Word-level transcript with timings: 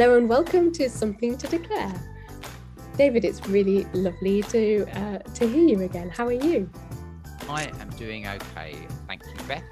Hello 0.00 0.16
and 0.16 0.28
welcome 0.28 0.70
to 0.74 0.88
Something 0.88 1.36
to 1.38 1.48
Declare. 1.48 1.92
David, 2.96 3.24
it's 3.24 3.44
really 3.48 3.82
lovely 3.92 4.44
to 4.44 4.86
uh, 4.96 5.18
to 5.18 5.48
hear 5.48 5.66
you 5.66 5.80
again. 5.80 6.08
How 6.08 6.24
are 6.26 6.30
you? 6.30 6.70
I 7.48 7.64
am 7.64 7.90
doing 7.96 8.28
okay, 8.28 8.76
thank 9.08 9.24
you, 9.26 9.44
Beth. 9.48 9.64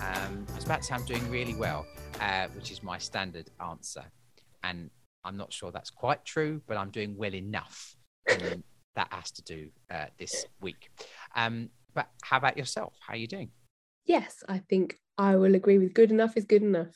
Um, 0.00 0.46
I 0.50 0.54
was 0.54 0.64
about 0.64 0.80
to 0.80 0.86
say 0.86 0.94
I'm 0.94 1.04
doing 1.04 1.30
really 1.30 1.54
well, 1.54 1.84
uh, 2.22 2.46
which 2.54 2.70
is 2.70 2.82
my 2.82 2.96
standard 2.96 3.50
answer, 3.60 4.04
and 4.64 4.88
I'm 5.24 5.36
not 5.36 5.52
sure 5.52 5.70
that's 5.70 5.90
quite 5.90 6.24
true, 6.24 6.62
but 6.66 6.78
I'm 6.78 6.88
doing 6.88 7.14
well 7.14 7.34
enough. 7.34 7.96
And 8.30 8.62
that 8.94 9.08
has 9.10 9.30
to 9.32 9.42
do 9.42 9.68
uh, 9.90 10.06
this 10.18 10.46
week. 10.62 10.88
Um, 11.34 11.68
but 11.92 12.08
how 12.22 12.38
about 12.38 12.56
yourself? 12.56 12.94
How 13.06 13.12
are 13.12 13.18
you 13.18 13.26
doing? 13.26 13.50
Yes, 14.06 14.42
I 14.48 14.56
think 14.70 14.96
I 15.18 15.36
will 15.36 15.54
agree 15.54 15.78
with 15.78 15.94
good 15.94 16.10
enough 16.10 16.36
is 16.36 16.44
good 16.44 16.62
enough. 16.62 16.94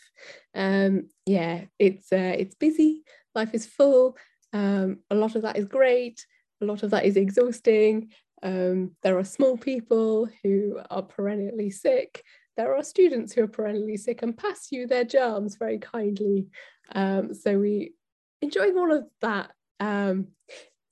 Um, 0.54 1.08
yeah, 1.26 1.64
it's 1.78 2.12
uh, 2.12 2.34
it's 2.38 2.54
busy. 2.54 3.02
Life 3.34 3.54
is 3.54 3.66
full. 3.66 4.16
Um, 4.52 4.98
a 5.10 5.14
lot 5.14 5.36
of 5.36 5.42
that 5.42 5.56
is 5.56 5.64
great. 5.64 6.24
A 6.60 6.66
lot 6.66 6.82
of 6.82 6.90
that 6.90 7.04
is 7.04 7.16
exhausting. 7.16 8.10
Um, 8.42 8.92
there 9.02 9.18
are 9.18 9.24
small 9.24 9.56
people 9.56 10.28
who 10.42 10.78
are 10.90 11.02
perennially 11.02 11.70
sick. 11.70 12.22
There 12.56 12.74
are 12.76 12.82
students 12.82 13.32
who 13.32 13.42
are 13.42 13.48
perennially 13.48 13.96
sick 13.96 14.22
and 14.22 14.36
pass 14.36 14.70
you 14.70 14.86
their 14.86 15.04
germs 15.04 15.56
very 15.56 15.78
kindly. 15.78 16.48
Um, 16.92 17.32
so 17.32 17.58
we 17.58 17.94
enjoying 18.42 18.76
all 18.76 18.92
of 18.92 19.04
that. 19.20 19.52
Um, 19.78 20.28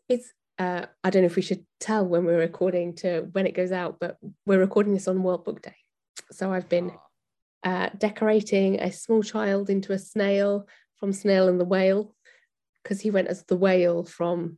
it's 0.08 0.33
uh, 0.58 0.86
I 1.05 1.11
don't 1.11 1.22
know 1.22 1.27
if 1.27 1.36
we 1.36 1.42
should 1.42 1.64
tell 1.78 2.05
when 2.06 2.24
we're 2.24 2.39
recording 2.39 2.95
to 2.97 3.28
when 3.33 3.47
it 3.47 3.55
goes 3.55 3.72
out, 3.72 3.98
but 4.00 4.19
we're 4.47 4.58
recording 4.58 4.95
this 4.95 5.08
on 5.08 5.22
World 5.22 5.45
Book 5.45 5.62
Day. 5.62 5.77
So 6.30 6.52
I've 6.52 6.69
been 6.69 6.92
uh, 7.64 7.91
decorating 7.98 8.81
a 8.81 8.92
small 8.92 9.23
child 9.23 9.70
into 9.70 9.92
a 9.92 9.98
snail 9.98 10.67
from 10.97 11.12
Snail 11.12 11.48
and 11.48 11.61
the 11.61 11.64
Whale 11.64 12.14
because 12.83 13.01
he 13.01 13.11
went 13.11 13.28
as 13.28 13.45
the 13.45 13.56
whale 13.56 14.05
from 14.05 14.56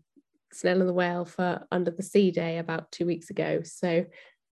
Snail 0.53 0.81
and 0.81 0.89
the 0.89 0.95
Whale 0.95 1.25
for 1.25 1.67
Under 1.71 1.91
the 1.91 2.03
Sea 2.03 2.31
Day 2.31 2.59
about 2.59 2.91
two 2.93 3.06
weeks 3.06 3.31
ago. 3.31 3.62
So 3.65 4.05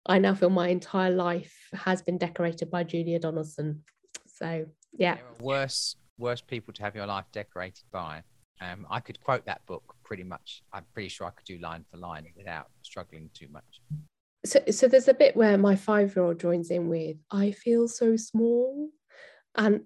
I 0.05 0.19
now 0.19 0.33
feel 0.33 0.49
my 0.49 0.69
entire 0.69 1.11
life 1.11 1.55
has 1.73 2.01
been 2.01 2.17
decorated 2.17 2.71
by 2.71 2.83
Julia 2.83 3.19
Donaldson. 3.19 3.83
So 4.25 4.65
yeah, 4.93 5.17
worse 5.39 5.95
worse 6.17 6.41
people 6.41 6.73
to 6.73 6.83
have 6.83 6.95
your 6.95 7.05
life 7.05 7.25
decorated 7.31 7.83
by. 7.91 8.23
Um, 8.59 8.87
I 8.89 8.99
could 8.99 9.21
quote 9.21 9.45
that 9.45 9.63
book 9.67 9.95
pretty 10.03 10.23
much. 10.23 10.63
I'm 10.73 10.85
pretty 10.93 11.09
sure 11.09 11.27
I 11.27 11.29
could 11.31 11.45
do 11.45 11.59
line 11.59 11.85
for 11.91 11.97
line 11.97 12.25
without 12.35 12.67
struggling 12.81 13.29
too 13.33 13.47
much. 13.51 13.81
So, 14.47 14.59
so 14.71 14.87
there's 14.87 15.07
a 15.07 15.13
bit 15.13 15.35
where 15.35 15.57
my 15.57 15.75
five-year-old 15.75 16.39
joins 16.39 16.71
in 16.71 16.89
with 16.89 17.17
"I 17.31 17.51
feel 17.51 17.87
so 17.87 18.15
small," 18.15 18.89
and 19.55 19.81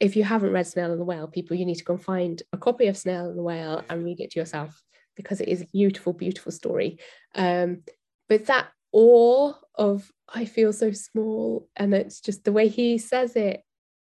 if 0.00 0.16
you 0.16 0.24
haven't 0.24 0.52
read 0.52 0.66
Snail 0.66 0.92
and 0.92 1.00
the 1.00 1.04
Whale, 1.04 1.26
people, 1.26 1.56
you 1.56 1.66
need 1.66 1.76
to 1.76 1.84
go 1.84 1.94
and 1.94 2.02
find 2.02 2.42
a 2.52 2.58
copy 2.58 2.86
of 2.86 2.96
Snail 2.96 3.28
and 3.28 3.38
the 3.38 3.42
Whale 3.42 3.84
and 3.88 4.04
read 4.04 4.20
it 4.20 4.30
to 4.32 4.38
yourself 4.38 4.80
because 5.16 5.40
it 5.40 5.48
is 5.48 5.60
a 5.60 5.66
beautiful, 5.66 6.12
beautiful 6.12 6.52
story. 6.52 6.98
Um, 7.34 7.82
but 8.28 8.46
that 8.46 8.68
awe 8.92 9.54
of 9.74 10.10
I 10.28 10.44
feel 10.44 10.72
so 10.72 10.92
small, 10.92 11.68
and 11.76 11.94
it's 11.94 12.20
just 12.20 12.44
the 12.44 12.52
way 12.52 12.68
he 12.68 12.98
says 12.98 13.36
it, 13.36 13.62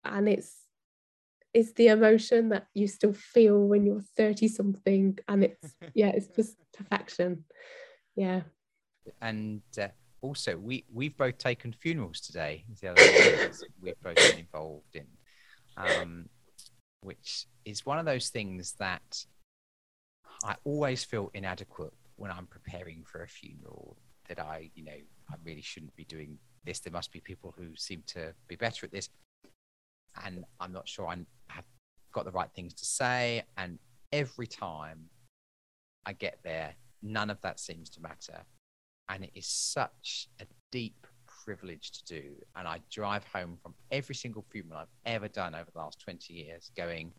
and 0.05 0.28
it's 0.28 0.56
it's 1.53 1.72
the 1.75 1.87
emotion 1.89 2.48
that 2.48 2.67
you 2.75 2.89
still 2.89 3.12
feel 3.12 3.61
when 3.69 3.87
you're 3.87 4.03
30 4.17 4.48
something 4.48 5.17
and 5.28 5.45
it's 5.45 5.75
yeah 5.95 6.09
it's 6.09 6.27
just 6.28 6.56
perfection. 6.72 7.45
Yeah 8.17 8.42
and 9.20 9.62
uh, 9.80 9.88
also 10.22 10.56
we 10.56 10.84
we've 10.92 11.16
both 11.16 11.38
taken 11.38 11.72
funerals 11.72 12.20
today 12.20 12.65
the 12.81 12.88
other 12.88 13.50
we've 13.81 14.00
both 14.03 14.16
been 14.16 14.38
involved 14.38 14.94
in 14.94 15.06
um, 15.76 16.28
which 17.00 17.47
is 17.65 17.84
one 17.84 17.98
of 17.98 18.04
those 18.04 18.28
things 18.28 18.72
that 18.78 19.25
I 20.44 20.56
always 20.65 21.04
feel 21.04 21.31
inadequate 21.34 21.92
when 22.16 22.31
I'm 22.31 22.47
preparing 22.47 23.04
for 23.04 23.22
a 23.22 23.28
funeral. 23.28 23.97
That 24.28 24.41
I, 24.41 24.70
you 24.75 24.84
know, 24.84 24.92
I 24.92 25.34
really 25.44 25.62
shouldn't 25.62 25.94
be 25.97 26.04
doing 26.04 26.38
this. 26.65 26.81
There 26.81 26.92
must 26.92 27.12
be 27.12 27.21
people 27.21 27.54
who 27.56 27.76
seem 27.76 28.03
to 28.09 28.32
be 28.48 28.56
better 28.56 28.86
at 28.86 28.92
this, 28.92 29.10
and 30.25 30.44
I'm 30.60 30.72
not 30.72 30.88
sure 30.88 31.06
I 31.06 31.16
have 31.48 31.65
got 32.12 32.25
the 32.25 32.31
right 32.31 32.48
things 32.54 32.72
to 32.75 32.84
say. 32.84 33.42
And 33.59 33.78
every 34.12 34.47
time 34.47 35.10
I 36.06 36.15
get 36.15 36.38
there, 36.42 36.75
none 37.03 37.28
of 37.28 37.41
that 37.42 37.60
seems 37.60 37.91
to 37.91 38.00
matter, 38.00 38.44
and 39.09 39.25
it 39.25 39.31
is 39.34 39.47
such 39.47 40.28
a 40.41 40.47
deep 40.70 41.06
privilege 41.44 41.91
to 41.92 42.04
do. 42.04 42.22
And 42.56 42.66
I 42.66 42.81
drive 42.91 43.25
home 43.25 43.59
from 43.62 43.75
every 43.91 44.15
single 44.15 44.44
funeral 44.50 44.81
I've 44.81 45.12
ever 45.12 45.28
done 45.28 45.54
over 45.54 45.70
the 45.72 45.78
last 45.78 46.00
20 46.00 46.32
years 46.32 46.70
going, 46.76 47.12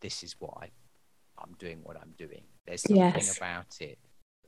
this 0.00 0.22
is 0.22 0.36
why 0.38 0.70
I'm 1.38 1.54
doing 1.58 1.80
what 1.82 1.96
I'm 1.96 2.12
doing. 2.18 2.42
There's 2.66 2.82
something 2.82 2.98
yes. 2.98 3.36
about 3.36 3.76
it 3.80 3.98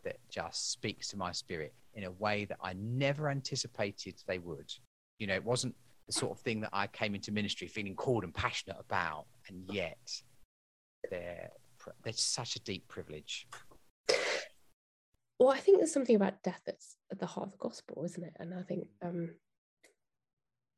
that 0.05 0.19
just 0.31 0.73
speaks 0.73 1.09
to 1.09 1.17
my 1.17 1.33
spirit 1.33 1.75
in 1.95 2.05
a 2.05 2.11
way 2.11 2.45
that 2.45 2.59
I 2.63 2.75
never 2.75 3.29
anticipated 3.29 4.15
they 4.27 4.39
would. 4.39 4.73
You 5.19 5.27
know, 5.27 5.35
it 5.35 5.45
wasn't 5.45 5.75
the 6.07 6.13
sort 6.13 6.33
of 6.33 6.41
thing 6.41 6.61
that 6.61 6.71
I 6.73 6.87
came 6.87 7.15
into 7.15 7.33
ministry 7.33 7.67
feeling 7.67 7.95
called 7.95 8.25
and 8.25 8.33
passionate 8.33 8.77
about, 8.79 9.27
and 9.49 9.65
yet 9.71 10.23
they're, 11.11 11.51
there's 12.03 12.21
such 12.21 12.57
a 12.57 12.61
deep 12.61 12.87
privilege 12.89 13.47
well, 15.39 15.51
I 15.51 15.59
think 15.59 15.79
there's 15.79 15.93
something 15.93 16.17
about 16.17 16.43
death 16.43 16.61
that's 16.67 16.97
at 17.13 17.21
the 17.21 17.27
heart 17.27 17.47
of 17.47 17.53
the 17.53 17.59
gospel, 17.59 18.03
isn't 18.05 18.25
it? 18.25 18.35
And 18.41 18.53
I 18.53 18.63
think 18.63 18.89
um, 19.03 19.31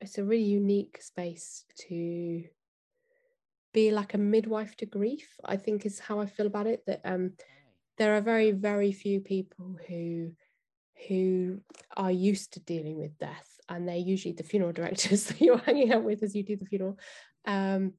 it's 0.01 0.19
a 0.19 0.25
really 0.25 0.45
unique 0.45 1.01
space 1.01 1.65
to 1.89 2.45
be 3.73 3.91
like 3.91 4.13
a 4.13 4.19
midwife 4.19 4.77
to 4.77 4.87
grief. 4.87 5.29
I 5.45 5.57
think 5.57 5.87
is 5.87 5.99
how 5.99 6.21
I 6.21 6.27
feel 6.27 6.47
about 6.47 6.67
it. 6.67 6.85
That 6.87 7.01
um, 7.05 7.33
there 7.97 8.17
are 8.17 8.21
very, 8.21 8.51
very 8.53 8.93
few 8.93 9.21
people 9.21 9.79
who 9.89 10.33
who 11.09 11.61
are 11.97 12.11
used 12.11 12.53
to 12.53 12.61
dealing 12.61 12.99
with 12.99 13.17
death, 13.19 13.59
and 13.71 13.89
they're 13.89 13.97
usually 13.97 14.35
the 14.35 14.43
funeral 14.43 14.73
directors 14.81 15.25
that 15.25 15.41
you're 15.41 15.59
hanging 15.59 15.93
out 15.93 16.05
with 16.05 16.23
as 16.23 16.35
you 16.35 16.43
do 16.43 16.57
the 16.57 16.67
funeral, 16.67 16.99
um, 17.47 17.95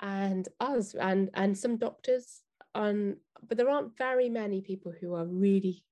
and 0.00 0.46
us, 0.60 0.94
and 0.94 1.30
and 1.32 1.56
some 1.56 1.78
doctors 1.78 2.42
um, 2.76 3.16
but 3.48 3.56
there 3.56 3.70
aren't 3.70 3.96
very 3.96 4.28
many 4.28 4.60
people 4.60 4.92
who 5.00 5.14
are 5.14 5.24
really 5.24 5.82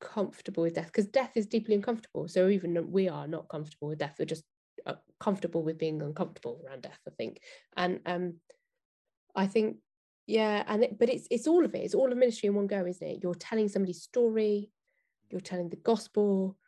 comfortable 0.00 0.62
with 0.62 0.74
death 0.74 0.86
because 0.86 1.06
death 1.06 1.32
is 1.34 1.46
deeply 1.46 1.74
uncomfortable. 1.74 2.28
So 2.28 2.48
even 2.48 2.92
we 2.92 3.08
are 3.08 3.26
not 3.26 3.48
comfortable 3.48 3.88
with 3.88 3.98
death, 3.98 4.16
we're 4.18 4.26
just 4.26 4.44
uh, 4.86 4.94
comfortable 5.18 5.62
with 5.62 5.78
being 5.78 6.02
uncomfortable 6.02 6.60
around 6.66 6.82
death. 6.82 7.00
I 7.06 7.10
think, 7.16 7.40
and 7.76 8.00
um, 8.04 8.34
I 9.34 9.46
think 9.46 9.78
yeah, 10.26 10.62
and 10.66 10.84
it, 10.84 10.98
but 10.98 11.08
it's 11.08 11.26
it's 11.30 11.46
all 11.46 11.64
of 11.64 11.74
it. 11.74 11.78
It's 11.78 11.94
all 11.94 12.12
of 12.12 12.18
ministry 12.18 12.48
in 12.48 12.54
one 12.54 12.66
go, 12.66 12.84
isn't 12.84 13.06
it? 13.06 13.20
You're 13.22 13.34
telling 13.34 13.68
somebody's 13.68 14.02
story, 14.02 14.70
you're 15.30 15.40
telling 15.40 15.70
the 15.70 15.76
gospel, 15.76 16.58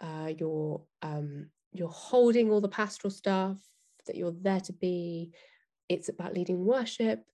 uh, 0.00 0.32
you're 0.38 0.82
um, 1.02 1.48
you're 1.72 1.88
holding 1.88 2.52
all 2.52 2.60
the 2.60 2.68
pastoral 2.68 3.10
stuff 3.10 3.58
that 4.06 4.14
you're 4.14 4.34
there 4.40 4.60
to 4.60 4.72
be. 4.72 5.32
It's 5.88 6.08
about 6.08 6.32
leading 6.32 6.64
worship, 6.64 7.24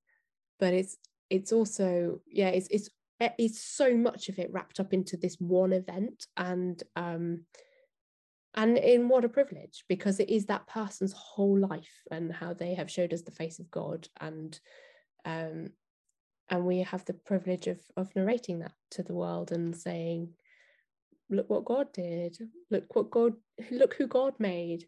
but 0.58 0.74
it's 0.74 0.96
it's 1.30 1.52
also 1.52 2.20
yeah 2.30 2.48
it's 2.48 2.68
it's 2.70 2.90
it's 3.38 3.60
so 3.60 3.96
much 3.96 4.28
of 4.28 4.38
it 4.38 4.52
wrapped 4.52 4.78
up 4.78 4.92
into 4.92 5.16
this 5.16 5.36
one 5.40 5.72
event 5.72 6.26
and 6.36 6.82
um 6.96 7.44
and 8.54 8.78
in 8.78 9.08
what 9.08 9.24
a 9.24 9.28
privilege 9.28 9.84
because 9.88 10.20
it 10.20 10.30
is 10.30 10.46
that 10.46 10.66
person's 10.66 11.12
whole 11.12 11.58
life 11.58 12.02
and 12.10 12.32
how 12.32 12.54
they 12.54 12.74
have 12.74 12.90
showed 12.90 13.12
us 13.12 13.22
the 13.22 13.30
face 13.30 13.58
of 13.58 13.70
god 13.70 14.08
and 14.20 14.60
um 15.24 15.68
and 16.50 16.64
we 16.64 16.78
have 16.78 17.04
the 17.04 17.12
privilege 17.12 17.66
of 17.66 17.80
of 17.96 18.14
narrating 18.14 18.60
that 18.60 18.72
to 18.90 19.02
the 19.02 19.14
world 19.14 19.52
and 19.52 19.76
saying 19.76 20.32
look 21.30 21.48
what 21.48 21.64
god 21.64 21.92
did. 21.92 22.38
Look 22.70 22.94
what 22.94 23.10
god 23.10 23.34
look 23.70 23.94
who 23.94 24.06
god 24.06 24.34
made. 24.38 24.86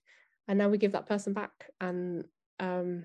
And 0.49 0.59
now 0.59 0.69
we 0.69 0.79
give 0.79 0.93
that 0.93 1.07
person 1.07 1.33
back 1.33 1.71
and 1.81 2.25
um 2.59 3.05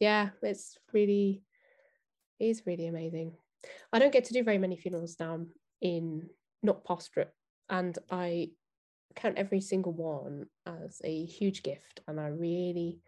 yeah 0.00 0.30
it's 0.42 0.78
really 0.92 1.42
is 2.40 2.62
really 2.66 2.86
amazing 2.86 3.32
I 3.92 3.98
don't 3.98 4.12
get 4.12 4.24
to 4.24 4.32
do 4.32 4.42
very 4.42 4.58
many 4.58 4.76
funerals 4.76 5.16
now 5.18 5.40
in 5.80 6.28
not 6.62 6.84
pastorate, 6.84 7.32
and 7.68 7.98
I 8.10 8.50
count 9.16 9.38
every 9.38 9.60
single 9.60 9.92
one 9.92 10.46
as 10.66 11.00
a 11.04 11.24
huge 11.24 11.62
gift, 11.62 12.00
and 12.06 12.20
I 12.20 12.28
really 12.28 13.00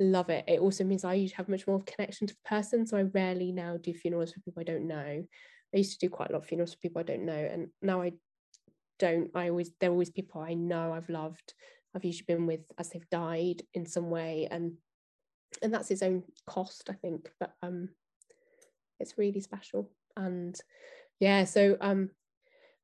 love 0.00 0.30
it. 0.30 0.44
It 0.48 0.60
also 0.60 0.84
means 0.84 1.04
I 1.04 1.14
usually 1.14 1.36
have 1.36 1.48
much 1.48 1.66
more 1.66 1.82
connection 1.82 2.26
to 2.26 2.34
the 2.34 2.48
person, 2.48 2.86
so 2.86 2.96
I 2.96 3.02
rarely 3.02 3.52
now 3.52 3.76
do 3.76 3.94
funerals 3.94 4.32
for 4.32 4.40
people 4.40 4.60
I 4.60 4.64
don't 4.64 4.88
know. 4.88 5.24
I 5.74 5.76
used 5.76 5.98
to 5.98 6.06
do 6.06 6.10
quite 6.10 6.30
a 6.30 6.32
lot 6.32 6.42
of 6.42 6.46
funerals 6.48 6.74
for 6.74 6.80
people 6.80 7.00
I 7.00 7.04
don't 7.04 7.26
know, 7.26 7.32
and 7.32 7.68
now 7.82 8.02
I 8.02 8.12
don't. 8.98 9.30
I 9.34 9.50
always 9.50 9.70
they're 9.80 9.90
always 9.90 10.10
people 10.10 10.40
I 10.40 10.54
know 10.54 10.92
I've 10.92 11.08
loved. 11.08 11.54
I've 11.94 12.04
usually 12.04 12.26
been 12.26 12.46
with 12.46 12.72
as 12.78 12.90
they've 12.90 13.08
died 13.10 13.62
in 13.74 13.86
some 13.86 14.10
way, 14.10 14.48
and 14.50 14.72
and 15.62 15.72
that's 15.72 15.90
its 15.90 16.02
own 16.02 16.24
cost, 16.46 16.90
I 16.90 16.94
think. 16.94 17.30
But 17.38 17.52
um, 17.62 17.90
it's 19.00 19.18
really 19.18 19.40
special. 19.40 19.90
And 20.16 20.58
yeah 21.20 21.44
so 21.44 21.76
um 21.80 22.10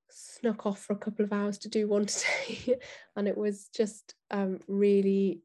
snuck 0.08 0.66
off 0.66 0.80
for 0.80 0.92
a 0.92 0.98
couple 0.98 1.24
of 1.24 1.32
hours 1.32 1.58
to 1.58 1.68
do 1.68 1.86
one 1.86 2.06
today 2.06 2.78
and 3.16 3.28
it 3.28 3.36
was 3.36 3.68
just 3.74 4.14
um 4.30 4.58
really 4.66 5.42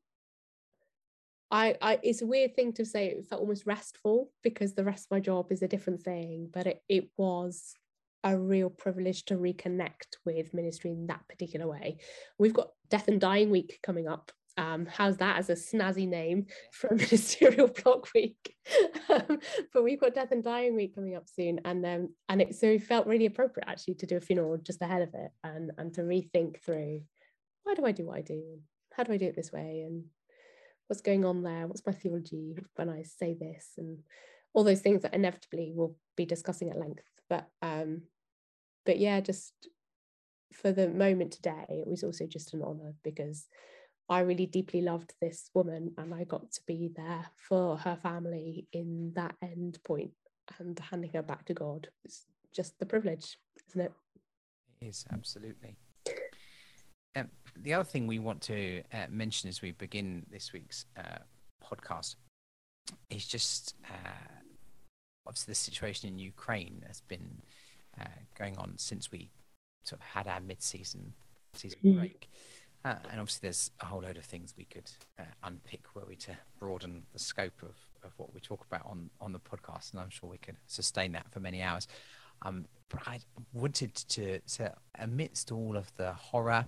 I, 1.51 1.75
I 1.81 1.99
it's 2.01 2.23
a 2.23 2.27
weird 2.27 2.55
thing 2.55 2.73
to 2.73 2.85
say 2.85 3.07
it 3.07 3.25
felt 3.29 3.41
almost 3.41 3.67
restful 3.67 4.31
because 4.43 4.73
the 4.73 4.83
rest 4.83 5.05
of 5.05 5.11
my 5.11 5.19
job 5.19 5.51
is 5.51 5.61
a 5.61 5.67
different 5.67 6.01
thing 6.01 6.49
but 6.51 6.67
it, 6.67 6.81
it 6.89 7.09
was 7.17 7.75
a 8.23 8.35
real 8.35 8.71
privilege 8.71 9.23
to 9.25 9.35
reconnect 9.35 10.17
with 10.25 10.51
ministry 10.51 10.89
in 10.89 11.05
that 11.05 11.21
particular 11.29 11.67
way. 11.67 11.97
We've 12.39 12.55
got 12.55 12.69
death 12.89 13.07
and 13.07 13.21
dying 13.21 13.51
week 13.51 13.77
coming 13.83 14.07
up 14.07 14.31
um, 14.57 14.85
how's 14.85 15.17
that 15.17 15.37
as 15.37 15.49
a 15.49 15.53
snazzy 15.53 16.07
name 16.07 16.45
for 16.71 16.87
a 16.87 16.95
ministerial 16.95 17.67
block 17.67 18.07
week? 18.13 18.55
um, 19.09 19.39
but 19.73 19.83
we've 19.83 19.99
got 19.99 20.13
Death 20.13 20.31
and 20.31 20.43
Dying 20.43 20.75
Week 20.75 20.95
coming 20.95 21.15
up 21.15 21.27
soon, 21.27 21.59
and 21.65 21.85
um, 21.85 22.09
and 22.29 22.41
it 22.41 22.55
so 22.55 22.67
it 22.67 22.83
felt 22.83 23.07
really 23.07 23.25
appropriate 23.25 23.67
actually 23.67 23.95
to 23.95 24.05
do 24.05 24.17
a 24.17 24.21
funeral 24.21 24.57
just 24.57 24.81
ahead 24.81 25.01
of 25.01 25.13
it, 25.13 25.31
and 25.43 25.71
and 25.77 25.93
to 25.95 26.01
rethink 26.01 26.61
through 26.61 27.01
why 27.63 27.73
do 27.73 27.85
I 27.85 27.91
do 27.91 28.05
what 28.05 28.17
I 28.17 28.21
do, 28.21 28.59
how 28.93 29.03
do 29.03 29.11
I 29.11 29.17
do 29.17 29.25
it 29.25 29.35
this 29.35 29.51
way, 29.51 29.83
and 29.85 30.05
what's 30.87 31.01
going 31.01 31.25
on 31.25 31.43
there, 31.43 31.67
what's 31.67 31.85
my 31.85 31.93
theology 31.93 32.55
when 32.75 32.89
I 32.89 33.03
say 33.03 33.33
this, 33.33 33.71
and 33.77 33.99
all 34.53 34.63
those 34.63 34.81
things 34.81 35.01
that 35.01 35.13
inevitably 35.13 35.71
we'll 35.75 35.95
be 36.15 36.25
discussing 36.25 36.69
at 36.69 36.79
length. 36.79 37.03
But 37.29 37.47
um, 37.61 38.03
but 38.85 38.99
yeah, 38.99 39.19
just 39.19 39.53
for 40.53 40.71
the 40.71 40.87
moment 40.87 41.33
today, 41.33 41.65
it 41.69 41.87
was 41.87 42.03
also 42.03 42.25
just 42.25 42.53
an 42.53 42.61
honour 42.61 42.93
because 43.03 43.47
I 44.07 44.19
really 44.19 44.45
deeply 44.45 44.81
loved 44.81 45.13
this 45.19 45.49
woman 45.53 45.93
and 45.97 46.13
I 46.13 46.25
got 46.25 46.51
to 46.51 46.61
be 46.67 46.91
there 46.95 47.25
for 47.35 47.77
her 47.77 47.97
family 48.01 48.67
in 48.71 49.11
that 49.15 49.35
end 49.41 49.79
point 49.83 50.11
and 50.59 50.77
handing 50.77 51.11
her 51.13 51.23
back 51.23 51.45
to 51.45 51.53
God. 51.53 51.87
It's 52.03 52.25
just 52.53 52.77
the 52.79 52.85
privilege, 52.85 53.37
isn't 53.69 53.81
it? 53.81 53.93
It 54.81 54.87
is, 54.87 55.05
absolutely. 55.11 55.75
Um, 57.15 57.29
the 57.55 57.73
other 57.73 57.83
thing 57.83 58.05
we 58.05 58.19
want 58.19 58.41
to 58.43 58.83
uh, 58.93 59.07
mention 59.09 59.49
as 59.49 59.61
we 59.61 59.71
begin 59.71 60.25
this 60.31 60.53
week's 60.53 60.85
uh, 60.97 61.19
podcast 61.63 62.15
is 63.09 63.25
just 63.25 63.75
uh, 63.89 64.39
obviously 65.25 65.51
the 65.51 65.55
situation 65.55 66.09
in 66.09 66.19
Ukraine 66.19 66.83
has 66.85 67.01
been 67.01 67.41
uh, 67.99 68.05
going 68.37 68.57
on 68.57 68.73
since 68.77 69.11
we 69.11 69.31
sort 69.83 70.01
of 70.01 70.05
had 70.05 70.27
our 70.27 70.41
mid-season 70.41 71.13
season 71.53 71.79
mm. 71.83 71.97
break. 71.97 72.29
Uh, 72.85 72.93
and 73.09 73.19
obviously, 73.19 73.39
there's 73.41 73.71
a 73.81 73.85
whole 73.85 74.01
load 74.01 74.15
of 74.15 74.23
things 74.23 74.53
we 74.55 74.65
could 74.65 74.91
uh, 75.19 75.23
unpick 75.43 75.95
were 75.95 76.05
we 76.07 76.15
to 76.15 76.37
broaden 76.59 77.01
the 77.13 77.19
scope 77.19 77.63
of, 77.63 77.75
of 78.03 78.13
what 78.17 78.31
we 78.31 78.39
talk 78.39 78.63
about 78.69 78.85
on, 78.85 79.09
on 79.19 79.31
the 79.31 79.39
podcast. 79.39 79.91
And 79.91 79.99
I'm 79.99 80.11
sure 80.11 80.29
we 80.29 80.37
could 80.37 80.57
sustain 80.67 81.13
that 81.13 81.25
for 81.31 81.39
many 81.39 81.63
hours. 81.63 81.87
Um, 82.43 82.65
but 82.89 83.07
I 83.07 83.21
wanted 83.53 83.95
to, 83.95 84.39
to, 84.39 84.73
amidst 84.99 85.51
all 85.51 85.75
of 85.75 85.91
the 85.97 86.13
horror 86.13 86.67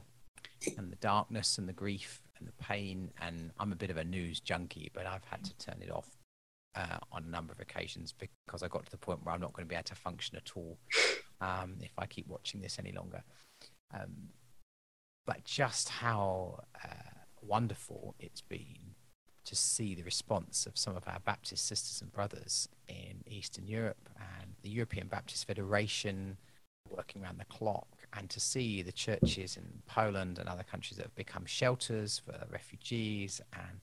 and 0.76 0.92
the 0.92 0.96
darkness 0.96 1.60
and 1.60 1.70
the 1.70 1.74
grief 1.74 2.24
and 2.40 2.48
the 2.48 2.64
pain, 2.64 3.12
and 3.22 3.52
I'm 3.60 3.72
a 3.72 3.76
bit 3.76 3.92
of 3.92 3.98
a 3.98 4.04
news 4.04 4.40
junkie, 4.40 4.90
but 4.96 5.06
I've 5.06 5.26
had 5.26 5.44
to 5.44 5.56
turn 5.58 5.84
it 5.84 5.92
off 5.92 6.10
uh, 6.74 6.98
on 7.12 7.26
a 7.26 7.30
number 7.30 7.54
of 7.54 7.60
occasions 7.60 8.12
because 8.18 8.64
I 8.64 8.68
got 8.70 8.86
to 8.86 8.92
the 8.92 8.98
point 8.98 9.24
where 9.24 9.36
I'm 9.36 9.42
not 9.42 9.54
going 9.54 9.68
to 9.68 9.70
be 9.70 9.76
able 9.76 9.84
to 9.84 9.96
function 9.96 10.36
at 10.36 10.52
all 10.56 10.80
um, 11.42 11.76
if 11.82 11.92
I 12.00 12.08
keep 12.08 12.28
watching 12.28 12.60
this 12.60 12.80
any 12.80 12.92
longer. 12.92 13.22
Um, 13.94 14.30
but 15.28 15.44
just 15.44 15.90
how 15.90 16.62
uh, 16.84 16.88
wonderful 17.42 18.16
it's 18.18 18.42
been 18.42 18.96
to 19.46 19.56
see 19.56 19.94
the 19.94 20.04
response 20.04 20.66
of 20.66 20.78
some 20.78 20.96
of 20.96 21.04
our 21.08 21.20
Baptist 21.20 21.68
sisters 21.68 22.02
and 22.02 22.12
brothers 22.12 22.68
in 22.88 23.24
Eastern 23.28 23.68
Europe 23.68 24.10
and 24.18 24.52
the 24.64 24.70
European 24.70 25.08
Baptist 25.08 25.46
Federation 25.46 26.38
working 26.90 27.22
around 27.22 27.38
the 27.38 27.46
clock, 27.46 27.88
and 28.14 28.30
to 28.30 28.40
see 28.40 28.82
the 28.82 28.94
churches 28.94 29.58
in 29.58 29.82
Poland 29.86 30.40
and 30.40 30.48
other 30.48 30.64
countries 30.64 30.96
that 30.98 31.04
have 31.04 31.16
become 31.16 31.46
shelters 31.46 32.18
for 32.18 32.48
refugees. 32.50 33.42
And 33.54 33.82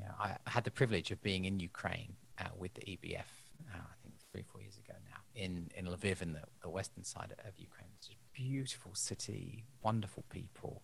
you 0.00 0.06
know, 0.06 0.12
I 0.18 0.36
had 0.46 0.64
the 0.64 0.70
privilege 0.70 1.10
of 1.10 1.22
being 1.22 1.44
in 1.44 1.60
Ukraine 1.60 2.14
uh, 2.38 2.48
with 2.56 2.72
the 2.72 2.80
EBF, 2.82 3.30
uh, 3.74 3.78
I 3.78 3.96
think 4.02 4.14
three, 4.32 4.44
four 4.50 4.62
years 4.62 4.78
ago 4.78 4.94
now, 5.10 5.20
in, 5.34 5.70
in 5.76 5.86
Lviv, 5.86 6.22
in 6.22 6.32
the, 6.32 6.42
the 6.62 6.70
western 6.70 7.04
side 7.04 7.34
of 7.46 7.52
Ukraine. 7.58 7.90
Beautiful 8.36 8.94
city, 8.94 9.64
wonderful 9.82 10.24
people. 10.30 10.82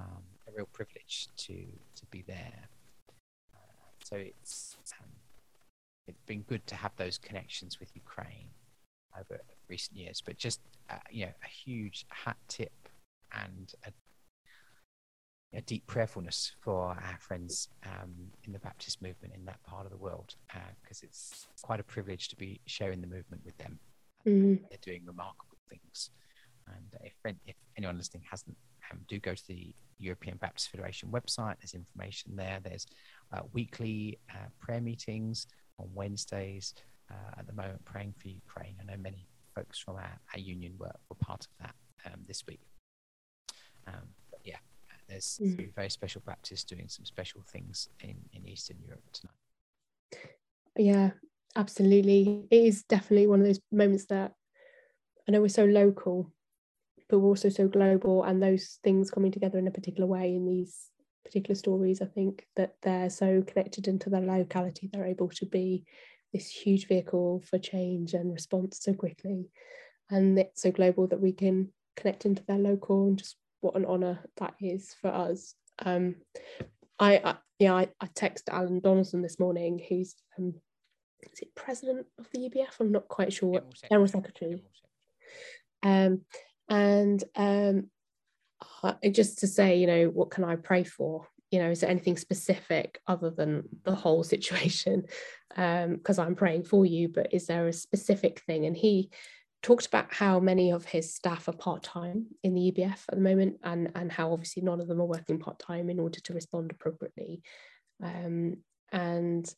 Um, 0.00 0.22
a 0.46 0.52
real 0.56 0.68
privilege 0.72 1.28
to 1.38 1.54
to 1.96 2.06
be 2.10 2.22
there. 2.22 2.68
Uh, 3.54 3.88
so 4.04 4.16
it's 4.16 4.76
um, 5.00 5.10
it's 6.06 6.22
been 6.26 6.42
good 6.42 6.66
to 6.68 6.76
have 6.76 6.92
those 6.96 7.18
connections 7.18 7.80
with 7.80 7.90
Ukraine 7.94 8.50
over 9.18 9.40
recent 9.68 9.96
years. 9.96 10.22
But 10.24 10.36
just 10.36 10.60
uh, 10.90 10.96
you 11.10 11.26
know, 11.26 11.32
a 11.42 11.48
huge 11.48 12.06
hat 12.10 12.36
tip 12.48 12.88
and 13.32 13.72
a, 13.86 13.92
a 15.58 15.60
deep 15.62 15.86
prayerfulness 15.86 16.52
for 16.60 16.90
our 16.90 17.18
friends 17.18 17.68
um, 17.84 18.14
in 18.44 18.52
the 18.52 18.58
Baptist 18.60 19.02
movement 19.02 19.34
in 19.34 19.44
that 19.46 19.62
part 19.64 19.84
of 19.84 19.90
the 19.90 19.98
world, 19.98 20.36
because 20.82 21.02
uh, 21.02 21.06
it's 21.06 21.46
quite 21.62 21.80
a 21.80 21.84
privilege 21.84 22.28
to 22.28 22.36
be 22.36 22.60
sharing 22.66 23.00
the 23.00 23.06
movement 23.06 23.42
with 23.44 23.58
them. 23.58 23.78
Mm. 24.26 24.60
They're 24.68 24.78
doing 24.82 25.02
remarkable 25.06 25.58
things. 25.68 26.10
And 26.76 27.02
if, 27.04 27.14
if 27.46 27.56
anyone 27.76 27.96
listening 27.96 28.24
hasn't, 28.30 28.56
um, 28.90 29.00
do 29.08 29.18
go 29.18 29.34
to 29.34 29.46
the 29.48 29.74
European 29.98 30.36
Baptist 30.38 30.70
Federation 30.70 31.10
website. 31.10 31.56
There's 31.60 31.74
information 31.74 32.36
there. 32.36 32.60
There's 32.62 32.86
uh, 33.32 33.40
weekly 33.52 34.18
uh, 34.30 34.48
prayer 34.60 34.80
meetings 34.80 35.46
on 35.78 35.88
Wednesdays. 35.94 36.74
Uh, 37.10 37.38
at 37.38 37.46
the 37.46 37.54
moment, 37.54 37.82
praying 37.86 38.12
for 38.20 38.28
Ukraine. 38.28 38.74
I 38.80 38.84
know 38.84 38.98
many 39.00 39.26
folks 39.54 39.78
from 39.78 39.96
our, 39.96 40.20
our 40.34 40.38
union 40.38 40.74
were, 40.78 40.92
were 41.08 41.16
part 41.20 41.46
of 41.46 41.50
that 41.64 41.74
um, 42.06 42.20
this 42.26 42.44
week. 42.46 42.60
Um, 43.86 44.02
but 44.30 44.40
yeah, 44.44 44.58
there's 45.08 45.40
mm. 45.42 45.74
very 45.74 45.88
special 45.88 46.22
Baptists 46.26 46.64
doing 46.64 46.88
some 46.88 47.04
special 47.06 47.42
things 47.50 47.88
in, 48.00 48.16
in 48.34 48.46
Eastern 48.46 48.76
Europe 48.84 49.04
tonight. 49.12 49.34
Yeah, 50.76 51.10
absolutely. 51.56 52.46
It 52.50 52.64
is 52.64 52.82
definitely 52.84 53.26
one 53.26 53.40
of 53.40 53.46
those 53.46 53.60
moments 53.72 54.04
that 54.06 54.34
I 55.26 55.32
know 55.32 55.40
we're 55.40 55.48
so 55.48 55.64
local, 55.64 56.30
but 57.08 57.18
we're 57.18 57.28
also 57.28 57.48
so 57.48 57.68
global 57.68 58.24
and 58.24 58.42
those 58.42 58.78
things 58.82 59.10
coming 59.10 59.32
together 59.32 59.58
in 59.58 59.66
a 59.66 59.72
particular 59.72 60.06
way 60.06 60.34
in 60.34 60.46
these 60.46 60.90
particular 61.24 61.54
stories 61.54 62.00
i 62.00 62.06
think 62.06 62.46
that 62.56 62.74
they're 62.82 63.10
so 63.10 63.42
connected 63.46 63.86
into 63.88 64.08
their 64.08 64.20
locality 64.20 64.88
they're 64.92 65.04
able 65.04 65.28
to 65.28 65.46
be 65.46 65.84
this 66.32 66.50
huge 66.50 66.88
vehicle 66.88 67.42
for 67.48 67.58
change 67.58 68.14
and 68.14 68.32
response 68.32 68.78
so 68.80 68.92
quickly. 68.92 69.48
And 70.10 70.38
it's 70.38 70.62
so 70.62 70.70
global 70.70 71.06
that 71.08 71.20
we 71.20 71.32
can 71.32 71.72
connect 71.96 72.26
into 72.26 72.42
their 72.44 72.58
local 72.58 73.08
and 73.08 73.18
just 73.18 73.36
what 73.60 73.76
an 73.76 73.84
honor 73.84 74.20
that 74.36 74.54
is 74.60 74.94
for 75.00 75.08
us. 75.08 75.54
Um 75.84 76.16
i, 77.00 77.20
I 77.24 77.36
yeah 77.60 77.74
I, 77.74 77.88
I 78.00 78.06
texted 78.06 78.48
alan 78.50 78.80
donaldson 78.80 79.22
this 79.22 79.38
morning 79.38 79.80
who's 79.88 80.16
um 80.36 80.54
is 81.32 81.40
it 81.40 81.54
president 81.54 82.06
of 82.18 82.26
the 82.32 82.40
EBF 82.40 82.80
i'm 82.80 82.90
not 82.90 83.06
quite 83.06 83.32
sure. 83.32 83.50
What 83.50 83.72
general 83.88 84.08
secretary. 84.08 84.62
Um 85.84 86.22
and 86.68 87.22
um, 87.34 87.90
uh, 88.82 88.94
just 89.10 89.38
to 89.38 89.46
say, 89.46 89.76
you 89.76 89.86
know, 89.86 90.06
what 90.06 90.30
can 90.30 90.44
I 90.44 90.56
pray 90.56 90.84
for? 90.84 91.26
You 91.50 91.60
know, 91.60 91.70
is 91.70 91.80
there 91.80 91.90
anything 91.90 92.16
specific 92.16 93.00
other 93.06 93.30
than 93.30 93.64
the 93.84 93.94
whole 93.94 94.22
situation? 94.22 95.04
Because 95.48 96.18
um, 96.18 96.26
I'm 96.26 96.34
praying 96.34 96.64
for 96.64 96.84
you, 96.84 97.08
but 97.08 97.32
is 97.32 97.46
there 97.46 97.66
a 97.66 97.72
specific 97.72 98.40
thing? 98.40 98.66
And 98.66 98.76
he 98.76 99.10
talked 99.62 99.86
about 99.86 100.12
how 100.12 100.38
many 100.38 100.70
of 100.70 100.84
his 100.84 101.14
staff 101.14 101.48
are 101.48 101.52
part-time 101.52 102.26
in 102.42 102.54
the 102.54 102.72
EBF 102.72 103.00
at 103.08 103.14
the 103.14 103.20
moment 103.20 103.56
and, 103.64 103.90
and 103.94 104.12
how 104.12 104.32
obviously 104.32 104.62
none 104.62 104.80
of 104.80 104.86
them 104.86 105.00
are 105.00 105.06
working 105.06 105.38
part-time 105.38 105.90
in 105.90 105.98
order 105.98 106.20
to 106.20 106.34
respond 106.34 106.70
appropriately. 106.70 107.42
Um, 108.02 108.58
and 108.92 109.52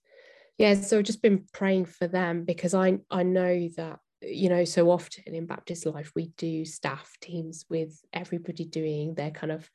yeah, 0.59 0.75
so 0.75 0.99
I've 0.99 1.05
just 1.05 1.23
been 1.23 1.45
praying 1.53 1.87
for 1.87 2.07
them 2.07 2.45
because 2.45 2.73
I, 2.73 2.99
I 3.11 3.25
know 3.25 3.69
that 3.77 3.99
you 4.23 4.49
know, 4.49 4.65
so 4.65 4.91
often 4.91 5.35
in 5.35 5.47
Baptist 5.47 5.87
life, 5.87 6.13
we 6.15 6.29
do 6.37 6.65
staff 6.65 7.13
teams 7.21 7.65
with 7.69 8.01
everybody 8.13 8.65
doing 8.65 9.15
their 9.15 9.31
kind 9.31 9.53
of 9.53 9.71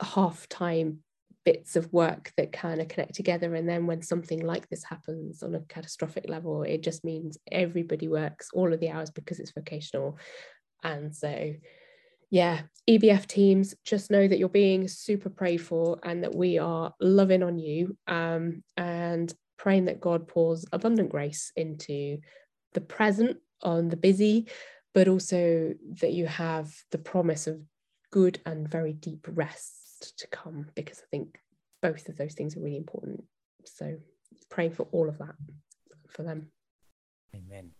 half 0.00 0.48
time 0.48 0.98
bits 1.44 1.76
of 1.76 1.92
work 1.92 2.32
that 2.36 2.52
kind 2.52 2.80
of 2.80 2.88
connect 2.88 3.14
together. 3.14 3.54
And 3.54 3.68
then 3.68 3.86
when 3.86 4.02
something 4.02 4.40
like 4.44 4.68
this 4.68 4.84
happens 4.84 5.42
on 5.42 5.54
a 5.54 5.60
catastrophic 5.60 6.28
level, 6.28 6.62
it 6.62 6.82
just 6.82 7.04
means 7.04 7.38
everybody 7.50 8.08
works 8.08 8.48
all 8.54 8.72
of 8.72 8.80
the 8.80 8.90
hours 8.90 9.10
because 9.10 9.40
it's 9.40 9.52
vocational. 9.52 10.18
And 10.84 11.14
so, 11.14 11.54
yeah, 12.30 12.62
EBF 12.88 13.26
teams, 13.26 13.74
just 13.84 14.10
know 14.10 14.26
that 14.26 14.38
you're 14.38 14.48
being 14.48 14.88
super 14.88 15.30
prayed 15.30 15.60
for 15.60 15.98
and 16.02 16.22
that 16.22 16.34
we 16.34 16.58
are 16.58 16.94
loving 17.00 17.42
on 17.42 17.58
you 17.58 17.96
um, 18.06 18.62
and 18.76 19.32
praying 19.58 19.86
that 19.86 20.00
God 20.00 20.28
pours 20.28 20.64
abundant 20.72 21.10
grace 21.10 21.52
into 21.56 22.18
the 22.74 22.80
present 22.80 23.36
on 23.62 23.88
the 23.88 23.96
busy, 23.96 24.48
but 24.94 25.08
also 25.08 25.74
that 26.00 26.12
you 26.12 26.26
have 26.26 26.74
the 26.90 26.98
promise 26.98 27.46
of 27.46 27.60
good 28.10 28.40
and 28.44 28.68
very 28.68 28.92
deep 28.92 29.26
rest 29.32 30.18
to 30.18 30.26
come, 30.28 30.66
because 30.74 31.00
I 31.00 31.06
think 31.10 31.38
both 31.80 32.08
of 32.08 32.16
those 32.16 32.34
things 32.34 32.56
are 32.56 32.60
really 32.60 32.76
important. 32.76 33.24
So 33.64 33.96
praying 34.50 34.72
for 34.72 34.86
all 34.92 35.08
of 35.08 35.18
that 35.18 35.34
for 36.08 36.22
them. 36.22 36.48
Amen. 37.34 37.70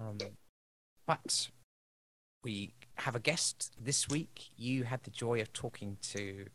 Um, 0.00 0.18
but 1.06 1.50
we 2.42 2.74
have 2.94 3.14
a 3.14 3.20
guest 3.20 3.72
this 3.80 4.08
week. 4.08 4.50
You 4.56 4.84
had 4.84 5.02
the 5.02 5.10
joy 5.10 5.40
of 5.40 5.52
talking 5.52 5.98
to 6.14 6.46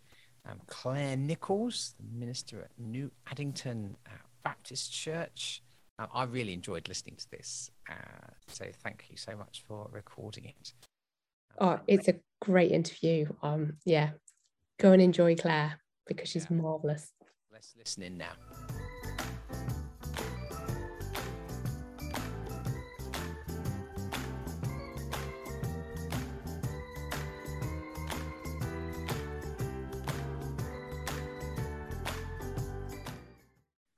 um, 0.49 0.59
Claire 0.67 1.15
Nichols, 1.15 1.93
the 1.97 2.17
minister 2.17 2.61
at 2.61 2.71
New 2.77 3.11
Addington 3.31 3.95
uh, 4.07 4.17
Baptist 4.43 4.91
Church. 4.91 5.61
Uh, 5.97 6.07
I 6.13 6.23
really 6.23 6.53
enjoyed 6.53 6.87
listening 6.87 7.15
to 7.17 7.29
this. 7.31 7.71
Uh, 7.89 8.31
so 8.47 8.65
thank 8.83 9.05
you 9.09 9.17
so 9.17 9.35
much 9.35 9.63
for 9.67 9.89
recording 9.91 10.45
it. 10.45 10.73
Oh, 11.59 11.79
it's 11.87 12.07
a 12.07 12.15
great 12.41 12.71
interview. 12.71 13.27
Um, 13.41 13.77
yeah, 13.85 14.11
go 14.79 14.91
and 14.91 15.01
enjoy 15.01 15.35
Claire 15.35 15.79
because 16.05 16.29
she's 16.29 16.47
yeah. 16.49 16.57
marvelous. 16.57 17.11
Let's 17.51 17.73
listen 17.77 18.03
in 18.03 18.17
now. 18.17 18.33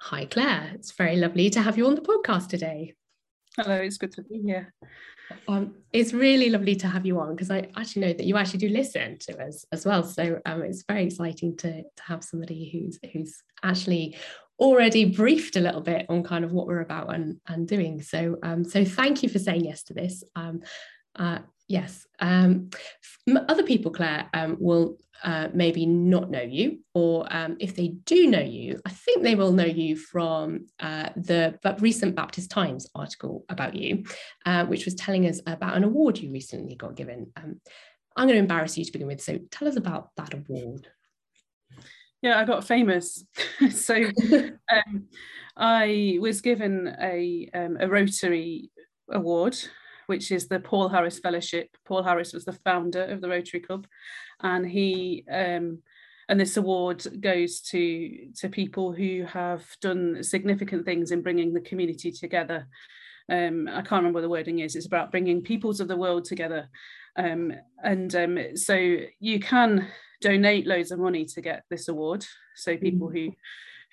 Hi, 0.09 0.23
Claire. 0.23 0.71
It's 0.73 0.93
very 0.93 1.17
lovely 1.17 1.49
to 1.49 1.61
have 1.61 1.77
you 1.77 1.85
on 1.85 1.95
the 1.95 2.01
podcast 2.01 2.47
today. 2.47 2.93
Hello, 3.57 3.75
it's 3.75 3.97
good 3.97 4.13
to 4.13 4.21
be 4.21 4.41
here. 4.41 4.73
Um, 5.49 5.75
it's 5.91 6.13
really 6.13 6.49
lovely 6.49 6.77
to 6.77 6.87
have 6.87 7.05
you 7.05 7.19
on 7.19 7.35
because 7.35 7.51
I 7.51 7.67
actually 7.75 8.03
know 8.03 8.13
that 8.13 8.25
you 8.25 8.37
actually 8.37 8.59
do 8.59 8.69
listen 8.69 9.17
to 9.19 9.37
us 9.43 9.65
as 9.73 9.85
well. 9.85 10.03
So 10.03 10.39
um, 10.45 10.61
it's 10.61 10.85
very 10.87 11.03
exciting 11.03 11.57
to, 11.57 11.81
to 11.81 12.03
have 12.03 12.23
somebody 12.23 12.69
who's 12.71 12.97
who's 13.11 13.43
actually 13.63 14.15
already 14.59 15.03
briefed 15.03 15.57
a 15.57 15.59
little 15.59 15.81
bit 15.81 16.05
on 16.07 16.23
kind 16.23 16.45
of 16.45 16.53
what 16.53 16.67
we're 16.67 16.79
about 16.79 17.13
and, 17.13 17.41
and 17.45 17.67
doing. 17.67 18.01
So 18.01 18.37
um, 18.43 18.63
so 18.63 18.85
thank 18.85 19.23
you 19.23 19.27
for 19.27 19.39
saying 19.39 19.65
yes 19.65 19.83
to 19.83 19.93
this. 19.93 20.23
Um, 20.37 20.61
uh, 21.17 21.39
yes. 21.67 22.07
Um, 22.21 22.69
other 23.49 23.63
people, 23.63 23.91
Claire, 23.91 24.29
um, 24.33 24.55
will 24.57 24.99
uh, 25.23 25.47
maybe 25.53 25.85
not 25.85 26.29
know 26.29 26.41
you, 26.41 26.79
or 26.93 27.27
um, 27.33 27.57
if 27.59 27.75
they 27.75 27.89
do 28.05 28.27
know 28.27 28.41
you, 28.41 28.79
I 28.85 28.89
think 28.89 29.23
they 29.23 29.35
will 29.35 29.51
know 29.51 29.65
you 29.65 29.95
from 29.95 30.67
uh, 30.79 31.09
the 31.15 31.57
recent 31.79 32.15
Baptist 32.15 32.51
Times 32.51 32.87
article 32.95 33.45
about 33.49 33.75
you, 33.75 34.03
uh, 34.45 34.65
which 34.65 34.85
was 34.85 34.95
telling 34.95 35.25
us 35.25 35.41
about 35.47 35.75
an 35.75 35.83
award 35.83 36.17
you 36.17 36.31
recently 36.31 36.75
got 36.75 36.95
given. 36.95 37.31
Um, 37.35 37.59
I'm 38.15 38.27
going 38.27 38.35
to 38.35 38.41
embarrass 38.41 38.77
you 38.77 38.85
to 38.85 38.91
begin 38.91 39.07
with, 39.07 39.21
so 39.21 39.39
tell 39.51 39.67
us 39.67 39.75
about 39.75 40.09
that 40.17 40.33
award. 40.33 40.87
Yeah, 42.21 42.39
I 42.39 42.45
got 42.45 42.65
famous. 42.65 43.23
so 43.71 43.95
um, 44.71 45.07
I 45.55 46.17
was 46.19 46.41
given 46.41 46.95
a, 46.99 47.49
um, 47.53 47.77
a 47.79 47.87
Rotary 47.87 48.71
award 49.11 49.57
which 50.07 50.31
is 50.31 50.47
the 50.47 50.59
Paul 50.59 50.89
Harris 50.89 51.19
Fellowship. 51.19 51.77
Paul 51.85 52.03
Harris 52.03 52.33
was 52.33 52.45
the 52.45 52.53
founder 52.53 53.03
of 53.03 53.21
the 53.21 53.29
Rotary 53.29 53.59
Club, 53.59 53.85
and 54.41 54.69
he 54.69 55.23
um, 55.31 55.79
and 56.29 56.39
this 56.39 56.57
award 56.57 57.05
goes 57.21 57.61
to 57.61 58.27
to 58.35 58.49
people 58.49 58.91
who 58.91 59.25
have 59.25 59.65
done 59.81 60.23
significant 60.23 60.85
things 60.85 61.11
in 61.11 61.21
bringing 61.21 61.53
the 61.53 61.61
community 61.61 62.11
together. 62.11 62.67
Um, 63.29 63.67
I 63.67 63.81
can't 63.81 64.03
remember 64.03 64.17
what 64.17 64.21
the 64.21 64.29
wording 64.29 64.59
is. 64.59 64.75
It's 64.75 64.85
about 64.85 65.11
bringing 65.11 65.41
peoples 65.41 65.79
of 65.79 65.87
the 65.87 65.97
world 65.97 66.25
together, 66.25 66.69
um, 67.17 67.53
and 67.83 68.13
um, 68.15 68.37
so 68.55 68.97
you 69.19 69.39
can 69.39 69.87
donate 70.21 70.65
loads 70.65 70.91
of 70.91 70.99
money 70.99 71.25
to 71.25 71.41
get 71.41 71.63
this 71.69 71.87
award. 71.87 72.25
So 72.55 72.77
people 72.77 73.09
who 73.09 73.31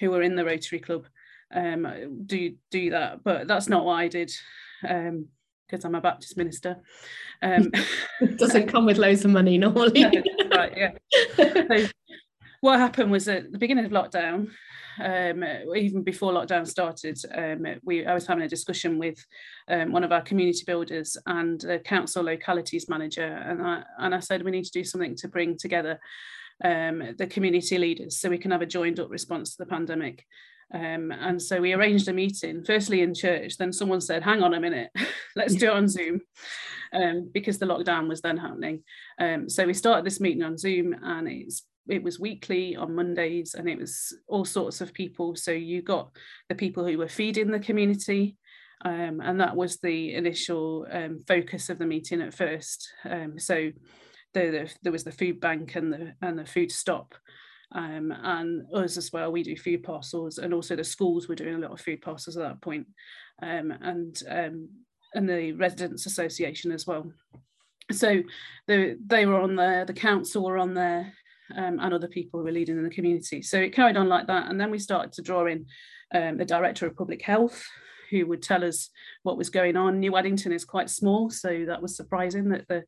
who 0.00 0.12
are 0.14 0.22
in 0.22 0.36
the 0.36 0.44
Rotary 0.44 0.80
Club 0.80 1.06
um, 1.54 2.22
do 2.26 2.54
do 2.70 2.90
that, 2.90 3.22
but 3.22 3.46
that's 3.46 3.68
not 3.68 3.84
what 3.84 3.94
I 3.94 4.08
did. 4.08 4.32
Because 5.74 5.84
I'm 5.84 5.94
a 5.94 6.00
Baptist 6.00 6.36
minister. 6.36 6.76
Um, 7.42 7.70
doesn't 8.36 8.68
come 8.68 8.86
with 8.86 8.96
loads 8.96 9.24
of 9.24 9.30
money 9.30 9.58
normally. 9.58 10.04
right, 10.54 10.72
yeah. 10.74 10.92
So 11.36 11.88
what 12.60 12.78
happened 12.78 13.10
was 13.10 13.28
at 13.28 13.52
the 13.52 13.58
beginning 13.58 13.84
of 13.84 13.90
lockdown, 13.90 14.48
um, 14.98 15.44
even 15.76 16.02
before 16.02 16.32
lockdown 16.32 16.66
started, 16.66 17.18
um, 17.34 17.66
we 17.82 18.06
I 18.06 18.14
was 18.14 18.26
having 18.26 18.44
a 18.44 18.48
discussion 18.48 18.98
with 18.98 19.18
um, 19.68 19.92
one 19.92 20.04
of 20.04 20.12
our 20.12 20.22
community 20.22 20.62
builders 20.66 21.16
and 21.26 21.60
the 21.60 21.80
council 21.80 22.22
localities 22.22 22.88
manager, 22.88 23.26
and 23.26 23.60
I 23.60 23.82
and 23.98 24.14
I 24.14 24.20
said 24.20 24.42
we 24.42 24.52
need 24.52 24.64
to 24.64 24.70
do 24.70 24.84
something 24.84 25.16
to 25.16 25.28
bring 25.28 25.58
together 25.58 25.98
um, 26.64 27.14
the 27.18 27.26
community 27.26 27.76
leaders 27.76 28.18
so 28.18 28.30
we 28.30 28.38
can 28.38 28.52
have 28.52 28.62
a 28.62 28.66
joined 28.66 29.00
up 29.00 29.10
response 29.10 29.56
to 29.56 29.64
the 29.64 29.68
pandemic. 29.68 30.24
Um, 30.74 31.12
and 31.12 31.40
so 31.40 31.60
we 31.60 31.72
arranged 31.72 32.08
a 32.08 32.12
meeting, 32.12 32.64
firstly 32.64 33.02
in 33.02 33.14
church, 33.14 33.56
then 33.56 33.72
someone 33.72 34.00
said, 34.00 34.24
hang 34.24 34.42
on 34.42 34.54
a 34.54 34.60
minute, 34.60 34.90
let's 35.36 35.54
do 35.54 35.66
it 35.66 35.72
on 35.72 35.86
Zoom, 35.86 36.20
um, 36.92 37.30
because 37.32 37.58
the 37.58 37.66
lockdown 37.66 38.08
was 38.08 38.20
then 38.20 38.36
happening. 38.36 38.82
Um, 39.20 39.48
so 39.48 39.66
we 39.66 39.72
started 39.72 40.04
this 40.04 40.20
meeting 40.20 40.42
on 40.42 40.58
Zoom 40.58 40.94
and 41.00 41.28
it's 41.28 41.62
it 41.86 42.02
was 42.02 42.18
weekly 42.18 42.76
on 42.76 42.94
Mondays 42.94 43.52
and 43.52 43.68
it 43.68 43.78
was 43.78 44.16
all 44.26 44.46
sorts 44.46 44.80
of 44.80 44.94
people. 44.94 45.36
So 45.36 45.50
you 45.50 45.82
got 45.82 46.16
the 46.48 46.54
people 46.54 46.86
who 46.86 46.96
were 46.96 47.08
feeding 47.08 47.50
the 47.50 47.60
community, 47.60 48.36
um, 48.84 49.20
and 49.22 49.40
that 49.40 49.54
was 49.54 49.76
the 49.76 50.14
initial 50.14 50.86
um, 50.90 51.20
focus 51.28 51.68
of 51.68 51.78
the 51.78 51.86
meeting 51.86 52.20
at 52.20 52.34
first. 52.34 52.90
Um, 53.04 53.38
so 53.38 53.70
the, 54.32 54.40
the, 54.40 54.74
there 54.82 54.92
was 54.92 55.04
the 55.04 55.12
food 55.12 55.40
bank 55.40 55.76
and 55.76 55.92
the 55.92 56.14
and 56.20 56.38
the 56.38 56.46
food 56.46 56.72
stop 56.72 57.14
um, 57.74 58.12
and 58.22 58.62
us 58.72 58.96
as 58.96 59.12
well. 59.12 59.32
We 59.32 59.42
do 59.42 59.56
food 59.56 59.82
parcels, 59.82 60.38
and 60.38 60.54
also 60.54 60.76
the 60.76 60.84
schools 60.84 61.28
were 61.28 61.34
doing 61.34 61.56
a 61.56 61.58
lot 61.58 61.72
of 61.72 61.80
food 61.80 62.00
parcels 62.00 62.36
at 62.36 62.42
that 62.44 62.62
point, 62.62 62.86
um, 63.42 63.72
and 63.82 64.22
um, 64.28 64.68
and 65.14 65.28
the 65.28 65.52
residents 65.52 66.06
association 66.06 66.72
as 66.72 66.86
well. 66.86 67.10
So 67.92 68.22
the, 68.66 68.98
they 69.04 69.26
were 69.26 69.40
on 69.40 69.56
there, 69.56 69.84
the 69.84 69.92
council 69.92 70.44
were 70.44 70.58
on 70.58 70.74
there, 70.74 71.12
um, 71.56 71.78
and 71.80 71.92
other 71.92 72.08
people 72.08 72.40
who 72.40 72.44
were 72.44 72.52
leading 72.52 72.78
in 72.78 72.84
the 72.84 72.90
community. 72.90 73.42
So 73.42 73.58
it 73.58 73.74
carried 73.74 73.96
on 73.96 74.08
like 74.08 74.26
that, 74.28 74.50
and 74.50 74.60
then 74.60 74.70
we 74.70 74.78
started 74.78 75.12
to 75.14 75.22
draw 75.22 75.46
in 75.46 75.66
um, 76.14 76.38
the 76.38 76.44
director 76.44 76.86
of 76.86 76.96
public 76.96 77.22
health, 77.22 77.64
who 78.10 78.26
would 78.26 78.42
tell 78.42 78.64
us 78.64 78.90
what 79.24 79.36
was 79.36 79.50
going 79.50 79.76
on. 79.76 79.98
New 79.98 80.16
Addington 80.16 80.52
is 80.52 80.64
quite 80.64 80.90
small, 80.90 81.28
so 81.30 81.64
that 81.66 81.82
was 81.82 81.96
surprising 81.96 82.48
that 82.50 82.68
the 82.68 82.84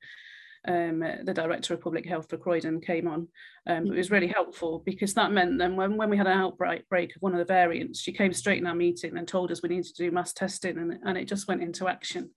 um, 0.66 1.00
the 1.00 1.34
director 1.34 1.74
of 1.74 1.80
public 1.80 2.06
health 2.06 2.28
for 2.28 2.36
Croydon 2.36 2.80
came 2.80 3.06
on. 3.06 3.28
Um, 3.66 3.86
it 3.86 3.96
was 3.96 4.10
really 4.10 4.28
helpful 4.28 4.82
because 4.84 5.14
that 5.14 5.32
meant 5.32 5.58
then 5.58 5.76
when, 5.76 5.96
when 5.96 6.10
we 6.10 6.16
had 6.16 6.26
an 6.26 6.38
outbreak 6.38 6.88
break 6.88 7.14
of 7.14 7.22
one 7.22 7.32
of 7.32 7.38
the 7.38 7.44
variants, 7.44 8.00
she 8.00 8.12
came 8.12 8.32
straight 8.32 8.58
in 8.58 8.66
our 8.66 8.74
meeting 8.74 9.16
and 9.16 9.26
told 9.26 9.50
us 9.50 9.62
we 9.62 9.68
needed 9.68 9.86
to 9.94 10.04
do 10.04 10.10
mass 10.10 10.32
testing 10.32 10.78
and, 10.78 10.98
and 11.04 11.18
it 11.18 11.28
just 11.28 11.48
went 11.48 11.62
into 11.62 11.88
action. 11.88 12.30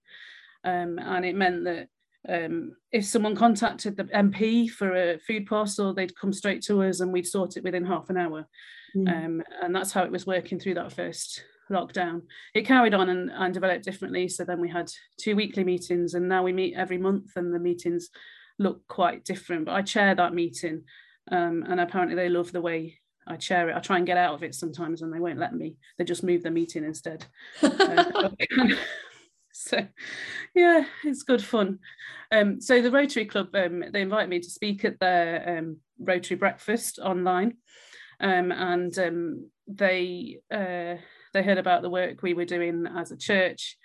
Um, 0.63 0.99
and 0.99 1.25
it 1.25 1.35
meant 1.35 1.63
that 1.65 1.87
um, 2.27 2.75
if 2.91 3.05
someone 3.05 3.35
contacted 3.35 3.95
the 3.95 4.03
MP 4.05 4.69
for 4.69 4.93
a 4.95 5.19
food 5.19 5.45
parcel, 5.45 5.93
they'd 5.93 6.17
come 6.17 6.33
straight 6.33 6.61
to 6.63 6.83
us 6.83 6.99
and 6.99 7.13
we'd 7.13 7.27
sort 7.27 7.57
it 7.57 7.63
within 7.63 7.85
half 7.85 8.09
an 8.09 8.17
hour. 8.17 8.47
Mm. 8.95 9.25
Um, 9.25 9.43
and 9.61 9.75
that's 9.75 9.91
how 9.91 10.03
it 10.03 10.11
was 10.11 10.27
working 10.27 10.59
through 10.59 10.73
that 10.75 10.91
first 10.91 11.43
lockdown. 11.69 12.23
It 12.53 12.65
carried 12.65 12.93
on 12.93 13.09
and, 13.09 13.31
and 13.31 13.53
developed 13.53 13.85
differently. 13.85 14.27
So 14.27 14.43
then 14.43 14.59
we 14.59 14.69
had 14.69 14.89
two 15.17 15.35
weekly 15.35 15.63
meetings, 15.63 16.13
and 16.13 16.27
now 16.27 16.43
we 16.43 16.53
meet 16.53 16.75
every 16.75 16.97
month, 16.97 17.31
and 17.35 17.53
the 17.53 17.59
meetings 17.59 18.09
look 18.57 18.87
quite 18.87 19.23
different. 19.25 19.65
But 19.65 19.75
I 19.75 19.81
chair 19.81 20.15
that 20.15 20.33
meeting, 20.33 20.83
um, 21.31 21.63
and 21.67 21.79
apparently 21.79 22.15
they 22.15 22.29
love 22.29 22.51
the 22.51 22.61
way 22.61 22.99
I 23.27 23.35
chair 23.35 23.69
it. 23.69 23.75
I 23.75 23.79
try 23.79 23.97
and 23.97 24.07
get 24.07 24.17
out 24.17 24.33
of 24.33 24.43
it 24.43 24.55
sometimes, 24.55 25.01
and 25.01 25.13
they 25.13 25.19
won't 25.19 25.39
let 25.39 25.53
me. 25.53 25.75
They 25.97 26.03
just 26.03 26.23
move 26.23 26.43
the 26.43 26.51
meeting 26.51 26.83
instead. 26.83 27.25
uh, 27.61 28.29
so 29.51 29.85
yeah 30.55 30.85
it's 31.03 31.23
good 31.23 31.43
fun 31.43 31.79
um, 32.31 32.61
so 32.61 32.81
the 32.81 32.91
rotary 32.91 33.25
club 33.25 33.47
um, 33.55 33.83
they 33.91 34.01
invite 34.01 34.29
me 34.29 34.39
to 34.39 34.49
speak 34.49 34.85
at 34.85 34.99
their 34.99 35.57
um, 35.57 35.77
rotary 35.99 36.37
breakfast 36.37 36.99
online 36.99 37.57
um, 38.19 38.51
and 38.51 38.97
um, 38.99 39.49
they 39.67 40.39
uh, 40.51 40.95
they 41.33 41.43
heard 41.43 41.57
about 41.57 41.81
the 41.81 41.89
work 41.89 42.21
we 42.21 42.33
were 42.33 42.45
doing 42.45 42.87
as 42.97 43.11
a 43.11 43.17
church 43.17 43.77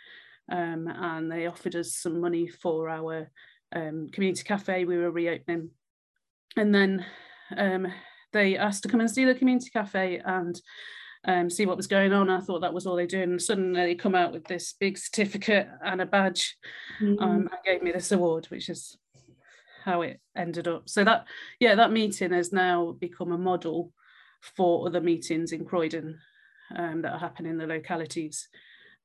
um, 0.51 0.89
and 0.89 1.31
they 1.31 1.47
offered 1.47 1.77
us 1.77 1.95
some 1.95 2.21
money 2.21 2.49
for 2.49 2.89
our 2.89 3.31
um, 3.75 4.09
community 4.13 4.43
cafe 4.43 4.85
we 4.85 4.99
were 4.99 5.11
reopening. 5.11 5.71
And 6.57 6.75
then 6.75 7.05
um, 7.57 7.87
they 8.33 8.57
asked 8.57 8.83
to 8.83 8.89
come 8.89 9.01
and 9.01 9.11
see 9.11 9.25
the 9.25 9.35
community 9.35 9.71
cafe 9.71 10.21
and 10.25 10.61
um, 11.27 11.49
see 11.49 11.67
what 11.67 11.77
was 11.77 11.87
going 11.87 12.13
on. 12.13 12.29
I 12.29 12.41
thought 12.41 12.61
that 12.61 12.75
was 12.75 12.87
all 12.87 12.97
they 12.97 13.07
do. 13.07 13.23
And 13.23 13.41
suddenly 13.41 13.81
they 13.81 13.95
come 13.95 14.15
out 14.15 14.33
with 14.33 14.45
this 14.45 14.75
big 14.79 14.99
certificate 14.99 15.69
and 15.83 16.01
a 16.01 16.07
badge 16.07 16.57
mm. 17.01 17.21
um, 17.21 17.49
and 17.51 17.51
gave 17.65 17.83
me 17.83 17.93
this 17.93 18.13
award, 18.13 18.47
which 18.47 18.69
is 18.69 18.97
how 19.85 20.03
it 20.03 20.21
ended 20.37 20.69
up. 20.69 20.89
So 20.89 21.05
that, 21.05 21.27
yeah, 21.59 21.75
that 21.75 21.93
meeting 21.93 22.33
has 22.33 22.53
now 22.53 22.93
become 22.93 23.33
a 23.33 23.39
model 23.39 23.93
for 24.57 24.87
other 24.87 25.01
meetings 25.01 25.53
in 25.53 25.65
Croydon 25.65 26.19
um, 26.77 27.03
that 27.03 27.13
are 27.13 27.19
happening 27.19 27.53
in 27.53 27.59
the 27.59 27.67
localities. 27.67 28.49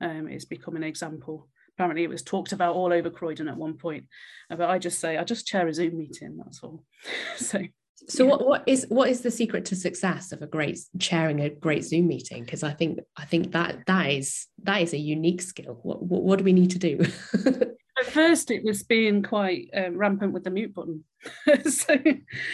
Um, 0.02 0.28
it's 0.28 0.46
become 0.46 0.76
an 0.76 0.84
example. 0.84 1.48
Apparently, 1.76 2.04
it 2.04 2.10
was 2.10 2.24
talked 2.24 2.52
about 2.52 2.76
all 2.76 2.92
over 2.92 3.10
Croydon 3.10 3.48
at 3.48 3.58
one 3.58 3.76
point. 3.76 4.06
Uh, 4.50 4.56
but 4.56 4.70
I 4.70 4.80
just 4.80 5.00
say, 5.00 5.18
I 5.18 5.24
just 5.24 5.48
chair 5.48 5.68
a 5.68 5.74
Zoom 5.74 5.98
meeting. 5.98 6.38
That's 6.38 6.64
all. 6.64 6.84
so. 7.38 7.62
So 8.08 8.24
yeah. 8.24 8.30
what, 8.30 8.48
what 8.48 8.64
is 8.66 8.86
what 8.88 9.10
is 9.10 9.22
the 9.22 9.30
secret 9.30 9.66
to 9.66 9.76
success 9.76 10.32
of 10.32 10.42
a 10.42 10.48
great 10.48 10.80
chairing 11.00 11.42
a 11.42 11.50
great 11.50 11.84
Zoom 11.84 12.08
meeting? 12.08 12.46
Because 12.46 12.64
I 12.64 12.72
think 12.72 13.00
I 13.18 13.26
think 13.26 13.52
that 13.52 13.86
that 13.88 14.10
is 14.10 14.48
that 14.64 14.82
is 14.82 14.94
a 14.94 14.98
unique 14.98 15.42
skill. 15.42 15.82
What 15.84 16.02
what, 16.02 16.24
what 16.24 16.40
do 16.40 16.46
we 16.46 16.54
need 16.54 16.72
to 16.72 16.80
do? 16.80 17.06
at 18.00 18.06
first 18.06 18.52
it 18.52 18.64
was 18.64 18.84
being 18.84 19.22
quite 19.22 19.70
um, 19.76 19.98
rampant 19.98 20.34
with 20.34 20.44
the 20.44 20.50
mute 20.50 20.74
button. 20.74 21.04
so, 21.70 21.98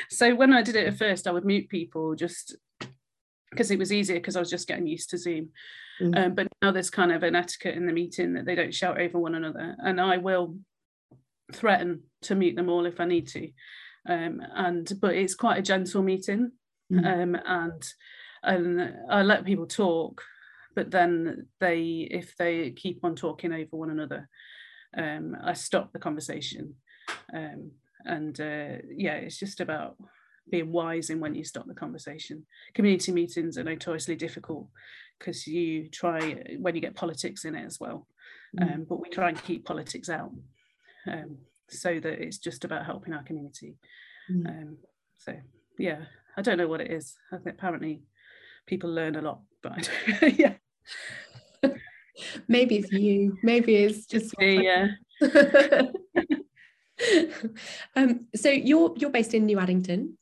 so 0.09 0.35
when 0.35 0.53
I 0.53 0.61
did 0.61 0.75
it 0.75 0.87
at 0.87 0.97
first, 0.97 1.27
I 1.27 1.31
would 1.31 1.45
mute 1.45 1.69
people 1.69 2.15
just 2.15 2.55
because 3.55 3.71
it 3.71 3.79
was 3.79 3.93
easier 3.93 4.17
because 4.17 4.35
I 4.35 4.39
was 4.39 4.49
just 4.49 4.67
getting 4.67 4.87
used 4.87 5.09
to 5.11 5.17
Zoom. 5.17 5.49
Mm. 6.01 6.25
Um, 6.25 6.35
but 6.35 6.47
now 6.61 6.71
there's 6.71 6.89
kind 6.89 7.11
of 7.11 7.23
an 7.23 7.35
etiquette 7.35 7.75
in 7.75 7.85
the 7.85 7.93
meeting 7.93 8.33
that 8.33 8.45
they 8.45 8.55
don't 8.55 8.73
shout 8.73 8.99
over 8.99 9.17
one 9.17 9.35
another, 9.35 9.75
and 9.79 9.99
I 9.99 10.17
will 10.17 10.57
threaten 11.53 12.03
to 12.23 12.35
mute 12.35 12.55
them 12.55 12.69
all 12.69 12.85
if 12.85 12.99
I 12.99 13.05
need 13.05 13.27
to. 13.29 13.49
Um, 14.07 14.41
and 14.53 14.91
but 14.99 15.15
it's 15.15 15.35
quite 15.35 15.57
a 15.57 15.63
gentle 15.63 16.03
meeting, 16.03 16.51
mm. 16.91 17.05
um, 17.05 17.35
and 17.45 17.83
and 18.43 18.93
I 19.09 19.23
let 19.23 19.45
people 19.45 19.67
talk, 19.67 20.21
but 20.75 20.91
then 20.91 21.47
they 21.59 22.07
if 22.11 22.35
they 22.35 22.71
keep 22.71 23.03
on 23.03 23.15
talking 23.15 23.53
over 23.53 23.77
one 23.77 23.89
another, 23.89 24.27
um, 24.97 25.35
I 25.41 25.53
stop 25.53 25.93
the 25.93 25.99
conversation. 25.99 26.75
Um, 27.33 27.71
and 28.05 28.39
uh, 28.39 28.77
yeah, 28.95 29.15
it's 29.15 29.39
just 29.39 29.61
about 29.61 29.95
being 30.49 30.71
wise 30.71 31.09
in 31.09 31.19
when 31.19 31.35
you 31.35 31.43
stop 31.43 31.67
the 31.67 31.73
conversation. 31.73 32.45
Community 32.73 33.11
meetings 33.11 33.57
are 33.57 33.63
notoriously 33.63 34.15
difficult 34.15 34.67
because 35.19 35.47
you 35.47 35.89
try 35.89 36.43
when 36.59 36.75
you 36.75 36.81
get 36.81 36.95
politics 36.95 37.45
in 37.45 37.55
it 37.55 37.65
as 37.65 37.79
well. 37.79 38.07
Mm. 38.59 38.73
Um, 38.73 38.85
but 38.87 39.01
we 39.01 39.09
try 39.09 39.29
and 39.29 39.43
keep 39.43 39.65
politics 39.65 40.09
out 40.09 40.31
um, 41.07 41.37
so 41.69 41.99
that 41.99 42.21
it's 42.21 42.37
just 42.37 42.63
about 42.63 42.85
helping 42.85 43.13
our 43.13 43.23
community. 43.23 43.75
Mm. 44.31 44.47
Um, 44.47 44.77
so 45.17 45.33
yeah, 45.77 46.01
I 46.37 46.41
don't 46.41 46.57
know 46.57 46.67
what 46.67 46.81
it 46.81 46.91
is. 46.91 47.15
I 47.31 47.37
think 47.37 47.55
apparently 47.55 48.01
people 48.65 48.89
learn 48.91 49.15
a 49.15 49.21
lot, 49.21 49.41
but 49.61 49.73
I 49.73 49.81
don't, 50.19 50.39
yeah. 50.39 50.53
Maybe 52.47 52.77
it's 52.77 52.91
you. 52.91 53.37
Maybe 53.43 53.75
it's 53.75 54.05
just 54.05 54.33
yeah. 54.39 54.87
um, 57.95 58.27
so 58.35 58.49
you're 58.49 58.93
you're 58.95 59.09
based 59.09 59.33
in 59.33 59.45
New 59.45 59.59
Addington. 59.59 60.17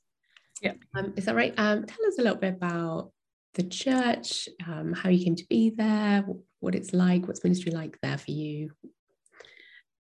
Yeah. 0.63 0.73
Um, 0.95 1.13
is 1.17 1.25
that 1.25 1.35
right? 1.35 1.53
Um, 1.57 1.85
tell 1.85 2.07
us 2.07 2.17
a 2.17 2.21
little 2.21 2.37
bit 2.37 2.53
about 2.53 3.11
the 3.55 3.63
church, 3.63 4.47
um, 4.65 4.93
how 4.93 5.09
you 5.09 5.23
came 5.23 5.35
to 5.35 5.45
be 5.49 5.69
there, 5.69 6.23
what 6.61 6.73
it's 6.73 6.93
like, 6.93 7.27
what's 7.27 7.43
ministry 7.43 7.73
like 7.73 7.99
there 8.01 8.17
for 8.17 8.31
you. 8.31 8.71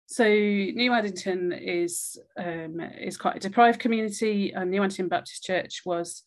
So 0.07 0.25
New 0.27 0.93
Addington 0.93 1.53
is 1.53 2.19
um, 2.37 2.81
is 3.01 3.17
quite 3.17 3.37
a 3.37 3.41
deprived 3.41 3.81
community, 3.81 4.53
and 4.53 4.71
New 4.71 4.83
Addington 4.83 5.09
Baptist 5.09 5.43
Church 5.43 5.81
was 5.87 6.23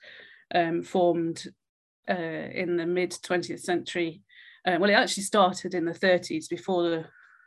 um, 0.56 0.82
formed 0.82 1.46
uh, 2.10 2.14
in 2.14 2.78
the 2.78 2.88
mid 2.88 3.12
20th 3.12 3.60
century. 3.60 4.24
Uh, 4.66 4.78
well, 4.80 4.90
it 4.90 4.94
actually 4.94 5.22
started 5.22 5.76
in 5.76 5.86
the 5.86 5.92
30s 5.92 6.50
before 6.50 6.82
the 6.90 7.06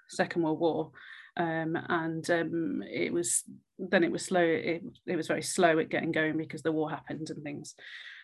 Second 0.09 0.43
World 0.43 0.61
War, 0.61 0.93
um, 1.39 1.79
and 1.89 2.29
um, 2.31 2.83
it 2.83 3.13
was 3.13 3.45
then 3.79 4.03
it 4.03 4.11
was 4.11 4.25
slow. 4.25 4.43
It, 4.43 4.83
it 5.07 5.17
was 5.17 5.29
very 5.29 5.43
slow 5.43 5.79
at 5.79 5.89
getting 5.89 6.13
going 6.13 6.37
because 6.37 6.63
the 6.63 6.73
war 6.73 6.91
happened 6.91 7.31
and 7.31 7.43
things. 7.43 7.75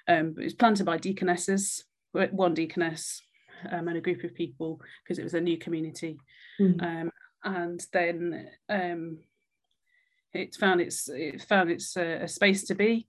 Um, 0.09 0.35
it 0.39 0.45
was 0.45 0.55
planted 0.55 0.85
by 0.85 0.99
deaconesses, 0.99 1.85
one 2.13 2.55
deaconess 2.55 3.23
um, 3.71 3.89
and 3.89 3.97
a 3.97 4.01
group 4.01 4.25
of 4.25 4.35
people 4.35 4.81
because 5.03 5.19
it 5.19 5.25
was 5.25 5.35
a 5.35 5.41
new 5.41 5.57
community. 5.57 6.19
Mm. 6.61 7.11
and 7.43 7.85
then 7.93 8.49
um, 8.69 9.19
it 10.33 10.55
found 10.55 10.81
its 10.81 11.09
it 11.09 11.43
found 11.43 11.71
its 11.71 11.97
uh, 11.97 12.19
a 12.23 12.29
space 12.29 12.65
to 12.65 12.75
be. 12.75 13.07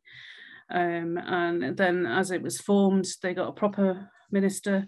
Um, 0.70 1.18
and 1.18 1.76
then 1.76 2.06
as 2.06 2.32
it 2.32 2.42
was 2.42 2.60
formed, 2.60 3.08
they 3.22 3.34
got 3.34 3.50
a 3.50 3.54
proper 3.54 4.10
minister. 4.32 4.88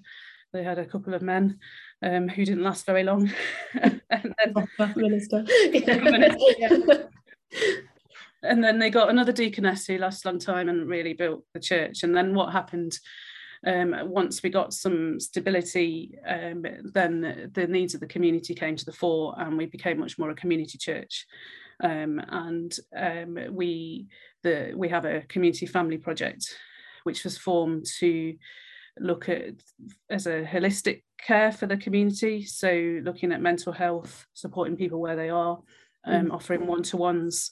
They 0.53 0.63
had 0.63 0.79
a 0.79 0.85
couple 0.85 1.13
of 1.13 1.21
men 1.21 1.59
um, 2.03 2.27
who 2.27 2.45
didn't 2.45 2.63
last 2.63 2.85
very 2.85 3.03
long. 3.03 3.31
and 3.81 4.01
then, 4.09 4.67
minister. 4.95 5.43
minister 5.43 7.09
and 8.43 8.63
then 8.63 8.79
they 8.79 8.89
got 8.89 9.09
another 9.09 9.31
deaconess 9.31 9.85
who 9.85 9.97
lasted 9.97 10.27
a 10.27 10.31
long 10.31 10.39
time 10.39 10.69
and 10.69 10.87
really 10.87 11.13
built 11.13 11.43
the 11.53 11.59
church. 11.59 12.03
And 12.03 12.15
then 12.15 12.33
what 12.33 12.51
happened 12.51 12.97
um, 13.65 13.95
once 14.03 14.43
we 14.43 14.49
got 14.49 14.73
some 14.73 15.19
stability, 15.19 16.17
um, 16.27 16.63
then 16.93 17.49
the 17.53 17.67
needs 17.67 17.93
of 17.93 17.99
the 17.99 18.07
community 18.07 18.53
came 18.53 18.75
to 18.75 18.85
the 18.85 18.91
fore 18.91 19.33
and 19.37 19.57
we 19.57 19.65
became 19.65 19.99
much 19.99 20.19
more 20.19 20.29
a 20.29 20.35
community 20.35 20.77
church. 20.77 21.25
Um, 21.83 22.19
and 22.29 22.75
um, 22.95 23.37
we, 23.51 24.07
the, 24.43 24.73
we 24.75 24.89
have 24.89 25.05
a 25.05 25.21
community 25.21 25.65
family 25.65 25.97
project 25.97 26.45
which 27.03 27.23
was 27.23 27.37
formed 27.37 27.85
to 27.99 28.35
look 28.99 29.29
at 29.29 29.53
as 30.09 30.27
a 30.27 30.43
holistic 30.43 31.03
care 31.19 31.51
for 31.51 31.67
the 31.67 31.77
community. 31.77 32.43
So 32.43 32.99
looking 33.03 33.31
at 33.31 33.41
mental 33.41 33.73
health, 33.73 34.25
supporting 34.33 34.77
people 34.77 34.99
where 34.99 35.15
they 35.15 35.29
are, 35.29 35.59
um, 36.05 36.27
mm. 36.27 36.33
offering 36.33 36.67
one-to-ones. 36.67 37.51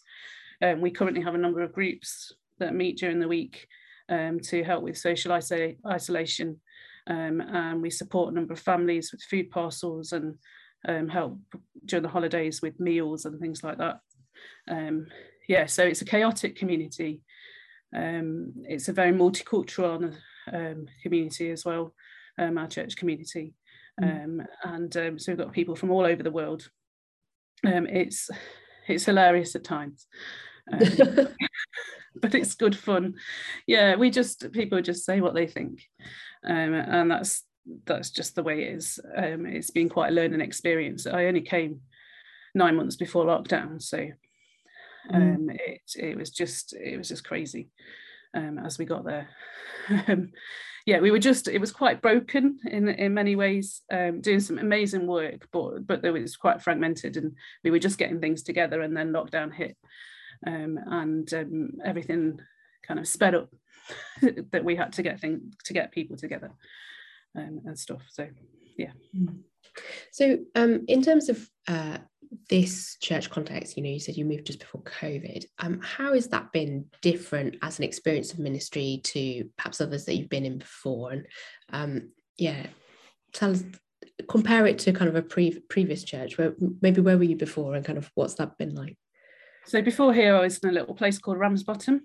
Um, 0.61 0.81
we 0.81 0.91
currently 0.91 1.21
have 1.21 1.35
a 1.35 1.39
number 1.39 1.61
of 1.61 1.73
groups 1.73 2.33
that 2.59 2.75
meet 2.75 2.97
during 2.97 3.19
the 3.19 3.27
week 3.27 3.67
um, 4.09 4.39
to 4.39 4.63
help 4.63 4.83
with 4.83 4.97
social 4.97 5.31
iso- 5.31 5.77
isolation. 5.85 6.59
Um, 7.07 7.41
and 7.41 7.81
we 7.81 7.89
support 7.89 8.31
a 8.31 8.35
number 8.35 8.53
of 8.53 8.59
families 8.59 9.11
with 9.11 9.21
food 9.23 9.51
parcels 9.51 10.11
and 10.11 10.35
um, 10.87 11.07
help 11.07 11.39
during 11.85 12.03
the 12.03 12.09
holidays 12.09 12.61
with 12.61 12.79
meals 12.79 13.25
and 13.25 13.39
things 13.39 13.63
like 13.63 13.77
that. 13.77 13.99
Um, 14.67 15.07
yeah, 15.47 15.65
so 15.65 15.83
it's 15.83 16.01
a 16.01 16.05
chaotic 16.05 16.55
community. 16.55 17.21
it's 17.93 18.87
a 18.87 18.93
very 18.93 19.11
multicultural 19.11 20.15
community 21.03 21.51
as 21.51 21.65
well, 21.65 21.93
our 22.37 22.67
church 22.67 22.95
community. 22.95 23.53
Mm. 24.01 24.45
and 24.65 24.93
so 24.93 25.15
we've 25.29 25.37
got 25.37 25.53
people 25.53 25.73
from 25.73 25.89
all 25.89 26.05
over 26.05 26.21
the 26.21 26.29
world 26.29 26.67
um, 27.65 27.87
it's 27.87 28.29
it's 28.87 29.05
hilarious 29.05 29.55
at 29.55 29.63
times, 29.63 30.07
um, 30.71 30.79
but 32.15 32.35
it's 32.35 32.55
good 32.55 32.77
fun. 32.77 33.15
Yeah, 33.67 33.95
we 33.95 34.09
just 34.09 34.51
people 34.51 34.81
just 34.81 35.05
say 35.05 35.21
what 35.21 35.33
they 35.33 35.47
think, 35.47 35.81
um, 36.45 36.73
and 36.73 37.09
that's 37.09 37.43
that's 37.85 38.11
just 38.11 38.35
the 38.35 38.43
way 38.43 38.63
it 38.63 38.75
is. 38.75 38.99
Um, 39.15 39.45
it's 39.45 39.71
been 39.71 39.89
quite 39.89 40.09
a 40.09 40.15
learning 40.15 40.41
experience. 40.41 41.07
I 41.07 41.25
only 41.25 41.41
came 41.41 41.81
nine 42.53 42.75
months 42.75 42.95
before 42.95 43.25
lockdown, 43.25 43.81
so 43.81 43.97
mm. 43.97 44.13
um, 45.13 45.47
mm. 45.47 45.57
it 45.59 45.81
it 45.95 46.17
was 46.17 46.29
just 46.29 46.73
it 46.73 46.97
was 46.97 47.09
just 47.09 47.25
crazy 47.25 47.69
um, 48.35 48.59
as 48.59 48.77
we 48.77 48.85
got 48.85 49.05
there. 49.05 49.29
Yeah, 50.85 50.99
we 50.99 51.09
were 51.09 51.19
just 51.19 51.47
it 51.47 51.59
was 51.59 51.71
quite 51.71 52.01
broken 52.01 52.59
in 52.65 52.87
in 52.89 53.13
many 53.13 53.35
ways, 53.35 53.81
um, 53.91 54.21
doing 54.21 54.39
some 54.39 54.59
amazing 54.59 55.07
work, 55.07 55.47
but 55.51 55.87
but 55.87 56.05
it 56.05 56.11
was 56.11 56.37
quite 56.37 56.61
fragmented, 56.61 57.17
and 57.17 57.33
we 57.63 57.71
were 57.71 57.79
just 57.79 57.97
getting 57.97 58.21
things 58.21 58.43
together, 58.43 58.81
and 58.81 58.95
then 58.95 59.11
lockdown 59.11 59.53
hit, 59.53 59.77
um, 60.45 60.77
and 60.85 61.33
um, 61.33 61.71
everything 61.83 62.39
kind 62.87 62.99
of 62.99 63.07
sped 63.07 63.33
up 63.33 63.49
that 64.51 64.63
we 64.63 64.75
had 64.75 64.93
to 64.93 65.01
get 65.01 65.19
things 65.19 65.55
to 65.63 65.73
get 65.73 65.91
people 65.91 66.17
together 66.17 66.51
um, 67.35 67.61
and 67.65 67.79
stuff. 67.79 68.03
So 68.09 68.27
yeah. 68.77 68.91
So, 70.11 70.37
um, 70.55 70.85
in 70.87 71.01
terms 71.01 71.29
of 71.29 71.49
uh, 71.67 71.97
this 72.49 72.97
church 73.01 73.29
context, 73.29 73.77
you 73.77 73.83
know, 73.83 73.89
you 73.89 73.99
said 73.99 74.17
you 74.17 74.25
moved 74.25 74.47
just 74.47 74.59
before 74.59 74.81
COVID. 74.81 75.45
Um, 75.59 75.79
how 75.81 76.13
has 76.13 76.27
that 76.29 76.51
been 76.51 76.85
different 77.01 77.57
as 77.61 77.79
an 77.79 77.85
experience 77.85 78.33
of 78.33 78.39
ministry 78.39 79.01
to 79.03 79.49
perhaps 79.57 79.81
others 79.81 80.05
that 80.05 80.15
you've 80.15 80.29
been 80.29 80.45
in 80.45 80.57
before? 80.57 81.11
And 81.11 81.27
um, 81.71 82.11
yeah, 82.37 82.67
tell 83.33 83.51
us, 83.51 83.63
compare 84.29 84.65
it 84.65 84.79
to 84.79 84.93
kind 84.93 85.09
of 85.09 85.15
a 85.15 85.21
pre- 85.21 85.59
previous 85.69 86.03
church. 86.03 86.37
Where 86.37 86.53
maybe 86.81 87.01
where 87.01 87.17
were 87.17 87.23
you 87.23 87.35
before, 87.35 87.75
and 87.75 87.85
kind 87.85 87.97
of 87.97 88.09
what's 88.15 88.35
that 88.35 88.57
been 88.57 88.75
like? 88.75 88.97
So 89.65 89.81
before 89.81 90.13
here, 90.13 90.35
I 90.35 90.41
was 90.41 90.59
in 90.59 90.69
a 90.69 90.73
little 90.73 90.93
place 90.93 91.17
called 91.17 91.39
Ramsbottom, 91.39 92.01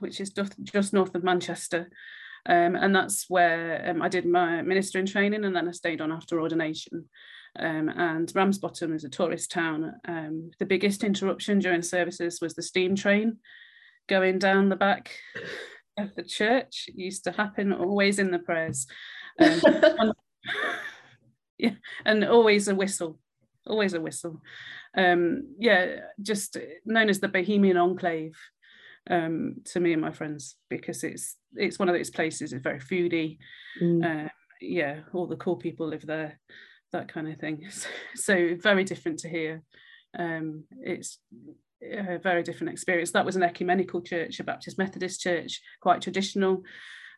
which 0.00 0.20
is 0.20 0.30
just 0.30 0.92
north 0.92 1.14
of 1.14 1.22
Manchester. 1.24 1.90
Um, 2.46 2.76
and 2.76 2.94
that's 2.94 3.26
where 3.28 3.90
um, 3.90 4.00
I 4.00 4.08
did 4.08 4.24
my 4.24 4.62
ministering 4.62 5.06
training 5.06 5.44
and 5.44 5.54
then 5.54 5.68
I 5.68 5.72
stayed 5.72 6.00
on 6.00 6.12
after 6.12 6.40
ordination. 6.40 7.08
Um, 7.58 7.88
and 7.88 8.30
Ramsbottom 8.34 8.94
is 8.94 9.04
a 9.04 9.08
tourist 9.08 9.50
town. 9.50 9.94
Um, 10.06 10.50
the 10.58 10.66
biggest 10.66 11.04
interruption 11.04 11.58
during 11.58 11.82
services 11.82 12.40
was 12.40 12.54
the 12.54 12.62
steam 12.62 12.94
train 12.94 13.38
going 14.08 14.38
down 14.38 14.68
the 14.68 14.76
back 14.76 15.10
of 15.98 16.14
the 16.14 16.22
church. 16.22 16.86
It 16.88 16.96
used 16.96 17.24
to 17.24 17.32
happen 17.32 17.72
always 17.72 18.18
in 18.18 18.30
the 18.30 18.38
prayers. 18.38 18.86
Um, 19.40 19.60
and, 19.64 20.12
yeah, 21.58 21.74
and 22.04 22.24
always 22.24 22.68
a 22.68 22.74
whistle, 22.74 23.18
always 23.66 23.94
a 23.94 24.00
whistle. 24.00 24.40
Um, 24.96 25.54
yeah, 25.58 26.00
just 26.20 26.56
known 26.84 27.08
as 27.08 27.20
the 27.20 27.28
Bohemian 27.28 27.76
Enclave 27.76 28.36
um, 29.10 29.56
to 29.66 29.80
me 29.80 29.92
and 29.92 30.02
my 30.02 30.12
friends 30.12 30.56
because 30.68 31.02
it's 31.04 31.36
it's 31.54 31.78
one 31.78 31.88
of 31.88 31.94
those 31.94 32.10
places. 32.10 32.52
It's 32.52 32.62
very 32.62 32.80
foodie. 32.80 33.38
Mm. 33.80 34.26
Uh, 34.26 34.28
yeah, 34.60 35.00
all 35.12 35.26
the 35.26 35.36
cool 35.36 35.56
people 35.56 35.86
live 35.88 36.06
there, 36.06 36.40
that 36.92 37.08
kind 37.08 37.28
of 37.28 37.38
thing. 37.38 37.66
So, 37.70 37.88
so 38.14 38.56
very 38.60 38.84
different 38.84 39.20
to 39.20 39.28
here. 39.28 39.62
Um, 40.18 40.64
it's 40.80 41.18
a 41.82 42.18
very 42.18 42.42
different 42.42 42.72
experience. 42.72 43.12
That 43.12 43.26
was 43.26 43.36
an 43.36 43.42
ecumenical 43.42 44.00
church, 44.00 44.40
a 44.40 44.44
Baptist 44.44 44.78
Methodist 44.78 45.20
church, 45.20 45.60
quite 45.80 46.02
traditional, 46.02 46.62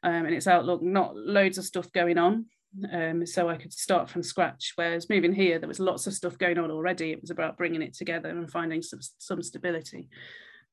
um, 0.02 0.26
in 0.26 0.34
its 0.34 0.46
outlook. 0.46 0.82
Not 0.82 1.16
loads 1.16 1.58
of 1.58 1.64
stuff 1.64 1.90
going 1.92 2.18
on, 2.18 2.46
um, 2.92 3.26
so 3.26 3.48
I 3.48 3.56
could 3.56 3.72
start 3.72 4.10
from 4.10 4.22
scratch. 4.22 4.72
Whereas 4.76 5.08
moving 5.08 5.32
here, 5.32 5.58
there 5.58 5.68
was 5.68 5.80
lots 5.80 6.06
of 6.06 6.14
stuff 6.14 6.38
going 6.38 6.58
on 6.58 6.70
already. 6.70 7.12
It 7.12 7.20
was 7.20 7.30
about 7.30 7.56
bringing 7.56 7.82
it 7.82 7.94
together 7.94 8.28
and 8.28 8.50
finding 8.50 8.82
some, 8.82 9.00
some 9.18 9.42
stability. 9.42 10.08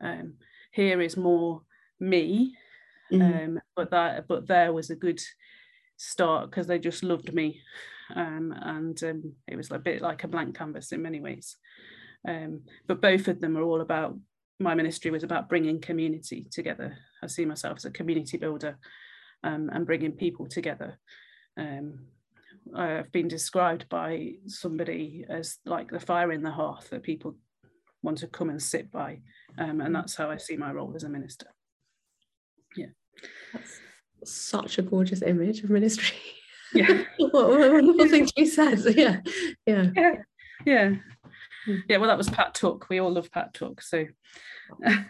Um, 0.01 0.33
here 0.71 1.01
is 1.01 1.17
more 1.17 1.61
me, 1.99 2.55
mm. 3.11 3.45
um, 3.45 3.59
but 3.75 3.91
that 3.91 4.27
but 4.27 4.47
there 4.47 4.73
was 4.73 4.89
a 4.89 4.95
good 4.95 5.19
start 5.97 6.49
because 6.49 6.67
they 6.67 6.77
just 6.77 7.03
loved 7.03 7.33
me, 7.33 7.61
um, 8.15 8.53
and 8.61 9.03
um, 9.03 9.33
it 9.47 9.55
was 9.55 9.71
a 9.71 9.79
bit 9.79 10.01
like 10.01 10.23
a 10.23 10.27
blank 10.27 10.57
canvas 10.57 10.91
in 10.91 11.01
many 11.01 11.19
ways. 11.19 11.57
Um, 12.27 12.61
but 12.87 13.01
both 13.01 13.27
of 13.27 13.39
them 13.39 13.57
are 13.57 13.63
all 13.63 13.81
about 13.81 14.17
my 14.59 14.73
ministry 14.73 15.11
was 15.11 15.23
about 15.23 15.49
bringing 15.49 15.79
community 15.79 16.47
together. 16.51 16.97
I 17.21 17.27
see 17.27 17.45
myself 17.45 17.77
as 17.77 17.85
a 17.85 17.91
community 17.91 18.37
builder 18.37 18.77
um, 19.43 19.69
and 19.71 19.85
bringing 19.85 20.13
people 20.13 20.47
together. 20.47 20.99
Um, 21.57 21.99
I've 22.75 23.11
been 23.11 23.27
described 23.27 23.87
by 23.89 24.33
somebody 24.47 25.25
as 25.29 25.57
like 25.65 25.89
the 25.89 25.99
fire 25.99 26.31
in 26.31 26.41
the 26.41 26.51
hearth 26.51 26.89
that 26.89 27.03
people 27.03 27.35
want 28.01 28.17
to 28.19 28.27
come 28.27 28.49
and 28.49 28.61
sit 28.61 28.91
by. 28.91 29.19
Um, 29.57 29.81
and 29.81 29.93
that's 29.93 30.15
how 30.15 30.29
I 30.29 30.37
see 30.37 30.57
my 30.57 30.71
role 30.71 30.93
as 30.95 31.03
a 31.03 31.09
minister. 31.09 31.47
Yeah. 32.75 32.87
That's 33.53 33.79
such 34.23 34.77
a 34.77 34.81
gorgeous 34.81 35.21
image 35.21 35.63
of 35.63 35.69
ministry. 35.69 36.17
Yeah. 36.73 37.03
what 37.17 37.61
a 37.61 37.71
wonderful 37.71 38.07
thing 38.09 38.27
you 38.35 38.45
said. 38.45 38.79
Yeah. 38.95 39.21
Yeah. 39.65 39.89
Yeah. 39.95 40.15
Yeah. 40.65 40.95
Yeah. 41.87 41.97
Well, 41.97 42.09
that 42.09 42.17
was 42.17 42.29
Pat 42.29 42.53
Took. 42.53 42.89
We 42.89 42.99
all 42.99 43.11
love 43.11 43.31
Pat 43.31 43.53
Took. 43.53 43.81
So 43.81 44.05
back 44.79 45.07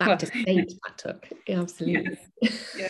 well, 0.00 0.16
to 0.16 0.26
Saint 0.26 0.72
Pat 0.84 0.98
Took. 0.98 1.28
Yeah, 1.46 1.60
absolutely. 1.60 2.18
Yeah. 2.76 2.88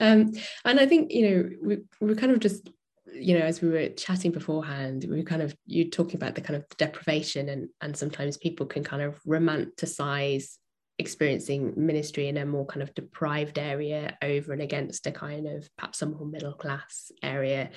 um, 0.00 0.32
and 0.64 0.80
I 0.80 0.86
think, 0.86 1.10
you 1.12 1.30
know, 1.30 1.50
we, 1.62 1.78
we 2.00 2.14
kind 2.14 2.32
of 2.32 2.40
just 2.40 2.70
you 3.12 3.38
know, 3.38 3.44
as 3.44 3.60
we 3.60 3.68
were 3.68 3.88
chatting 3.88 4.30
beforehand, 4.30 5.04
we 5.08 5.16
were 5.16 5.24
kind 5.24 5.42
of 5.42 5.54
you 5.66 5.90
talking 5.90 6.16
about 6.16 6.34
the 6.34 6.40
kind 6.40 6.56
of 6.56 6.64
deprivation 6.76 7.48
and 7.48 7.68
and 7.80 7.96
sometimes 7.96 8.36
people 8.36 8.66
can 8.66 8.84
kind 8.84 9.02
of 9.02 9.20
romanticize 9.24 10.56
experiencing 11.00 11.72
ministry 11.76 12.28
in 12.28 12.36
a 12.36 12.46
more 12.46 12.66
kind 12.66 12.82
of 12.82 12.94
deprived 12.94 13.58
area 13.58 14.16
over 14.22 14.52
and 14.52 14.62
against 14.62 15.06
a 15.06 15.12
kind 15.12 15.46
of 15.46 15.68
perhaps 15.76 16.02
a 16.02 16.06
more 16.06 16.26
middle 16.26 16.52
class 16.52 17.10
area. 17.22 17.70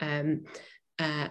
Um, 0.00 0.44
uh, 0.98 1.28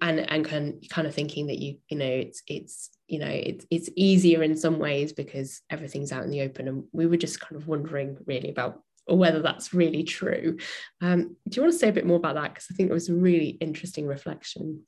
and 0.00 0.20
and 0.30 0.44
kind 0.44 0.84
kind 0.88 1.06
of 1.06 1.14
thinking 1.14 1.46
that 1.48 1.58
you 1.58 1.76
you 1.88 1.96
know 1.96 2.06
it's 2.06 2.42
it's 2.46 2.90
you 3.06 3.18
know 3.18 3.28
it's 3.28 3.66
it's 3.70 3.90
easier 3.96 4.42
in 4.42 4.56
some 4.56 4.78
ways 4.78 5.12
because 5.12 5.60
everything's 5.70 6.10
out 6.10 6.24
in 6.24 6.30
the 6.30 6.40
open 6.42 6.68
and 6.68 6.84
we 6.92 7.06
were 7.06 7.16
just 7.16 7.40
kind 7.40 7.56
of 7.56 7.68
wondering 7.68 8.16
really 8.26 8.50
about 8.50 8.82
whether 9.06 9.40
that's 9.40 9.72
really 9.72 10.02
true. 10.02 10.58
Um, 11.00 11.36
do 11.48 11.56
you 11.56 11.62
want 11.62 11.72
to 11.72 11.78
say 11.78 11.88
a 11.88 11.92
bit 11.92 12.06
more 12.06 12.18
about 12.18 12.34
that? 12.34 12.54
Because 12.54 12.68
I 12.70 12.74
think 12.74 12.90
it 12.90 12.94
was 12.94 13.08
a 13.08 13.14
really 13.14 13.48
interesting 13.48 14.06
reflection. 14.06 14.82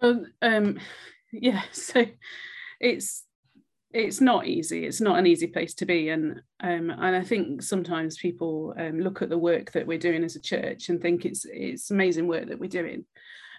Well, 0.00 0.26
um, 0.42 0.78
yeah, 1.32 1.62
so 1.72 2.04
it's 2.80 3.24
it's 3.92 4.20
not 4.20 4.46
easy. 4.46 4.84
It's 4.86 5.00
not 5.00 5.18
an 5.18 5.26
easy 5.26 5.48
place 5.48 5.74
to 5.74 5.86
be, 5.86 6.10
and 6.10 6.40
um, 6.60 6.90
and 6.90 7.16
I 7.16 7.22
think 7.22 7.62
sometimes 7.62 8.18
people 8.18 8.74
um, 8.78 9.00
look 9.00 9.20
at 9.20 9.28
the 9.28 9.38
work 9.38 9.72
that 9.72 9.86
we're 9.86 9.98
doing 9.98 10.22
as 10.22 10.36
a 10.36 10.40
church 10.40 10.88
and 10.88 11.00
think 11.00 11.24
it's 11.24 11.44
it's 11.44 11.90
amazing 11.90 12.28
work 12.28 12.48
that 12.48 12.60
we're 12.60 12.68
doing, 12.68 13.04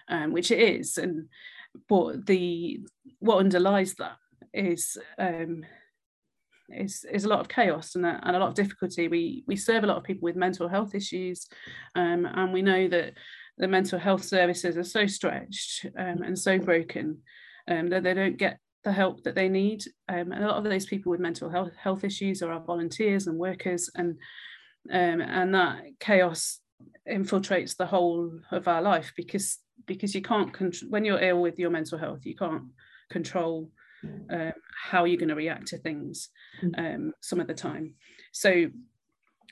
um, 0.08 0.32
which 0.32 0.50
it 0.50 0.58
is, 0.58 0.96
and 0.96 1.28
but 1.88 2.24
the 2.26 2.80
what 3.18 3.38
underlies 3.38 3.94
that 3.94 4.16
is 4.54 4.96
um, 5.18 5.64
is, 6.70 7.04
is 7.10 7.24
a 7.24 7.28
lot 7.28 7.40
of 7.40 7.48
chaos 7.48 7.94
and 7.94 8.06
a, 8.06 8.20
and 8.22 8.34
a 8.34 8.38
lot 8.38 8.48
of 8.48 8.54
difficulty. 8.54 9.08
We 9.08 9.44
we 9.46 9.56
serve 9.56 9.84
a 9.84 9.86
lot 9.86 9.98
of 9.98 10.04
people 10.04 10.24
with 10.24 10.36
mental 10.36 10.68
health 10.68 10.94
issues, 10.94 11.46
um, 11.94 12.26
and 12.26 12.54
we 12.54 12.62
know 12.62 12.88
that 12.88 13.14
the 13.58 13.68
mental 13.68 13.98
health 13.98 14.24
services 14.24 14.78
are 14.78 14.84
so 14.84 15.06
stretched 15.06 15.84
um, 15.98 16.22
and 16.22 16.38
so 16.38 16.58
broken 16.58 17.18
um, 17.68 17.90
that 17.90 18.02
they 18.02 18.14
don't 18.14 18.38
get 18.38 18.58
the 18.84 18.92
help 18.92 19.22
that 19.24 19.34
they 19.34 19.48
need. 19.48 19.84
Um, 20.08 20.32
and 20.32 20.44
a 20.44 20.48
lot 20.48 20.56
of 20.56 20.64
those 20.64 20.86
people 20.86 21.10
with 21.10 21.20
mental 21.20 21.48
health 21.48 21.72
health 21.76 22.04
issues 22.04 22.42
are 22.42 22.52
our 22.52 22.60
volunteers 22.60 23.26
and 23.26 23.38
workers, 23.38 23.90
and 23.94 24.18
um, 24.90 25.20
and 25.20 25.54
that 25.54 25.82
chaos 26.00 26.60
infiltrates 27.08 27.76
the 27.76 27.86
whole 27.86 28.32
of 28.50 28.68
our 28.68 28.82
life 28.82 29.12
because 29.16 29.58
because 29.86 30.14
you 30.14 30.22
can't 30.22 30.52
control 30.52 30.90
when 30.90 31.04
you're 31.04 31.22
ill 31.22 31.40
with 31.40 31.58
your 31.58 31.70
mental 31.70 31.98
health, 31.98 32.20
you 32.24 32.36
can't 32.36 32.64
control 33.10 33.70
um, 34.30 34.52
how 34.90 35.04
you're 35.04 35.18
going 35.18 35.28
to 35.28 35.34
react 35.34 35.68
to 35.68 35.78
things 35.78 36.30
mm. 36.62 36.76
um, 36.78 37.12
some 37.20 37.40
of 37.40 37.46
the 37.46 37.54
time. 37.54 37.94
So 38.32 38.66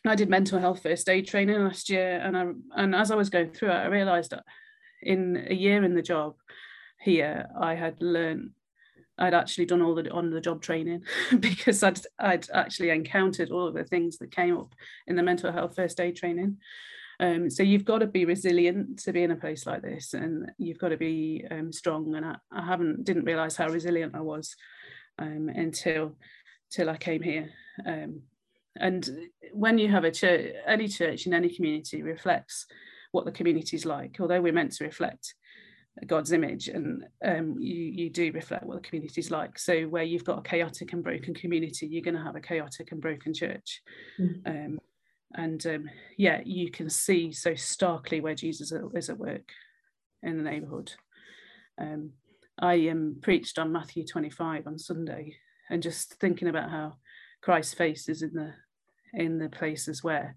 I 0.06 0.14
did 0.14 0.28
mental 0.28 0.58
health 0.58 0.82
first 0.82 1.08
aid 1.08 1.26
training 1.26 1.62
last 1.62 1.90
year, 1.90 2.18
and 2.18 2.36
I 2.36 2.46
and 2.76 2.94
as 2.94 3.10
I 3.10 3.16
was 3.16 3.30
going 3.30 3.52
through 3.52 3.70
it, 3.70 3.74
I 3.74 3.86
realised 3.86 4.30
that 4.30 4.44
in 5.02 5.46
a 5.48 5.54
year 5.54 5.84
in 5.84 5.94
the 5.94 6.02
job 6.02 6.34
here, 7.00 7.48
I 7.58 7.74
had 7.74 8.00
learned 8.00 8.50
I'd 9.20 9.34
actually 9.34 9.66
done 9.66 9.82
all 9.82 9.94
the 9.94 10.10
on 10.10 10.30
the 10.30 10.40
job 10.40 10.62
training 10.62 11.04
because 11.38 11.82
I'd 11.82 12.00
I'd 12.18 12.46
actually 12.52 12.90
encountered 12.90 13.50
all 13.50 13.68
of 13.68 13.74
the 13.74 13.84
things 13.84 14.18
that 14.18 14.34
came 14.34 14.56
up 14.56 14.74
in 15.06 15.16
the 15.16 15.22
mental 15.22 15.52
health 15.52 15.76
first 15.76 16.00
aid 16.00 16.16
training. 16.16 16.56
Um, 17.20 17.50
so 17.50 17.62
you've 17.62 17.84
got 17.84 17.98
to 17.98 18.06
be 18.06 18.24
resilient 18.24 19.00
to 19.00 19.12
be 19.12 19.22
in 19.22 19.30
a 19.30 19.36
place 19.36 19.66
like 19.66 19.82
this, 19.82 20.14
and 20.14 20.50
you've 20.56 20.78
got 20.78 20.88
to 20.88 20.96
be 20.96 21.44
um, 21.50 21.70
strong. 21.70 22.14
And 22.14 22.24
I, 22.24 22.36
I, 22.50 22.64
haven't 22.64 23.04
didn't 23.04 23.26
realise 23.26 23.56
how 23.56 23.68
resilient 23.68 24.14
I 24.14 24.22
was 24.22 24.56
um, 25.18 25.50
until 25.54 26.16
till 26.70 26.88
I 26.88 26.96
came 26.96 27.20
here. 27.20 27.50
Um, 27.84 28.22
and 28.76 29.06
when 29.52 29.76
you 29.76 29.88
have 29.88 30.04
a 30.04 30.10
church, 30.10 30.54
any 30.66 30.88
church 30.88 31.26
in 31.26 31.34
any 31.34 31.54
community 31.54 32.02
reflects 32.02 32.64
what 33.12 33.26
the 33.26 33.32
community 33.32 33.76
is 33.76 33.84
like. 33.84 34.16
Although 34.18 34.40
we're 34.40 34.54
meant 34.54 34.72
to 34.76 34.84
reflect 34.84 35.34
God's 36.06 36.32
image, 36.32 36.68
and 36.68 37.04
um, 37.24 37.56
you 37.58 37.74
you 37.74 38.10
do 38.10 38.32
reflect 38.32 38.64
what 38.64 38.82
the 38.82 38.88
community 38.88 39.20
is 39.20 39.30
like. 39.30 39.58
So 39.58 39.82
where 39.82 40.04
you've 40.04 40.24
got 40.24 40.38
a 40.38 40.48
chaotic 40.48 40.92
and 40.92 41.02
broken 41.02 41.34
community, 41.34 41.86
you're 41.86 42.02
going 42.02 42.16
to 42.16 42.22
have 42.22 42.36
a 42.36 42.40
chaotic 42.40 42.92
and 42.92 43.00
broken 43.00 43.34
church. 43.34 43.82
Mm 44.18 44.78
and 45.34 45.64
um, 45.66 45.88
yeah 46.16 46.40
you 46.44 46.70
can 46.70 46.88
see 46.88 47.32
so 47.32 47.54
starkly 47.54 48.20
where 48.20 48.34
jesus 48.34 48.72
is 48.94 49.10
at 49.10 49.18
work 49.18 49.50
in 50.22 50.36
the 50.36 50.42
neighborhood 50.42 50.92
um, 51.80 52.10
i 52.58 52.88
um, 52.88 53.16
preached 53.22 53.58
on 53.58 53.72
matthew 53.72 54.04
25 54.04 54.66
on 54.66 54.78
sunday 54.78 55.34
and 55.70 55.82
just 55.82 56.14
thinking 56.14 56.48
about 56.48 56.70
how 56.70 56.94
christ's 57.42 57.74
face 57.74 58.08
is 58.08 58.22
in 58.22 58.32
the 58.34 58.52
in 59.12 59.38
the 59.38 59.48
places 59.48 60.02
where 60.02 60.36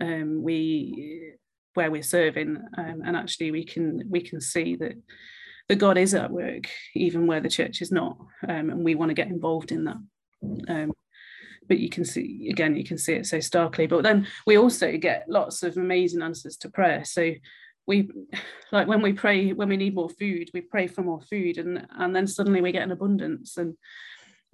um, 0.00 0.42
we 0.42 1.34
where 1.74 1.90
we're 1.90 2.02
serving 2.02 2.56
um, 2.78 3.02
and 3.04 3.16
actually 3.16 3.50
we 3.50 3.64
can 3.64 4.02
we 4.08 4.20
can 4.20 4.40
see 4.40 4.76
that 4.76 4.92
that 5.68 5.76
god 5.76 5.96
is 5.96 6.14
at 6.14 6.30
work 6.30 6.68
even 6.94 7.26
where 7.26 7.40
the 7.40 7.48
church 7.48 7.80
is 7.80 7.92
not 7.92 8.16
um, 8.48 8.70
and 8.70 8.84
we 8.84 8.94
want 8.94 9.10
to 9.10 9.14
get 9.14 9.28
involved 9.28 9.72
in 9.72 9.84
that. 9.84 9.96
Um, 10.68 10.92
but 11.68 11.78
you 11.78 11.88
can 11.88 12.04
see 12.04 12.48
again 12.50 12.76
you 12.76 12.84
can 12.84 12.98
see 12.98 13.12
it 13.14 13.26
so 13.26 13.38
starkly 13.38 13.86
but 13.86 14.02
then 14.02 14.26
we 14.46 14.56
also 14.56 14.96
get 14.96 15.26
lots 15.28 15.62
of 15.62 15.76
amazing 15.76 16.22
answers 16.22 16.56
to 16.58 16.70
prayer. 16.70 17.04
So 17.04 17.32
we 17.86 18.10
like 18.72 18.88
when 18.88 19.02
we 19.02 19.12
pray 19.12 19.52
when 19.52 19.68
we 19.68 19.76
need 19.76 19.94
more 19.94 20.10
food 20.10 20.50
we 20.52 20.62
pray 20.62 20.86
for 20.86 21.02
more 21.02 21.20
food 21.20 21.58
and 21.58 21.86
and 21.98 22.14
then 22.14 22.26
suddenly 22.26 22.60
we 22.60 22.72
get 22.72 22.82
an 22.82 22.92
abundance 22.92 23.56
and 23.56 23.76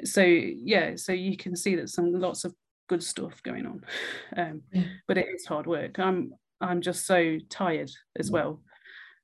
so 0.05 0.21
yeah 0.23 0.95
so 0.97 1.13
you 1.13 1.37
can 1.37 1.57
see 1.57 1.75
that 1.77 1.89
some 1.89 2.13
lots 2.13 2.45
of 2.45 2.55
good 2.89 3.03
stuff 3.03 3.43
going 3.43 3.67
on. 3.67 3.83
Um, 4.37 4.63
yeah. 4.73 4.83
but 5.09 5.17
it 5.17 5.29
is 5.35 5.47
hard 5.47 5.67
work. 5.67 5.99
I'm 5.99 6.35
i'm 6.61 6.81
just 6.81 7.07
so 7.07 7.39
tired 7.49 7.91
as 8.19 8.31
well 8.31 8.61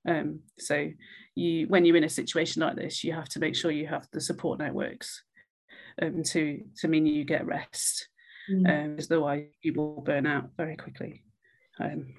um, 0.08 0.40
so 0.58 0.88
you 1.36 1.68
when 1.68 1.84
you're 1.84 1.96
in 1.96 2.02
a 2.02 2.08
situation 2.08 2.60
like 2.60 2.74
this 2.74 3.04
you 3.04 3.12
have 3.12 3.28
to 3.28 3.38
make 3.38 3.54
sure 3.54 3.70
you 3.70 3.86
have 3.86 4.08
the 4.12 4.20
support 4.20 4.58
networks 4.58 5.22
um, 6.00 6.22
to 6.22 6.62
to 6.78 6.88
mean 6.88 7.06
you 7.06 7.24
get 7.24 7.46
rest, 7.46 8.08
mm. 8.50 8.68
um, 8.68 8.96
otherwise 8.98 9.46
you 9.62 9.74
will 9.74 10.00
burn 10.00 10.26
out 10.26 10.50
very 10.56 10.76
quickly, 10.76 11.24
um, 11.80 12.14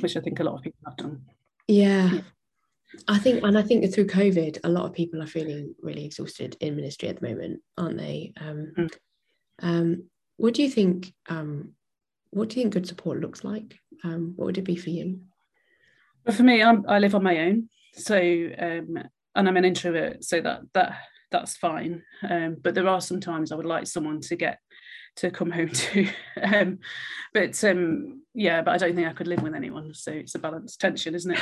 which 0.00 0.16
I 0.16 0.20
think 0.20 0.40
a 0.40 0.44
lot 0.44 0.56
of 0.56 0.62
people 0.62 0.80
have 0.86 0.96
done. 0.96 1.22
Yeah. 1.66 2.20
I 3.06 3.18
think, 3.18 3.44
and 3.44 3.58
I 3.58 3.60
think 3.60 3.92
through 3.92 4.06
COVID, 4.06 4.60
a 4.64 4.68
lot 4.70 4.86
of 4.86 4.94
people 4.94 5.22
are 5.22 5.26
feeling 5.26 5.74
really 5.82 6.06
exhausted 6.06 6.56
in 6.60 6.74
ministry 6.74 7.10
at 7.10 7.20
the 7.20 7.28
moment, 7.28 7.60
aren't 7.76 7.98
they? 7.98 8.32
Um, 8.40 8.72
mm. 8.78 8.94
um, 9.62 10.04
what 10.38 10.54
do 10.54 10.62
you 10.62 10.70
think? 10.70 11.12
Um, 11.28 11.74
what 12.30 12.48
do 12.48 12.56
you 12.56 12.62
think 12.62 12.74
good 12.74 12.86
support 12.86 13.20
looks 13.20 13.44
like? 13.44 13.78
Um, 14.04 14.34
what 14.36 14.46
would 14.46 14.58
it 14.58 14.62
be 14.62 14.76
for 14.76 14.90
you? 14.90 15.20
Well, 16.24 16.36
for 16.36 16.42
me, 16.42 16.62
I'm, 16.62 16.84
I 16.88 16.98
live 16.98 17.14
on 17.14 17.22
my 17.22 17.38
own, 17.38 17.68
so 17.94 18.16
um, 18.16 18.98
and 19.34 19.48
I'm 19.48 19.56
an 19.56 19.64
introvert, 19.64 20.24
so 20.24 20.40
that 20.40 20.60
that 20.74 20.98
that's 21.30 21.56
fine. 21.56 22.02
Um, 22.28 22.56
but 22.62 22.74
there 22.74 22.88
are 22.88 23.00
some 23.00 23.20
times 23.20 23.52
I 23.52 23.56
would 23.56 23.66
like 23.66 23.86
someone 23.86 24.20
to 24.22 24.36
get 24.36 24.58
to 25.16 25.30
come 25.30 25.50
home 25.50 25.68
to. 25.72 26.08
um, 26.42 26.78
but 27.34 27.62
um, 27.64 28.22
yeah, 28.34 28.62
but 28.62 28.74
I 28.74 28.78
don't 28.78 28.94
think 28.94 29.08
I 29.08 29.12
could 29.12 29.26
live 29.26 29.42
with 29.42 29.54
anyone. 29.54 29.94
So 29.94 30.12
it's 30.12 30.34
a 30.34 30.38
balanced 30.38 30.80
tension, 30.80 31.14
isn't 31.14 31.36
it? 31.36 31.40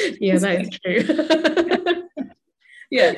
yeah, 0.20 0.38
that 0.38 0.60
is 0.60 0.78
true. 0.78 2.28
yeah. 2.90 3.14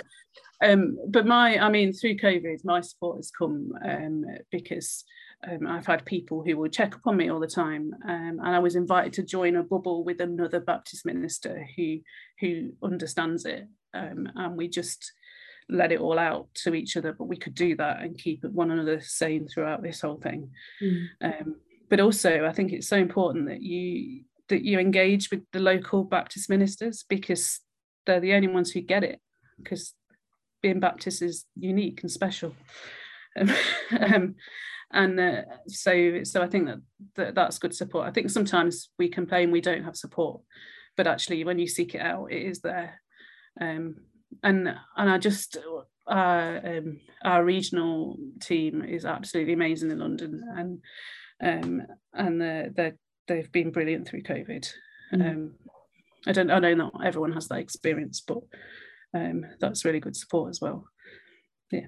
Um, 0.62 0.98
but 1.08 1.26
my, 1.26 1.58
I 1.58 1.68
mean, 1.68 1.92
through 1.92 2.16
COVID, 2.16 2.64
my 2.64 2.80
support 2.80 3.16
has 3.16 3.30
come 3.30 3.72
um, 3.84 4.24
because 4.50 5.04
um, 5.50 5.66
I've 5.66 5.86
had 5.86 6.04
people 6.04 6.42
who 6.42 6.56
would 6.58 6.72
check 6.72 6.94
up 6.94 7.00
on 7.06 7.16
me 7.16 7.30
all 7.30 7.40
the 7.40 7.46
time, 7.46 7.92
um, 8.08 8.38
and 8.42 8.54
I 8.54 8.60
was 8.60 8.76
invited 8.76 9.12
to 9.14 9.24
join 9.24 9.56
a 9.56 9.62
bubble 9.62 10.04
with 10.04 10.20
another 10.20 10.60
Baptist 10.60 11.04
minister 11.04 11.66
who 11.76 11.98
who 12.38 12.70
understands 12.82 13.44
it, 13.44 13.66
um, 13.92 14.28
and 14.36 14.56
we 14.56 14.68
just 14.68 15.12
let 15.68 15.90
it 15.90 16.00
all 16.00 16.18
out 16.18 16.48
to 16.54 16.74
each 16.74 16.96
other. 16.96 17.12
But 17.12 17.24
we 17.24 17.36
could 17.36 17.54
do 17.54 17.74
that 17.76 18.02
and 18.02 18.16
keep 18.16 18.44
one 18.44 18.70
another 18.70 19.00
sane 19.00 19.48
throughout 19.48 19.82
this 19.82 20.00
whole 20.00 20.20
thing. 20.20 20.50
Mm. 20.80 21.54
but 21.88 21.98
also, 21.98 22.46
I 22.46 22.52
think 22.52 22.72
it's 22.72 22.88
so 22.88 22.96
important 22.96 23.48
that 23.48 23.62
you 23.62 24.22
that 24.48 24.62
you 24.62 24.78
engage 24.78 25.30
with 25.30 25.42
the 25.52 25.60
local 25.60 26.04
Baptist 26.04 26.48
ministers 26.48 27.04
because 27.08 27.60
they're 28.06 28.20
the 28.20 28.34
only 28.34 28.48
ones 28.48 28.70
who 28.70 28.80
get 28.80 29.02
it. 29.02 29.20
Because 29.58 29.94
being 30.62 30.80
Baptist 30.80 31.22
is 31.22 31.44
unique 31.56 32.00
and 32.02 32.10
special. 32.10 32.54
um, 33.36 34.36
and 34.92 35.18
uh, 35.18 35.42
so 35.66 36.22
so 36.22 36.42
I 36.42 36.48
think 36.48 36.66
that, 36.66 36.78
that 37.16 37.34
that's 37.34 37.58
good 37.58 37.74
support. 37.74 38.06
I 38.06 38.10
think 38.10 38.30
sometimes 38.30 38.90
we 38.98 39.08
complain 39.08 39.50
we 39.50 39.60
don't 39.60 39.84
have 39.84 39.96
support, 39.96 40.42
but 40.96 41.06
actually 41.06 41.44
when 41.44 41.58
you 41.58 41.66
seek 41.66 41.94
it 41.94 42.00
out, 42.00 42.30
it 42.30 42.42
is 42.42 42.60
there. 42.60 43.00
Um, 43.60 43.96
and 44.42 44.68
and 44.96 45.10
I 45.10 45.18
just 45.18 45.56
uh, 46.06 46.60
um, 46.64 47.00
our 47.24 47.44
regional 47.44 48.16
team 48.40 48.82
is 48.82 49.04
absolutely 49.04 49.54
amazing 49.54 49.90
in 49.90 49.98
London, 49.98 50.42
and 50.56 50.80
um, 51.42 51.86
and 52.12 52.40
they 52.40 52.92
they've 53.28 53.52
been 53.52 53.70
brilliant 53.70 54.08
through 54.08 54.22
COVID. 54.22 54.68
Mm. 55.14 55.30
Um, 55.30 55.54
I 56.26 56.32
don't 56.32 56.50
I 56.50 56.58
know 56.58 56.74
not 56.74 57.04
everyone 57.04 57.32
has 57.32 57.48
that 57.48 57.58
experience, 57.58 58.22
but 58.26 58.38
um, 59.14 59.44
that's 59.60 59.84
really 59.84 60.00
good 60.00 60.16
support 60.16 60.50
as 60.50 60.60
well. 60.60 60.84
Yeah. 61.70 61.86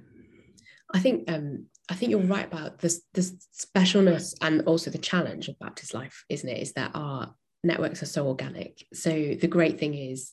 I 0.93 1.01
think 1.01 1.31
um, 1.31 1.67
I 1.89 1.95
think 1.95 2.11
you're 2.11 2.21
right 2.21 2.47
about 2.47 2.79
this 2.79 3.03
this 3.13 3.35
specialness 3.53 4.35
and 4.41 4.63
also 4.63 4.91
the 4.91 4.99
challenge 4.99 5.49
of 5.49 5.59
Baptist 5.59 5.95
life, 5.95 6.25
isn't 6.29 6.49
it? 6.49 6.61
Is 6.61 6.73
that 6.75 6.93
our 6.95 7.35
networks 7.65 8.03
are 8.03 8.07
so 8.07 8.29
organic. 8.29 8.87
So 8.93 9.11
the 9.11 9.49
great 9.49 9.81
thing 9.81 9.95
is, 9.95 10.33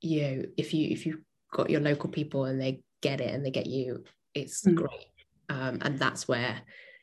you 0.00 0.22
know, 0.22 0.42
if 0.56 0.72
you 0.72 0.88
if 0.88 1.04
you've 1.04 1.20
got 1.52 1.68
your 1.68 1.80
local 1.80 2.08
people 2.08 2.44
and 2.44 2.60
they 2.60 2.82
get 3.02 3.20
it 3.20 3.34
and 3.34 3.44
they 3.44 3.50
get 3.50 3.66
you, 3.66 4.04
it's 4.34 4.64
mm. 4.64 4.74
great. 4.74 5.06
Um, 5.48 5.78
and 5.82 5.98
that's 5.98 6.28
where, 6.28 6.60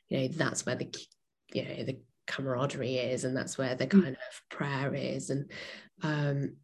you 0.09 0.19
know, 0.19 0.27
that's 0.29 0.65
where 0.65 0.75
the 0.75 0.93
you 1.53 1.63
know 1.63 1.83
the 1.83 1.99
camaraderie 2.25 2.95
is, 2.95 3.25
and 3.25 3.35
that's 3.35 3.57
where 3.57 3.75
the 3.75 3.87
mm. 3.87 4.03
kind 4.03 4.17
of 4.17 4.49
prayer 4.49 4.95
is. 4.95 5.29
And 5.29 5.51
um, 6.01 6.55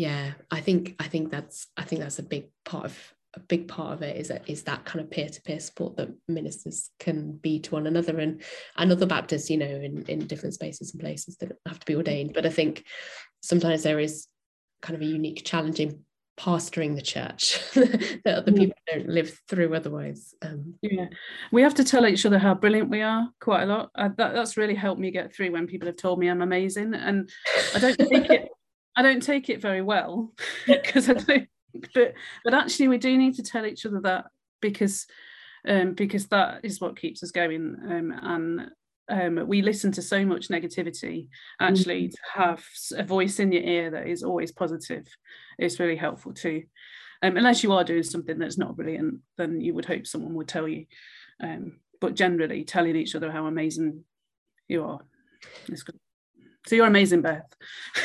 yeah, 0.00 0.32
I 0.50 0.62
think 0.62 0.96
I 0.98 1.08
think 1.08 1.30
that's 1.30 1.66
I 1.76 1.82
think 1.82 2.00
that's 2.00 2.18
a 2.18 2.22
big 2.22 2.46
part 2.64 2.86
of 2.86 3.14
a 3.34 3.40
big 3.40 3.68
part 3.68 3.92
of 3.92 4.02
it 4.02 4.16
is 4.16 4.28
that 4.28 4.48
is 4.48 4.62
that 4.62 4.86
kind 4.86 5.04
of 5.04 5.10
peer-to-peer 5.10 5.60
support 5.60 5.98
that 5.98 6.08
ministers 6.26 6.88
can 6.98 7.32
be 7.32 7.58
to 7.60 7.72
one 7.72 7.86
another 7.86 8.18
and 8.18 8.42
and 8.78 8.90
other 8.90 9.04
Baptists, 9.04 9.50
you 9.50 9.58
know, 9.58 9.66
in, 9.66 10.02
in 10.08 10.26
different 10.26 10.54
spaces 10.54 10.92
and 10.92 11.02
places 11.02 11.36
that 11.36 11.52
have 11.66 11.78
to 11.80 11.84
be 11.84 11.96
ordained. 11.96 12.32
But 12.32 12.46
I 12.46 12.48
think 12.48 12.86
sometimes 13.42 13.82
there 13.82 14.00
is 14.00 14.26
kind 14.80 14.96
of 14.96 15.02
a 15.02 15.12
unique 15.12 15.44
challenge 15.44 15.80
in 15.80 16.02
pastoring 16.38 16.96
the 16.96 17.02
church 17.02 17.60
that 17.74 18.38
other 18.38 18.52
people 18.52 18.76
don't 18.90 19.10
live 19.10 19.38
through 19.48 19.74
otherwise. 19.74 20.34
Um, 20.40 20.76
yeah, 20.80 21.08
we 21.52 21.60
have 21.60 21.74
to 21.74 21.84
tell 21.84 22.06
each 22.06 22.24
other 22.24 22.38
how 22.38 22.54
brilliant 22.54 22.88
we 22.88 23.02
are 23.02 23.28
quite 23.38 23.64
a 23.64 23.66
lot. 23.66 23.90
Uh, 23.94 24.08
that, 24.16 24.32
that's 24.32 24.56
really 24.56 24.74
helped 24.74 24.98
me 24.98 25.10
get 25.10 25.34
through 25.34 25.52
when 25.52 25.66
people 25.66 25.88
have 25.88 25.96
told 25.96 26.18
me 26.18 26.28
I'm 26.28 26.40
amazing, 26.40 26.94
and 26.94 27.28
I 27.74 27.80
don't 27.80 27.98
think 27.98 28.30
it. 28.30 28.48
I 29.00 29.02
don't 29.02 29.22
take 29.22 29.48
it 29.48 29.62
very 29.62 29.80
well 29.80 30.30
because 30.66 31.08
I 31.08 31.14
don't 31.14 31.48
but 31.94 32.12
but 32.44 32.52
actually 32.52 32.88
we 32.88 32.98
do 32.98 33.16
need 33.16 33.34
to 33.36 33.42
tell 33.42 33.64
each 33.64 33.86
other 33.86 34.00
that 34.00 34.26
because 34.60 35.06
um, 35.66 35.94
because 35.94 36.26
that 36.26 36.60
is 36.64 36.82
what 36.82 36.98
keeps 36.98 37.22
us 37.22 37.30
going 37.30 37.76
um, 37.88 38.12
and 38.22 38.70
um, 39.08 39.46
we 39.48 39.62
listen 39.62 39.90
to 39.92 40.02
so 40.02 40.22
much 40.26 40.48
negativity 40.48 41.28
actually 41.60 42.08
mm-hmm. 42.08 42.10
to 42.10 42.44
have 42.44 42.64
a 42.94 43.02
voice 43.02 43.40
in 43.40 43.52
your 43.52 43.62
ear 43.62 43.90
that 43.90 44.06
is 44.06 44.22
always 44.22 44.52
positive. 44.52 45.06
Is 45.58 45.80
really 45.80 45.96
helpful 45.96 46.34
too. 46.34 46.64
Um, 47.22 47.38
unless 47.38 47.62
you 47.62 47.72
are 47.72 47.84
doing 47.84 48.02
something 48.02 48.38
that's 48.38 48.58
not 48.58 48.76
brilliant 48.76 49.20
then 49.38 49.60
you 49.62 49.74
would 49.74 49.86
hope 49.86 50.06
someone 50.06 50.34
would 50.34 50.48
tell 50.48 50.68
you. 50.68 50.84
Um, 51.42 51.80
but 52.02 52.16
generally 52.16 52.64
telling 52.64 52.96
each 52.96 53.14
other 53.14 53.32
how 53.32 53.46
amazing 53.46 54.04
you 54.68 54.84
are 54.84 55.00
is 55.68 55.84
good 55.84 55.98
so 56.66 56.76
you're 56.76 56.86
amazing 56.86 57.22
beth 57.22 57.54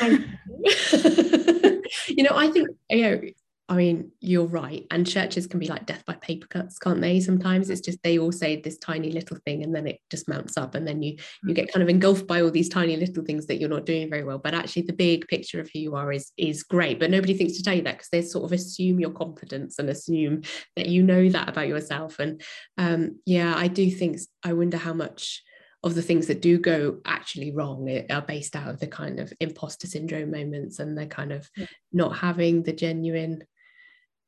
you 2.08 2.22
know 2.22 2.34
i 2.34 2.48
think 2.50 2.68
you 2.90 3.02
know 3.02 3.20
I 3.68 3.74
mean, 3.74 4.12
you're 4.20 4.46
right. 4.46 4.86
And 4.92 5.04
churches 5.04 5.48
can 5.48 5.58
be 5.58 5.66
like 5.66 5.86
death 5.86 6.04
by 6.06 6.14
paper 6.14 6.46
cuts, 6.46 6.78
can't 6.78 7.00
they? 7.00 7.18
Sometimes 7.18 7.68
it's 7.68 7.80
just 7.80 8.00
they 8.04 8.16
all 8.16 8.30
say 8.30 8.60
this 8.60 8.78
tiny 8.78 9.10
little 9.10 9.38
thing 9.44 9.64
and 9.64 9.74
then 9.74 9.88
it 9.88 9.98
just 10.08 10.28
mounts 10.28 10.56
up 10.56 10.76
and 10.76 10.86
then 10.86 11.02
you 11.02 11.16
you 11.42 11.52
get 11.52 11.72
kind 11.72 11.82
of 11.82 11.88
engulfed 11.88 12.28
by 12.28 12.42
all 12.42 12.50
these 12.52 12.68
tiny 12.68 12.96
little 12.96 13.24
things 13.24 13.46
that 13.46 13.56
you're 13.56 13.68
not 13.68 13.84
doing 13.84 14.08
very 14.08 14.22
well. 14.22 14.38
But 14.38 14.54
actually 14.54 14.82
the 14.82 14.92
big 14.92 15.26
picture 15.26 15.60
of 15.60 15.68
who 15.72 15.80
you 15.80 15.96
are 15.96 16.12
is 16.12 16.30
is 16.36 16.62
great. 16.62 17.00
But 17.00 17.10
nobody 17.10 17.34
thinks 17.34 17.56
to 17.56 17.64
tell 17.64 17.74
you 17.74 17.82
that 17.82 17.94
because 17.94 18.10
they 18.10 18.22
sort 18.22 18.44
of 18.44 18.52
assume 18.52 19.00
your 19.00 19.10
confidence 19.10 19.80
and 19.80 19.90
assume 19.90 20.42
that 20.76 20.86
you 20.86 21.02
know 21.02 21.28
that 21.30 21.48
about 21.48 21.66
yourself. 21.66 22.20
And 22.20 22.40
um, 22.78 23.18
yeah, 23.26 23.52
I 23.56 23.66
do 23.66 23.90
think 23.90 24.18
I 24.44 24.52
wonder 24.52 24.76
how 24.76 24.92
much 24.92 25.42
of 25.86 25.94
the 25.94 26.02
things 26.02 26.26
that 26.26 26.42
do 26.42 26.58
go 26.58 26.98
actually 27.04 27.52
wrong 27.52 27.88
are 28.10 28.22
based 28.22 28.56
out 28.56 28.68
of 28.68 28.80
the 28.80 28.86
kind 28.86 29.20
of 29.20 29.32
imposter 29.40 29.86
syndrome 29.86 30.30
moments 30.30 30.78
and 30.78 30.96
the 30.96 31.06
kind 31.06 31.32
of 31.32 31.48
yeah. 31.56 31.66
not 31.92 32.16
having 32.16 32.62
the 32.62 32.72
genuine 32.72 33.44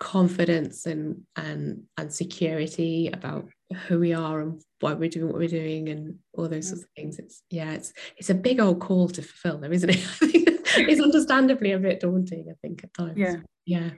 confidence 0.01 0.87
and 0.87 1.23
and 1.35 1.83
and 1.97 2.12
security 2.12 3.11
about 3.12 3.49
who 3.87 3.99
we 3.99 4.12
are 4.12 4.40
and 4.40 4.62
why 4.81 4.92
we're 4.92 5.11
doing 5.11 5.27
what 5.27 5.37
we're 5.37 5.49
doing 5.49 5.88
and 5.88 6.16
all 6.35 6.49
those 6.49 6.68
sorts 6.68 6.85
of 6.85 6.90
things. 6.97 7.18
It's 7.18 7.42
yeah 7.51 7.73
it's 7.73 7.92
it's 8.16 8.31
a 8.31 8.35
big 8.35 8.61
old 8.61 8.81
call 8.81 9.09
to 9.09 9.23
fulfill 9.23 9.59
them 9.59 9.73
isn't 9.73 9.90
it? 9.90 10.55
It's 10.77 11.01
understandably 11.01 11.73
a 11.73 11.79
bit 11.79 11.99
daunting 11.99 12.47
i 12.51 12.55
think 12.62 12.85
at 12.85 12.94
times. 12.94 13.16
Yeah 13.16 13.37
yeah. 13.68 13.90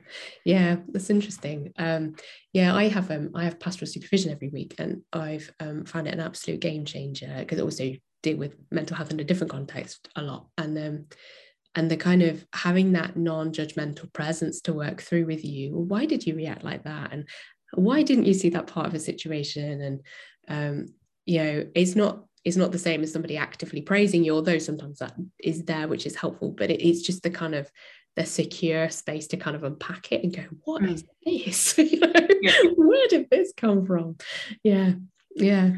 Yeah 0.45 0.77
that's 0.89 1.11
interesting. 1.11 1.73
Um 1.79 2.17
yeah 2.53 2.75
i 2.75 2.89
have 2.89 3.11
um 3.11 3.31
i 3.35 3.45
have 3.45 3.61
pastoral 3.61 3.87
supervision 3.87 4.33
every 4.33 4.49
week 4.49 4.75
and 4.79 5.03
i've 5.13 5.53
um 5.61 5.85
found 5.85 6.09
it 6.09 6.15
an 6.15 6.21
absolute 6.21 6.61
game 6.61 6.85
changer 6.85 7.33
because 7.39 7.61
also 7.61 7.93
deal 8.23 8.37
with 8.37 8.57
mental 8.71 8.97
health 8.97 9.13
in 9.13 9.21
a 9.21 9.25
different 9.25 9.53
context 9.53 10.09
a 10.17 10.23
lot. 10.23 10.47
And 10.59 10.77
um 10.79 11.07
and 11.77 11.89
the 11.89 11.97
kind 11.97 12.23
of 12.23 12.45
having 12.53 12.93
that 12.93 13.17
non-judgmental 13.17 14.13
presence 14.13 14.61
to 14.63 14.73
work 14.73 15.01
through 15.01 15.27
with 15.27 15.45
you 15.45 15.77
why 15.77 16.05
did 16.05 16.27
you 16.27 16.35
react 16.35 16.65
like 16.65 16.83
that? 16.85 17.13
And 17.13 17.29
why 17.75 18.03
didn't 18.03 18.27
you 18.27 18.35
see 18.35 18.51
that 18.51 18.67
part 18.67 18.87
of 18.87 18.95
a 18.95 18.99
situation? 18.99 19.81
And 19.81 20.01
um, 20.49 20.87
you 21.27 21.39
know 21.39 21.67
it's 21.77 21.95
not 21.95 22.25
it's 22.45 22.57
not 22.57 22.73
the 22.73 22.79
same 22.79 23.03
as 23.03 23.13
somebody 23.13 23.37
actively 23.37 23.83
praising 23.83 24.25
you 24.25 24.35
although 24.35 24.59
sometimes 24.59 24.99
that 24.99 25.13
is 25.39 25.65
there 25.65 25.87
which 25.87 26.07
is 26.07 26.17
helpful 26.17 26.51
but 26.51 26.71
it, 26.71 26.81
it's 26.87 27.03
just 27.03 27.23
the 27.23 27.31
kind 27.31 27.55
of 27.55 27.71
the 28.17 28.27
secure 28.27 28.89
space 28.91 29.29
to 29.29 29.37
kind 29.37 29.57
of 29.57 29.65
unpack 29.65 30.13
it 30.13 30.23
and 30.23 30.35
go 30.35 30.43
what 30.65 30.83
mm. 30.83 30.93
is 30.93 31.05
this 31.25 31.79
you 31.93 32.01
know 32.01 32.13
yeah. 32.43 32.53
where 32.77 33.09
did 33.09 33.29
this 33.31 33.53
come 33.57 33.87
from 33.87 34.17
yeah 34.63 34.93
yeah 35.37 35.71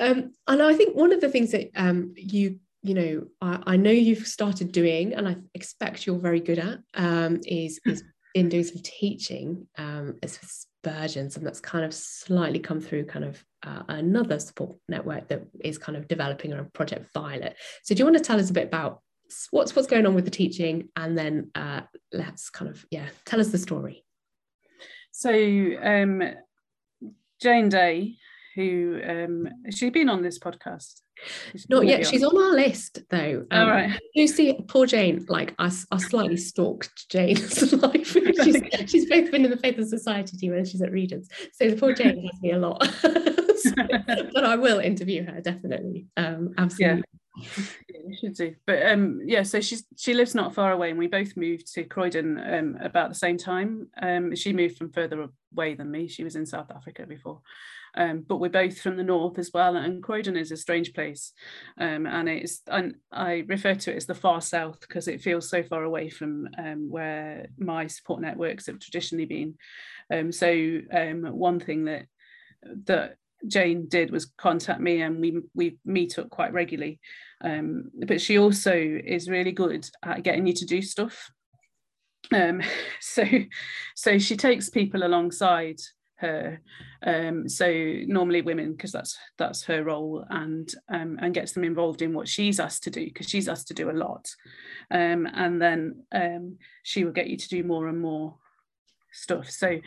um, 0.00 0.32
and 0.46 0.62
i 0.62 0.74
think 0.74 0.96
one 0.96 1.12
of 1.12 1.20
the 1.20 1.28
things 1.28 1.52
that 1.52 1.70
um, 1.76 2.12
you 2.16 2.58
you 2.82 2.94
know 2.94 3.26
I, 3.40 3.74
I, 3.74 3.76
know 3.76 3.90
you've 3.90 4.26
started 4.26 4.72
doing 4.72 5.14
and 5.14 5.28
i 5.28 5.36
expect 5.54 6.06
you're 6.06 6.18
very 6.18 6.40
good 6.40 6.58
at 6.58 6.78
um, 6.94 7.40
is 7.46 7.80
is 7.86 8.02
in 8.34 8.48
doing 8.48 8.64
some 8.64 8.82
teaching 8.82 9.66
um, 9.78 10.16
as 10.22 10.38
Spurgeon, 10.82 11.30
and 11.34 11.46
that's 11.46 11.60
kind 11.60 11.84
of 11.84 11.92
slightly 11.92 12.58
come 12.58 12.80
through 12.80 13.06
kind 13.06 13.24
of 13.24 13.44
uh, 13.64 13.82
another 13.88 14.38
support 14.38 14.76
network 14.88 15.28
that 15.28 15.42
is 15.60 15.78
kind 15.78 15.96
of 15.96 16.06
developing 16.08 16.52
around 16.52 16.72
Project 16.72 17.12
Violet. 17.12 17.56
So 17.82 17.94
do 17.94 18.00
you 18.00 18.04
want 18.04 18.16
to 18.16 18.22
tell 18.22 18.38
us 18.38 18.50
a 18.50 18.52
bit 18.52 18.68
about 18.68 19.02
what's 19.50 19.74
what's 19.74 19.88
going 19.88 20.06
on 20.06 20.14
with 20.14 20.24
the 20.24 20.30
teaching, 20.30 20.88
and 20.96 21.16
then 21.16 21.50
uh, 21.54 21.82
let's 22.12 22.50
kind 22.50 22.70
of 22.70 22.84
yeah 22.90 23.08
tell 23.24 23.40
us 23.40 23.48
the 23.48 23.58
story. 23.58 24.04
So 25.12 25.30
um, 25.30 26.22
Jane 27.40 27.68
Day, 27.68 28.16
who 28.54 29.00
um, 29.06 29.48
has 29.64 29.76
she 29.76 29.90
been 29.90 30.08
on 30.08 30.22
this 30.22 30.38
podcast? 30.38 31.00
Not 31.68 31.86
yet. 31.86 32.06
She's 32.06 32.22
on 32.22 32.36
our 32.36 32.52
list 32.52 33.00
though. 33.10 33.44
Um, 33.50 33.60
All 33.60 33.70
right. 33.70 33.98
You 34.14 34.28
see, 34.28 34.58
poor 34.68 34.86
Jane. 34.86 35.26
Like 35.28 35.54
I, 35.58 35.70
I 35.90 35.98
slightly 35.98 36.36
stalked 36.50 37.08
Jane's 37.08 37.72
life. 37.82 38.12
she's, 38.44 38.62
she's 38.86 39.08
both 39.08 39.30
been 39.30 39.44
in 39.44 39.50
the 39.50 39.56
Faith 39.56 39.78
and 39.78 39.88
Society 39.88 40.36
team 40.36 40.52
and 40.54 40.66
she's 40.66 40.82
at 40.82 40.92
Regents. 40.92 41.28
So 41.52 41.70
the 41.70 41.76
poor 41.76 41.92
Jane 41.92 42.24
has 42.24 42.40
me 42.40 42.52
a 42.52 42.58
lot. 42.58 42.84
so, 42.84 43.72
but 44.32 44.44
I 44.44 44.56
will 44.56 44.78
interview 44.78 45.24
her 45.24 45.40
definitely. 45.40 46.06
Um, 46.16 46.54
absolutely. 46.56 47.02
Should 48.20 48.34
do. 48.34 48.54
But 48.66 48.86
um, 48.86 49.20
yeah, 49.24 49.42
so 49.42 49.60
she's 49.60 49.84
she 49.96 50.14
lives 50.14 50.34
not 50.34 50.54
far 50.54 50.72
away, 50.72 50.90
and 50.90 50.98
we 50.98 51.06
both 51.06 51.36
moved 51.36 51.72
to 51.74 51.84
Croydon 51.84 52.38
um, 52.38 52.78
about 52.80 53.08
the 53.08 53.14
same 53.14 53.36
time. 53.36 53.88
Um, 54.00 54.34
she 54.34 54.52
moved 54.52 54.76
from 54.76 54.92
further 54.92 55.28
away 55.52 55.74
than 55.74 55.90
me. 55.90 56.08
She 56.08 56.24
was 56.24 56.36
in 56.36 56.46
South 56.46 56.70
Africa 56.70 57.06
before, 57.06 57.40
um, 57.96 58.24
but 58.26 58.36
we're 58.38 58.48
both 58.48 58.80
from 58.80 58.96
the 58.96 59.04
north 59.04 59.38
as 59.38 59.50
well. 59.52 59.76
And 59.76 60.02
Croydon 60.02 60.36
is 60.36 60.52
a 60.52 60.56
strange 60.56 60.94
place, 60.94 61.32
um, 61.78 62.06
and 62.06 62.28
it's 62.28 62.62
and 62.66 62.96
I 63.12 63.44
refer 63.46 63.74
to 63.74 63.92
it 63.92 63.96
as 63.96 64.06
the 64.06 64.14
far 64.14 64.40
south 64.40 64.80
because 64.80 65.06
it 65.06 65.20
feels 65.20 65.48
so 65.48 65.62
far 65.62 65.84
away 65.84 66.08
from 66.08 66.48
um, 66.56 66.88
where 66.90 67.48
my 67.58 67.86
support 67.86 68.20
networks 68.20 68.66
have 68.66 68.78
traditionally 68.78 69.26
been. 69.26 69.54
Um, 70.12 70.32
so 70.32 70.80
um, 70.92 71.24
one 71.24 71.60
thing 71.60 71.84
that 71.84 72.06
that 72.84 73.16
Jane 73.46 73.86
did 73.88 74.10
was 74.10 74.26
contact 74.36 74.80
me, 74.80 75.02
and 75.02 75.20
we 75.20 75.40
we 75.54 75.78
meet 75.84 76.18
up 76.18 76.30
quite 76.30 76.52
regularly. 76.52 77.00
Um, 77.40 77.90
but 78.06 78.20
she 78.20 78.38
also 78.38 78.72
is 78.74 79.28
really 79.28 79.52
good 79.52 79.88
at 80.02 80.22
getting 80.22 80.46
you 80.46 80.54
to 80.54 80.66
do 80.66 80.82
stuff. 80.82 81.30
Um, 82.32 82.62
so 83.00 83.24
so 83.94 84.18
she 84.18 84.36
takes 84.36 84.70
people 84.70 85.04
alongside 85.04 85.80
her 86.18 86.60
um, 87.06 87.48
so 87.48 87.70
normally 88.06 88.42
women 88.42 88.72
because 88.72 88.90
that's 88.90 89.16
that's 89.38 89.62
her 89.64 89.84
role 89.84 90.24
and 90.30 90.68
um, 90.88 91.16
and 91.20 91.32
gets 91.32 91.52
them 91.52 91.62
involved 91.62 92.02
in 92.02 92.12
what 92.12 92.26
she's 92.26 92.58
asked 92.58 92.82
to 92.84 92.90
do 92.90 93.04
because 93.04 93.28
she's 93.28 93.48
asked 93.48 93.68
to 93.68 93.74
do 93.74 93.88
a 93.88 93.92
lot 93.92 94.28
um, 94.90 95.28
and 95.32 95.62
then 95.62 96.02
um, 96.12 96.58
she 96.82 97.04
will 97.04 97.12
get 97.12 97.28
you 97.28 97.36
to 97.36 97.48
do 97.48 97.62
more 97.62 97.86
and 97.86 98.00
more 98.00 98.34
stuff. 99.18 99.50
So 99.50 99.78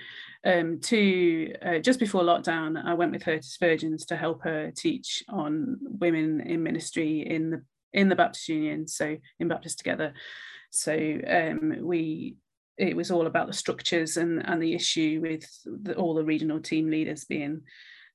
um, 0.45 0.79
to 0.81 1.53
uh, 1.65 1.79
just 1.79 1.99
before 1.99 2.23
lockdown 2.23 2.83
i 2.83 2.95
went 2.95 3.11
with 3.11 3.23
her 3.23 3.37
to 3.37 3.47
spurgeon's 3.47 4.05
to 4.07 4.15
help 4.15 4.43
her 4.43 4.71
teach 4.75 5.23
on 5.29 5.77
women 5.81 6.41
in 6.41 6.63
ministry 6.63 7.21
in 7.21 7.51
the 7.51 7.63
in 7.93 8.09
the 8.09 8.15
baptist 8.15 8.49
union 8.49 8.87
so 8.87 9.17
in 9.39 9.47
baptist 9.47 9.77
together. 9.77 10.13
So 10.71 10.93
um, 11.27 11.75
we 11.81 12.37
it 12.77 12.95
was 12.95 13.11
all 13.11 13.27
about 13.27 13.47
the 13.47 13.53
structures 13.53 14.17
and 14.17 14.45
and 14.47 14.61
the 14.61 14.73
issue 14.73 15.19
with 15.21 15.45
the, 15.65 15.95
all 15.95 16.13
the 16.13 16.23
regional 16.23 16.59
team 16.59 16.89
leaders 16.89 17.25
being 17.25 17.61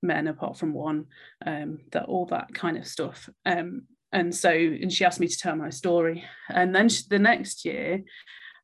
men 0.02 0.26
apart 0.26 0.56
from 0.56 0.72
one 0.72 1.06
um, 1.44 1.78
that 1.92 2.06
all 2.06 2.26
that 2.26 2.52
kind 2.54 2.76
of 2.76 2.86
stuff. 2.86 3.28
Um, 3.44 3.82
and 4.12 4.34
so 4.34 4.50
and 4.50 4.92
she 4.92 5.04
asked 5.04 5.20
me 5.20 5.28
to 5.28 5.38
tell 5.38 5.56
my 5.56 5.70
story. 5.70 6.24
And 6.48 6.74
then 6.74 6.88
she, 6.88 7.02
the 7.08 7.18
next 7.18 7.64
year 7.64 8.02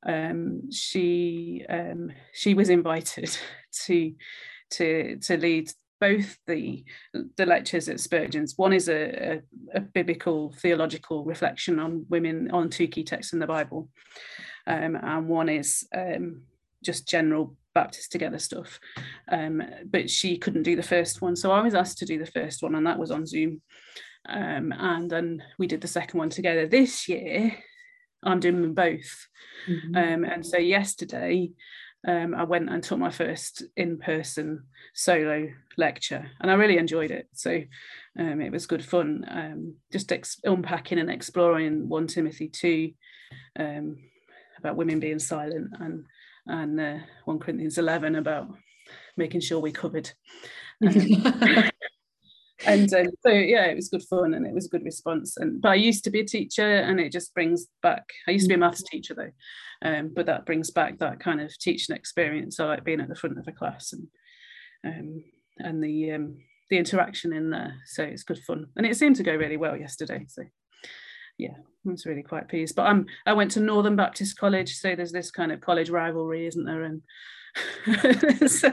um, 0.06 0.70
she 0.70 1.64
um, 1.68 2.12
she 2.32 2.54
was 2.54 2.68
invited 2.68 3.36
to 3.84 4.14
to 4.70 5.16
to 5.18 5.36
lead 5.36 5.70
both 6.00 6.36
the 6.46 6.84
the 7.36 7.46
lectures 7.46 7.88
at 7.88 8.00
Spurgeon's. 8.00 8.58
One 8.58 8.72
is 8.72 8.88
a, 8.88 9.34
a, 9.34 9.42
a 9.74 9.80
biblical 9.80 10.52
theological 10.58 11.24
reflection 11.24 11.78
on 11.78 12.06
women 12.08 12.50
on 12.50 12.70
two 12.70 12.88
key 12.88 13.04
texts 13.04 13.32
in 13.32 13.38
the 13.38 13.46
Bible, 13.46 13.88
um, 14.66 14.96
and 14.96 15.28
one 15.28 15.48
is 15.48 15.86
um, 15.96 16.42
just 16.84 17.06
general 17.08 17.56
Baptist 17.74 18.10
Together 18.10 18.38
stuff. 18.38 18.80
Um, 19.30 19.62
but 19.84 20.10
she 20.10 20.38
couldn't 20.38 20.64
do 20.64 20.74
the 20.74 20.82
first 20.82 21.22
one, 21.22 21.36
so 21.36 21.52
I 21.52 21.62
was 21.62 21.74
asked 21.74 21.98
to 21.98 22.06
do 22.06 22.18
the 22.18 22.26
first 22.26 22.62
one, 22.62 22.74
and 22.74 22.86
that 22.86 22.98
was 22.98 23.12
on 23.12 23.26
Zoom. 23.26 23.62
Um, 24.28 24.72
and 24.72 25.10
then 25.10 25.42
we 25.58 25.66
did 25.66 25.80
the 25.80 25.88
second 25.88 26.18
one 26.18 26.30
together. 26.30 26.66
This 26.66 27.08
year, 27.08 27.56
I'm 28.22 28.40
doing 28.40 28.62
them 28.62 28.74
both. 28.74 29.26
Mm-hmm. 29.68 29.96
Um, 29.96 30.24
and 30.24 30.44
so 30.44 30.58
yesterday, 30.58 31.50
um, 32.06 32.34
I 32.34 32.44
went 32.44 32.68
and 32.68 32.82
took 32.82 32.98
my 32.98 33.10
first 33.10 33.62
in-person 33.76 34.64
solo 34.94 35.48
lecture, 35.76 36.30
and 36.40 36.50
I 36.50 36.54
really 36.54 36.78
enjoyed 36.78 37.10
it. 37.10 37.28
So 37.32 37.62
um, 38.18 38.40
it 38.40 38.50
was 38.50 38.66
good 38.66 38.84
fun, 38.84 39.24
um, 39.28 39.74
just 39.92 40.10
ex- 40.12 40.40
unpacking 40.44 40.98
and 40.98 41.10
exploring 41.10 41.88
one 41.88 42.06
Timothy 42.08 42.48
two, 42.48 42.92
um, 43.58 43.98
about 44.58 44.76
women 44.76 45.00
being 45.00 45.18
silent 45.18 45.68
and 45.80 46.04
and 46.46 46.80
uh, 46.80 46.98
1 47.24 47.38
Corinthians 47.38 47.78
11 47.78 48.16
about 48.16 48.48
making 49.16 49.40
sure 49.40 49.60
we 49.60 49.72
covered. 49.72 50.10
Um, 50.84 51.70
and 52.66 52.92
um, 52.94 53.08
so 53.24 53.30
yeah, 53.30 53.66
it 53.66 53.76
was 53.76 53.88
good 53.88 54.02
fun 54.04 54.34
and 54.34 54.46
it 54.46 54.54
was 54.54 54.66
a 54.66 54.70
good 54.70 54.84
response. 54.84 55.36
And 55.36 55.60
but 55.60 55.70
I 55.70 55.74
used 55.74 56.04
to 56.04 56.10
be 56.10 56.20
a 56.20 56.24
teacher, 56.24 56.66
and 56.66 57.00
it 57.00 57.12
just 57.12 57.34
brings 57.34 57.66
back. 57.82 58.04
I 58.28 58.32
used 58.32 58.44
to 58.44 58.48
be 58.48 58.54
a 58.54 58.58
maths 58.58 58.82
teacher 58.82 59.14
though, 59.14 59.88
um, 59.88 60.12
but 60.14 60.26
that 60.26 60.46
brings 60.46 60.70
back 60.70 60.98
that 60.98 61.20
kind 61.20 61.40
of 61.40 61.56
teaching 61.58 61.96
experience. 61.96 62.58
I 62.58 62.66
like 62.66 62.84
being 62.84 63.00
at 63.00 63.08
the 63.08 63.16
front 63.16 63.38
of 63.38 63.48
a 63.48 63.52
class 63.52 63.92
and 63.92 64.06
um, 64.84 65.24
and 65.58 65.82
the 65.82 66.12
um, 66.12 66.38
the 66.70 66.78
interaction 66.78 67.32
in 67.32 67.50
there. 67.50 67.74
So 67.86 68.02
it's 68.02 68.24
good 68.24 68.40
fun, 68.40 68.66
and 68.76 68.86
it 68.86 68.96
seemed 68.96 69.16
to 69.16 69.22
go 69.22 69.34
really 69.34 69.56
well 69.56 69.76
yesterday. 69.76 70.26
So 70.28 70.42
yeah, 71.38 71.56
I 71.86 71.90
was 71.90 72.06
really 72.06 72.22
quite 72.22 72.48
pleased. 72.48 72.76
But 72.76 72.86
I'm 72.86 73.06
I 73.26 73.32
went 73.32 73.50
to 73.52 73.60
Northern 73.60 73.96
Baptist 73.96 74.38
College, 74.38 74.76
so 74.76 74.94
there's 74.94 75.12
this 75.12 75.30
kind 75.30 75.52
of 75.52 75.60
college 75.60 75.90
rivalry, 75.90 76.46
isn't 76.46 76.64
there? 76.64 76.84
And 76.84 77.02
so 78.46 78.72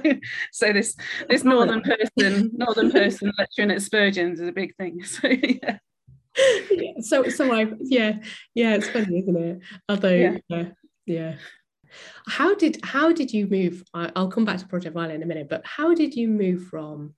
so 0.51 0.73
this 0.73 0.95
this 1.29 1.43
northern 1.43 1.81
person 1.81 2.51
northern 2.53 2.91
person 2.91 3.31
lecturing 3.37 3.71
at 3.71 3.81
Spurgeon's 3.81 4.39
is 4.39 4.47
a 4.47 4.51
big 4.51 4.75
thing. 4.75 5.03
So 5.05 5.27
yeah. 5.27 5.77
yeah 6.71 6.91
so 7.01 7.27
so 7.27 7.51
I 7.53 7.71
yeah 7.81 8.19
yeah 8.53 8.75
it's 8.75 8.87
funny 8.87 9.19
isn't 9.19 9.35
it 9.35 9.59
although 9.89 10.09
yeah. 10.09 10.37
yeah 10.47 10.65
yeah 11.05 11.35
how 12.27 12.55
did 12.55 12.79
how 12.83 13.11
did 13.11 13.33
you 13.33 13.47
move 13.47 13.83
I, 13.93 14.11
will 14.15 14.29
come 14.29 14.45
back 14.45 14.59
to 14.59 14.67
project 14.67 14.93
violet 14.93 15.15
in 15.15 15.23
a 15.23 15.25
minute 15.25 15.49
but 15.49 15.65
how 15.65 15.93
did 15.93 16.15
you 16.15 16.29
move 16.29 16.67
from 16.67 17.15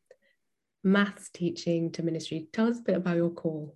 maths 0.84 1.30
teaching 1.30 1.92
to 1.92 2.04
ministry 2.04 2.48
tell 2.54 2.68
us 2.68 2.80
a 2.80 2.84
bit 2.84 2.96
about 2.96 3.18
your 3.18 3.30
call 3.30 3.76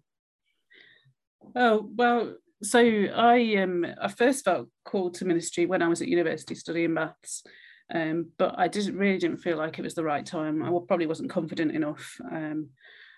Oh 1.56 1.90
well, 1.96 2.36
so 2.64 2.80
I 2.80 3.56
um 3.58 3.86
I 4.02 4.08
first 4.08 4.46
felt 4.46 4.70
called 4.86 5.16
to 5.16 5.26
ministry 5.26 5.66
when 5.66 5.82
I 5.82 5.88
was 5.88 6.02
at 6.02 6.08
university 6.08 6.56
studying 6.56 6.94
maths, 6.94 7.44
um, 7.94 8.32
but 8.38 8.56
I 8.58 8.68
didn't 8.68 8.98
really 8.98 9.18
didn't 9.18 9.38
feel 9.38 9.58
like 9.58 9.78
it 9.78 9.84
was 9.84 9.94
the 9.94 10.04
right 10.04 10.26
time. 10.26 10.64
I 10.64 10.70
probably 10.88 11.08
wasn't 11.08 11.30
confident 11.30 11.72
enough. 11.72 12.18
Um, 12.32 12.70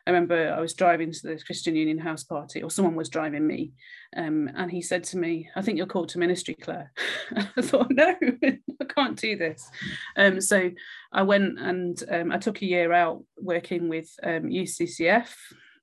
I 0.05 0.09
remember 0.09 0.53
I 0.53 0.61
was 0.61 0.73
driving 0.73 1.11
to 1.11 1.27
the 1.27 1.41
Christian 1.45 1.75
Union 1.75 1.97
house 1.97 2.23
party, 2.23 2.63
or 2.63 2.71
someone 2.71 2.95
was 2.95 3.09
driving 3.09 3.45
me, 3.45 3.73
um, 4.15 4.49
and 4.55 4.71
he 4.71 4.81
said 4.81 5.03
to 5.05 5.17
me, 5.17 5.49
"I 5.55 5.61
think 5.61 5.77
you're 5.77 5.85
called 5.85 6.09
to 6.09 6.19
ministry, 6.19 6.55
Claire." 6.55 6.93
I 7.35 7.61
thought, 7.61 7.87
"No, 7.89 8.15
I 8.81 8.85
can't 8.87 9.19
do 9.19 9.35
this." 9.35 9.69
Um, 10.15 10.39
so 10.39 10.71
I 11.11 11.23
went 11.23 11.59
and 11.59 12.01
um, 12.09 12.31
I 12.31 12.37
took 12.37 12.61
a 12.61 12.65
year 12.65 12.93
out 12.93 13.23
working 13.37 13.89
with 13.89 14.09
UCCF, 14.23 15.23
um, 15.23 15.27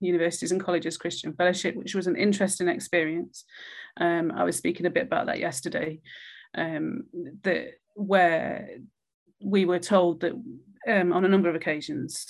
Universities 0.01 0.53
and 0.53 0.63
Colleges 0.63 0.97
Christian 0.97 1.35
Fellowship, 1.35 1.77
which 1.77 1.95
was 1.95 2.07
an 2.07 2.17
interesting 2.17 2.69
experience. 2.69 3.45
Um, 3.99 4.33
I 4.35 4.45
was 4.45 4.57
speaking 4.57 4.87
a 4.87 4.91
bit 4.91 5.05
about 5.05 5.27
that 5.27 5.39
yesterday, 5.39 6.01
um, 6.55 7.05
where 7.95 8.69
we 9.43 9.65
were 9.65 9.79
told 9.79 10.21
that 10.21 10.33
um, 10.89 11.13
on 11.13 11.25
a 11.25 11.29
number 11.29 11.49
of 11.49 11.55
occasions, 11.55 12.27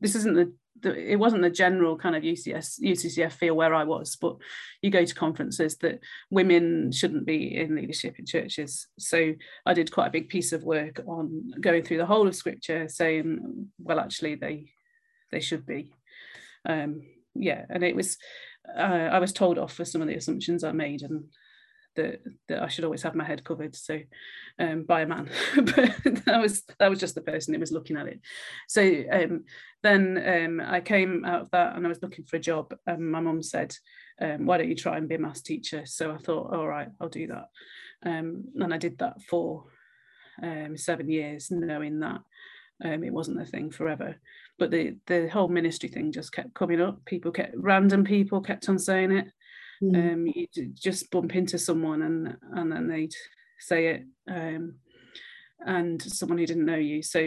this 0.00 0.14
isn't 0.14 0.34
the, 0.34 0.52
the, 0.80 1.12
it 1.12 1.16
wasn't 1.16 1.42
the 1.42 1.50
general 1.50 1.96
kind 1.96 2.16
of 2.16 2.22
UCS 2.22 2.80
UCCF 2.80 3.32
feel 3.32 3.54
where 3.54 3.74
I 3.74 3.84
was, 3.84 4.16
but 4.16 4.36
you 4.80 4.90
go 4.90 5.04
to 5.04 5.14
conferences 5.14 5.76
that 5.78 6.00
women 6.30 6.90
shouldn't 6.92 7.26
be 7.26 7.56
in 7.56 7.76
leadership 7.76 8.18
in 8.18 8.26
churches. 8.26 8.88
So 8.98 9.32
I 9.64 9.74
did 9.74 9.92
quite 9.92 10.08
a 10.08 10.12
big 10.12 10.28
piece 10.28 10.52
of 10.52 10.64
work 10.64 11.00
on 11.06 11.52
going 11.60 11.84
through 11.84 11.98
the 11.98 12.06
whole 12.06 12.26
of 12.26 12.34
Scripture, 12.34 12.88
saying, 12.88 13.68
well, 13.78 14.00
actually 14.00 14.34
they 14.34 14.72
they 15.30 15.40
should 15.40 15.64
be 15.64 15.90
um, 16.68 17.02
yeah, 17.34 17.64
and 17.68 17.82
it 17.82 17.96
was 17.96 18.18
uh, 18.76 18.80
I 18.80 19.18
was 19.18 19.32
told 19.32 19.58
off 19.58 19.72
for 19.72 19.84
some 19.84 20.02
of 20.02 20.08
the 20.08 20.14
assumptions 20.14 20.64
I 20.64 20.72
made 20.72 21.02
and 21.02 21.24
that 21.96 22.20
that 22.48 22.62
I 22.62 22.68
should 22.68 22.84
always 22.84 23.02
have 23.02 23.14
my 23.14 23.24
head 23.24 23.44
covered. 23.44 23.74
So 23.74 24.00
um, 24.58 24.84
by 24.84 25.02
a 25.02 25.06
man, 25.06 25.28
but 25.56 26.24
that 26.26 26.40
was 26.40 26.62
that 26.78 26.90
was 26.90 27.00
just 27.00 27.14
the 27.14 27.20
person 27.20 27.54
who 27.54 27.60
was 27.60 27.72
looking 27.72 27.96
at 27.96 28.06
it. 28.06 28.20
So 28.68 28.82
um, 29.10 29.44
then 29.82 30.22
um, 30.26 30.66
I 30.66 30.80
came 30.80 31.24
out 31.24 31.42
of 31.42 31.50
that 31.50 31.76
and 31.76 31.84
I 31.84 31.88
was 31.88 32.02
looking 32.02 32.24
for 32.24 32.36
a 32.36 32.40
job. 32.40 32.74
And 32.86 33.10
my 33.10 33.20
mum 33.20 33.42
said, 33.42 33.74
um, 34.20 34.46
"Why 34.46 34.58
don't 34.58 34.68
you 34.68 34.76
try 34.76 34.96
and 34.96 35.08
be 35.08 35.16
a 35.16 35.18
maths 35.18 35.42
teacher?" 35.42 35.82
So 35.86 36.12
I 36.12 36.18
thought, 36.18 36.54
"All 36.54 36.66
right, 36.66 36.88
I'll 37.00 37.08
do 37.08 37.26
that." 37.28 37.46
Um, 38.04 38.44
and 38.56 38.74
I 38.74 38.78
did 38.78 38.98
that 38.98 39.22
for 39.28 39.64
um, 40.42 40.76
seven 40.76 41.08
years, 41.08 41.50
knowing 41.50 42.00
that 42.00 42.20
it 42.84 43.12
wasn't 43.12 43.40
a 43.40 43.44
thing 43.44 43.70
forever 43.70 44.16
but 44.58 44.70
the 44.70 44.96
the 45.06 45.28
whole 45.28 45.48
ministry 45.48 45.88
thing 45.88 46.12
just 46.12 46.32
kept 46.32 46.54
coming 46.54 46.80
up 46.80 47.04
people 47.04 47.32
kept 47.32 47.54
random 47.56 48.04
people 48.04 48.40
kept 48.40 48.68
on 48.68 48.78
saying 48.78 49.12
it 49.12 49.26
mm. 49.82 50.12
um 50.12 50.26
you 50.26 50.46
just 50.74 51.10
bump 51.10 51.34
into 51.34 51.58
someone 51.58 52.02
and 52.02 52.36
and 52.52 52.72
then 52.72 52.88
they'd 52.88 53.14
say 53.58 53.86
it 53.88 54.02
um 54.30 54.74
and 55.66 56.02
someone 56.02 56.38
who 56.38 56.46
didn't 56.46 56.66
know 56.66 56.76
you 56.76 57.02
so 57.02 57.20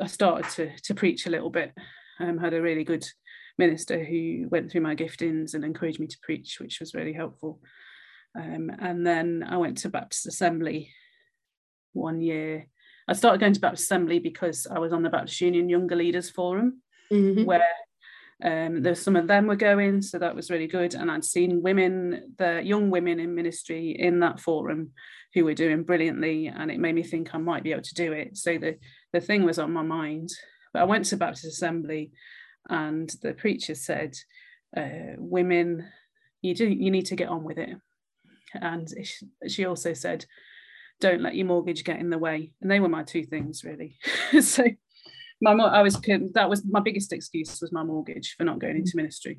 i 0.00 0.06
started 0.06 0.48
to 0.50 0.70
to 0.82 0.94
preach 0.94 1.26
a 1.26 1.30
little 1.30 1.50
bit 1.50 1.72
um 2.20 2.38
had 2.38 2.54
a 2.54 2.62
really 2.62 2.84
good 2.84 3.06
minister 3.58 4.04
who 4.04 4.46
went 4.50 4.70
through 4.70 4.80
my 4.80 4.94
giftings 4.94 5.54
and 5.54 5.64
encouraged 5.64 5.98
me 5.98 6.06
to 6.06 6.18
preach 6.22 6.58
which 6.60 6.78
was 6.78 6.94
really 6.94 7.12
helpful 7.12 7.60
um, 8.38 8.70
and 8.78 9.06
then 9.06 9.44
i 9.48 9.56
went 9.56 9.78
to 9.78 9.88
baptist 9.88 10.26
assembly 10.26 10.90
one 11.92 12.20
year 12.20 12.68
I 13.08 13.14
started 13.14 13.40
going 13.40 13.54
to 13.54 13.60
Baptist 13.60 13.84
Assembly 13.84 14.18
because 14.18 14.66
I 14.70 14.78
was 14.78 14.92
on 14.92 15.02
the 15.02 15.08
Baptist 15.08 15.40
Union 15.40 15.70
Younger 15.70 15.96
Leaders 15.96 16.28
Forum, 16.28 16.82
mm-hmm. 17.10 17.44
where 17.44 17.64
um, 18.42 18.82
there's 18.82 19.02
some 19.02 19.16
of 19.16 19.26
them 19.26 19.46
were 19.46 19.56
going, 19.56 20.00
so 20.00 20.18
that 20.18 20.34
was 20.34 20.50
really 20.50 20.68
good. 20.68 20.94
And 20.94 21.10
I'd 21.10 21.24
seen 21.24 21.62
women, 21.62 22.34
the 22.38 22.62
young 22.64 22.90
women 22.90 23.18
in 23.18 23.34
ministry 23.34 23.96
in 23.98 24.20
that 24.20 24.40
forum 24.40 24.92
who 25.34 25.44
were 25.44 25.54
doing 25.54 25.82
brilliantly, 25.82 26.46
and 26.46 26.70
it 26.70 26.78
made 26.78 26.94
me 26.94 27.02
think 27.02 27.34
I 27.34 27.38
might 27.38 27.64
be 27.64 27.72
able 27.72 27.82
to 27.82 27.94
do 27.94 28.12
it. 28.12 28.36
So 28.36 28.58
the 28.58 28.76
the 29.12 29.20
thing 29.20 29.44
was 29.44 29.58
on 29.58 29.72
my 29.72 29.82
mind. 29.82 30.30
But 30.72 30.82
I 30.82 30.84
went 30.84 31.06
to 31.06 31.16
Baptist 31.16 31.46
Assembly, 31.46 32.12
and 32.68 33.10
the 33.22 33.34
preacher 33.34 33.74
said, 33.74 34.14
uh, 34.76 35.16
"Women, 35.16 35.88
you 36.40 36.54
do 36.54 36.68
you 36.68 36.90
need 36.90 37.06
to 37.06 37.16
get 37.16 37.28
on 37.28 37.42
with 37.42 37.58
it." 37.58 37.76
And 38.54 38.88
she 39.46 39.66
also 39.66 39.92
said, 39.92 40.24
don't 41.00 41.22
let 41.22 41.34
your 41.34 41.46
mortgage 41.46 41.84
get 41.84 42.00
in 42.00 42.10
the 42.10 42.18
way. 42.18 42.52
And 42.60 42.70
they 42.70 42.80
were 42.80 42.88
my 42.88 43.02
two 43.02 43.24
things 43.24 43.64
really. 43.64 43.98
so 44.40 44.64
my 45.40 45.52
I 45.52 45.82
was 45.82 46.00
that 46.34 46.50
was 46.50 46.64
my 46.64 46.80
biggest 46.80 47.12
excuse 47.12 47.60
was 47.60 47.72
my 47.72 47.82
mortgage 47.82 48.34
for 48.36 48.44
not 48.44 48.58
going 48.58 48.76
into 48.76 48.96
ministry. 48.96 49.38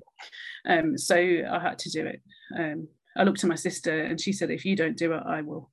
Um, 0.68 0.98
so 0.98 1.16
I 1.16 1.60
had 1.60 1.80
to 1.80 1.90
do 1.90 2.06
it. 2.06 2.22
Um, 2.58 2.88
I 3.18 3.24
looked 3.24 3.44
at 3.44 3.50
my 3.50 3.56
sister 3.56 4.04
and 4.04 4.20
she 4.20 4.32
said, 4.32 4.52
if 4.52 4.66
you 4.66 4.76
don't 4.76 4.98
do 4.98 5.14
it, 5.14 5.24
I 5.26 5.42
will. 5.42 5.72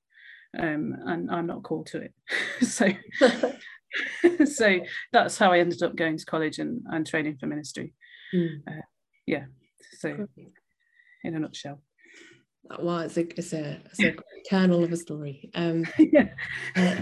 Um, 0.59 0.97
and 1.07 1.31
I'm 1.31 1.47
not 1.47 1.63
called 1.63 1.87
to 1.89 2.01
it. 2.01 2.15
so 2.67 2.89
so 4.47 4.81
that's 5.13 5.39
how 5.39 5.53
I 5.53 5.59
ended 5.59 5.83
up 5.83 5.97
going 5.97 6.19
to 6.19 6.25
college 6.25 6.59
and, 6.59 6.83
and 6.87 7.07
training 7.07 7.37
for 7.39 7.47
ministry. 7.47 7.95
Mm. 8.35 8.61
Uh, 8.67 8.83
yeah. 9.27 9.45
So 9.99 10.27
in 11.25 11.37
a 11.37 11.39
nutshell. 11.39 11.83
Well, 12.81 13.01
it's 13.01 13.17
a 13.17 13.21
it's 13.37 13.53
a, 13.53 13.81
it's 13.87 14.03
a 14.03 14.17
kernel 14.49 14.83
of 14.83 14.93
a 14.93 14.97
story. 14.97 15.51
Um, 15.55 15.85
yeah. 15.99 16.29
Uh, 16.75 16.97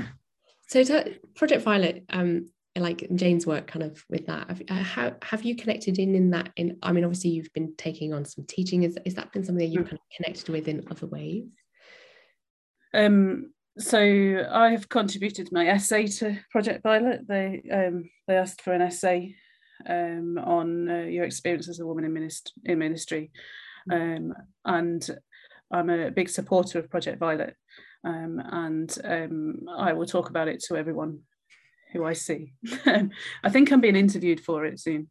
so 0.69 0.83
to 0.85 1.15
Project 1.35 1.63
Violet, 1.63 2.05
um, 2.11 2.47
like 2.77 3.07
Jane's 3.15 3.47
work 3.47 3.69
kind 3.69 3.85
of 3.85 4.05
with 4.11 4.27
that, 4.27 4.49
have, 4.49 4.63
uh, 4.69 4.83
how 4.83 5.13
have 5.23 5.45
you 5.45 5.55
connected 5.55 5.99
in 5.99 6.15
in 6.15 6.31
that? 6.31 6.51
In 6.57 6.77
I 6.83 6.93
mean, 6.93 7.05
obviously 7.05 7.31
you've 7.31 7.53
been 7.53 7.75
taking 7.77 8.13
on 8.13 8.25
some 8.25 8.45
teaching. 8.47 8.83
Is 8.83 8.99
is 9.05 9.15
that 9.15 9.33
been 9.33 9.45
something 9.45 9.65
that 9.65 9.73
you've 9.73 9.85
mm. 9.85 9.91
kind 9.91 10.01
of 10.01 10.17
connected 10.17 10.49
with 10.49 10.67
in 10.67 10.85
other 10.91 11.07
ways? 11.07 11.45
Um, 12.93 13.53
so 13.79 13.99
I 13.99 14.71
have 14.71 14.89
contributed 14.89 15.51
my 15.53 15.67
essay 15.67 16.07
to 16.07 16.39
Project 16.51 16.83
Violet. 16.83 17.27
They 17.29 17.63
um, 17.73 18.11
they 18.27 18.37
asked 18.37 18.63
for 18.63 18.73
an 18.73 18.83
essay 18.83 19.37
um, 19.89 20.39
on 20.39 20.91
uh, 20.91 21.03
your 21.03 21.25
experience 21.25 21.69
as 21.69 21.79
a 21.79 21.87
woman 21.87 22.05
in, 22.05 22.13
minist- 22.13 22.53
in 22.65 22.79
ministry, 22.79 23.31
mm. 23.89 24.17
um, 24.17 24.35
and 24.65 25.09
I'm 25.73 25.91
a 25.91 26.11
big 26.11 26.29
supporter 26.29 26.81
of 26.81 26.91
Project 26.91 27.21
Violet, 27.21 27.55
um, 28.05 28.43
and 28.45 28.99
um, 29.05 29.61
I 29.77 29.93
will 29.93 30.07
talk 30.07 30.29
about 30.29 30.49
it 30.49 30.61
to 30.65 30.77
everyone 30.77 31.21
who 31.95 32.05
I 32.05 32.13
see. 32.13 32.53
I 32.87 33.49
think 33.49 33.73
I'm 33.73 33.81
being 33.81 33.97
interviewed 33.97 34.41
for 34.41 34.67
it 34.67 34.81
soon. 34.81 35.09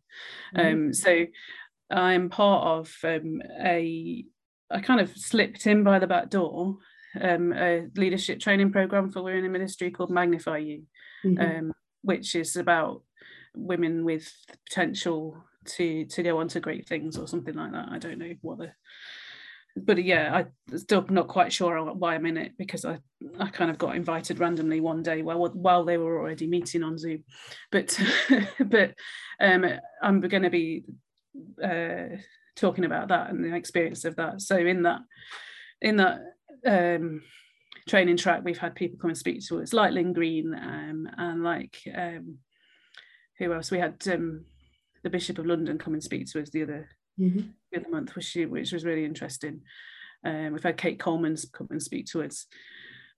Mm-hmm. 0.56 0.86
Um, 0.86 0.94
so 0.94 1.26
I'm 1.90 2.30
part 2.30 2.66
of 2.66 2.96
um, 3.04 3.42
a, 3.64 4.26
I 4.70 4.82
kind 4.82 5.00
of 5.00 5.10
slipped 5.18 5.66
in 5.66 5.84
by 5.84 5.98
the 5.98 6.08
back 6.08 6.30
door, 6.30 6.78
um, 7.20 7.54
a 7.54 7.88
leadership 7.96 8.40
training 8.40 8.72
program 8.72 9.12
for 9.12 9.24
women 9.24 9.46
in 9.46 9.52
ministry 9.52 9.90
called 9.90 10.12
Magnify 10.12 10.58
You, 10.58 10.84
mm-hmm. 11.26 11.42
Um, 11.42 11.74
which 12.02 12.36
is 12.36 12.56
about 12.58 13.02
women 13.56 14.04
with 14.04 14.32
potential 14.68 15.38
to 15.66 16.06
to 16.06 16.24
go 16.24 16.40
on 16.40 16.50
to 16.50 16.60
great 16.60 16.88
things 16.88 17.18
or 17.18 17.28
something 17.28 17.56
like 17.56 17.72
that. 17.72 17.88
I 17.90 17.98
don't 17.98 18.20
know 18.20 18.34
what 18.42 18.58
the 18.58 18.72
but 19.76 20.04
yeah, 20.04 20.46
I'm 20.70 20.78
still 20.78 21.06
not 21.10 21.28
quite 21.28 21.52
sure 21.52 21.84
why 21.94 22.16
I'm 22.16 22.26
in 22.26 22.38
it 22.38 22.54
because 22.58 22.86
I, 22.86 23.00
I 23.40 23.50
kind 23.50 23.72
of 23.72 23.78
got 23.78 23.96
invited 23.96 24.40
randomly 24.40 24.80
one 24.80 25.02
day 25.02 25.22
while 25.22 25.50
while 25.50 25.84
they 25.84 25.98
were 25.98 26.20
already 26.20 26.48
meeting 26.48 26.84
on 26.84 26.98
Zoom, 26.98 27.24
but 27.72 27.98
but 28.60 28.94
um, 29.40 29.66
I'm 30.02 30.20
going 30.22 30.44
to 30.44 30.50
be 30.50 30.84
uh, 31.64 32.18
talking 32.56 32.86
about 32.86 33.08
that 33.08 33.30
and 33.30 33.44
the 33.44 33.56
experience 33.56 34.06
of 34.06 34.16
that. 34.18 34.42
So 34.42 34.58
in 34.58 34.84
that 34.84 35.02
in 35.82 35.98
that 35.98 36.20
um, 36.66 37.24
training 37.90 38.18
track, 38.18 38.42
we've 38.44 38.58
had 38.58 38.76
people 38.76 39.00
come 39.00 39.10
and 39.10 39.18
speak 39.18 39.46
to 39.48 39.62
us, 39.62 39.74
like 39.74 39.94
Lynn 39.94 40.14
Green 40.14 40.54
um, 40.54 41.10
and 41.18 41.44
like 41.44 41.78
um, 41.96 42.38
who 43.40 43.52
else? 43.54 43.72
We 43.72 43.80
had 43.80 43.96
um, 44.08 44.46
the 45.04 45.10
Bishop 45.10 45.40
of 45.40 45.48
London 45.48 45.80
come 45.80 45.94
and 45.94 46.04
speak 46.04 46.28
to 46.32 46.42
us 46.42 46.52
the 46.52 46.64
other 46.64 46.90
mm-hmm. 47.20 47.50
the 47.72 47.80
other 47.80 47.90
month, 47.90 48.16
which 48.16 48.38
which 48.50 48.72
was 48.72 48.86
really 48.86 49.06
interesting. 49.06 49.62
Um, 50.26 50.54
we've 50.54 50.64
had 50.64 50.78
Kate 50.78 51.00
Coleman 51.00 51.36
come 51.52 51.68
and 51.70 51.82
speak 51.82 52.06
to 52.08 52.24
us 52.24 52.46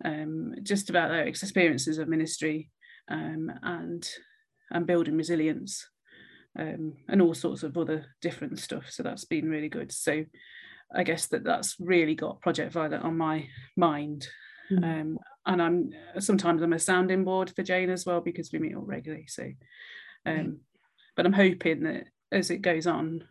um, 0.04 0.56
just 0.64 0.90
about 0.90 1.10
their 1.10 1.26
experiences 1.26 1.98
of 1.98 2.08
ministry 2.08 2.72
um, 3.10 3.52
and 3.62 4.08
and 4.72 4.88
building 4.88 5.16
resilience 5.16 5.88
um, 6.58 6.94
and 7.08 7.22
all 7.22 7.34
sorts 7.34 7.64
of 7.64 7.78
other 7.78 8.06
different 8.22 8.60
stuff. 8.60 8.90
So 8.90 9.04
that's 9.04 9.26
been 9.26 9.50
really 9.50 9.70
good. 9.70 9.92
So 9.92 10.26
I 10.94 11.04
guess 11.04 11.28
that 11.28 11.44
that's 11.44 11.76
really 11.80 12.16
got 12.16 12.42
Project 12.42 12.74
Violet 12.74 13.02
on 13.02 13.18
my 13.18 13.48
mind. 13.78 14.28
Mm-hmm. 14.72 15.18
and 15.46 15.62
I'm 15.62 15.92
sometimes 16.18 16.64
I'm 16.64 16.74
a 16.74 16.80
sounding 16.80 17.24
board 17.24 17.52
for 17.56 17.62
Jane 17.62 17.92
as 17.92 18.04
well 18.04 18.20
because 18.20 18.52
we 18.52 18.58
meet 18.58 18.76
all 18.76 18.82
regularly. 18.82 19.28
So, 19.28 19.52
um, 20.26 20.62
but 21.16 21.28
I'm 21.28 21.34
hoping 21.34 21.84
that 21.84 22.06
as 22.32 22.50
it 22.50 22.64
goes 22.64 22.88
on, 22.88 23.24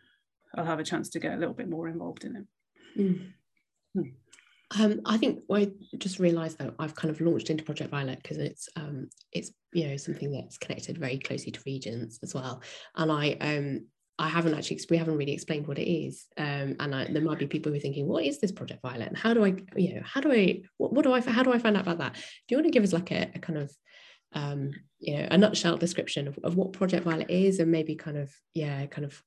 I'll 0.55 0.65
have 0.65 0.79
a 0.79 0.83
chance 0.83 1.09
to 1.09 1.19
get 1.19 1.33
a 1.33 1.37
little 1.37 1.53
bit 1.53 1.69
more 1.69 1.87
involved 1.87 2.23
in 2.23 2.35
it. 2.35 2.99
Mm. 2.99 3.31
Mm. 3.97 4.13
Um, 4.79 5.01
I 5.05 5.17
think 5.17 5.43
I 5.51 5.71
just 5.97 6.19
realised 6.19 6.57
that 6.57 6.73
I've 6.79 6.95
kind 6.95 7.11
of 7.11 7.21
launched 7.21 7.49
into 7.49 7.63
Project 7.63 7.91
Violet 7.91 8.21
because 8.21 8.37
it's 8.37 8.67
um, 8.75 9.09
it's 9.31 9.51
you 9.73 9.87
know 9.87 9.97
something 9.97 10.31
that's 10.31 10.57
connected 10.57 10.97
very 10.97 11.19
closely 11.19 11.51
to 11.51 11.61
regions 11.65 12.19
as 12.23 12.33
well, 12.33 12.61
and 12.95 13.11
I 13.11 13.33
um, 13.41 13.85
I 14.17 14.27
haven't 14.27 14.55
actually 14.55 14.79
we 14.89 14.97
haven't 14.97 15.17
really 15.17 15.33
explained 15.33 15.67
what 15.67 15.77
it 15.77 15.89
is, 15.89 16.25
um, 16.37 16.75
and 16.79 16.95
I, 16.95 17.05
there 17.05 17.21
might 17.21 17.37
be 17.37 17.45
people 17.45 17.71
who 17.71 17.77
are 17.77 17.81
thinking, 17.81 18.07
what 18.07 18.25
is 18.25 18.39
this 18.39 18.51
Project 18.51 18.81
Violet, 18.81 19.07
and 19.07 19.17
how 19.17 19.35
do 19.35 19.45
I 19.45 19.55
you 19.75 19.95
know 19.95 20.01
how 20.03 20.19
do 20.19 20.31
I 20.31 20.63
what, 20.77 20.93
what 20.93 21.03
do 21.03 21.13
I 21.13 21.21
how 21.21 21.43
do 21.43 21.53
I 21.53 21.59
find 21.59 21.77
out 21.77 21.83
about 21.83 21.99
that? 21.99 22.13
Do 22.15 22.21
you 22.49 22.57
want 22.57 22.65
to 22.65 22.71
give 22.71 22.83
us 22.83 22.93
like 22.93 23.11
a, 23.11 23.29
a 23.35 23.39
kind 23.39 23.59
of 23.59 23.71
um, 24.33 24.71
you 24.99 25.15
know 25.15 25.27
a 25.29 25.37
nutshell 25.37 25.77
description 25.77 26.27
of, 26.27 26.39
of 26.43 26.55
what 26.55 26.73
Project 26.73 27.03
Violet 27.03 27.29
is, 27.29 27.59
and 27.59 27.71
maybe 27.71 27.95
kind 27.95 28.17
of 28.17 28.33
yeah 28.55 28.87
kind 28.87 29.05
of 29.05 29.21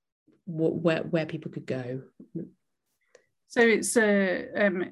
what, 0.48 0.74
where 0.76 1.02
where 1.02 1.26
people 1.26 1.50
could 1.50 1.66
go? 1.66 2.02
So 3.48 3.60
it's 3.60 3.96
a 3.96 4.48
uh, 4.56 4.66
um, 4.66 4.84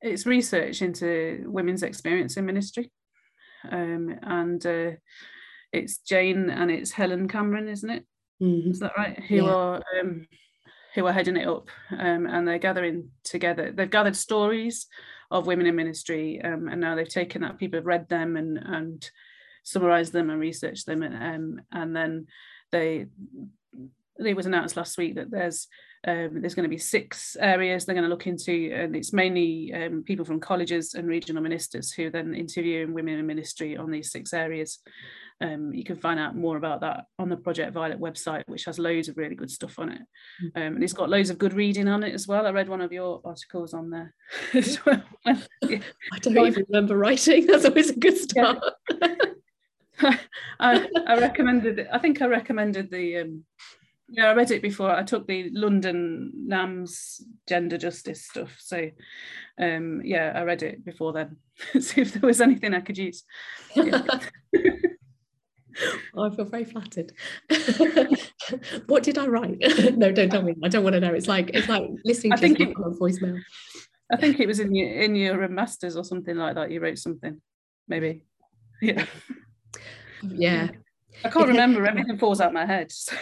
it's 0.00 0.26
research 0.26 0.82
into 0.82 1.44
women's 1.46 1.82
experience 1.82 2.36
in 2.36 2.46
ministry, 2.46 2.90
um, 3.70 4.18
and 4.22 4.64
uh, 4.64 4.90
it's 5.72 5.98
Jane 5.98 6.48
and 6.48 6.70
it's 6.70 6.92
Helen 6.92 7.28
Cameron, 7.28 7.68
isn't 7.68 7.90
it? 7.90 8.04
Mm-hmm. 8.42 8.70
Is 8.70 8.80
that 8.80 8.92
right? 8.96 9.18
Who 9.24 9.36
yeah. 9.36 9.50
are 9.50 9.82
um, 10.00 10.28
who 10.94 11.06
are 11.06 11.12
heading 11.12 11.36
it 11.36 11.48
up, 11.48 11.68
um, 11.90 12.26
and 12.26 12.46
they're 12.46 12.58
gathering 12.58 13.10
together. 13.24 13.72
They've 13.72 13.90
gathered 13.90 14.16
stories 14.16 14.86
of 15.30 15.48
women 15.48 15.66
in 15.66 15.74
ministry, 15.74 16.40
um, 16.42 16.68
and 16.68 16.80
now 16.80 16.94
they've 16.94 17.08
taken 17.08 17.42
that 17.42 17.58
people 17.58 17.78
have 17.78 17.86
read 17.86 18.08
them 18.08 18.36
and 18.36 18.58
and 18.58 19.10
summarized 19.64 20.12
them 20.12 20.30
and 20.30 20.38
researched 20.38 20.86
them, 20.86 21.02
and 21.02 21.14
um, 21.16 21.60
and 21.72 21.96
then 21.96 22.26
they 22.70 23.06
it 24.18 24.36
was 24.36 24.46
announced 24.46 24.76
last 24.76 24.98
week 24.98 25.16
that 25.16 25.30
there's 25.30 25.66
um, 26.06 26.40
there's 26.40 26.54
going 26.54 26.64
to 26.64 26.74
be 26.74 26.78
six 26.78 27.34
areas 27.40 27.84
they're 27.84 27.94
going 27.94 28.04
to 28.04 28.10
look 28.10 28.26
into, 28.26 28.70
and 28.74 28.94
it's 28.94 29.12
mainly 29.12 29.72
um, 29.72 30.02
people 30.02 30.24
from 30.24 30.38
colleges 30.38 30.94
and 30.94 31.08
regional 31.08 31.42
ministers 31.42 31.92
who 31.92 32.06
are 32.06 32.10
then 32.10 32.34
interviewing 32.34 32.92
women 32.92 33.18
in 33.18 33.26
ministry 33.26 33.76
on 33.76 33.90
these 33.90 34.12
six 34.12 34.34
areas. 34.34 34.80
Um, 35.40 35.72
you 35.72 35.82
can 35.82 35.96
find 35.96 36.20
out 36.20 36.36
more 36.36 36.56
about 36.56 36.82
that 36.82 37.06
on 37.18 37.28
the 37.28 37.36
Project 37.36 37.72
Violet 37.72 37.98
website, 37.98 38.44
which 38.46 38.66
has 38.66 38.78
loads 38.78 39.08
of 39.08 39.16
really 39.16 39.34
good 39.34 39.50
stuff 39.50 39.78
on 39.78 39.90
it. 39.90 40.00
Mm. 40.42 40.66
Um, 40.66 40.74
and 40.74 40.84
it's 40.84 40.92
got 40.92 41.10
loads 41.10 41.30
of 41.30 41.38
good 41.38 41.54
reading 41.54 41.88
on 41.88 42.04
it 42.04 42.14
as 42.14 42.28
well. 42.28 42.46
I 42.46 42.50
read 42.50 42.68
one 42.68 42.80
of 42.80 42.92
your 42.92 43.20
articles 43.24 43.74
on 43.74 43.90
there 43.90 44.14
as 44.54 44.84
well. 44.84 45.02
yeah. 45.24 45.80
I 46.12 46.18
don't 46.20 46.36
even 46.36 46.66
remember 46.68 46.96
writing. 46.96 47.46
That's 47.48 47.64
always 47.64 47.90
a 47.90 47.96
good 47.96 48.16
start. 48.16 48.58
Yeah. 49.00 50.16
I, 50.60 50.88
I, 51.06 51.18
recommended. 51.18 51.86
I 51.92 51.98
think 51.98 52.20
I 52.20 52.26
recommended 52.26 52.90
the 52.90 53.18
um, 53.18 53.44
yeah, 54.08 54.30
I 54.30 54.34
read 54.34 54.50
it 54.50 54.62
before. 54.62 54.90
I 54.90 55.02
took 55.02 55.26
the 55.26 55.50
London 55.52 56.32
NAMS 56.48 57.22
gender 57.48 57.78
justice 57.78 58.26
stuff. 58.26 58.56
So 58.58 58.90
um, 59.58 60.02
yeah, 60.04 60.32
I 60.34 60.42
read 60.42 60.62
it 60.62 60.84
before 60.84 61.12
then. 61.12 61.36
See 61.80 62.02
if 62.02 62.14
there 62.14 62.26
was 62.26 62.40
anything 62.40 62.74
I 62.74 62.80
could 62.80 62.98
use. 62.98 63.24
Yeah. 63.74 64.02
I 66.16 66.30
feel 66.30 66.44
very 66.44 66.64
flattered. 66.64 67.12
what 68.86 69.02
did 69.02 69.18
I 69.18 69.26
write? 69.26 69.58
no, 69.96 70.12
don't 70.12 70.30
tell 70.30 70.42
me. 70.42 70.54
I 70.62 70.68
don't 70.68 70.84
want 70.84 70.94
to 70.94 71.00
know. 71.00 71.12
It's 71.12 71.26
like 71.26 71.50
it's 71.52 71.68
like 71.68 71.82
listening 72.04 72.32
to 72.32 72.36
I 72.36 72.40
think 72.40 72.60
it, 72.60 72.74
voicemail. 72.76 73.40
I 74.12 74.16
think 74.16 74.38
it 74.38 74.46
was 74.46 74.60
in 74.60 74.72
your 74.74 74.88
in 74.88 75.16
your 75.16 75.48
masters 75.48 75.96
or 75.96 76.04
something 76.04 76.36
like 76.36 76.54
that. 76.54 76.70
You 76.70 76.80
wrote 76.80 76.98
something, 76.98 77.40
maybe. 77.88 78.24
Yeah. 78.80 79.04
Yeah. 80.22 80.68
I 81.24 81.30
can't 81.30 81.48
remember. 81.48 81.84
Everything 81.86 82.18
falls 82.18 82.40
out 82.40 82.52
my 82.52 82.66
head. 82.66 82.92
So. 82.92 83.16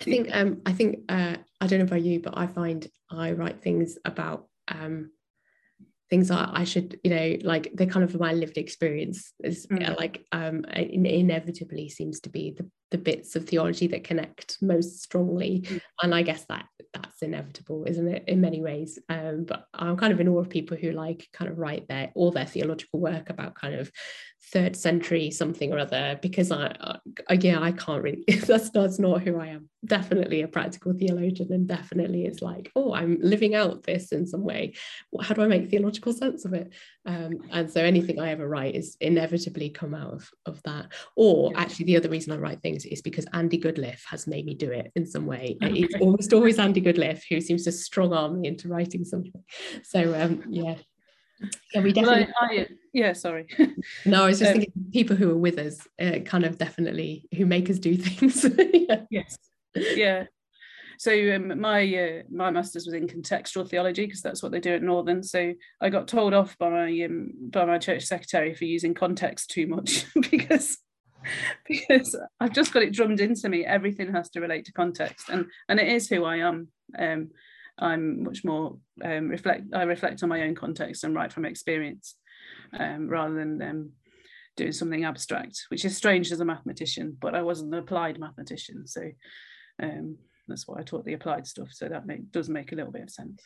I 0.00 0.04
think 0.04 0.28
um, 0.32 0.62
I 0.64 0.72
think 0.72 1.00
uh, 1.08 1.36
I 1.60 1.66
don't 1.66 1.78
know 1.78 1.84
about 1.84 2.02
you, 2.02 2.20
but 2.20 2.36
I 2.36 2.46
find 2.46 2.86
I 3.10 3.32
write 3.32 3.62
things 3.62 3.98
about 4.04 4.46
um, 4.68 5.10
things 6.10 6.28
that 6.28 6.50
I 6.52 6.64
should, 6.64 6.98
you 7.04 7.10
know, 7.10 7.36
like 7.42 7.70
they're 7.74 7.86
kind 7.86 8.04
of 8.04 8.18
my 8.18 8.32
lived 8.32 8.58
experience. 8.58 9.32
Is 9.44 9.66
mm. 9.66 9.80
yeah, 9.80 9.92
like 9.92 10.24
um, 10.32 10.64
inevitably 10.74 11.88
seems 11.88 12.20
to 12.20 12.28
be 12.28 12.50
the, 12.50 12.68
the 12.90 12.98
bits 12.98 13.36
of 13.36 13.48
theology 13.48 13.86
that 13.88 14.04
connect 14.04 14.56
most 14.60 15.02
strongly, 15.02 15.62
mm. 15.66 15.80
and 16.02 16.14
I 16.14 16.22
guess 16.22 16.44
that 16.48 16.66
that's 16.92 17.22
inevitable, 17.22 17.84
isn't 17.86 18.08
it? 18.08 18.24
In 18.26 18.40
many 18.40 18.60
ways, 18.60 18.98
um, 19.08 19.44
but 19.44 19.66
I'm 19.72 19.96
kind 19.96 20.12
of 20.12 20.20
in 20.20 20.28
awe 20.28 20.40
of 20.40 20.50
people 20.50 20.76
who 20.76 20.92
like 20.92 21.28
kind 21.32 21.50
of 21.50 21.58
write 21.58 21.88
their 21.88 22.10
all 22.14 22.32
their 22.32 22.46
theological 22.46 23.00
work 23.00 23.30
about 23.30 23.54
kind 23.54 23.76
of 23.76 23.90
third 24.52 24.76
century 24.76 25.30
something 25.30 25.72
or 25.72 25.78
other 25.78 26.18
because 26.20 26.50
I, 26.50 26.98
I 27.28 27.34
yeah 27.34 27.60
I 27.60 27.72
can't 27.72 28.02
really 28.02 28.24
that's 28.46 28.70
that's 28.70 28.98
not 28.98 29.22
who 29.22 29.38
I 29.38 29.48
am. 29.48 29.68
Definitely 29.84 30.42
a 30.42 30.48
practical 30.48 30.92
theologian 30.92 31.52
and 31.52 31.66
definitely 31.66 32.24
it's 32.24 32.42
like 32.42 32.70
oh 32.74 32.92
I'm 32.92 33.18
living 33.20 33.54
out 33.54 33.84
this 33.84 34.12
in 34.12 34.26
some 34.26 34.44
way. 34.44 34.74
How 35.20 35.34
do 35.34 35.42
I 35.42 35.46
make 35.46 35.70
theological 35.70 36.12
sense 36.12 36.44
of 36.44 36.54
it? 36.54 36.72
Um, 37.06 37.32
and 37.50 37.70
so 37.70 37.82
anything 37.82 38.20
I 38.20 38.30
ever 38.30 38.48
write 38.48 38.74
is 38.74 38.96
inevitably 39.00 39.70
come 39.70 39.94
out 39.94 40.14
of, 40.14 40.30
of 40.46 40.62
that. 40.64 40.92
Or 41.16 41.50
yeah. 41.52 41.60
actually 41.60 41.86
the 41.86 41.96
other 41.96 42.10
reason 42.10 42.32
I 42.32 42.36
write 42.36 42.60
things 42.60 42.84
is 42.84 43.02
because 43.02 43.26
Andy 43.32 43.58
Goodliff 43.58 44.02
has 44.06 44.26
made 44.26 44.46
me 44.46 44.54
do 44.54 44.70
it 44.70 44.90
in 44.96 45.06
some 45.06 45.26
way. 45.26 45.56
Okay. 45.62 45.80
it's 45.80 45.94
almost 46.00 46.32
always 46.32 46.58
Andy 46.58 46.82
Goodliff 46.82 47.22
who 47.28 47.40
seems 47.40 47.64
to 47.64 47.72
strong 47.72 48.12
arm 48.12 48.40
me 48.40 48.48
into 48.48 48.68
writing 48.68 49.04
something. 49.04 49.42
So 49.82 50.14
um, 50.20 50.44
yeah 50.48 50.76
yeah, 51.74 51.80
we 51.80 51.92
definitely. 51.92 52.32
I, 52.40 52.46
I, 52.46 52.68
yeah, 52.92 53.12
sorry. 53.12 53.46
no, 54.04 54.24
I 54.24 54.26
was 54.26 54.38
just 54.38 54.52
um, 54.52 54.58
thinking 54.58 54.72
people 54.92 55.16
who 55.16 55.30
are 55.30 55.36
with 55.36 55.58
us, 55.58 55.86
uh, 56.00 56.20
kind 56.24 56.44
of 56.44 56.58
definitely 56.58 57.28
who 57.36 57.46
make 57.46 57.70
us 57.70 57.78
do 57.78 57.96
things. 57.96 58.44
yeah. 58.72 59.02
Yes. 59.10 59.38
Yeah. 59.74 60.24
So 61.00 61.34
um, 61.34 61.58
my 61.58 61.82
uh, 61.94 62.22
my 62.30 62.50
master's 62.50 62.84
was 62.84 62.94
in 62.94 63.06
contextual 63.06 63.66
theology 63.66 64.04
because 64.04 64.20
that's 64.20 64.42
what 64.42 64.52
they 64.52 64.60
do 64.60 64.74
at 64.74 64.82
Northern. 64.82 65.22
So 65.22 65.54
I 65.80 65.88
got 65.88 66.08
told 66.08 66.34
off 66.34 66.58
by 66.58 66.68
my 66.68 67.04
um, 67.04 67.30
by 67.50 67.64
my 67.64 67.78
church 67.78 68.04
secretary 68.04 68.54
for 68.54 68.66
using 68.66 68.92
context 68.92 69.50
too 69.50 69.66
much 69.66 70.04
because 70.30 70.76
because 71.66 72.18
I've 72.38 72.52
just 72.52 72.74
got 72.74 72.82
it 72.82 72.92
drummed 72.92 73.20
into 73.20 73.48
me. 73.48 73.64
Everything 73.64 74.12
has 74.12 74.28
to 74.30 74.40
relate 74.40 74.66
to 74.66 74.72
context, 74.72 75.30
and 75.30 75.46
and 75.70 75.80
it 75.80 75.88
is 75.88 76.06
who 76.06 76.24
I 76.24 76.36
am. 76.36 76.68
Um, 76.98 77.30
I'm 77.80 78.22
much 78.22 78.44
more 78.44 78.78
um, 79.02 79.28
reflect. 79.28 79.64
I 79.74 79.82
reflect 79.82 80.22
on 80.22 80.28
my 80.28 80.42
own 80.42 80.54
context 80.54 81.04
and 81.04 81.14
write 81.14 81.32
from 81.32 81.44
experience, 81.44 82.16
um, 82.78 83.08
rather 83.08 83.34
than 83.34 83.62
um, 83.62 83.90
doing 84.56 84.72
something 84.72 85.04
abstract, 85.04 85.66
which 85.68 85.84
is 85.84 85.96
strange 85.96 86.30
as 86.30 86.40
a 86.40 86.44
mathematician. 86.44 87.16
But 87.20 87.34
I 87.34 87.42
wasn't 87.42 87.74
an 87.74 87.80
applied 87.80 88.18
mathematician, 88.18 88.86
so 88.86 89.02
um, 89.82 90.16
that's 90.46 90.68
why 90.68 90.78
I 90.78 90.82
taught 90.82 91.04
the 91.04 91.14
applied 91.14 91.46
stuff. 91.46 91.68
So 91.72 91.88
that 91.88 92.06
make, 92.06 92.30
does 92.30 92.48
make 92.48 92.72
a 92.72 92.74
little 92.74 92.92
bit 92.92 93.02
of 93.02 93.10
sense. 93.10 93.42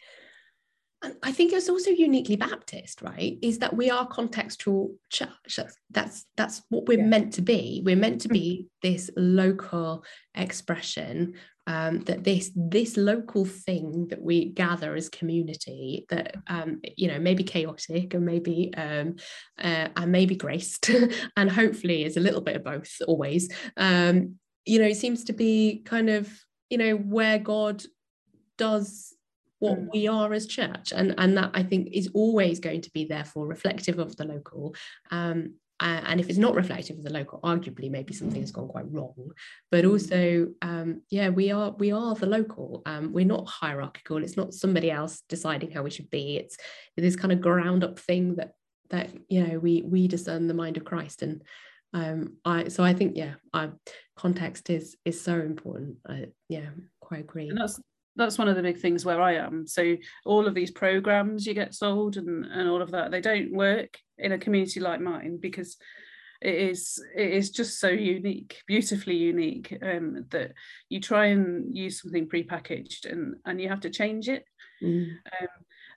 And 1.02 1.16
I 1.22 1.32
think 1.32 1.52
it's 1.52 1.68
also 1.68 1.90
uniquely 1.90 2.36
Baptist, 2.36 3.02
right? 3.02 3.38
Is 3.42 3.58
that 3.58 3.76
we 3.76 3.90
are 3.90 4.08
contextual 4.08 4.94
church. 5.10 5.56
That's 5.56 5.76
that's, 5.90 6.24
that's 6.36 6.62
what 6.70 6.86
we're 6.86 6.98
yeah. 6.98 7.04
meant 7.04 7.34
to 7.34 7.42
be. 7.42 7.82
We're 7.84 7.94
meant 7.94 8.22
to 8.22 8.28
be 8.28 8.68
this 8.82 9.10
local 9.16 10.04
expression 10.34 11.34
um, 11.66 12.00
that 12.00 12.24
this 12.24 12.50
this 12.54 12.96
local 12.96 13.44
thing 13.44 14.08
that 14.08 14.20
we 14.20 14.46
gather 14.46 14.94
as 14.94 15.08
community 15.08 16.06
that 16.10 16.36
um, 16.46 16.80
you 16.96 17.08
know 17.08 17.18
maybe 17.18 17.42
chaotic 17.42 18.14
and 18.14 18.24
maybe 18.24 18.72
um, 18.76 19.16
uh, 19.58 19.88
and 19.96 20.12
maybe 20.12 20.36
graced 20.36 20.90
and 21.36 21.50
hopefully 21.50 22.04
is 22.04 22.16
a 22.16 22.20
little 22.20 22.40
bit 22.40 22.56
of 22.56 22.64
both 22.64 22.90
always 23.06 23.52
um, 23.76 24.36
you 24.64 24.78
know 24.78 24.92
seems 24.92 25.24
to 25.24 25.32
be 25.32 25.82
kind 25.84 26.10
of 26.10 26.30
you 26.70 26.78
know 26.78 26.96
where 26.96 27.38
God 27.38 27.82
does 28.58 29.14
what 29.58 29.78
mm. 29.78 29.88
we 29.92 30.06
are 30.06 30.32
as 30.32 30.46
church 30.46 30.92
and 30.92 31.14
and 31.18 31.36
that 31.36 31.50
I 31.54 31.62
think 31.62 31.88
is 31.92 32.10
always 32.12 32.60
going 32.60 32.82
to 32.82 32.90
be 32.90 33.06
therefore 33.06 33.46
reflective 33.46 33.98
of 33.98 34.16
the 34.16 34.24
local 34.24 34.74
um, 35.10 35.54
uh, 35.80 36.00
and 36.06 36.20
if 36.20 36.28
it's 36.28 36.38
not 36.38 36.54
reflective 36.54 36.96
of 36.96 37.04
the 37.04 37.12
local 37.12 37.40
arguably 37.40 37.90
maybe 37.90 38.14
something 38.14 38.40
has 38.40 38.52
gone 38.52 38.68
quite 38.68 38.90
wrong. 38.90 39.14
But 39.70 39.84
mm. 39.84 39.90
also 39.90 40.48
um, 40.62 41.02
yeah 41.10 41.28
we 41.30 41.50
are 41.50 41.70
we 41.72 41.92
are 41.92 42.14
the 42.14 42.26
local. 42.26 42.82
Um, 42.86 43.12
we're 43.12 43.24
not 43.24 43.48
hierarchical. 43.48 44.22
It's 44.22 44.36
not 44.36 44.54
somebody 44.54 44.90
else 44.90 45.22
deciding 45.28 45.72
how 45.72 45.82
we 45.82 45.90
should 45.90 46.10
be. 46.10 46.36
It's 46.36 46.56
this 46.96 47.16
kind 47.16 47.32
of 47.32 47.40
ground 47.40 47.84
up 47.84 47.98
thing 47.98 48.36
that 48.36 48.52
that 48.90 49.10
you 49.28 49.46
know 49.46 49.58
we 49.58 49.82
we 49.82 50.08
discern 50.08 50.46
the 50.46 50.54
mind 50.54 50.76
of 50.76 50.84
christ. 50.84 51.22
And 51.22 51.42
um 51.92 52.38
i 52.44 52.66
so 52.66 52.82
i 52.82 52.92
think 52.92 53.16
yeah 53.16 53.34
I, 53.52 53.70
context 54.16 54.70
is 54.70 54.96
is 55.04 55.20
so 55.20 55.34
important. 55.40 55.96
I, 56.08 56.26
yeah 56.48 56.70
quite 57.00 57.20
agree. 57.20 57.48
And 57.48 57.58
that's 57.58 57.80
that's 58.16 58.38
one 58.38 58.48
of 58.48 58.56
the 58.56 58.62
big 58.62 58.78
things 58.78 59.04
where 59.04 59.20
I 59.20 59.34
am. 59.34 59.66
So 59.66 59.96
all 60.24 60.46
of 60.46 60.54
these 60.54 60.70
programs 60.70 61.46
you 61.46 61.54
get 61.54 61.74
sold 61.74 62.16
and, 62.16 62.44
and 62.44 62.68
all 62.68 62.82
of 62.82 62.92
that, 62.92 63.10
they 63.10 63.20
don't 63.20 63.52
work 63.52 63.98
in 64.18 64.32
a 64.32 64.38
community 64.38 64.80
like 64.80 65.00
mine 65.00 65.38
because 65.40 65.76
it 66.40 66.54
is 66.54 67.02
it 67.16 67.30
is 67.30 67.50
just 67.50 67.80
so 67.80 67.88
unique, 67.88 68.62
beautifully 68.66 69.16
unique, 69.16 69.76
um, 69.82 70.26
that 70.30 70.52
you 70.88 71.00
try 71.00 71.26
and 71.26 71.76
use 71.76 72.02
something 72.02 72.28
prepackaged 72.28 73.10
and 73.10 73.36
and 73.46 73.60
you 73.60 73.68
have 73.68 73.80
to 73.80 73.90
change 73.90 74.28
it. 74.28 74.44
Mm. 74.82 75.06
Um, 75.40 75.48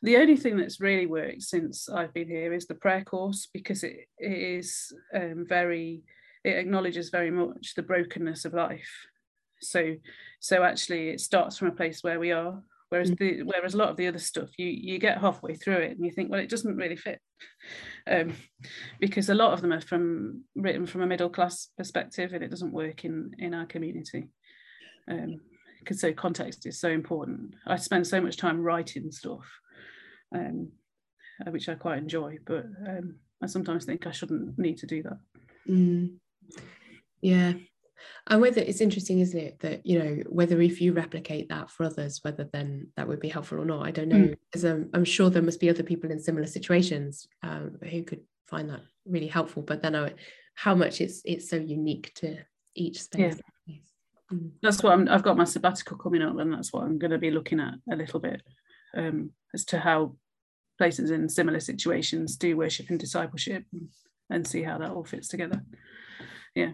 the 0.04 0.18
only 0.18 0.38
thing 0.38 0.58
that's 0.58 0.80
really 0.80 1.06
worked 1.06 1.42
since 1.42 1.90
I've 1.90 2.14
been 2.14 2.30
here 2.30 2.54
is 2.54 2.68
the 2.68 2.76
prayer 2.76 3.04
course 3.04 3.48
because 3.52 3.84
it, 3.84 4.08
it 4.18 4.60
is 4.60 4.94
um, 5.14 5.46
very 5.48 6.04
it 6.44 6.56
acknowledges 6.56 7.10
very 7.10 7.32
much 7.32 7.74
the 7.76 7.84
brokenness 7.84 8.46
of 8.46 8.54
life 8.54 9.08
so 9.62 9.96
so 10.40 10.64
actually 10.64 11.10
it 11.10 11.20
starts 11.20 11.58
from 11.58 11.68
a 11.68 11.76
place 11.76 12.04
where 12.04 12.20
we 12.20 12.32
are 12.32 12.62
whereas 12.90 13.12
mm. 13.12 13.18
the 13.18 13.44
whereas 13.44 13.74
a 13.74 13.78
lot 13.78 13.90
of 13.90 13.98
the 13.98 14.08
other 14.08 14.20
stuff 14.20 14.50
you 14.58 14.68
you 14.68 14.98
get 14.98 15.20
halfway 15.20 15.56
through 15.56 15.78
it 15.78 15.98
and 15.98 16.06
you 16.06 16.12
think 16.12 16.32
well 16.32 16.40
it 16.40 16.50
doesn't 16.50 16.78
really 16.78 16.96
fit. 16.96 17.20
Um, 18.10 18.34
because 19.00 19.30
a 19.30 19.36
lot 19.36 19.54
of 19.54 19.62
them 19.62 19.74
are 19.74 19.82
from 19.82 20.44
written 20.56 20.86
from 20.86 21.02
a 21.02 21.08
middle 21.08 21.30
class 21.30 21.70
perspective 21.78 22.34
and 22.34 22.44
it 22.44 22.50
doesn't 22.50 22.72
work 22.72 23.04
in 23.04 23.32
in 23.38 23.54
our 23.54 23.66
community. 23.66 24.30
Um, 25.10 25.42
because 25.80 26.02
so 26.02 26.12
context 26.12 26.66
is 26.66 26.80
so 26.80 26.90
important. 26.90 27.56
I 27.66 27.78
spend 27.78 28.08
so 28.08 28.20
much 28.20 28.36
time 28.36 28.62
writing 28.62 29.12
stuff 29.12 29.46
um, 30.34 30.72
uh, 31.46 31.52
which 31.52 31.70
i 31.70 31.76
quite 31.76 31.98
enjoy 31.98 32.38
but 32.46 32.66
um, 32.88 33.16
i 33.42 33.48
sometimes 33.48 33.86
think 33.86 34.08
i 34.08 34.12
shouldn't 34.12 34.58
need 34.58 34.78
to 34.78 34.88
do 34.88 35.04
that. 35.04 35.20
Mm. 35.70 36.16
yeah 37.22 37.54
and 38.28 38.42
whether 38.42 38.62
it's 38.62 38.82
interesting 38.82 39.20
isn't 39.20 39.40
it 39.40 39.60
that 39.60 39.86
you 39.86 39.98
know 40.00 40.18
whether 40.28 40.62
if 40.62 40.82
you 40.82 40.94
replicate 40.94 41.50
that 41.50 41.70
for 41.70 41.86
others 41.86 42.20
whether 42.24 42.48
then 42.54 42.88
that 42.96 43.08
would 43.08 43.20
be 43.20 43.30
helpful 43.30 43.60
or 43.60 43.66
not 43.66 43.86
i 43.86 43.92
don't 43.92 44.10
know 44.10 44.16
mm. 44.16 44.38
because 44.52 44.66
um, 44.66 44.90
i'm 44.94 45.06
sure 45.06 45.30
there 45.30 45.42
must 45.42 45.60
be 45.60 45.70
other 45.70 45.84
people 45.84 46.12
in 46.12 46.20
similar 46.20 46.48
situations 46.48 47.28
um, 47.44 47.78
who 47.90 48.04
could 48.04 48.22
find 48.48 48.70
that 48.70 48.82
really 49.06 49.28
helpful 49.28 49.62
but 49.62 49.82
then 49.82 49.96
I, 49.96 50.14
how 50.56 50.76
much 50.76 51.02
it's 51.02 51.22
it's 51.26 51.50
so 51.50 51.58
unique 51.58 52.14
to 52.16 52.38
each 52.76 53.02
space 53.02 53.40
yeah. 53.66 53.76
mm. 54.32 54.52
that's 54.62 54.84
what 54.84 54.94
i 54.94 55.12
have 55.12 55.24
got 55.24 55.38
my 55.38 55.44
sabbatical 55.44 55.98
coming 55.98 56.22
up 56.22 56.38
and 56.38 56.54
that's 56.54 56.72
what 56.72 56.84
i'm 56.84 57.00
going 57.00 57.12
to 57.12 57.18
be 57.18 57.32
looking 57.32 57.60
at 57.60 57.76
a 57.92 57.96
little 57.96 58.20
bit 58.20 58.42
um, 58.96 59.32
as 59.54 59.66
to 59.66 59.80
how 59.80 60.16
places 60.78 61.12
in 61.12 61.28
similar 61.28 61.60
situations 61.60 62.38
do 62.38 62.56
worship 62.56 62.90
and 62.90 63.00
discipleship 63.00 63.64
and 64.30 64.48
see 64.48 64.62
how 64.62 64.78
that 64.78 64.92
all 64.92 65.04
fits 65.04 65.28
together 65.28 65.64
yeah. 66.58 66.72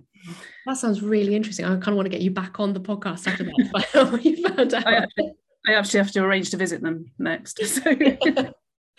That 0.65 0.77
sounds 0.77 1.01
really 1.01 1.35
interesting. 1.35 1.65
I 1.65 1.71
kind 1.71 1.89
of 1.89 1.95
want 1.95 2.05
to 2.05 2.09
get 2.09 2.21
you 2.21 2.31
back 2.31 2.57
on 2.59 2.71
the 2.73 2.79
podcast 2.79 3.27
after 3.27 3.43
that 3.43 4.21
you 4.23 4.47
found 4.47 4.73
out. 4.73 4.87
I 4.87 4.95
actually, 4.95 5.33
I 5.67 5.73
actually 5.73 5.97
have 5.99 6.11
to 6.11 6.23
arrange 6.23 6.49
to 6.51 6.57
visit 6.57 6.81
them 6.81 7.11
next 7.19 7.59
so. 7.65 7.95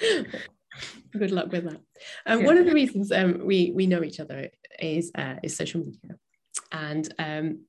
good 1.18 1.30
luck 1.30 1.50
with 1.50 1.64
that. 1.64 1.80
Um, 2.26 2.40
yeah. 2.40 2.46
one 2.46 2.58
of 2.58 2.66
the 2.66 2.74
reasons 2.74 3.10
um, 3.12 3.46
we 3.46 3.72
we 3.74 3.86
know 3.86 4.04
each 4.04 4.20
other 4.20 4.50
is 4.78 5.10
uh, 5.16 5.36
is 5.42 5.56
social 5.56 5.80
media. 5.80 6.18
And 6.70 7.10
um, 7.18 7.60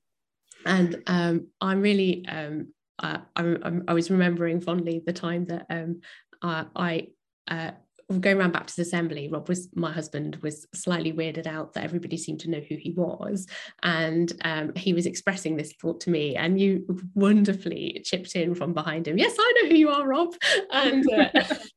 and 0.65 1.01
um, 1.07 1.47
I'm 1.61 1.81
really 1.81 2.25
um, 2.27 2.73
I, 2.99 3.21
I, 3.35 3.55
I 3.87 3.93
was 3.93 4.11
remembering 4.11 4.59
fondly 4.59 5.01
the 5.05 5.13
time 5.13 5.45
that 5.45 5.67
um, 5.69 6.01
I, 6.41 6.65
I 6.75 7.07
uh, 7.47 7.71
going 8.19 8.37
around 8.37 8.53
Baptist 8.53 8.79
Assembly, 8.79 9.29
Rob 9.29 9.49
was 9.49 9.69
my 9.73 9.91
husband 9.91 10.37
was 10.37 10.67
slightly 10.73 11.11
weirded 11.11 11.47
out 11.47 11.73
that 11.73 11.83
everybody 11.83 12.17
seemed 12.17 12.39
to 12.41 12.49
know 12.49 12.59
who 12.59 12.75
he 12.75 12.91
was, 12.91 13.47
and 13.83 14.31
um, 14.43 14.73
he 14.75 14.93
was 14.93 15.05
expressing 15.05 15.55
this 15.55 15.73
thought 15.73 16.01
to 16.01 16.09
me, 16.09 16.35
and 16.35 16.59
you 16.59 16.85
wonderfully 17.15 18.01
chipped 18.05 18.35
in 18.35 18.55
from 18.55 18.73
behind 18.73 19.07
him. 19.07 19.17
Yes, 19.17 19.35
I 19.39 19.53
know 19.61 19.69
who 19.69 19.75
you 19.75 19.89
are, 19.89 20.07
Rob, 20.07 20.33
and. 20.71 21.05
Uh, 21.11 21.29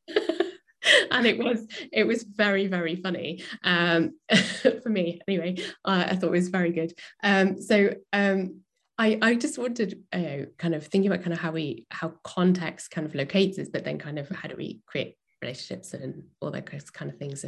and 1.10 1.26
it 1.26 1.38
was 1.38 1.66
it 1.92 2.06
was 2.06 2.22
very 2.22 2.66
very 2.68 2.94
funny 2.94 3.42
um, 3.64 4.12
for 4.82 4.88
me 4.88 5.20
anyway 5.26 5.56
uh, 5.84 6.04
I 6.08 6.14
thought 6.16 6.28
it 6.28 6.30
was 6.30 6.48
very 6.48 6.70
good 6.70 6.92
um, 7.22 7.60
so 7.60 7.94
um, 8.12 8.60
I, 8.96 9.18
I 9.20 9.34
just 9.34 9.58
wanted 9.58 10.04
uh, 10.12 10.46
kind 10.56 10.74
of 10.74 10.86
thinking 10.86 11.10
about 11.10 11.24
kind 11.24 11.32
of 11.32 11.40
how 11.40 11.50
we 11.50 11.86
how 11.90 12.14
context 12.22 12.92
kind 12.92 13.06
of 13.06 13.14
locates 13.16 13.58
us 13.58 13.68
but 13.68 13.84
then 13.84 13.98
kind 13.98 14.18
of 14.18 14.28
how 14.28 14.48
do 14.48 14.54
we 14.56 14.80
create 14.86 15.16
relationships 15.42 15.94
and 15.94 16.24
all 16.40 16.50
that 16.50 16.66
kind 16.66 17.10
of 17.10 17.18
things. 17.18 17.44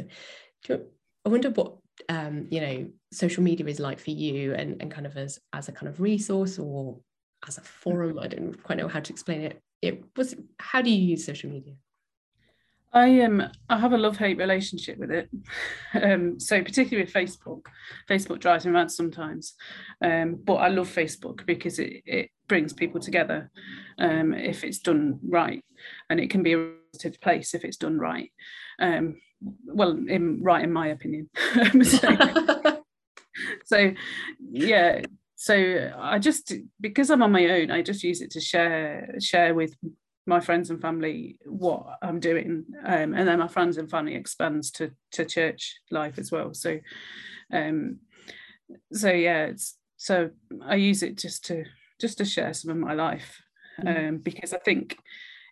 You, 0.67 0.85
I 1.25 1.29
wonder 1.29 1.49
what 1.49 1.77
um, 2.09 2.47
you 2.49 2.61
know 2.61 2.87
social 3.11 3.43
media 3.43 3.65
is 3.67 3.79
like 3.79 3.99
for 3.99 4.11
you 4.11 4.53
and, 4.53 4.81
and 4.81 4.91
kind 4.91 5.05
of 5.05 5.17
as 5.17 5.39
as 5.53 5.69
a 5.69 5.71
kind 5.71 5.87
of 5.87 6.01
resource 6.01 6.57
or 6.59 6.99
as 7.47 7.57
a 7.57 7.61
forum. 7.61 8.19
I 8.19 8.27
don't 8.27 8.61
quite 8.63 8.77
know 8.77 8.87
how 8.87 8.99
to 8.99 9.13
explain 9.13 9.41
it. 9.41 9.59
It 9.81 10.03
was 10.15 10.35
how 10.59 10.81
do 10.81 10.89
you 10.89 10.97
use 10.97 11.25
social 11.25 11.49
media? 11.49 11.73
I 12.93 13.21
um 13.21 13.41
I 13.69 13.79
have 13.79 13.93
a 13.93 13.97
love 13.97 14.17
hate 14.17 14.37
relationship 14.37 14.97
with 14.97 15.11
it. 15.11 15.29
Um, 15.93 16.39
so 16.39 16.63
particularly 16.63 17.03
with 17.03 17.13
Facebook, 17.13 17.65
Facebook 18.09 18.39
drives 18.39 18.65
me 18.65 18.71
mad 18.71 18.89
sometimes. 18.89 19.55
Um, 20.01 20.39
but 20.41 20.55
I 20.55 20.69
love 20.69 20.87
Facebook 20.87 21.45
because 21.45 21.79
it 21.79 22.01
it 22.05 22.29
brings 22.47 22.71
people 22.71 23.01
together 23.01 23.51
um, 23.99 24.33
if 24.33 24.63
it's 24.63 24.79
done 24.79 25.19
right, 25.27 25.63
and 26.09 26.19
it 26.19 26.29
can 26.29 26.43
be 26.43 26.53
a 26.53 26.71
positive 26.93 27.19
place 27.19 27.53
if 27.53 27.65
it's 27.65 27.77
done 27.77 27.99
right. 27.99 28.31
Um, 28.79 29.17
well, 29.65 29.91
in 29.91 30.41
right 30.41 30.63
in 30.63 30.71
my 30.71 30.87
opinion. 30.87 31.29
so, 31.83 32.15
so 33.65 33.91
yeah, 34.49 35.01
so 35.35 35.91
I 35.97 36.19
just 36.19 36.53
because 36.79 37.09
I'm 37.09 37.23
on 37.23 37.31
my 37.31 37.47
own, 37.47 37.71
I 37.71 37.81
just 37.81 38.03
use 38.03 38.21
it 38.21 38.31
to 38.31 38.41
share 38.41 39.15
share 39.19 39.53
with 39.53 39.75
my 40.25 40.39
friends 40.39 40.69
and 40.69 40.81
family 40.81 41.37
what 41.45 41.97
I'm 42.01 42.19
doing, 42.19 42.65
um, 42.85 43.13
and 43.13 43.27
then 43.27 43.39
my 43.39 43.47
friends 43.47 43.77
and 43.77 43.89
family 43.89 44.15
expands 44.15 44.71
to 44.71 44.91
to 45.13 45.25
church 45.25 45.79
life 45.89 46.19
as 46.19 46.31
well. 46.31 46.53
So, 46.53 46.79
um, 47.51 47.99
so 48.93 49.11
yeah, 49.11 49.45
it's 49.45 49.77
so 49.97 50.29
I 50.63 50.75
use 50.75 51.03
it 51.03 51.17
just 51.17 51.45
to 51.45 51.65
just 51.99 52.17
to 52.19 52.25
share 52.25 52.53
some 52.53 52.71
of 52.71 52.77
my 52.77 52.93
life, 52.93 53.41
mm. 53.79 54.09
um, 54.09 54.17
because 54.17 54.53
I 54.53 54.59
think 54.59 54.97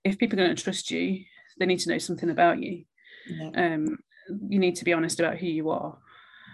if 0.03 0.17
people 0.17 0.39
are 0.39 0.45
going 0.45 0.55
to 0.55 0.63
trust 0.63 0.91
you, 0.91 1.23
they 1.59 1.65
need 1.65 1.79
to 1.79 1.89
know 1.89 1.97
something 1.97 2.29
about 2.29 2.61
you. 2.61 2.85
Yeah. 3.27 3.73
Um, 3.73 3.97
you 4.47 4.59
need 4.59 4.75
to 4.75 4.85
be 4.85 4.93
honest 4.93 5.19
about 5.19 5.37
who 5.37 5.47
you 5.47 5.69
are. 5.69 5.97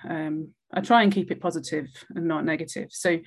Um, 0.09 0.53
I 0.73 0.81
try 0.81 1.03
and 1.03 1.13
keep 1.13 1.31
it 1.31 1.41
positive 1.41 1.87
and 2.15 2.27
not 2.27 2.45
negative. 2.45 2.89
So 2.91 3.17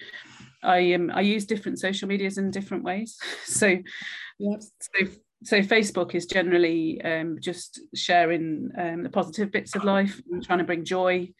I 0.62 0.92
um 0.94 1.10
I 1.14 1.20
use 1.20 1.46
different 1.46 1.78
social 1.78 2.08
medias 2.08 2.38
in 2.38 2.50
different 2.50 2.84
ways. 2.84 3.18
So 3.44 3.66
yep. 4.38 4.62
so 4.80 5.06
so 5.44 5.60
Facebook 5.60 6.14
is 6.14 6.26
generally 6.26 7.00
um, 7.02 7.38
just 7.40 7.80
sharing 7.94 8.70
um, 8.76 9.04
the 9.04 9.08
positive 9.08 9.52
bits 9.52 9.76
of 9.76 9.84
life, 9.84 10.20
and 10.30 10.44
trying 10.44 10.58
to 10.58 10.64
bring 10.64 10.84
joy, 10.84 11.32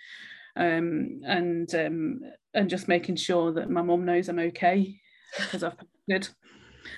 um, 0.56 1.20
and 1.26 1.72
um, 1.74 2.20
and 2.54 2.70
just 2.70 2.88
making 2.88 3.16
sure 3.16 3.52
that 3.54 3.70
my 3.70 3.82
mum 3.82 4.04
knows 4.04 4.28
I'm 4.28 4.38
okay 4.38 5.00
because 5.36 5.64
I've 5.64 5.76
good 6.08 6.28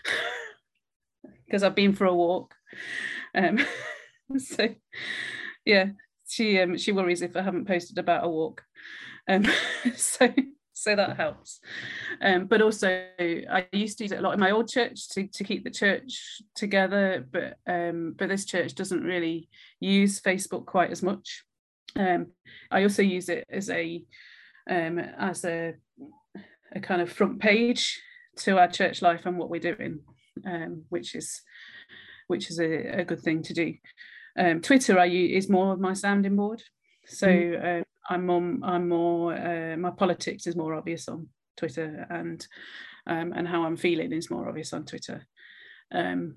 because 1.47 1.62
I've 1.62 1.75
been 1.75 1.95
for 1.95 2.05
a 2.05 2.14
walk. 2.14 2.55
Um, 3.35 3.64
so 4.39 4.68
yeah, 5.64 5.87
she 6.29 6.61
um, 6.61 6.77
she 6.77 6.93
worries 6.93 7.23
if 7.23 7.37
I 7.37 7.43
haven't 7.43 7.66
posted 7.66 7.99
about 7.99 8.25
a 8.25 8.29
walk. 8.29 8.62
Um, 9.29 9.47
so 9.97 10.33
so 10.81 10.97
that 10.97 11.16
helps. 11.16 11.61
Um, 12.22 12.47
but 12.47 12.62
also, 12.62 12.89
I 13.18 13.66
used 13.72 13.99
to 13.99 14.05
use 14.05 14.12
it 14.12 14.18
a 14.18 14.22
lot 14.22 14.35
in 14.35 14.41
my 14.41 14.51
old 14.51 14.68
church 14.68 15.09
to, 15.11 15.26
to 15.26 15.45
keep 15.45 15.64
the 15.64 15.70
church 15.70 16.41
together, 16.55 17.26
but 17.31 17.57
um, 17.66 18.14
but 18.18 18.28
this 18.28 18.45
church 18.45 18.74
doesn't 18.74 19.05
really 19.05 19.49
use 19.78 20.20
Facebook 20.20 20.66
quite 20.66 20.91
as 20.91 21.03
much. 21.03 21.45
Um, 21.97 22.28
I 22.70 22.83
also 22.83 23.03
use 23.03 23.28
it 23.28 23.45
as 23.51 23.68
a 23.68 24.03
um, 24.70 24.99
as 24.99 25.45
a 25.45 25.74
a 26.74 26.81
kind 26.81 27.03
of 27.03 27.12
front 27.12 27.41
page 27.41 28.01
to 28.39 28.59
our 28.59 28.68
church 28.68 29.03
life 29.03 29.26
and 29.26 29.39
what 29.39 29.51
we're 29.51 29.61
doing, 29.61 30.01
um, 30.47 30.85
which 30.89 31.14
is 31.14 31.43
which 32.26 32.51
is 32.51 32.59
a, 32.59 33.01
a 33.01 33.05
good 33.05 33.20
thing 33.20 33.43
to 33.43 33.53
do. 33.53 33.74
Um, 34.39 34.61
Twitter 34.61 34.99
I 34.99 35.07
use 35.07 35.45
is 35.45 35.51
more 35.51 35.72
of 35.72 35.81
my 35.81 35.93
sounding 35.93 36.37
board. 36.37 36.62
So 37.11 37.27
mm. 37.27 37.79
um, 37.79 37.85
I'm 38.09 38.27
more, 38.27 38.71
I'm 38.71 38.89
more 38.89 39.35
uh, 39.35 39.77
my 39.77 39.91
politics 39.91 40.47
is 40.47 40.57
more 40.57 40.75
obvious 40.75 41.09
on 41.09 41.29
Twitter, 41.57 42.07
and 42.09 42.47
um, 43.07 43.33
and 43.35 43.47
how 43.47 43.65
I'm 43.65 43.77
feeling 43.77 44.13
is 44.13 44.31
more 44.31 44.49
obvious 44.49 44.73
on 44.73 44.85
Twitter. 44.85 45.27
Um, 45.93 46.37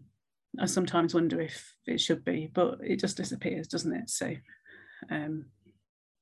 I 0.59 0.65
sometimes 0.65 1.13
wonder 1.13 1.39
if 1.41 1.73
it 1.85 1.99
should 1.99 2.25
be, 2.25 2.49
but 2.53 2.79
it 2.81 2.99
just 2.99 3.17
disappears, 3.17 3.67
doesn't 3.67 3.95
it? 3.95 4.09
So, 4.09 4.35
um, 5.09 5.45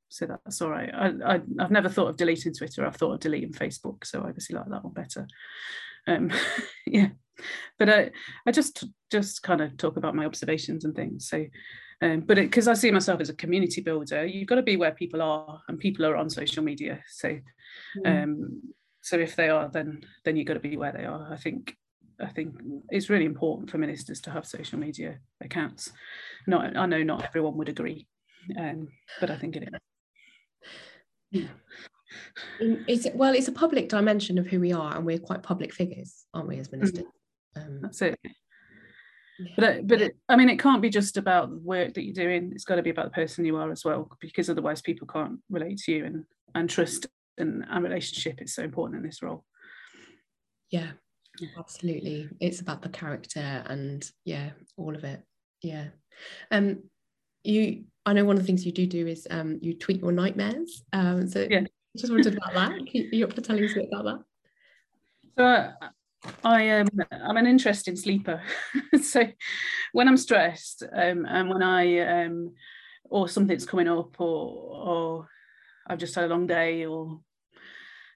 so 0.10 0.26
that's 0.26 0.62
all 0.62 0.70
right. 0.70 0.90
I, 0.94 1.12
I 1.26 1.42
have 1.60 1.72
never 1.72 1.90
thought 1.90 2.10
of 2.10 2.18
deleting 2.18 2.54
Twitter. 2.54 2.86
I've 2.86 2.96
thought 2.96 3.14
of 3.14 3.20
deleting 3.20 3.52
Facebook, 3.52 4.06
so 4.06 4.22
I 4.22 4.28
obviously 4.28 4.56
like 4.56 4.70
that 4.70 4.84
one 4.84 4.94
better. 4.94 5.28
Um, 6.08 6.32
yeah, 6.86 7.10
but 7.80 7.90
I 7.90 8.12
I 8.46 8.52
just 8.52 8.84
just 9.12 9.44
kind 9.44 9.62
of 9.62 9.78
talk 9.78 9.98
about 9.98 10.16
my 10.16 10.26
observations 10.26 10.84
and 10.86 10.96
things. 10.96 11.30
So 11.30 11.46
um, 12.02 12.22
but 12.22 12.36
because 12.36 12.68
I 12.68 12.74
see 12.74 12.90
myself 12.90 13.22
as 13.22 13.30
a 13.30 13.34
community 13.36 13.82
builder, 13.82 14.26
you've 14.26 14.48
got 14.48 14.56
to 14.56 14.64
be 14.64 14.78
where 14.78 14.92
people 14.92 15.22
are, 15.22 15.62
and 15.68 15.78
people 15.78 16.06
are 16.06 16.16
on 16.16 16.30
social 16.30 16.64
media. 16.64 17.04
So, 17.08 17.38
mm. 17.98 18.24
um, 18.24 18.62
so 19.02 19.18
if 19.18 19.36
they 19.36 19.50
are, 19.50 19.70
then 19.70 20.04
then 20.26 20.36
you've 20.36 20.48
got 20.48 20.56
to 20.56 20.60
be 20.60 20.78
where 20.78 20.92
they 20.92 21.06
are. 21.06 21.32
I 21.32 21.38
think 21.38 21.78
I 22.20 22.28
think 22.28 22.56
it's 22.90 23.10
really 23.10 23.26
important 23.26 23.70
for 23.70 23.78
ministers 23.78 24.20
to 24.22 24.32
have 24.32 24.48
social 24.48 24.80
media 24.80 25.20
accounts. 25.42 25.92
Not 26.48 26.76
I 26.76 26.86
know 26.88 27.04
not 27.04 27.24
everyone 27.24 27.58
would 27.58 27.70
agree, 27.70 28.08
um, 28.60 28.88
but 29.20 29.30
I 29.30 29.38
think 29.38 29.58
it 29.58 29.70
is. 31.32 31.48
It's, 32.60 33.08
well, 33.14 33.34
it's 33.34 33.48
a 33.48 33.54
public 33.54 33.88
dimension 33.88 34.38
of 34.38 34.48
who 34.48 34.60
we 34.60 34.74
are, 34.74 34.98
and 34.98 35.06
we're 35.06 35.18
quite 35.18 35.44
public 35.44 35.74
figures, 35.74 36.26
aren't 36.34 36.50
we, 36.50 36.60
as 36.60 36.72
ministers? 36.72 37.06
Mm. 37.56 37.66
Um, 37.66 37.80
That's 37.82 38.02
it 38.02 38.20
but 39.56 39.64
it, 39.64 39.88
but 39.88 40.02
it, 40.02 40.18
I 40.30 40.36
mean, 40.36 40.50
it 40.50 40.60
can't 40.60 40.82
be 40.82 40.90
just 40.90 41.18
about 41.18 41.50
the 41.50 41.58
work 41.58 41.94
that 41.94 42.04
you're 42.04 42.14
doing. 42.14 42.52
It's 42.54 42.66
got 42.66 42.76
to 42.76 42.84
be 42.84 42.90
about 42.90 43.06
the 43.06 43.12
person 43.12 43.46
you 43.46 43.58
are 43.58 43.72
as 43.72 43.84
well, 43.86 44.10
because 44.20 44.50
otherwise 44.50 44.82
people 44.82 45.08
can't 45.08 45.40
relate 45.50 45.78
to 45.80 45.92
you 45.92 46.06
and 46.06 46.26
and 46.54 46.70
trust 46.70 47.08
and, 47.38 47.66
and 47.70 47.84
relationship 47.84 48.42
is 48.42 48.54
so 48.54 48.64
important 48.64 49.00
in 49.00 49.06
this 49.06 49.22
role. 49.22 49.46
Yeah, 50.70 50.92
absolutely. 51.58 52.30
It's 52.40 52.62
about 52.62 52.82
the 52.82 52.90
character 52.90 53.64
and 53.66 54.10
yeah, 54.26 54.52
all 54.78 54.96
of 54.96 55.04
it. 55.04 55.22
Yeah. 55.62 55.88
Um, 56.50 56.84
you. 57.44 57.86
I 58.04 58.14
know 58.14 58.26
one 58.26 58.36
of 58.36 58.42
the 58.42 58.48
things 58.48 58.66
you 58.66 58.72
do 58.72 58.88
do 58.88 59.06
is 59.06 59.28
um, 59.30 59.60
you 59.62 59.76
tweet 59.76 60.02
your 60.02 60.12
nightmares. 60.12 60.84
Um, 60.92 61.28
so 61.28 61.46
yeah. 61.48 61.66
just 61.96 62.12
wondered 62.12 62.36
about 62.36 62.54
that. 62.54 62.72
Are 62.72 63.16
you 63.16 63.26
up 63.26 63.34
for 63.34 63.42
telling 63.42 63.64
us 63.64 63.74
a 63.74 63.76
bit 63.76 63.90
about 63.94 64.06
that? 64.06 64.24
So 65.38 65.46
uh, 65.46 65.90
I 66.44 66.64
am 66.64 66.88
um, 67.00 67.06
I'm 67.12 67.38
an 67.38 67.48
interesting 67.48 67.96
sleeper. 67.96 68.42
so 69.02 69.24
when 69.92 70.08
I'm 70.08 70.18
stressed 70.18 70.84
um, 70.84 71.26
and 71.26 71.50
when 71.50 71.64
I 71.64 72.26
um, 72.26 72.54
or 73.10 73.28
something's 73.28 73.66
coming 73.66 73.88
up 73.88 74.20
or 74.20 74.88
or 74.88 75.30
I've 75.88 76.00
just 76.00 76.16
had 76.16 76.26
a 76.26 76.28
long 76.28 76.48
day 76.48 76.86
or 76.86 77.22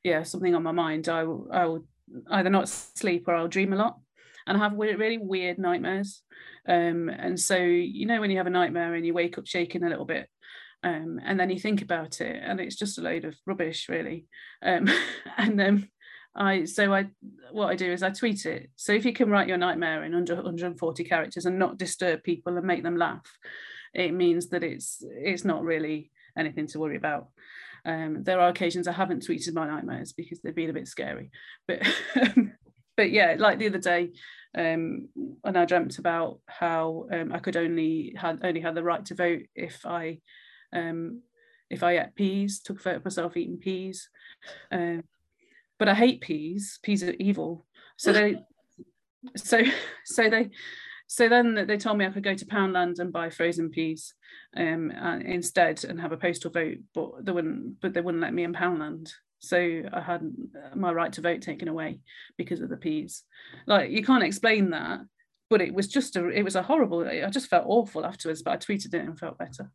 yeah 0.04 0.24
something 0.24 0.54
on 0.56 0.64
my 0.64 0.72
mind, 0.72 1.10
I 1.10 1.24
will 1.24 1.48
I 1.52 1.66
will 1.66 1.86
either 2.30 2.50
not 2.50 2.70
sleep 2.70 3.28
or 3.28 3.36
I'll 3.36 3.48
dream 3.48 3.74
a 3.74 3.78
lot 3.78 3.98
and 4.46 4.58
I 4.58 4.60
have 4.62 4.78
really 4.78 5.18
weird 5.18 5.58
nightmares. 5.58 6.22
Um, 6.68 7.10
and 7.10 7.40
so 7.40 7.58
you 7.58 8.06
know 8.06 8.20
when 8.20 8.32
you 8.32 8.38
have 8.38 8.48
a 8.48 8.52
nightmare 8.52 8.94
and 8.94 9.06
you 9.06 9.14
wake 9.14 9.38
up 9.38 9.48
shaking 9.48 9.84
a 9.84 9.90
little 9.90 10.06
bit. 10.06 10.30
Um, 10.84 11.20
and 11.24 11.40
then 11.40 11.50
you 11.50 11.60
think 11.60 11.82
about 11.82 12.22
it 12.22 12.40
and 12.44 12.60
it's 12.60 12.76
just 12.76 13.00
a 13.00 13.02
load 13.02 13.26
of 13.26 13.36
rubbish 13.48 13.90
really 13.90 14.28
um, 14.62 14.88
and 15.38 15.60
then 15.60 15.90
I 16.36 16.66
so 16.66 16.94
I 16.94 17.08
what 17.52 17.68
I 17.68 17.76
do 17.76 17.92
is 17.92 18.04
I 18.04 18.10
tweet 18.10 18.46
it. 18.46 18.70
So 18.76 18.92
if 18.92 19.06
you 19.06 19.14
can 19.14 19.30
write 19.30 19.48
your 19.48 19.58
nightmare 19.58 20.04
in 20.04 20.14
under 20.14 20.36
140 20.36 21.04
characters 21.04 21.46
and 21.46 21.58
not 21.58 21.78
disturb 21.78 22.24
people 22.24 22.58
and 22.58 22.68
make 22.68 22.84
them 22.84 22.98
laugh, 22.98 23.26
it 23.94 24.14
means 24.14 24.50
that 24.50 24.64
it's 24.64 25.04
it's 25.04 25.46
not 25.46 25.64
really 25.64 26.12
anything 26.38 26.68
to 26.68 26.80
worry 26.80 26.98
about. 26.98 27.30
Um, 27.86 28.24
there 28.24 28.40
are 28.40 28.50
occasions 28.50 28.88
I 28.88 28.94
haven't 28.94 29.26
tweeted 29.26 29.54
my 29.54 29.68
nightmares 29.68 30.12
because 30.12 30.42
they've 30.42 30.56
been 30.56 30.72
a 30.72 30.74
bit 30.74 30.88
scary, 30.88 31.30
but 31.68 31.82
but 32.98 33.12
yeah, 33.12 33.36
like 33.38 33.60
the 33.60 33.68
other 33.68 33.78
day, 33.80 34.12
um, 34.58 35.08
and 35.44 35.58
I 35.58 35.66
dreamt 35.66 36.00
about 36.00 36.40
how 36.48 37.08
um, 37.12 37.32
I 37.32 37.40
could 37.40 37.56
only 37.56 38.14
had 38.18 38.40
only 38.44 38.60
had 38.60 38.76
the 38.76 38.84
right 38.84 39.06
to 39.06 39.16
vote 39.16 39.44
if 39.56 39.86
I 39.86 40.20
um, 40.74 41.22
if 41.70 41.84
I 41.84 42.00
ate 42.00 42.16
peas, 42.16 42.60
took 42.60 42.80
a 42.80 42.84
photo 42.84 42.98
of 42.98 43.06
myself 43.06 43.38
eating 43.38 43.58
peas. 43.58 44.10
Um, 44.72 45.04
but 45.80 45.90
I 45.90 45.94
hate 45.94 46.22
peas. 46.22 46.80
Peas 46.84 47.04
are 47.04 47.16
evil. 47.20 47.66
So 47.98 48.14
they, 48.14 48.38
so 49.36 49.62
so 50.06 50.30
they, 50.30 50.50
so 51.08 51.30
then 51.30 51.66
they 51.68 51.78
told 51.78 51.98
me 51.98 52.06
I 52.06 52.12
could 52.12 52.24
go 52.24 52.36
to 52.36 52.46
Poundland 52.46 53.00
and 53.00 53.14
buy 53.14 53.30
frozen 53.30 53.70
peas 53.70 54.14
um, 54.58 54.92
uh, 54.92 55.18
instead 55.18 55.84
and 55.86 56.00
have 56.00 56.12
a 56.12 56.18
postal 56.18 56.52
vote, 56.52 56.78
but 56.94 57.26
they 57.26 57.32
wouldn't. 57.32 57.82
But 57.82 57.94
they 57.94 58.02
wouldn't 58.02 58.24
let 58.24 58.34
me 58.34 58.44
in 58.44 58.54
Poundland. 58.54 59.12
So 59.40 59.84
I 59.94 60.02
had 60.02 60.24
my 60.74 60.92
right 60.92 61.14
to 61.14 61.22
vote 61.22 61.42
taken 61.42 61.68
away 61.68 62.00
because 62.38 62.62
of 62.62 62.70
the 62.70 62.78
peas. 62.78 63.24
Like 63.68 63.92
you 63.92 64.04
can't 64.04 64.24
explain 64.24 64.72
that, 64.72 65.02
but 65.50 65.62
it 65.62 65.74
was 65.74 65.88
just 65.88 66.16
a 66.16 66.28
it 66.30 66.44
was 66.44 66.56
a 66.56 66.64
horrible. 66.64 67.08
I 67.08 67.30
just 67.30 67.50
felt 67.50 67.66
awful 67.68 68.06
afterwards, 68.06 68.42
but 68.42 68.54
I 68.54 68.58
tweeted 68.58 68.94
it 68.94 69.06
and 69.06 69.20
felt 69.20 69.38
better. 69.38 69.72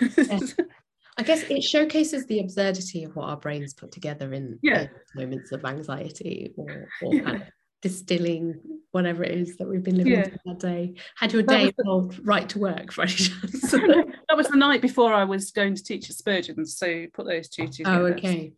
I 1.16 1.22
guess 1.22 1.42
it 1.44 1.62
showcases 1.62 2.26
the 2.26 2.40
absurdity 2.40 3.04
of 3.04 3.14
what 3.14 3.28
our 3.28 3.36
brains 3.36 3.72
put 3.72 3.92
together 3.92 4.32
in, 4.32 4.58
yeah. 4.62 4.88
moments 5.14 5.52
of 5.52 5.64
anxiety 5.64 6.52
or, 6.56 6.88
or 7.02 7.14
yeah. 7.14 7.22
kind 7.22 7.42
of 7.42 7.48
distilling 7.82 8.58
whatever 8.92 9.22
it 9.22 9.32
is 9.32 9.56
that 9.58 9.68
we've 9.68 9.82
been 9.82 9.98
living 9.98 10.12
yeah. 10.12 10.28
that 10.46 10.58
day. 10.58 10.94
Had 11.16 11.32
your 11.32 11.42
day 11.42 11.70
involved 11.78 12.18
right 12.26 12.48
to 12.48 12.58
work 12.58 12.92
for 12.92 13.02
any 13.02 13.12
chance? 13.12 13.60
that 13.70 14.36
was 14.36 14.48
the 14.48 14.56
night 14.56 14.80
before 14.80 15.12
I 15.12 15.24
was 15.24 15.50
going 15.50 15.74
to 15.74 15.82
teach 15.82 16.08
at 16.08 16.16
Spurgeon's, 16.16 16.76
so 16.76 17.06
put 17.12 17.26
those 17.26 17.48
two 17.48 17.64
oh, 17.64 17.66
together. 17.66 17.96
Oh, 17.98 18.06
okay. 18.06 18.52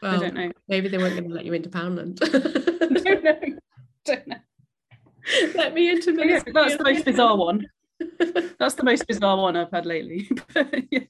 Well, 0.00 0.16
I 0.16 0.18
don't 0.18 0.34
know. 0.34 0.50
Maybe 0.68 0.88
they 0.88 0.98
weren't 0.98 1.14
going 1.14 1.28
to 1.28 1.34
let 1.34 1.44
you 1.44 1.52
into 1.52 1.68
Poundland. 1.68 2.18
don't 3.04 3.24
know. 3.24 3.58
Don't 4.06 4.26
know. 4.26 4.36
Let 5.54 5.74
me 5.74 5.90
into 5.90 6.12
yeah, 6.12 6.40
That's 6.52 6.76
the 6.76 6.84
most 6.84 7.04
bizarre 7.04 7.36
one. 7.36 7.66
That's 8.58 8.74
the 8.74 8.84
most 8.84 9.06
bizarre 9.06 9.36
one 9.36 9.56
I've 9.56 9.70
had 9.70 9.86
lately. 9.86 10.30
yes. 10.90 11.06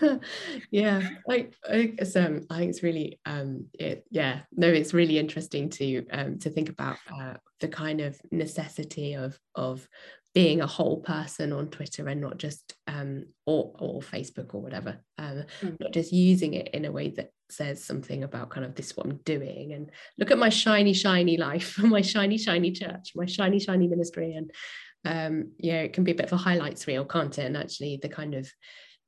yeah 0.70 1.08
like 1.26 1.54
it's 1.68 2.16
um 2.16 2.46
i 2.50 2.58
think 2.58 2.70
it's 2.70 2.82
really 2.82 3.20
um 3.26 3.66
it 3.74 4.04
yeah 4.10 4.40
no 4.52 4.68
it's 4.68 4.94
really 4.94 5.18
interesting 5.18 5.68
to 5.70 6.06
um 6.10 6.38
to 6.38 6.50
think 6.50 6.68
about 6.68 6.96
uh, 7.12 7.34
the 7.60 7.68
kind 7.68 8.00
of 8.00 8.20
necessity 8.30 9.14
of 9.14 9.38
of 9.54 9.88
being 10.34 10.60
a 10.60 10.66
whole 10.66 10.98
person 10.98 11.52
on 11.52 11.68
Twitter 11.68 12.08
and 12.08 12.20
not 12.20 12.38
just 12.38 12.74
um, 12.88 13.24
or 13.46 13.72
or 13.78 14.00
Facebook 14.00 14.52
or 14.52 14.60
whatever, 14.60 14.98
um, 15.16 15.44
mm. 15.62 15.78
not 15.80 15.92
just 15.92 16.12
using 16.12 16.54
it 16.54 16.74
in 16.74 16.84
a 16.84 16.92
way 16.92 17.10
that 17.10 17.30
says 17.50 17.82
something 17.84 18.24
about 18.24 18.50
kind 18.50 18.66
of 18.66 18.74
this 18.74 18.96
what 18.96 19.06
I'm 19.06 19.18
doing 19.18 19.72
and 19.72 19.90
look 20.18 20.32
at 20.32 20.38
my 20.38 20.48
shiny 20.48 20.92
shiny 20.92 21.36
life, 21.36 21.78
my 21.82 22.00
shiny 22.00 22.36
shiny 22.36 22.72
church, 22.72 23.12
my 23.14 23.26
shiny 23.26 23.60
shiny 23.60 23.86
ministry, 23.86 24.34
and 24.34 24.50
um, 25.04 25.52
yeah, 25.58 25.82
it 25.82 25.92
can 25.92 26.02
be 26.02 26.10
a 26.10 26.16
bit 26.16 26.26
of 26.26 26.32
a 26.32 26.36
highlights 26.36 26.86
reel, 26.86 27.04
can't 27.04 27.38
it? 27.38 27.44
And 27.44 27.56
actually, 27.56 28.00
the 28.02 28.08
kind 28.08 28.34
of 28.34 28.50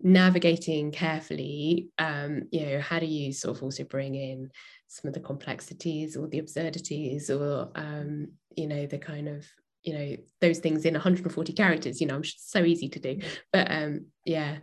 navigating 0.03 0.93
carefully, 0.93 1.91
um, 1.99 2.43
you 2.51 2.67
know, 2.67 2.81
how 2.81 2.99
do 2.99 3.07
you 3.07 3.33
sort 3.33 3.57
of 3.57 3.63
also 3.63 3.85
bring 3.85 4.15
in 4.15 4.51
some 4.89 5.09
of 5.09 5.15
the 5.15 5.21
complexities 5.21 6.17
or 6.17 6.29
the 6.29 6.39
absurdities 6.39 7.31
or 7.31 7.71
um, 7.75 8.29
you 8.57 8.67
know 8.67 8.87
the 8.87 8.99
kind 8.99 9.29
of 9.29 9.47
you 9.83 9.93
know 9.93 10.17
those 10.41 10.59
things 10.59 10.85
in 10.85 10.95
140 10.95 11.53
characters 11.53 12.01
you 12.01 12.07
know 12.07 12.17
I'm 12.17 12.25
so 12.25 12.65
easy 12.65 12.89
to 12.89 12.99
do. 12.99 13.21
But 13.53 13.71
um 13.71 14.07
yeah 14.25 14.59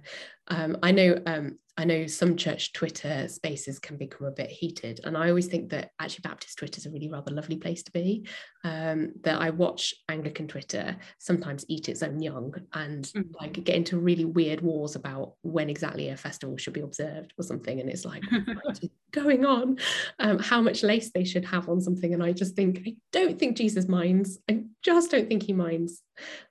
um 0.50 0.78
i 0.84 0.92
know 0.92 1.18
um 1.26 1.58
I 1.76 1.86
know 1.86 2.06
some 2.06 2.36
church 2.36 2.72
Twitter 2.74 3.28
spaces 3.28 3.80
can 3.80 3.98
become 3.98 4.28
a 4.28 4.32
bit 4.32 4.52
heated, 4.52 5.00
and 5.04 5.18
I 5.18 5.30
always 5.30 5.48
think 5.48 5.72
that 5.72 5.90
actually 6.00 6.22
Baptist 6.24 6.60
Twitter 6.60 6.78
is 6.78 6.86
a 6.86 6.92
really 6.92 7.10
rather 7.10 7.32
lovely 7.32 7.58
place 7.58 7.82
to 7.84 7.92
be. 7.92 8.28
Um, 8.64 9.14
that 9.24 9.42
I 9.42 9.50
watch 9.50 9.94
Anglican 10.08 10.48
Twitter 10.48 10.96
sometimes 11.18 11.66
eat 11.68 11.90
its 11.90 12.04
own 12.04 12.22
young 12.22 12.54
and 12.74 13.06
mm-hmm. 13.06 13.32
like 13.42 13.64
get 13.64 13.76
into 13.76 14.00
really 14.00 14.24
weird 14.24 14.62
wars 14.62 14.96
about 14.96 15.34
when 15.42 15.70
exactly 15.70 16.10
a 16.10 16.18
festival 16.18 16.58
should 16.58 16.74
be 16.74 16.82
observed 16.82 17.34
or 17.40 17.44
something, 17.44 17.80
and 17.80 17.90
it's 17.90 18.06
like 18.06 18.24
what 18.32 18.78
is 18.84 18.90
going 19.12 19.44
on? 19.44 19.78
Um, 20.20 20.38
how 20.40 20.62
much 20.62 20.84
lace 20.84 21.12
they 21.12 21.24
should 21.24 21.46
have 21.46 21.70
on 21.70 21.82
something, 21.82 22.14
and 22.14 22.22
I 22.22 22.34
just 22.34 22.56
think 22.56 22.84
I 22.86 22.96
don't 23.12 23.40
think 23.40 23.58
Jesus 23.58 23.88
minds. 23.88 24.38
I 24.50 24.64
just 24.84 25.10
don't 25.10 25.28
think 25.28 25.44
he 25.44 25.54
minds. 25.54 26.04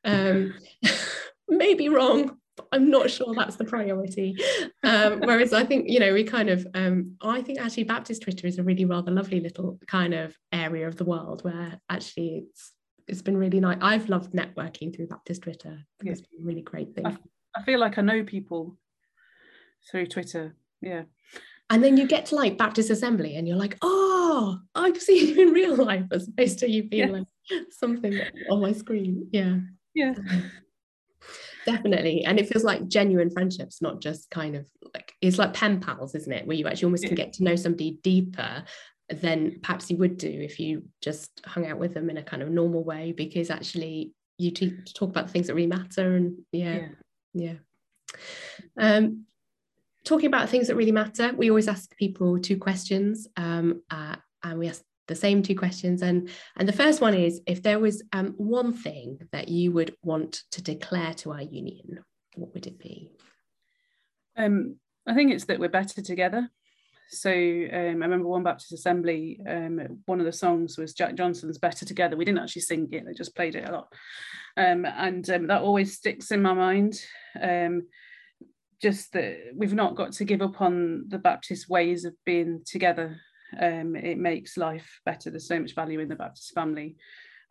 Um, 0.05 0.55
maybe 1.49 1.89
wrong 1.89 2.39
I'm 2.71 2.91
not 2.91 3.11
sure 3.11 3.35
that's 3.35 3.57
the 3.57 3.65
priority. 3.65 4.37
Um, 4.85 5.21
whereas 5.21 5.53
I 5.53 5.65
think, 5.65 5.89
you 5.89 6.01
know, 6.01 6.13
we 6.13 6.25
kind 6.25 6.51
of, 6.51 6.67
um, 6.75 7.17
I 7.23 7.41
think 7.41 7.61
actually 7.61 7.85
Baptist 7.85 8.23
Twitter 8.23 8.47
is 8.47 8.59
a 8.59 8.63
really 8.63 8.85
rather 8.85 9.11
lovely 9.11 9.41
little 9.41 9.79
kind 9.87 10.13
of 10.13 10.37
area 10.53 10.87
of 10.87 10.97
the 10.97 11.05
world 11.05 11.45
where 11.45 11.81
actually 11.89 12.45
it's 12.47 12.73
it's 13.09 13.23
been 13.23 13.37
really 13.37 13.59
nice. 13.59 13.79
I've 13.81 14.09
loved 14.09 14.33
networking 14.33 14.95
through 14.95 15.09
Baptist 15.09 15.43
Twitter. 15.43 15.79
It's 16.03 16.21
been 16.21 16.43
a 16.43 16.45
really 16.45 16.63
great 16.63 16.95
thing. 16.95 17.07
I, 17.07 17.17
I 17.57 17.63
feel 17.63 17.81
like 17.81 17.99
I 17.99 18.03
know 18.03 18.23
people 18.23 18.77
through 19.91 20.07
Twitter. 20.07 20.55
Yeah. 20.81 21.03
And 21.69 21.83
then 21.83 21.97
you 21.97 22.07
get 22.07 22.27
to 22.27 22.37
like 22.37 22.59
Baptist 22.59 22.91
Assembly 22.91 23.37
and 23.37 23.49
you're 23.49 23.57
like, 23.57 23.77
oh, 23.83 24.59
I've 24.75 25.01
seen 25.01 25.29
you 25.29 25.43
in 25.43 25.53
real 25.53 25.77
life 25.77 26.07
as 26.13 26.29
opposed 26.29 26.61
to 26.61 26.71
you 26.71 26.85
being 26.85 27.09
yeah. 27.09 27.15
like 27.15 27.67
something 27.71 28.21
on 28.51 28.61
my 28.61 28.73
screen. 28.73 29.29
Yeah. 29.33 29.59
Yeah 29.95 30.15
definitely. 31.67 32.25
And 32.25 32.39
it 32.39 32.49
feels 32.49 32.65
like 32.65 32.89
genuine 32.89 33.31
friendships 33.31 33.83
not 33.83 34.01
just 34.01 34.31
kind 34.31 34.57
of 34.57 34.67
like 34.95 35.15
it's 35.21 35.39
like 35.39 35.55
pen 35.55 35.81
pals 35.81 36.15
isn't 36.15 36.33
it? 36.33 36.47
Where 36.47 36.57
you 36.57 36.67
actually 36.67 36.87
almost 36.87 37.05
can 37.05 37.15
get 37.15 37.33
to 37.35 37.45
know 37.45 37.57
somebody 37.57 37.99
deeper 38.03 38.65
than 39.09 39.61
perhaps 39.63 39.91
you 39.91 39.97
would 39.99 40.17
do 40.17 40.29
if 40.29 40.59
you 40.59 40.85
just 41.01 41.41
hung 41.45 41.67
out 41.67 41.79
with 41.79 41.95
them 41.95 42.09
in 42.09 42.17
a 42.17 42.23
kind 42.23 42.43
of 42.43 42.49
normal 42.49 42.83
way 42.83 43.13
because 43.13 43.51
actually 43.51 44.13
you 44.39 44.51
t- 44.51 44.77
talk 44.95 45.11
about 45.11 45.27
the 45.27 45.33
things 45.33 45.47
that 45.47 45.55
really 45.55 45.67
matter 45.67 46.17
and 46.17 46.39
yeah 46.53 46.89
yeah, 47.35 47.55
yeah. 48.79 48.97
Um, 48.97 49.25
talking 50.05 50.27
about 50.27 50.49
things 50.49 50.69
that 50.69 50.77
really 50.77 50.93
matter 50.93 51.33
we 51.37 51.51
always 51.51 51.69
ask 51.69 51.95
people 51.97 52.39
two 52.39 52.57
questions 52.57 53.29
um, 53.37 53.83
uh, 53.91 54.17
and 54.43 54.59
we 54.59 54.69
ask 54.69 54.83
the 55.09 55.15
same 55.15 55.43
two 55.43 55.57
questions. 55.57 56.03
And, 56.03 56.29
and 56.57 56.69
the 56.69 56.73
first 56.73 57.01
one 57.01 57.15
is 57.15 57.41
if 57.47 57.63
there 57.63 57.79
was 57.79 58.03
um, 58.13 58.35
one 58.37 58.73
thing 58.73 59.19
that 59.33 59.49
you 59.49 59.73
would 59.73 59.95
want 60.03 60.43
to 60.53 60.63
declare 60.63 61.15
to 61.15 61.33
our 61.33 61.43
union, 61.43 62.05
what 62.35 62.55
would 62.55 62.67
it 62.67 62.79
be? 62.79 63.11
Um, 64.37 64.77
I 65.07 65.15
think 65.15 65.33
it's 65.33 65.45
that 65.47 65.59
we're 65.59 65.69
better 65.69 66.03
together. 66.03 66.49
So 67.11 67.31
um, 67.31 67.71
I 67.73 68.07
remember 68.07 68.27
one 68.27 68.43
Baptist 68.43 68.73
Assembly, 68.73 69.39
um, 69.47 69.99
one 70.07 70.21
of 70.21 70.25
the 70.25 70.33
songs 70.33 70.79
was 70.79 70.95
Jack 70.95 71.15
Johnson's 71.15 71.59
Better 71.59 71.85
Together. 71.85 72.17
We 72.17 72.25
didn't 72.25 72.41
actually 72.41 72.63
sing 72.63 72.89
it, 72.91 73.05
they 73.05 73.13
just 73.13 73.37
played 73.37 73.55
it 73.55 73.69
a 73.69 73.73
lot. 73.73 73.93
Um, 74.57 74.87
and 74.87 75.29
um, 75.29 75.47
that 75.49 75.61
always 75.61 75.95
sticks 75.95 76.31
in 76.31 76.41
my 76.41 76.55
mind. 76.55 76.99
Um, 77.41 77.83
just 78.81 79.13
that 79.13 79.37
we've 79.55 79.75
not 79.75 79.95
got 79.95 80.13
to 80.13 80.25
give 80.25 80.43
up 80.43 80.61
on 80.61 81.05
the 81.09 81.19
Baptist 81.19 81.69
ways 81.69 82.05
of 82.05 82.15
being 82.25 82.63
together 82.67 83.21
um, 83.61 83.97
it 83.97 84.19
makes 84.19 84.57
life 84.57 85.01
better. 85.05 85.31
There's 85.31 85.49
so 85.49 85.61
much 85.61 85.75
value 85.75 86.01
in 86.01 86.09
the 86.09 86.17
Baptist 86.17 86.53
family. 86.55 86.97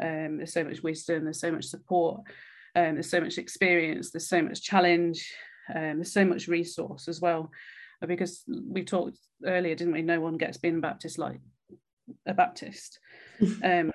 Um, 0.02 0.38
there's 0.38 0.54
so 0.54 0.64
much 0.64 0.82
wisdom, 0.82 1.24
there's 1.24 1.40
so 1.40 1.52
much 1.52 1.66
support, 1.66 2.22
um, 2.76 2.96
there's 2.96 3.10
so 3.10 3.22
much 3.22 3.38
experience, 3.38 4.10
there's 4.10 4.28
so 4.28 4.42
much 4.42 4.64
challenge, 4.64 5.32
um, 5.70 5.98
there's 5.98 6.14
so 6.14 6.26
much 6.26 6.48
resource 6.48 7.08
as 7.08 7.22
well. 7.22 7.52
Uh, 8.02 8.08
because 8.08 8.44
we 8.48 8.84
talked 8.84 9.18
earlier, 9.46 9.76
didn't 9.76 9.94
we? 9.94 10.02
No 10.02 10.20
one 10.20 10.38
gets 10.38 10.58
being 10.58 10.82
Baptist 10.82 11.20
like 11.20 11.40
a 12.26 12.34
Baptist. 12.34 13.00
um, 13.64 13.92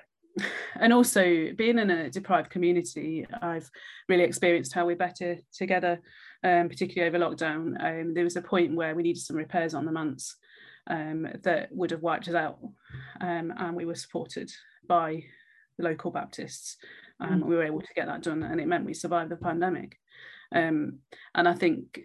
and 0.79 0.93
also 0.93 1.51
being 1.55 1.79
in 1.79 1.89
a 1.89 2.09
deprived 2.09 2.49
community, 2.49 3.25
I've 3.41 3.69
really 4.07 4.23
experienced 4.23 4.73
how 4.73 4.85
we're 4.85 4.95
better 4.95 5.37
together, 5.53 5.99
um, 6.43 6.69
particularly 6.69 7.07
over 7.07 7.23
lockdown. 7.23 7.75
Um, 7.83 8.13
there 8.13 8.23
was 8.23 8.35
a 8.35 8.41
point 8.41 8.75
where 8.75 8.95
we 8.95 9.03
needed 9.03 9.21
some 9.21 9.35
repairs 9.35 9.73
on 9.73 9.85
the 9.85 9.91
manse, 9.91 10.35
um, 10.89 11.27
that 11.43 11.69
would 11.71 11.91
have 11.91 12.01
wiped 12.01 12.27
us 12.27 12.35
out. 12.35 12.59
Um, 13.21 13.53
and 13.57 13.75
we 13.75 13.85
were 13.85 13.95
supported 13.95 14.51
by 14.87 15.23
the 15.77 15.83
local 15.83 16.11
Baptists. 16.11 16.77
Um, 17.19 17.41
mm. 17.41 17.45
We 17.45 17.55
were 17.55 17.65
able 17.65 17.81
to 17.81 17.93
get 17.95 18.07
that 18.07 18.23
done, 18.23 18.43
and 18.43 18.59
it 18.59 18.67
meant 18.67 18.85
we 18.85 18.93
survived 18.93 19.31
the 19.31 19.37
pandemic. 19.37 19.97
Um, 20.53 20.99
and 21.35 21.47
I 21.47 21.53
think 21.53 21.99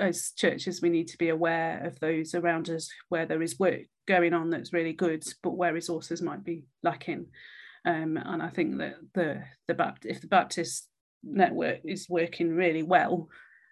as 0.00 0.32
churches, 0.36 0.80
we 0.80 0.88
need 0.88 1.08
to 1.08 1.18
be 1.18 1.28
aware 1.28 1.84
of 1.84 1.98
those 2.00 2.34
around 2.34 2.70
us 2.70 2.90
where 3.08 3.26
there 3.26 3.42
is 3.42 3.58
work 3.58 3.82
going 4.06 4.32
on 4.32 4.50
that's 4.50 4.72
really 4.72 4.92
good, 4.92 5.24
but 5.42 5.56
where 5.56 5.74
resources 5.74 6.22
might 6.22 6.44
be 6.44 6.64
lacking. 6.82 7.26
Um, 7.84 8.16
and 8.16 8.42
I 8.42 8.48
think 8.48 8.78
that 8.78 8.94
the 9.12 9.42
the 9.68 9.74
Bapt- 9.74 10.06
if 10.06 10.20
the 10.20 10.26
Baptist 10.26 10.88
network 11.22 11.80
is 11.84 12.08
working 12.08 12.54
really 12.54 12.82
well, 12.82 13.28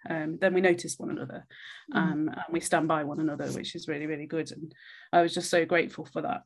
um, 0.09 0.37
then 0.39 0.53
we 0.53 0.61
notice 0.61 0.95
one 0.97 1.09
another 1.09 1.45
mm. 1.93 1.97
um, 1.97 2.29
and 2.29 2.51
we 2.51 2.59
stand 2.59 2.87
by 2.87 3.03
one 3.03 3.19
another, 3.19 3.47
which 3.47 3.75
is 3.75 3.87
really, 3.87 4.07
really 4.07 4.25
good. 4.25 4.51
And 4.51 4.73
I 5.11 5.21
was 5.21 5.33
just 5.33 5.49
so 5.49 5.65
grateful 5.65 6.05
for 6.05 6.21
that, 6.21 6.41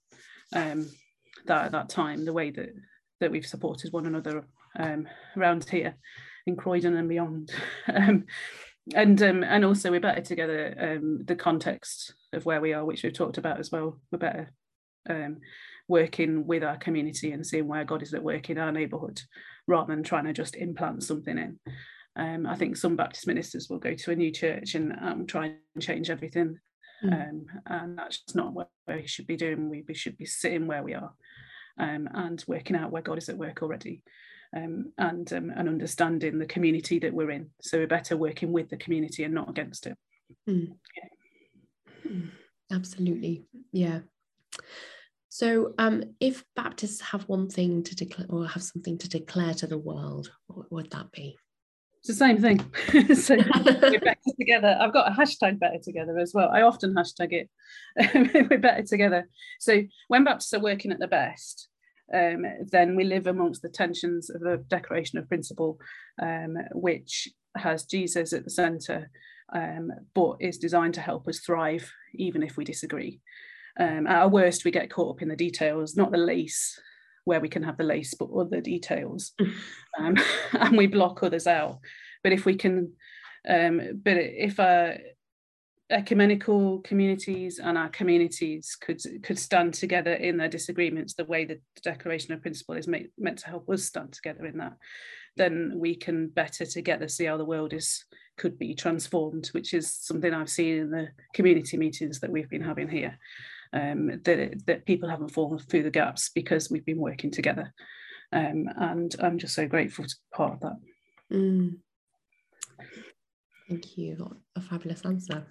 um, 0.53 0.89
that 1.45 1.71
that 1.71 1.89
time, 1.89 2.25
the 2.25 2.33
way 2.33 2.51
that 2.51 2.69
that 3.19 3.31
we've 3.31 3.45
supported 3.45 3.91
one 3.91 4.05
another 4.05 4.45
um, 4.77 5.07
around 5.35 5.67
here 5.69 5.95
in 6.45 6.55
Croydon 6.55 6.95
and 6.95 7.09
beyond. 7.09 7.51
Um, 7.93 8.25
and 8.95 9.21
um, 9.21 9.43
and 9.43 9.65
also 9.65 9.91
we're 9.91 9.99
better 9.99 10.21
together. 10.21 11.01
the 11.25 11.35
context 11.35 12.13
of 12.31 12.45
where 12.45 12.61
we 12.61 12.71
are, 12.71 12.85
which 12.85 13.03
we've 13.03 13.11
talked 13.11 13.37
about 13.37 13.59
as 13.59 13.69
well, 13.69 13.99
we're 14.11 14.17
better 14.17 14.49
working 15.87 16.45
with 16.45 16.63
our 16.63 16.77
community 16.77 17.31
and 17.31 17.45
seeing 17.45 17.67
where 17.67 17.85
God 17.85 18.03
is 18.03 18.13
at 18.13 18.23
work 18.23 18.49
in 18.49 18.57
our 18.57 18.71
neighbourhood, 18.71 19.21
rather 19.67 19.93
than 19.93 20.03
trying 20.03 20.25
to 20.25 20.33
just 20.33 20.55
implant 20.55 21.03
something 21.03 21.37
in. 21.37 21.59
Um, 22.17 22.47
I 22.47 22.55
think 22.55 22.75
some 22.75 22.95
Baptist 22.95 23.27
ministers 23.27 23.69
will 23.69 23.77
go 23.77 23.93
to 23.93 24.11
a 24.11 24.15
new 24.15 24.31
church 24.31 24.75
and 24.75 24.93
um, 25.01 25.27
try 25.27 25.53
and 25.73 25.83
change 25.83 26.09
everything. 26.09 26.59
Mm. 27.03 27.13
Um, 27.13 27.45
and 27.67 27.97
that's 27.97 28.23
not 28.33 28.53
what 28.53 28.69
we 28.87 29.05
should 29.05 29.27
be 29.27 29.37
doing. 29.37 29.69
We, 29.69 29.83
we 29.87 29.93
should 29.93 30.17
be 30.17 30.25
sitting 30.25 30.65
where 30.65 30.81
we 30.81 30.95
are 30.95 31.13
um, 31.79 32.09
and 32.13 32.43
working 32.47 32.75
out 32.75 32.91
where 32.91 33.03
God 33.03 33.19
is 33.19 33.29
at 33.29 33.37
work 33.37 33.61
already 33.61 34.01
um, 34.55 34.93
and, 34.97 35.31
um, 35.31 35.51
and 35.55 35.69
understanding 35.69 36.39
the 36.39 36.47
community 36.47 36.97
that 36.99 37.13
we're 37.13 37.31
in. 37.31 37.51
So 37.61 37.77
we're 37.77 37.87
better 37.87 38.17
working 38.17 38.51
with 38.51 38.69
the 38.69 38.77
community 38.77 39.23
and 39.23 39.33
not 39.33 39.49
against 39.49 39.85
it. 39.85 39.97
Mm. 40.49 40.69
Yeah. 40.95 42.11
Mm. 42.11 42.31
Absolutely. 42.71 43.45
Yeah. 43.71 43.99
So, 45.29 45.73
um, 45.77 46.03
if 46.19 46.43
Baptists 46.55 46.99
have 46.99 47.29
one 47.29 47.47
thing 47.47 47.83
to 47.83 47.95
declare 47.95 48.25
or 48.29 48.47
have 48.47 48.63
something 48.63 48.97
to 48.97 49.07
declare 49.07 49.53
to 49.53 49.67
the 49.67 49.77
world, 49.77 50.31
what 50.47 50.71
would 50.71 50.91
that 50.91 51.11
be? 51.11 51.37
It's 52.07 52.17
the 52.17 52.25
same 52.25 52.37
thing. 52.37 52.59
so 53.15 53.35
we're 53.65 53.99
better 53.99 54.31
together. 54.39 54.77
I've 54.79 54.93
got 54.93 55.11
a 55.11 55.15
hashtag 55.15 55.59
better 55.59 55.79
together 55.83 56.17
as 56.17 56.33
well. 56.33 56.49
I 56.49 56.61
often 56.61 56.95
hashtag 56.95 57.33
it. 57.33 57.49
we're 58.49 58.59
better 58.59 58.83
together. 58.83 59.27
So 59.59 59.81
when 60.07 60.23
Baptists 60.23 60.53
are 60.53 60.61
working 60.61 60.93
at 60.93 60.99
the 60.99 61.07
best, 61.07 61.67
um, 62.13 62.45
then 62.71 62.95
we 62.95 63.03
live 63.03 63.27
amongst 63.27 63.61
the 63.61 63.67
tensions 63.67 64.29
of 64.29 64.39
the 64.39 64.63
Declaration 64.69 65.19
of 65.19 65.27
Principle, 65.27 65.79
um, 66.21 66.55
which 66.71 67.27
has 67.57 67.83
Jesus 67.83 68.31
at 68.31 68.45
the 68.45 68.51
centre, 68.51 69.11
um, 69.51 69.91
but 70.15 70.37
is 70.39 70.57
designed 70.57 70.93
to 70.93 71.01
help 71.01 71.27
us 71.27 71.39
thrive 71.39 71.91
even 72.15 72.41
if 72.41 72.55
we 72.55 72.63
disagree. 72.63 73.19
Um, 73.77 74.07
at 74.07 74.21
our 74.21 74.29
worst, 74.29 74.63
we 74.63 74.71
get 74.71 74.89
caught 74.89 75.17
up 75.17 75.21
in 75.21 75.27
the 75.27 75.35
details, 75.35 75.97
not 75.97 76.11
the 76.11 76.17
lace 76.17 76.79
where 77.27 77.41
we 77.41 77.49
can 77.49 77.61
have 77.61 77.77
the 77.77 77.83
lace, 77.83 78.13
but 78.13 78.29
other 78.31 78.61
details, 78.61 79.33
mm. 79.41 79.51
um, 79.99 80.15
and 80.59 80.77
we 80.77 80.87
block 80.87 81.21
others 81.21 81.45
out. 81.45 81.79
But 82.23 82.31
if 82.31 82.45
we 82.45 82.55
can, 82.55 82.93
um, 83.47 84.01
but 84.03 84.17
if 84.17 84.59
uh, 84.59 84.93
ecumenical 85.89 86.79
communities 86.79 87.59
and 87.59 87.77
our 87.77 87.89
communities 87.89 88.77
could 88.79 89.01
could 89.23 89.37
stand 89.37 89.73
together 89.73 90.13
in 90.13 90.37
their 90.37 90.49
disagreements 90.49 91.13
the 91.13 91.25
way 91.25 91.45
that 91.45 91.61
the 91.75 91.81
declaration 91.81 92.33
of 92.33 92.41
principle 92.41 92.75
is 92.75 92.87
made, 92.87 93.09
meant 93.17 93.39
to 93.39 93.47
help 93.47 93.69
us 93.69 93.83
stand 93.83 94.11
together 94.11 94.45
in 94.45 94.57
that 94.57 94.73
then 95.37 95.73
we 95.77 95.95
can 95.95 96.27
better 96.27 96.65
together 96.65 97.07
see 97.07 97.25
how 97.25 97.37
the 97.37 97.45
world 97.45 97.71
is 97.71 98.03
could 98.37 98.59
be 98.59 98.75
transformed 98.75 99.47
which 99.53 99.73
is 99.73 99.93
something 99.93 100.33
i've 100.33 100.49
seen 100.49 100.77
in 100.77 100.91
the 100.91 101.07
community 101.33 101.77
meetings 101.77 102.19
that 102.19 102.31
we've 102.31 102.49
been 102.49 102.61
having 102.61 102.89
here 102.89 103.17
um, 103.73 104.21
that, 104.23 104.63
that 104.65 104.85
people 104.85 105.09
haven't 105.09 105.31
fallen 105.31 105.59
through 105.59 105.83
the 105.83 105.91
gaps 105.91 106.29
because 106.33 106.69
we've 106.69 106.85
been 106.85 106.99
working 106.99 107.31
together. 107.31 107.73
Um, 108.33 108.67
and 108.75 109.15
i'm 109.21 109.37
just 109.37 109.55
so 109.55 109.67
grateful 109.67 110.03
to 110.03 110.15
be 110.15 110.35
part 110.35 110.53
of 110.53 110.59
that. 110.59 110.77
Mm. 111.31 111.77
thank 113.69 113.97
you. 113.97 114.37
A 114.55 114.61
fabulous 114.61 115.01
answer. 115.05 115.47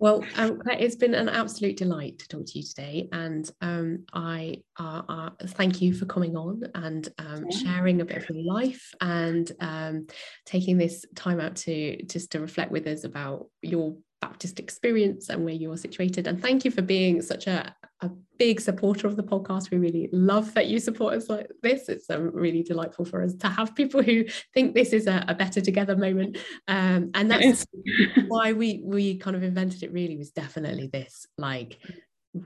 Well, 0.00 0.24
um, 0.36 0.62
it's 0.66 0.94
been 0.94 1.14
an 1.14 1.28
absolute 1.28 1.76
delight 1.76 2.20
to 2.20 2.28
talk 2.28 2.46
to 2.46 2.58
you 2.58 2.64
today, 2.64 3.08
and 3.10 3.50
um, 3.60 4.04
I 4.12 4.62
uh, 4.78 5.02
uh, 5.08 5.30
thank 5.44 5.82
you 5.82 5.92
for 5.92 6.06
coming 6.06 6.36
on 6.36 6.62
and 6.76 7.08
um, 7.18 7.50
sharing 7.50 8.00
a 8.00 8.04
bit 8.04 8.18
of 8.18 8.30
your 8.30 8.44
life 8.44 8.94
and 9.00 9.50
um, 9.58 10.06
taking 10.46 10.78
this 10.78 11.04
time 11.16 11.40
out 11.40 11.56
to 11.56 12.00
just 12.04 12.30
to 12.32 12.40
reflect 12.40 12.70
with 12.70 12.86
us 12.86 13.02
about 13.02 13.46
your 13.60 13.96
Baptist 14.20 14.58
experience 14.58 15.28
and 15.28 15.44
where 15.44 15.54
you're 15.54 15.76
situated. 15.76 16.26
And 16.26 16.40
thank 16.40 16.64
you 16.64 16.70
for 16.70 16.82
being 16.82 17.22
such 17.22 17.46
a, 17.46 17.74
a 18.00 18.10
big 18.38 18.60
supporter 18.60 19.06
of 19.06 19.16
the 19.16 19.22
podcast. 19.22 19.70
We 19.70 19.78
really 19.78 20.08
love 20.12 20.54
that 20.54 20.66
you 20.66 20.78
support 20.80 21.14
us 21.14 21.28
like 21.28 21.50
this. 21.62 21.88
It's 21.88 22.08
um, 22.10 22.30
really 22.32 22.62
delightful 22.62 23.04
for 23.04 23.22
us 23.22 23.34
to 23.34 23.48
have 23.48 23.74
people 23.74 24.02
who 24.02 24.24
think 24.54 24.74
this 24.74 24.92
is 24.92 25.06
a, 25.06 25.24
a 25.28 25.34
better 25.34 25.60
together 25.60 25.96
moment. 25.96 26.38
Um, 26.66 27.10
and 27.14 27.30
that's 27.30 27.66
why 28.28 28.52
we 28.52 28.80
we 28.84 29.16
kind 29.18 29.36
of 29.36 29.42
invented 29.42 29.82
it 29.82 29.92
really 29.92 30.16
was 30.16 30.30
definitely 30.30 30.88
this 30.88 31.26
like 31.36 31.78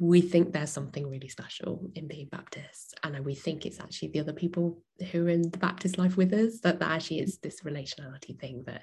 we 0.00 0.20
think 0.20 0.52
there's 0.52 0.70
something 0.70 1.08
really 1.08 1.28
special 1.28 1.90
in 1.94 2.06
being 2.06 2.28
Baptist, 2.30 2.98
and 3.02 3.24
we 3.24 3.34
think 3.34 3.66
it's 3.66 3.80
actually 3.80 4.08
the 4.08 4.20
other 4.20 4.32
people 4.32 4.82
who 5.10 5.26
are 5.26 5.30
in 5.30 5.50
the 5.50 5.58
Baptist 5.58 5.98
life 5.98 6.16
with 6.16 6.32
us 6.32 6.60
that, 6.60 6.78
that 6.80 6.90
actually 6.90 7.20
is 7.20 7.38
this 7.38 7.60
relationality 7.62 8.38
thing 8.38 8.64
that 8.66 8.82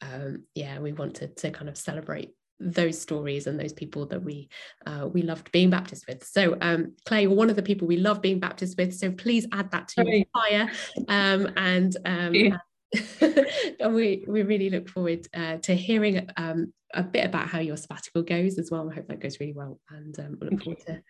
um, 0.00 0.44
yeah 0.54 0.78
we 0.78 0.92
want 0.92 1.16
to, 1.16 1.26
to 1.26 1.50
kind 1.50 1.68
of 1.68 1.76
celebrate 1.76 2.30
those 2.60 3.00
stories 3.00 3.46
and 3.46 3.58
those 3.58 3.72
people 3.72 4.06
that 4.06 4.22
we 4.22 4.48
uh, 4.86 5.08
we 5.12 5.22
loved 5.22 5.50
being 5.52 5.70
Baptist 5.70 6.06
with. 6.08 6.24
So 6.24 6.56
um, 6.60 6.94
Claire, 7.04 7.22
you're 7.22 7.30
one 7.30 7.50
of 7.50 7.56
the 7.56 7.62
people 7.62 7.86
we 7.86 7.96
love 7.96 8.20
being 8.20 8.40
Baptist 8.40 8.76
with. 8.76 8.94
So 8.94 9.10
please 9.10 9.46
add 9.52 9.70
that 9.70 9.88
to 9.88 10.04
your 10.04 10.24
fire. 10.32 10.70
Um, 11.08 11.50
and 11.56 11.96
um, 12.04 12.58
and 13.80 13.94
we 13.94 14.24
we 14.26 14.42
really 14.42 14.70
look 14.70 14.88
forward 14.88 15.26
uh, 15.34 15.56
to 15.58 15.74
hearing 15.74 16.28
um, 16.36 16.72
a 16.94 17.02
bit 17.02 17.24
about 17.24 17.48
how 17.48 17.58
your 17.58 17.76
sabbatical 17.76 18.22
goes 18.22 18.58
as 18.58 18.70
well. 18.70 18.90
I 18.90 18.94
hope 18.94 19.08
that 19.08 19.20
goes 19.20 19.40
really 19.40 19.52
well, 19.52 19.78
and 19.90 20.18
um, 20.18 20.38
look 20.40 20.62
forward 20.62 20.80
to 20.86 21.02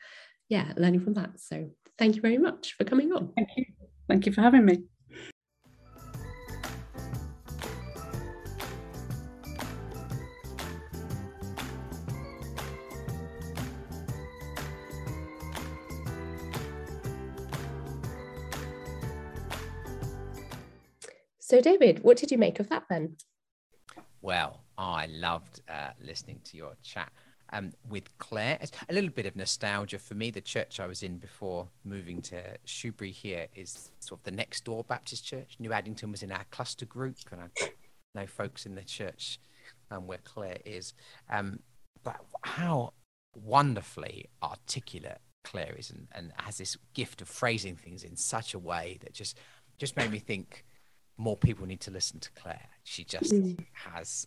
yeah 0.48 0.72
learning 0.76 1.00
from 1.00 1.14
that. 1.14 1.38
So 1.38 1.70
thank 1.98 2.16
you 2.16 2.22
very 2.22 2.38
much 2.38 2.74
for 2.74 2.84
coming 2.84 3.12
on. 3.12 3.32
Thank 3.36 3.48
you. 3.56 3.64
Thank 4.08 4.26
you 4.26 4.32
for 4.32 4.40
having 4.40 4.64
me. 4.64 4.82
So, 21.48 21.62
David, 21.62 22.04
what 22.04 22.18
did 22.18 22.30
you 22.30 22.36
make 22.36 22.60
of 22.60 22.68
that 22.68 22.84
then? 22.90 23.16
Well, 24.20 24.60
I 24.76 25.06
loved 25.06 25.62
uh, 25.66 25.92
listening 25.98 26.40
to 26.44 26.58
your 26.58 26.76
chat 26.82 27.10
um, 27.54 27.72
with 27.88 28.18
Claire. 28.18 28.58
It's 28.60 28.72
a 28.86 28.92
little 28.92 29.08
bit 29.08 29.24
of 29.24 29.34
nostalgia 29.34 29.98
for 29.98 30.12
me. 30.12 30.30
The 30.30 30.42
church 30.42 30.78
I 30.78 30.86
was 30.86 31.02
in 31.02 31.16
before 31.16 31.66
moving 31.84 32.20
to 32.20 32.42
Shoebury 32.66 33.12
here 33.12 33.46
is 33.54 33.90
sort 33.98 34.20
of 34.20 34.24
the 34.24 34.30
next 34.30 34.66
door 34.66 34.84
Baptist 34.84 35.24
church. 35.24 35.56
New 35.58 35.72
Addington 35.72 36.10
was 36.10 36.22
in 36.22 36.32
our 36.32 36.44
cluster 36.50 36.84
group, 36.84 37.16
and 37.32 37.40
I 37.40 37.70
know 38.14 38.26
folks 38.26 38.66
in 38.66 38.74
the 38.74 38.84
church 38.84 39.40
um, 39.90 40.06
where 40.06 40.20
Claire 40.22 40.58
is. 40.66 40.92
Um, 41.30 41.60
but 42.04 42.20
how 42.42 42.92
wonderfully 43.34 44.26
articulate 44.42 45.22
Claire 45.44 45.76
is, 45.78 45.88
and, 45.88 46.08
and 46.12 46.30
has 46.36 46.58
this 46.58 46.76
gift 46.92 47.22
of 47.22 47.28
phrasing 47.30 47.74
things 47.74 48.04
in 48.04 48.16
such 48.16 48.52
a 48.52 48.58
way 48.58 48.98
that 49.00 49.14
just 49.14 49.38
just 49.78 49.96
made 49.96 50.10
me 50.10 50.18
think 50.18 50.66
more 51.18 51.36
people 51.36 51.66
need 51.66 51.80
to 51.80 51.90
listen 51.90 52.20
to 52.20 52.30
Claire. 52.32 52.68
She 52.84 53.04
just 53.04 53.32
mm. 53.32 53.58
has. 53.72 54.26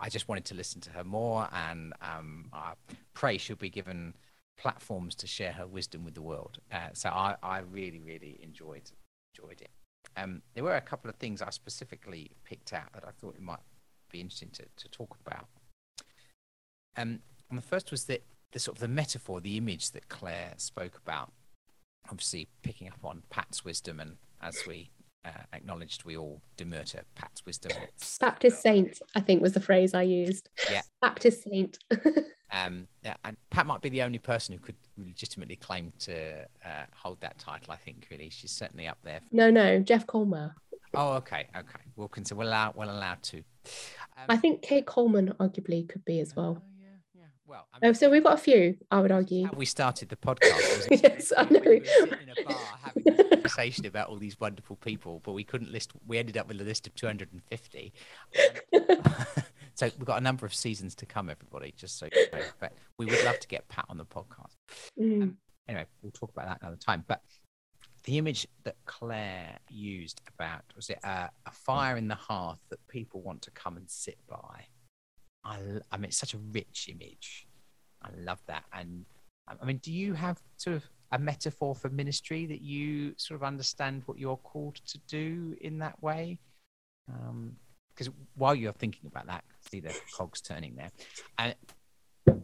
I 0.00 0.08
just 0.08 0.26
wanted 0.26 0.46
to 0.46 0.54
listen 0.54 0.80
to 0.82 0.90
her 0.90 1.04
more, 1.04 1.48
and 1.52 1.92
um, 2.00 2.48
I 2.52 2.72
pray 3.12 3.36
she'll 3.36 3.56
be 3.56 3.68
given 3.68 4.14
platforms 4.56 5.14
to 5.16 5.26
share 5.26 5.52
her 5.52 5.66
wisdom 5.66 6.02
with 6.04 6.14
the 6.14 6.22
world. 6.22 6.58
Uh, 6.72 6.88
so 6.94 7.10
I, 7.10 7.36
I 7.42 7.58
really, 7.58 8.00
really 8.00 8.38
enjoyed 8.42 8.90
enjoyed 9.34 9.60
it. 9.60 9.70
Um, 10.16 10.42
there 10.54 10.64
were 10.64 10.76
a 10.76 10.80
couple 10.80 11.10
of 11.10 11.16
things 11.16 11.42
I 11.42 11.50
specifically 11.50 12.30
picked 12.44 12.72
out 12.72 12.92
that 12.94 13.04
I 13.06 13.10
thought 13.10 13.34
it 13.34 13.42
might 13.42 13.60
be 14.10 14.20
interesting 14.20 14.50
to, 14.54 14.64
to 14.76 14.88
talk 14.88 15.16
about. 15.26 15.46
Um, 16.96 17.20
and 17.50 17.58
the 17.58 17.62
first 17.62 17.90
was 17.90 18.04
that 18.04 18.22
the 18.52 18.58
sort 18.58 18.76
of 18.76 18.80
the 18.80 18.88
metaphor, 18.88 19.40
the 19.40 19.58
image 19.58 19.90
that 19.90 20.08
Claire 20.08 20.54
spoke 20.56 20.98
about. 21.04 21.32
Obviously, 22.10 22.48
picking 22.62 22.88
up 22.88 23.04
on 23.04 23.24
Pat's 23.30 23.64
wisdom, 23.64 24.00
and 24.00 24.16
as 24.40 24.62
we 24.66 24.90
uh, 25.26 25.42
acknowledged 25.52 26.04
we 26.04 26.16
all 26.16 26.40
demur 26.56 26.82
to 26.84 27.02
Pat's 27.14 27.44
wisdom. 27.44 27.72
Baptist 28.20 28.62
saint, 28.62 29.00
I 29.14 29.20
think 29.20 29.42
was 29.42 29.52
the 29.52 29.60
phrase 29.60 29.94
I 29.94 30.02
used. 30.02 30.48
Yeah. 30.70 30.82
Baptist 31.00 31.44
saint. 31.44 31.78
um, 32.52 32.86
yeah, 33.02 33.14
and 33.24 33.36
Pat 33.50 33.66
might 33.66 33.82
be 33.82 33.88
the 33.88 34.02
only 34.02 34.18
person 34.18 34.54
who 34.54 34.60
could 34.60 34.76
legitimately 34.96 35.56
claim 35.56 35.92
to 36.00 36.44
uh, 36.64 36.84
hold 36.94 37.20
that 37.20 37.38
title. 37.38 37.72
I 37.72 37.76
think 37.76 38.06
really, 38.10 38.30
she's 38.30 38.52
certainly 38.52 38.86
up 38.86 38.98
there. 39.02 39.20
No, 39.32 39.50
no, 39.50 39.80
Geoff 39.80 40.06
Colmer. 40.06 40.54
Oh, 40.94 41.14
okay, 41.14 41.48
okay. 41.56 41.80
Wilkinson, 41.96 42.36
we're 42.36 42.44
allowed, 42.44 42.74
we're 42.76 42.84
allowed 42.84 43.22
to. 43.24 43.38
Um, 43.38 44.26
I 44.28 44.36
think 44.36 44.62
Kate 44.62 44.86
Coleman 44.86 45.34
arguably 45.40 45.88
could 45.88 46.04
be 46.04 46.20
as 46.20 46.34
well. 46.36 46.62
Well, 47.48 47.68
I 47.72 47.78
mean, 47.78 47.90
oh, 47.90 47.92
so 47.92 48.10
we've 48.10 48.24
got 48.24 48.34
a 48.34 48.38
few, 48.38 48.76
I 48.90 49.00
would 49.00 49.12
argue. 49.12 49.48
we 49.56 49.66
started 49.66 50.08
the 50.08 50.16
podcast. 50.16 50.88
yes, 51.02 51.32
I 51.36 51.44
know. 51.44 51.60
We 51.64 51.78
were 51.78 51.84
sitting 51.84 52.18
in 52.22 52.44
a 52.44 52.48
bar 52.48 52.58
having 52.82 53.20
a 53.20 53.24
conversation 53.24 53.86
about 53.86 54.08
all 54.08 54.16
these 54.16 54.40
wonderful 54.40 54.74
people, 54.76 55.20
but 55.24 55.32
we 55.32 55.44
couldn't 55.44 55.70
list. 55.70 55.92
We 56.08 56.18
ended 56.18 56.36
up 56.36 56.48
with 56.48 56.60
a 56.60 56.64
list 56.64 56.88
of 56.88 56.94
250. 56.96 57.92
so 59.74 59.90
we've 59.96 60.04
got 60.04 60.18
a 60.18 60.20
number 60.20 60.44
of 60.44 60.52
seasons 60.54 60.96
to 60.96 61.06
come, 61.06 61.30
everybody. 61.30 61.72
Just 61.76 61.98
so 61.98 62.08
you 62.12 62.26
know. 62.32 62.44
But 62.58 62.72
we 62.98 63.06
would 63.06 63.24
love 63.24 63.38
to 63.38 63.48
get 63.48 63.68
Pat 63.68 63.84
on 63.88 63.96
the 63.96 64.04
podcast. 64.04 64.56
Mm. 65.00 65.22
Um, 65.22 65.36
anyway, 65.68 65.86
we'll 66.02 66.10
talk 66.10 66.30
about 66.32 66.46
that 66.48 66.58
another 66.62 66.76
time. 66.76 67.04
But 67.06 67.22
the 68.02 68.18
image 68.18 68.48
that 68.64 68.74
Claire 68.86 69.58
used 69.70 70.20
about 70.34 70.64
was 70.74 70.90
it 70.90 70.98
uh, 71.04 71.28
a 71.46 71.50
fire 71.52 71.96
in 71.96 72.08
the 72.08 72.16
hearth 72.16 72.58
that 72.70 72.84
people 72.88 73.22
want 73.22 73.42
to 73.42 73.52
come 73.52 73.76
and 73.76 73.88
sit 73.88 74.18
by 74.28 74.66
I, 75.46 75.58
I 75.92 75.96
mean, 75.96 76.06
it's 76.06 76.16
such 76.16 76.34
a 76.34 76.38
rich 76.52 76.88
image. 76.92 77.46
I 78.02 78.08
love 78.18 78.40
that. 78.48 78.64
And 78.72 79.04
I 79.48 79.64
mean, 79.64 79.78
do 79.78 79.92
you 79.92 80.12
have 80.14 80.42
sort 80.56 80.76
of 80.76 80.84
a 81.12 81.18
metaphor 81.18 81.74
for 81.74 81.88
ministry 81.88 82.46
that 82.46 82.60
you 82.60 83.14
sort 83.16 83.40
of 83.40 83.44
understand 83.44 84.02
what 84.06 84.18
you're 84.18 84.38
called 84.38 84.76
to 84.86 84.98
do 85.06 85.56
in 85.60 85.78
that 85.78 86.02
way? 86.02 86.38
Because 87.06 88.08
um, 88.08 88.14
while 88.34 88.56
you're 88.56 88.72
thinking 88.72 89.06
about 89.06 89.26
that, 89.28 89.44
see 89.70 89.78
the 89.78 89.96
cogs 90.16 90.40
turning 90.40 90.74
there. 90.74 90.90
And 91.38 91.54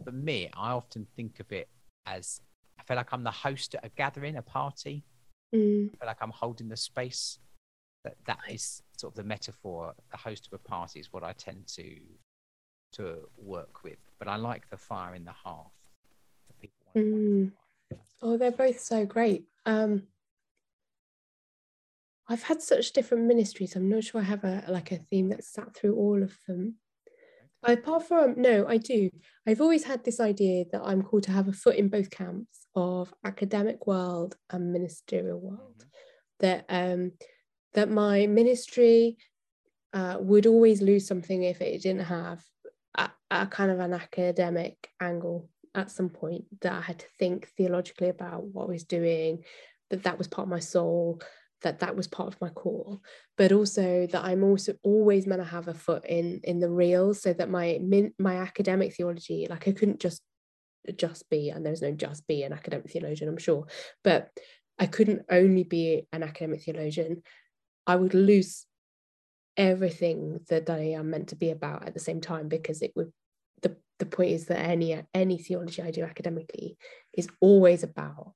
for 0.03 0.11
me, 0.11 0.49
I 0.55 0.71
often 0.71 1.05
think 1.17 1.41
of 1.41 1.51
it 1.51 1.67
as 2.05 2.39
I 2.79 2.83
feel 2.83 2.95
like 2.95 3.11
I'm 3.11 3.23
the 3.23 3.31
host 3.31 3.75
at 3.75 3.85
a 3.85 3.89
gathering, 3.89 4.37
a 4.37 4.41
party. 4.41 5.03
Mm. 5.53 5.89
I 5.93 5.97
feel 5.97 6.07
like 6.07 6.21
I'm 6.21 6.31
holding 6.31 6.69
the 6.69 6.77
space. 6.77 7.39
That 8.05 8.15
that 8.25 8.39
is 8.49 8.81
sort 8.97 9.13
of 9.13 9.17
the 9.17 9.23
metaphor. 9.23 9.93
The 10.11 10.17
host 10.17 10.47
of 10.47 10.53
a 10.53 10.57
party 10.57 10.99
is 10.99 11.11
what 11.11 11.23
I 11.23 11.33
tend 11.33 11.67
to 11.75 11.95
to 12.93 13.19
work 13.37 13.83
with. 13.83 13.97
But 14.19 14.27
I 14.27 14.35
like 14.37 14.69
the 14.69 14.77
fire 14.77 15.15
in 15.15 15.25
the 15.25 15.31
hearth. 15.31 15.67
Mm. 16.95 17.51
Oh, 18.21 18.37
they're 18.37 18.51
both 18.51 18.79
so 18.79 19.05
great. 19.05 19.45
Um, 19.65 20.03
I've 22.27 22.43
had 22.43 22.61
such 22.61 22.93
different 22.93 23.25
ministries. 23.25 23.75
I'm 23.75 23.89
not 23.89 24.03
sure 24.03 24.21
I 24.21 24.25
have 24.25 24.43
a 24.43 24.63
like 24.69 24.91
a 24.91 24.97
theme 24.97 25.29
that 25.29 25.43
sat 25.43 25.75
through 25.75 25.95
all 25.95 26.23
of 26.23 26.37
them. 26.47 26.75
Apart 27.65 28.07
from 28.07 28.35
no, 28.37 28.65
I 28.67 28.77
do. 28.77 29.09
I've 29.47 29.61
always 29.61 29.83
had 29.83 30.03
this 30.03 30.19
idea 30.19 30.65
that 30.71 30.81
I'm 30.83 31.01
called 31.01 31.23
to 31.23 31.31
have 31.31 31.47
a 31.47 31.53
foot 31.53 31.75
in 31.75 31.87
both 31.87 32.09
camps 32.09 32.67
of 32.75 33.13
academic 33.23 33.87
world 33.87 34.35
and 34.49 34.73
ministerial 34.73 35.39
world. 35.39 35.79
Mm-hmm. 35.79 35.87
That 36.39 36.65
um, 36.69 37.11
that 37.73 37.89
my 37.89 38.27
ministry 38.27 39.17
uh, 39.93 40.17
would 40.19 40.45
always 40.45 40.81
lose 40.81 41.07
something 41.07 41.43
if 41.43 41.61
it 41.61 41.81
didn't 41.81 42.05
have 42.05 42.43
a, 42.95 43.09
a 43.31 43.47
kind 43.47 43.71
of 43.71 43.79
an 43.79 43.93
academic 43.93 44.89
angle 44.99 45.49
at 45.75 45.91
some 45.91 46.09
point 46.09 46.45
that 46.61 46.73
I 46.73 46.81
had 46.81 46.99
to 46.99 47.05
think 47.17 47.47
theologically 47.57 48.09
about 48.09 48.43
what 48.43 48.65
I 48.65 48.71
was 48.71 48.83
doing, 48.83 49.43
that 49.89 50.03
that 50.03 50.17
was 50.17 50.27
part 50.27 50.45
of 50.45 50.51
my 50.51 50.59
soul, 50.59 51.21
that 51.61 51.79
that 51.79 51.95
was 51.95 52.07
part 52.07 52.27
of 52.33 52.39
my 52.41 52.49
core. 52.49 52.99
But 53.37 53.51
also 53.51 54.07
that 54.07 54.23
i'm 54.23 54.43
also 54.43 54.75
always 54.83 55.25
meant 55.25 55.41
to 55.41 55.47
have 55.47 55.67
a 55.67 55.73
foot 55.73 56.05
in 56.05 56.41
in 56.43 56.59
the 56.59 56.69
real 56.69 57.13
so 57.13 57.33
that 57.33 57.49
my 57.49 57.79
my 58.19 58.35
academic 58.35 58.95
theology 58.95 59.47
like 59.49 59.67
i 59.67 59.71
couldn't 59.71 59.99
just 59.99 60.21
just 60.97 61.29
be 61.29 61.49
and 61.49 61.65
there's 61.65 61.81
no 61.81 61.91
just 61.91 62.27
be 62.27 62.43
an 62.43 62.53
academic 62.53 62.91
theologian 62.91 63.29
i'm 63.29 63.37
sure 63.37 63.65
but 64.03 64.29
i 64.77 64.85
couldn't 64.85 65.23
only 65.31 65.63
be 65.63 66.07
an 66.11 66.23
academic 66.23 66.61
theologian. 66.61 67.23
I 67.85 67.95
would 67.95 68.13
lose 68.13 68.65
everything 69.57 70.39
that 70.49 70.69
i 70.69 70.79
am 70.79 71.09
meant 71.09 71.29
to 71.29 71.35
be 71.35 71.51
about 71.51 71.85
at 71.85 71.93
the 71.93 71.99
same 71.99 72.19
time 72.19 72.47
because 72.47 72.81
it 72.81 72.91
would 72.95 73.11
the 73.61 73.75
the 73.99 74.05
point 74.05 74.31
is 74.31 74.45
that 74.45 74.59
any 74.59 74.99
any 75.13 75.37
theology 75.37 75.81
i 75.81 75.91
do 75.91 76.03
academically 76.03 76.77
is 77.13 77.27
always 77.39 77.83
about 77.83 78.33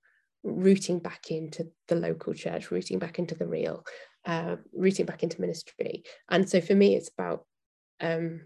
rooting 0.48 1.00
back 1.00 1.30
into 1.30 1.68
the 1.88 1.96
local 1.96 2.34
church, 2.34 2.72
rooting 2.72 3.00
back 3.00 3.20
into 3.20 3.36
the 3.36 3.48
real, 3.48 3.84
uh, 4.26 4.56
rooting 4.74 5.06
back 5.06 5.24
into 5.24 5.42
ministry. 5.42 6.04
And 6.30 6.50
so 6.50 6.62
for 6.62 6.74
me, 6.74 6.96
it's 6.96 7.10
about 7.10 7.46
um, 8.00 8.42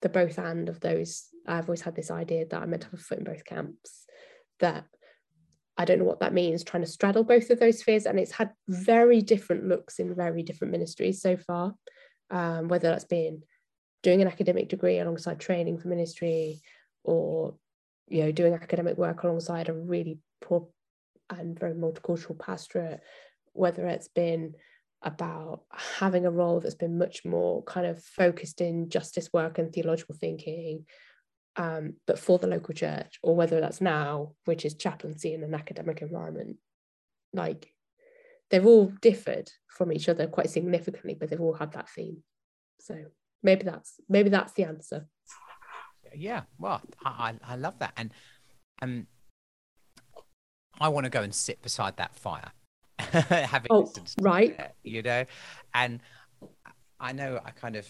the 0.00 0.08
both 0.08 0.38
and 0.38 0.68
of 0.68 0.80
those. 0.80 1.28
I've 1.46 1.68
always 1.68 1.82
had 1.82 1.94
this 1.94 2.10
idea 2.10 2.46
that 2.46 2.62
I'm 2.62 2.70
meant 2.70 2.82
to 2.82 2.90
have 2.90 3.00
a 3.00 3.02
foot 3.02 3.18
in 3.18 3.24
both 3.24 3.44
camps, 3.44 4.06
that 4.60 4.84
I 5.76 5.84
don't 5.84 5.98
know 5.98 6.04
what 6.04 6.20
that 6.20 6.34
means, 6.34 6.64
trying 6.64 6.84
to 6.84 6.90
straddle 6.90 7.24
both 7.24 7.50
of 7.50 7.60
those 7.60 7.80
spheres. 7.80 8.06
And 8.06 8.18
it's 8.18 8.32
had 8.32 8.50
very 8.68 9.20
different 9.20 9.66
looks 9.66 9.98
in 9.98 10.14
very 10.14 10.42
different 10.42 10.72
ministries 10.72 11.20
so 11.20 11.36
far, 11.36 11.74
um, 12.32 12.66
whether 12.66 12.88
that's 12.88 13.04
been 13.04 13.42
doing 14.02 14.20
an 14.20 14.26
academic 14.26 14.68
degree 14.68 14.98
alongside 14.98 15.38
training 15.38 15.78
for 15.78 15.86
ministry 15.86 16.60
or 17.04 17.54
you 18.08 18.24
know 18.24 18.32
doing 18.32 18.54
academic 18.54 18.96
work 18.98 19.22
alongside 19.22 19.68
a 19.68 19.72
really 19.72 20.18
poor 20.40 20.66
and 21.30 21.58
very 21.58 21.74
multicultural 21.74 22.38
pastorate, 22.38 23.00
whether 23.52 23.86
it's 23.86 24.08
been 24.08 24.54
about 25.02 25.62
having 25.98 26.26
a 26.26 26.30
role 26.30 26.60
that's 26.60 26.74
been 26.74 26.98
much 26.98 27.24
more 27.24 27.62
kind 27.64 27.86
of 27.86 28.02
focused 28.02 28.60
in 28.60 28.88
justice 28.88 29.30
work 29.32 29.58
and 29.58 29.72
theological 29.72 30.14
thinking, 30.14 30.84
um, 31.56 31.94
but 32.06 32.18
for 32.18 32.38
the 32.38 32.46
local 32.46 32.74
church, 32.74 33.18
or 33.22 33.34
whether 33.34 33.60
that's 33.60 33.80
now, 33.80 34.32
which 34.44 34.64
is 34.64 34.74
chaplaincy 34.74 35.34
in 35.34 35.42
an 35.42 35.54
academic 35.54 36.02
environment. 36.02 36.56
Like 37.32 37.72
they've 38.52 38.66
all 38.66 38.92
differed 39.00 39.50
from 39.66 39.90
each 39.90 40.08
other 40.08 40.28
quite 40.28 40.50
significantly, 40.50 41.16
but 41.18 41.30
they've 41.30 41.40
all 41.40 41.54
had 41.54 41.72
that 41.72 41.88
theme. 41.88 42.22
So 42.78 42.96
maybe 43.42 43.64
that's 43.64 43.94
maybe 44.08 44.28
that's 44.28 44.52
the 44.52 44.64
answer. 44.64 45.08
Yeah, 46.14 46.42
well, 46.58 46.82
I 47.04 47.34
I 47.42 47.56
love 47.56 47.78
that, 47.80 47.94
and 47.96 48.12
um, 48.82 49.06
I 50.78 50.88
want 50.88 51.04
to 51.04 51.10
go 51.10 51.22
and 51.22 51.34
sit 51.34 51.62
beside 51.62 51.96
that 51.96 52.14
fire, 52.14 52.52
having 52.98 53.68
oh, 53.70 53.90
right, 54.20 54.56
there, 54.56 54.72
you 54.84 55.02
know, 55.02 55.24
and 55.74 56.00
I 57.00 57.12
know 57.12 57.40
I 57.42 57.50
kind 57.50 57.76
of 57.76 57.88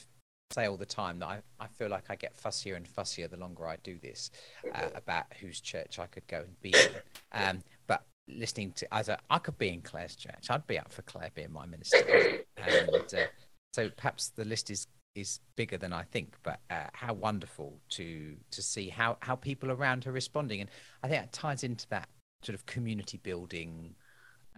say 0.53 0.67
all 0.67 0.77
the 0.77 0.87
time 0.87 1.19
that 1.19 1.27
I, 1.27 1.39
I 1.59 1.67
feel 1.67 1.89
like 1.89 2.05
I 2.11 2.15
get 2.15 2.37
fussier 2.37 2.77
and 2.77 2.87
fussier 2.87 3.29
the 3.29 3.39
longer 3.39 3.67
I 3.67 3.77
do 3.83 3.99
this 3.99 4.31
uh, 4.73 4.91
about 4.95 5.25
whose 5.41 5.61
church 5.61 5.99
I 5.99 6.07
could 6.07 6.27
go 6.29 6.41
and 6.41 6.61
be 6.61 6.71
in. 6.71 6.91
Um, 7.33 7.63
but 7.87 8.05
listening 8.37 8.73
to 8.73 8.95
as 8.95 9.09
a, 9.09 9.19
I 9.31 9.39
could 9.39 9.59
be 9.59 9.69
in 9.69 9.83
Claire's 9.83 10.17
church. 10.17 10.47
I'd 10.51 10.67
be 10.67 10.79
up 10.79 10.93
for 10.93 11.03
Claire 11.03 11.31
being 11.35 11.53
my 11.53 11.67
minister. 11.67 11.99
And 12.65 12.91
uh, 12.95 13.27
so 13.73 13.89
perhaps 13.97 14.29
the 14.29 14.45
list 14.45 14.71
is 14.71 14.87
is 15.15 15.41
bigger 15.57 15.77
than 15.77 15.93
I 15.93 16.05
think. 16.05 16.37
But 16.43 16.61
uh, 16.71 16.89
how 16.93 17.15
wonderful 17.15 17.79
to 17.91 18.37
to 18.51 18.63
see 18.63 18.89
how 18.89 19.17
how 19.21 19.37
people 19.37 19.71
around 19.71 20.05
her 20.05 20.13
responding, 20.13 20.61
and 20.61 20.71
I 21.03 21.09
think 21.09 21.23
that 21.23 21.33
ties 21.33 21.65
into 21.65 21.89
that 21.89 22.09
sort 22.45 22.55
of 22.55 22.67
community 22.67 23.19
building 23.19 23.95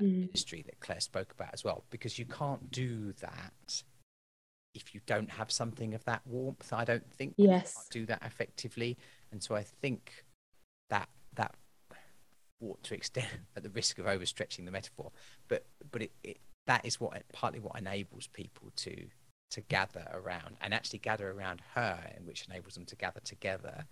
mm. 0.01 0.27
ministry 0.27 0.63
that 0.67 0.81
Claire 0.81 1.01
spoke 1.01 1.33
about 1.33 1.55
as 1.55 1.65
well, 1.65 1.85
because 1.91 2.19
you 2.19 2.27
can't 2.27 2.71
do 2.71 3.13
that 3.21 3.83
if 4.75 4.95
you 4.95 5.01
don't 5.07 5.31
have 5.31 5.51
something 5.51 5.95
of 5.95 6.05
that 6.05 6.23
warmth. 6.27 6.73
I 6.73 6.85
don't 6.85 7.11
think 7.13 7.35
yes 7.37 7.87
do 7.91 8.07
that 8.07 8.23
effectively, 8.25 8.99
and 9.33 9.43
so 9.43 9.55
I 9.55 9.63
think 9.63 10.25
that 10.91 11.09
that 11.37 11.55
ought 12.61 12.83
to 12.85 12.95
extend 12.95 13.27
at 13.57 13.63
the 13.63 13.71
risk 13.71 13.99
of 13.99 14.07
overstretching 14.07 14.65
the 14.65 14.71
metaphor, 14.71 15.11
but 15.49 15.67
but 15.91 16.03
it, 16.03 16.13
it 16.23 16.39
that 16.67 16.85
is 16.85 17.01
what 17.01 17.23
partly 17.33 17.61
what 17.61 17.79
enables 17.79 18.27
people 18.29 18.71
to 18.77 19.07
to 19.51 19.61
gather 19.63 20.07
around 20.13 20.57
and 20.61 20.75
actually 20.75 20.99
gather 20.99 21.31
around 21.31 21.61
her, 21.75 21.99
and 22.17 22.27
which 22.27 22.47
enables 22.49 22.75
them 22.75 22.87
to 22.87 22.97
gather 22.97 23.21
together 23.21 23.85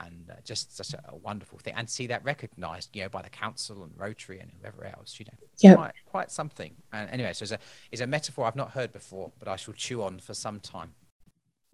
and 0.00 0.30
uh, 0.30 0.34
just 0.44 0.76
such 0.76 0.94
a, 0.94 1.02
a, 1.08 1.16
wonderful 1.16 1.58
thing 1.58 1.74
and 1.76 1.88
see 1.88 2.06
that 2.06 2.22
recognized 2.24 2.94
you 2.94 3.02
know 3.02 3.08
by 3.08 3.22
the 3.22 3.28
council 3.28 3.82
and 3.82 3.92
rotary 3.96 4.38
and 4.40 4.50
whoever 4.60 4.84
else 4.84 5.16
you 5.18 5.26
know. 5.26 5.46
Yeah. 5.58 5.74
Quite, 5.74 5.92
quite 6.06 6.30
something. 6.30 6.74
And 6.92 7.10
anyway 7.10 7.32
so 7.32 7.44
it's 7.44 7.52
a, 7.52 7.58
it's 7.90 8.02
a 8.02 8.06
metaphor 8.06 8.46
i've 8.46 8.56
not 8.56 8.70
heard 8.70 8.92
before 8.92 9.32
but 9.38 9.48
i 9.48 9.56
shall 9.56 9.74
chew 9.74 10.02
on 10.02 10.18
for 10.18 10.34
some 10.34 10.60
time. 10.60 10.94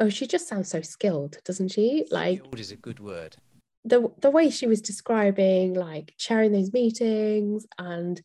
Oh 0.00 0.08
she 0.08 0.26
just 0.26 0.48
sounds 0.48 0.68
so 0.68 0.80
skilled 0.80 1.38
doesn't 1.44 1.68
she? 1.68 2.06
Like 2.10 2.38
skilled 2.38 2.60
is 2.60 2.70
a 2.70 2.76
good 2.76 3.00
word 3.00 3.36
the 3.84 4.10
the 4.20 4.30
way 4.30 4.50
she 4.50 4.66
was 4.66 4.80
describing 4.80 5.74
like 5.74 6.14
chairing 6.18 6.52
those 6.52 6.72
meetings 6.72 7.66
and 7.78 8.20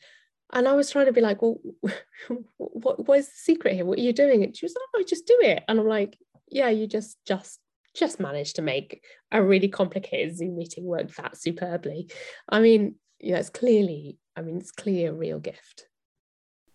and 0.51 0.67
I 0.67 0.73
was 0.73 0.89
trying 0.89 1.05
to 1.05 1.13
be 1.13 1.21
like, 1.21 1.41
well, 1.41 1.59
what 2.57 3.07
what 3.07 3.19
is 3.19 3.27
the 3.27 3.35
secret 3.35 3.75
here? 3.75 3.85
What 3.85 3.99
are 3.99 4.01
you 4.01 4.13
doing? 4.13 4.43
And 4.43 4.55
she 4.55 4.65
was 4.65 4.73
like, 4.73 4.87
oh, 4.95 4.99
I 4.99 5.03
just 5.03 5.27
do 5.27 5.37
it. 5.41 5.63
And 5.67 5.79
I'm 5.79 5.87
like, 5.87 6.17
yeah, 6.49 6.69
you 6.69 6.87
just 6.87 7.17
just 7.25 7.59
just 7.95 8.19
managed 8.19 8.55
to 8.55 8.61
make 8.61 9.03
a 9.31 9.43
really 9.43 9.67
complicated 9.67 10.37
Zoom 10.37 10.55
meeting 10.55 10.85
work 10.85 11.13
that 11.15 11.37
superbly. 11.37 12.09
I 12.47 12.59
mean, 12.61 12.95
yeah, 13.19 13.37
it's 13.37 13.49
clearly, 13.49 14.17
I 14.35 14.41
mean, 14.41 14.57
it's 14.57 14.71
clearly 14.71 15.05
a 15.05 15.13
real 15.13 15.39
gift. 15.39 15.87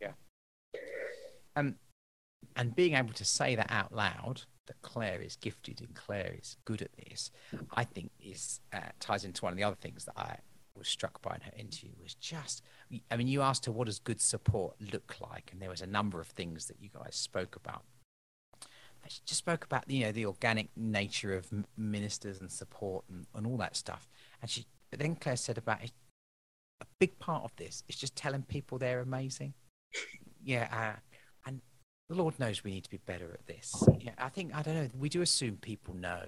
Yeah. 0.01 0.13
Um, 1.57 1.77
and 2.57 2.75
being 2.75 2.95
able 2.95 3.15
to 3.15 3.25
say 3.25 3.55
that 3.55 3.71
out 3.71 3.93
loud, 3.93 4.43
that 4.67 4.81
Claire 4.83 5.21
is 5.21 5.37
gifted 5.37 5.81
and 5.81 5.95
Claire 5.95 6.37
is 6.39 6.57
good 6.65 6.83
at 6.83 6.91
this, 6.97 7.31
I 7.73 7.85
think 7.85 8.11
is 8.21 8.61
uh, 8.73 8.81
ties 9.01 9.25
into 9.25 9.45
one 9.45 9.53
of 9.53 9.57
the 9.57 9.65
other 9.65 9.77
things 9.77 10.05
that 10.07 10.19
I 10.19 10.39
was 10.77 10.89
struck 10.89 11.23
by 11.23 11.37
in 11.37 11.41
her 11.43 11.53
interview 11.57 11.91
was 12.03 12.15
just, 12.15 12.63
I 13.11 13.17
mean, 13.17 13.29
you 13.29 13.43
asked 13.43 13.67
her 13.67 13.73
what 13.73 13.87
does 13.87 13.99
good 13.99 14.21
support 14.21 14.75
look 14.93 15.17
like, 15.21 15.51
and 15.53 15.63
there 15.63 15.71
was 15.71 15.83
a 15.83 15.87
number 15.87 16.21
of 16.21 16.29
things 16.29 16.67
that 16.67 16.77
you 16.81 16.89
guys 16.93 17.15
spoke 17.15 17.57
about 17.57 17.85
she 19.09 19.21
just 19.25 19.39
spoke 19.39 19.65
about 19.65 19.89
you 19.91 20.05
know 20.05 20.13
the 20.13 20.27
organic 20.27 20.69
nature 20.77 21.35
of 21.35 21.47
ministers 21.77 22.41
and 22.41 22.51
support 22.51 23.05
and, 23.11 23.27
and 23.35 23.47
all 23.47 23.57
that 23.59 23.77
stuff. 23.77 24.09
And 24.41 24.51
she, 24.51 24.67
but 24.91 24.99
then 24.99 25.17
Claire 25.17 25.37
said 25.37 25.59
about 25.59 25.83
it, 25.83 25.93
a 26.81 26.87
big 26.99 27.19
part 27.19 27.45
of 27.45 27.55
this 27.57 27.83
is 27.89 27.97
just 27.97 28.17
telling 28.17 28.43
people 28.43 28.79
they're 28.79 29.01
amazing. 29.01 29.55
yeah, 30.45 30.69
uh, 30.73 30.99
the 32.15 32.23
Lord 32.23 32.39
knows 32.39 32.63
we 32.63 32.71
need 32.71 32.85
to 32.85 32.91
be 32.91 33.01
better 33.05 33.33
at 33.33 33.47
this. 33.47 33.85
Yeah, 34.01 34.13
I 34.19 34.29
think 34.29 34.55
I 34.55 34.63
don't 34.63 34.75
know. 34.75 34.89
We 34.99 35.09
do 35.09 35.23
assume 35.23 35.57
people 35.57 35.95
know, 35.95 36.25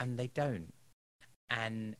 and 0.00 0.18
they 0.18 0.28
don't. 0.28 0.72
And 1.50 1.96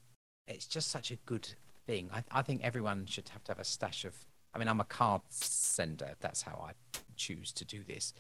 it's 0.46 0.66
just 0.66 0.90
such 0.90 1.11
a 1.11 1.16
good 1.26 1.48
thing. 1.86 2.11
I, 2.12 2.22
I 2.30 2.42
think 2.42 2.62
everyone 2.62 3.06
should 3.06 3.30
have 3.30 3.42
to 3.44 3.52
have 3.52 3.59
a 3.59 3.64
stash 3.64 4.04
of. 4.04 4.14
I 4.54 4.59
mean, 4.59 4.68
I'm 4.68 4.80
a 4.80 4.84
card 4.84 5.22
sender. 5.30 6.14
That's 6.20 6.42
how 6.42 6.64
I 6.66 6.72
choose 7.16 7.52
to 7.52 7.64
do 7.64 7.82
this. 7.86 8.14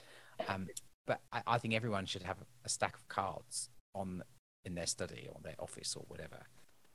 Um, 0.48 0.68
but 1.06 1.20
I, 1.32 1.42
I 1.46 1.58
think 1.58 1.74
everyone 1.74 2.06
should 2.06 2.22
have 2.22 2.38
a 2.64 2.68
stack 2.68 2.94
of 2.96 3.08
cards 3.08 3.70
on 3.94 4.22
in 4.64 4.74
their 4.74 4.86
study 4.86 5.28
or 5.30 5.40
their 5.42 5.56
office 5.58 5.96
or 5.96 6.04
whatever. 6.08 6.38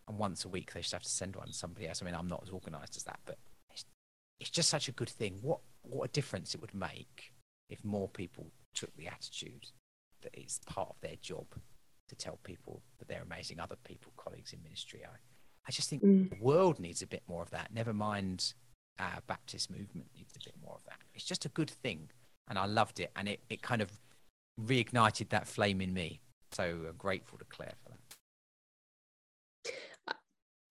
And 0.07 0.17
once 0.17 0.45
a 0.45 0.49
week, 0.49 0.73
they 0.73 0.81
should 0.81 0.93
have 0.93 1.03
to 1.03 1.09
send 1.09 1.35
one 1.35 1.47
to 1.47 1.53
somebody 1.53 1.87
else. 1.87 2.01
I 2.01 2.05
mean, 2.05 2.15
I'm 2.15 2.27
not 2.27 2.43
as 2.43 2.51
organised 2.51 2.95
as 2.97 3.03
that, 3.03 3.19
but 3.25 3.37
it's, 3.71 3.85
it's 4.39 4.49
just 4.49 4.69
such 4.69 4.87
a 4.87 4.91
good 4.91 5.09
thing. 5.09 5.39
What 5.41 5.59
what 5.83 6.05
a 6.05 6.11
difference 6.11 6.55
it 6.55 6.61
would 6.61 6.73
make 6.73 7.33
if 7.69 7.83
more 7.83 8.07
people 8.09 8.47
took 8.73 8.95
the 8.95 9.07
attitude 9.07 9.67
that 10.21 10.33
it's 10.33 10.59
part 10.65 10.89
of 10.89 10.95
their 11.01 11.15
job 11.21 11.45
to 12.09 12.15
tell 12.15 12.39
people 12.43 12.81
that 12.99 13.07
they're 13.07 13.23
amazing. 13.23 13.59
Other 13.59 13.77
people, 13.83 14.11
colleagues 14.17 14.53
in 14.53 14.63
ministry, 14.63 15.01
I, 15.05 15.15
I 15.67 15.71
just 15.71 15.89
think 15.89 16.03
mm. 16.03 16.29
the 16.29 16.43
world 16.43 16.79
needs 16.79 17.01
a 17.01 17.07
bit 17.07 17.23
more 17.27 17.41
of 17.41 17.49
that. 17.51 17.73
Never 17.73 17.93
mind, 17.93 18.53
our 18.99 19.21
Baptist 19.27 19.69
movement 19.69 20.07
needs 20.15 20.33
a 20.35 20.43
bit 20.43 20.55
more 20.63 20.75
of 20.75 20.83
that. 20.85 20.99
It's 21.13 21.25
just 21.25 21.45
a 21.45 21.49
good 21.49 21.69
thing 21.69 22.09
and 22.49 22.59
I 22.59 22.65
loved 22.65 22.99
it, 22.99 23.11
and 23.15 23.27
it, 23.27 23.41
it 23.49 23.61
kind 23.61 23.81
of 23.81 23.89
reignited 24.61 25.29
that 25.29 25.47
flame 25.47 25.81
in 25.81 25.93
me. 25.93 26.21
So 26.51 26.63
I'm 26.63 26.87
uh, 26.87 26.91
grateful 26.97 27.37
to 27.37 27.45
Claire 27.45 27.73
for 27.83 27.89
that. 27.89 27.99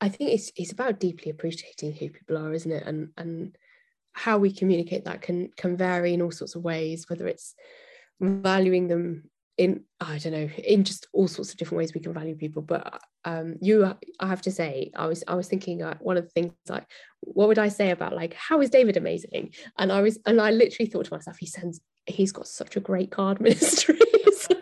I 0.00 0.08
think 0.08 0.30
it's 0.30 0.52
it's 0.56 0.72
about 0.72 1.00
deeply 1.00 1.30
appreciating 1.30 1.92
who 1.94 2.10
people 2.10 2.36
are, 2.36 2.52
isn't 2.52 2.70
it? 2.70 2.84
And 2.86 3.10
and 3.16 3.56
how 4.12 4.38
we 4.38 4.52
communicate 4.52 5.04
that 5.04 5.22
can 5.22 5.50
can 5.56 5.76
vary 5.76 6.14
in 6.14 6.22
all 6.22 6.30
sorts 6.30 6.54
of 6.54 6.62
ways, 6.62 7.08
whether 7.08 7.26
it's 7.26 7.54
valuing 8.20 8.88
them 8.88 9.24
in 9.58 9.84
I 10.00 10.18
don't 10.18 10.32
know 10.32 10.48
in 10.64 10.84
just 10.84 11.06
all 11.12 11.28
sorts 11.28 11.52
of 11.52 11.58
different 11.58 11.78
ways 11.78 11.94
we 11.94 12.00
can 12.00 12.12
value 12.12 12.34
people. 12.34 12.62
But 12.62 13.00
um, 13.24 13.56
you, 13.60 13.94
I 14.18 14.26
have 14.26 14.42
to 14.42 14.50
say, 14.50 14.90
I 14.96 15.06
was 15.06 15.22
I 15.28 15.34
was 15.34 15.48
thinking 15.48 15.82
uh, 15.82 15.96
one 16.00 16.16
of 16.16 16.24
the 16.24 16.30
things 16.30 16.52
like, 16.68 16.86
what 17.20 17.48
would 17.48 17.58
I 17.58 17.68
say 17.68 17.90
about 17.90 18.14
like 18.14 18.34
how 18.34 18.60
is 18.60 18.70
David 18.70 18.96
amazing? 18.96 19.52
And 19.78 19.92
I 19.92 20.00
was 20.02 20.18
and 20.26 20.40
I 20.40 20.50
literally 20.50 20.90
thought 20.90 21.06
to 21.06 21.14
myself, 21.14 21.38
he 21.38 21.46
sends 21.46 21.80
he's 22.06 22.32
got 22.32 22.48
such 22.48 22.76
a 22.76 22.80
great 22.80 23.10
card 23.10 23.40
ministry. 23.40 23.98
so, 24.36 24.54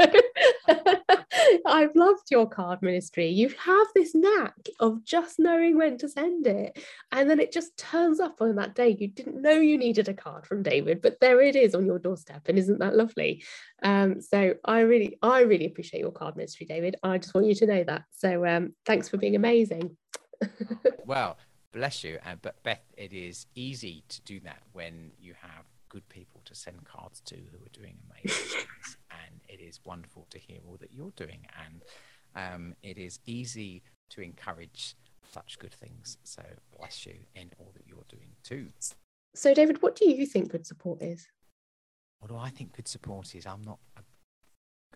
I've 1.66 1.94
loved 1.94 2.30
your 2.30 2.48
card 2.48 2.82
ministry. 2.82 3.28
You 3.28 3.48
have 3.48 3.86
this 3.94 4.14
knack 4.14 4.55
of 4.78 5.05
just 5.05 5.38
knowing 5.38 5.76
when 5.76 5.98
to 5.98 6.09
send 6.09 6.46
it. 6.46 6.78
And 7.12 7.28
then 7.28 7.40
it 7.40 7.53
just 7.53 7.76
turns 7.76 8.20
up 8.20 8.40
on 8.40 8.57
that 8.57 8.74
day. 8.74 8.96
You 8.98 9.09
didn't 9.09 9.40
know 9.40 9.53
you 9.53 9.78
needed 9.78 10.09
a 10.09 10.14
card 10.14 10.46
from 10.46 10.62
David, 10.62 11.03
but 11.03 11.18
there 11.20 11.40
it 11.40 11.57
is 11.57 11.74
on 11.74 11.86
your 11.86 11.98
doorstep. 11.98 12.42
And 12.48 12.59
isn't 12.59 12.78
that 12.78 12.96
lovely? 12.96 13.42
Um, 13.82 14.20
so 14.20 14.55
I 14.64 14.80
really, 14.80 15.18
I 15.22 15.40
really 15.40 15.66
appreciate 15.66 16.01
your 16.01 16.12
card 16.12 16.36
ministry, 16.36 16.66
David. 16.66 16.96
I 17.03 17.18
just 17.18 17.34
want 17.34 17.46
you 17.46 17.55
to 17.57 17.66
know 17.66 17.84
that. 17.84 18.03
So 18.12 18.46
um, 18.46 18.74
thanks 18.86 19.09
for 19.09 19.16
being 19.16 19.36
amazing. 19.36 19.96
well, 21.05 21.38
bless 21.72 22.05
you. 22.05 22.18
And 22.24 22.40
but 22.42 22.62
Beth, 22.62 22.84
it 22.96 23.12
is 23.12 23.46
easy 23.55 24.05
to 24.09 24.20
do 24.22 24.40
that 24.40 24.62
when 24.72 25.12
you 25.18 25.34
have 25.40 25.64
good 25.88 26.09
people 26.09 26.40
to 26.44 26.55
send 26.55 26.84
cards 26.84 27.20
to 27.26 27.34
who 27.34 27.59
are 27.64 27.72
doing 27.72 27.96
amazing 28.09 28.46
things. 28.48 28.96
It 29.53 29.61
is 29.61 29.80
wonderful 29.84 30.26
to 30.30 30.38
hear 30.38 30.59
all 30.66 30.76
that 30.80 30.92
you're 30.92 31.12
doing. 31.16 31.46
And 31.64 31.82
um, 32.36 32.74
it 32.82 32.98
is 32.98 33.18
easy 33.26 33.82
to 34.11 34.22
encourage 34.22 34.94
such 35.30 35.59
good 35.59 35.74
things. 35.74 36.18
So 36.24 36.42
bless 36.78 37.07
you 37.07 37.14
in 37.34 37.51
all 37.59 37.72
that 37.74 37.84
you're 37.86 38.05
doing 38.09 38.30
too. 38.42 38.68
So, 39.34 39.55
David, 39.55 39.82
what 39.82 39.96
do 39.96 40.09
you 40.09 40.26
think 40.26 40.51
good 40.51 40.66
support 40.66 41.03
is? 41.03 41.26
What 42.18 42.30
do 42.30 42.36
I 42.36 42.51
think 42.51 42.74
good 42.74 42.88
support 42.88 43.34
is? 43.34 43.46
I'm 43.46 43.62
not 43.62 43.78
a 43.96 44.03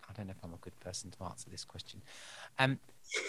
I 0.09 0.13
don't 0.13 0.27
know 0.27 0.33
if 0.37 0.43
I'm 0.43 0.53
a 0.53 0.57
good 0.57 0.79
person 0.79 1.11
to 1.11 1.23
answer 1.23 1.49
this 1.49 1.65
question. 1.65 2.01
Um, 2.59 2.79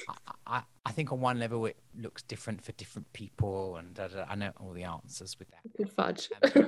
I, 0.09 0.33
I, 0.47 0.63
I, 0.85 0.93
think 0.93 1.13
on 1.13 1.21
one 1.21 1.39
level 1.39 1.65
it 1.67 1.77
looks 1.99 2.23
different 2.23 2.63
for 2.63 2.73
different 2.73 3.11
people, 3.13 3.77
and 3.77 3.99
I 4.29 4.35
know 4.35 4.53
all 4.61 4.73
the 4.73 4.85
answers 4.85 5.39
with 5.39 5.49
that. 5.51 5.61
Good 5.77 5.91
fudge. 5.91 6.29
Um, 6.43 6.67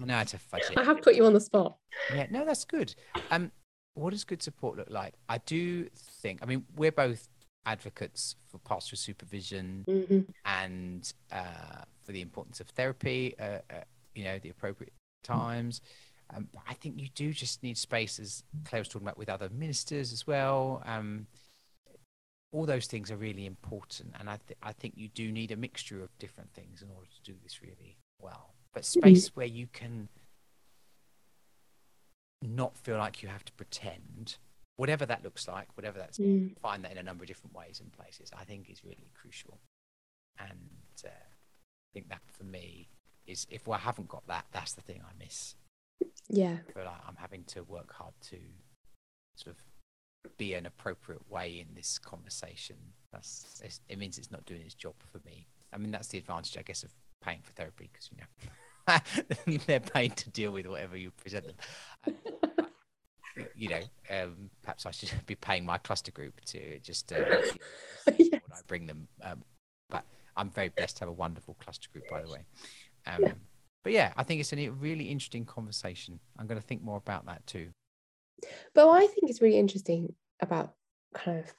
I 0.00 0.04
know 0.04 0.14
how 0.14 0.24
to 0.24 0.38
fudge 0.38 0.62
it. 0.70 0.78
I 0.78 0.84
have 0.84 1.02
put 1.02 1.14
you 1.14 1.24
on 1.24 1.34
the 1.34 1.40
spot. 1.40 1.76
Yeah, 2.14 2.26
no, 2.30 2.44
that's 2.44 2.64
good. 2.64 2.94
Um, 3.30 3.52
what 3.94 4.10
does 4.10 4.24
good 4.24 4.42
support 4.42 4.76
look 4.76 4.90
like? 4.90 5.14
I 5.28 5.38
do 5.38 5.88
think. 5.94 6.40
I 6.42 6.46
mean, 6.46 6.64
we're 6.76 6.92
both 6.92 7.28
advocates 7.64 8.36
for 8.48 8.58
pastoral 8.58 8.98
supervision 8.98 9.84
mm-hmm. 9.88 10.20
and 10.44 11.12
uh, 11.30 11.84
for 12.04 12.12
the 12.12 12.20
importance 12.20 12.60
of 12.60 12.68
therapy. 12.68 13.34
Uh, 13.38 13.58
uh, 13.70 13.82
you 14.14 14.24
know, 14.24 14.38
the 14.38 14.50
appropriate 14.50 14.92
times. 15.22 15.80
Um, 16.34 16.48
but 16.52 16.62
I 16.68 16.74
think 16.74 17.00
you 17.00 17.08
do 17.14 17.32
just 17.32 17.62
need 17.62 17.76
space, 17.76 18.18
as 18.18 18.44
Claire 18.64 18.80
was 18.80 18.88
talking 18.88 19.06
about, 19.06 19.18
with 19.18 19.28
other 19.28 19.48
ministers 19.50 20.12
as 20.12 20.26
well. 20.26 20.82
Um, 20.86 21.26
all 22.52 22.66
those 22.66 22.86
things 22.86 23.10
are 23.10 23.16
really 23.16 23.46
important, 23.46 24.14
and 24.18 24.28
I, 24.28 24.38
th- 24.46 24.58
I 24.62 24.72
think 24.72 24.94
you 24.96 25.08
do 25.08 25.32
need 25.32 25.52
a 25.52 25.56
mixture 25.56 26.02
of 26.02 26.16
different 26.18 26.52
things 26.52 26.82
in 26.82 26.88
order 26.94 27.08
to 27.08 27.32
do 27.32 27.38
this 27.42 27.62
really 27.62 27.96
well. 28.20 28.54
But 28.74 28.82
mm-hmm. 28.82 29.00
space 29.00 29.28
mm-hmm. 29.28 29.40
where 29.40 29.46
you 29.46 29.66
can 29.72 30.08
not 32.42 32.76
feel 32.76 32.98
like 32.98 33.22
you 33.22 33.28
have 33.28 33.44
to 33.44 33.52
pretend, 33.52 34.36
whatever 34.76 35.06
that 35.06 35.24
looks 35.24 35.48
like, 35.48 35.68
whatever 35.76 35.98
that's, 35.98 36.18
mm. 36.18 36.56
find 36.58 36.84
that 36.84 36.92
in 36.92 36.98
a 36.98 37.02
number 37.02 37.24
of 37.24 37.28
different 37.28 37.54
ways 37.54 37.80
and 37.80 37.92
places. 37.92 38.30
I 38.38 38.44
think 38.44 38.70
is 38.70 38.84
really 38.84 39.10
crucial, 39.14 39.58
and 40.38 40.50
uh, 41.04 41.08
I 41.08 41.88
think 41.94 42.08
that 42.08 42.22
for 42.26 42.44
me 42.44 42.88
is 43.26 43.46
if 43.50 43.68
I 43.68 43.78
haven't 43.78 44.08
got 44.08 44.26
that, 44.26 44.46
that's 44.52 44.74
the 44.74 44.82
thing 44.82 45.00
I 45.04 45.12
miss 45.22 45.54
yeah 46.28 46.56
feel 46.72 46.84
like 46.84 46.94
I'm 47.06 47.16
having 47.16 47.44
to 47.44 47.62
work 47.64 47.92
hard 47.92 48.14
to 48.30 48.38
sort 49.36 49.56
of 49.56 49.62
be 50.36 50.54
an 50.54 50.66
appropriate 50.66 51.28
way 51.30 51.58
in 51.60 51.74
this 51.74 51.98
conversation. 51.98 52.76
That's 53.12 53.60
it 53.88 53.98
means 53.98 54.18
it's 54.18 54.30
not 54.30 54.46
doing 54.46 54.62
its 54.62 54.74
job 54.74 54.94
for 55.10 55.18
me. 55.26 55.46
I 55.72 55.78
mean 55.78 55.90
that's 55.90 56.08
the 56.08 56.18
advantage, 56.18 56.56
I 56.56 56.62
guess, 56.62 56.82
of 56.82 56.90
paying 57.24 57.40
for 57.42 57.52
therapy 57.52 57.90
because 57.92 58.10
you 58.10 58.18
know 58.18 58.50
they're 59.66 59.80
paid 59.80 60.16
to 60.16 60.30
deal 60.30 60.52
with 60.52 60.66
whatever 60.66 60.96
you 60.96 61.10
present 61.10 61.46
them. 61.46 62.16
you 63.54 63.68
know, 63.68 63.80
um, 64.10 64.50
perhaps 64.62 64.86
I 64.86 64.90
should 64.90 65.12
be 65.26 65.34
paying 65.34 65.64
my 65.64 65.78
cluster 65.78 66.12
group 66.12 66.40
to 66.46 66.78
just 66.80 67.12
uh, 67.12 67.16
yes. 68.18 68.40
I 68.50 68.60
bring 68.66 68.86
them. 68.86 69.08
Um, 69.22 69.42
but 69.90 70.04
I'm 70.36 70.50
very 70.50 70.68
blessed 70.68 70.98
to 70.98 71.00
have 71.02 71.08
a 71.08 71.12
wonderful 71.12 71.54
cluster 71.54 71.88
group, 71.92 72.04
by 72.10 72.22
the 72.22 72.30
way. 72.30 72.44
Um, 73.06 73.22
yeah 73.22 73.32
but 73.82 73.92
yeah, 73.92 74.12
I 74.16 74.22
think 74.22 74.40
it's 74.40 74.52
a 74.52 74.68
really 74.68 75.04
interesting 75.04 75.44
conversation. 75.44 76.20
I'm 76.38 76.46
going 76.46 76.60
to 76.60 76.66
think 76.66 76.82
more 76.82 76.98
about 76.98 77.26
that 77.26 77.46
too. 77.46 77.68
But 78.74 78.88
I 78.88 79.00
think 79.00 79.30
it's 79.30 79.42
really 79.42 79.58
interesting 79.58 80.14
about 80.40 80.74
kind 81.14 81.40
of, 81.40 81.52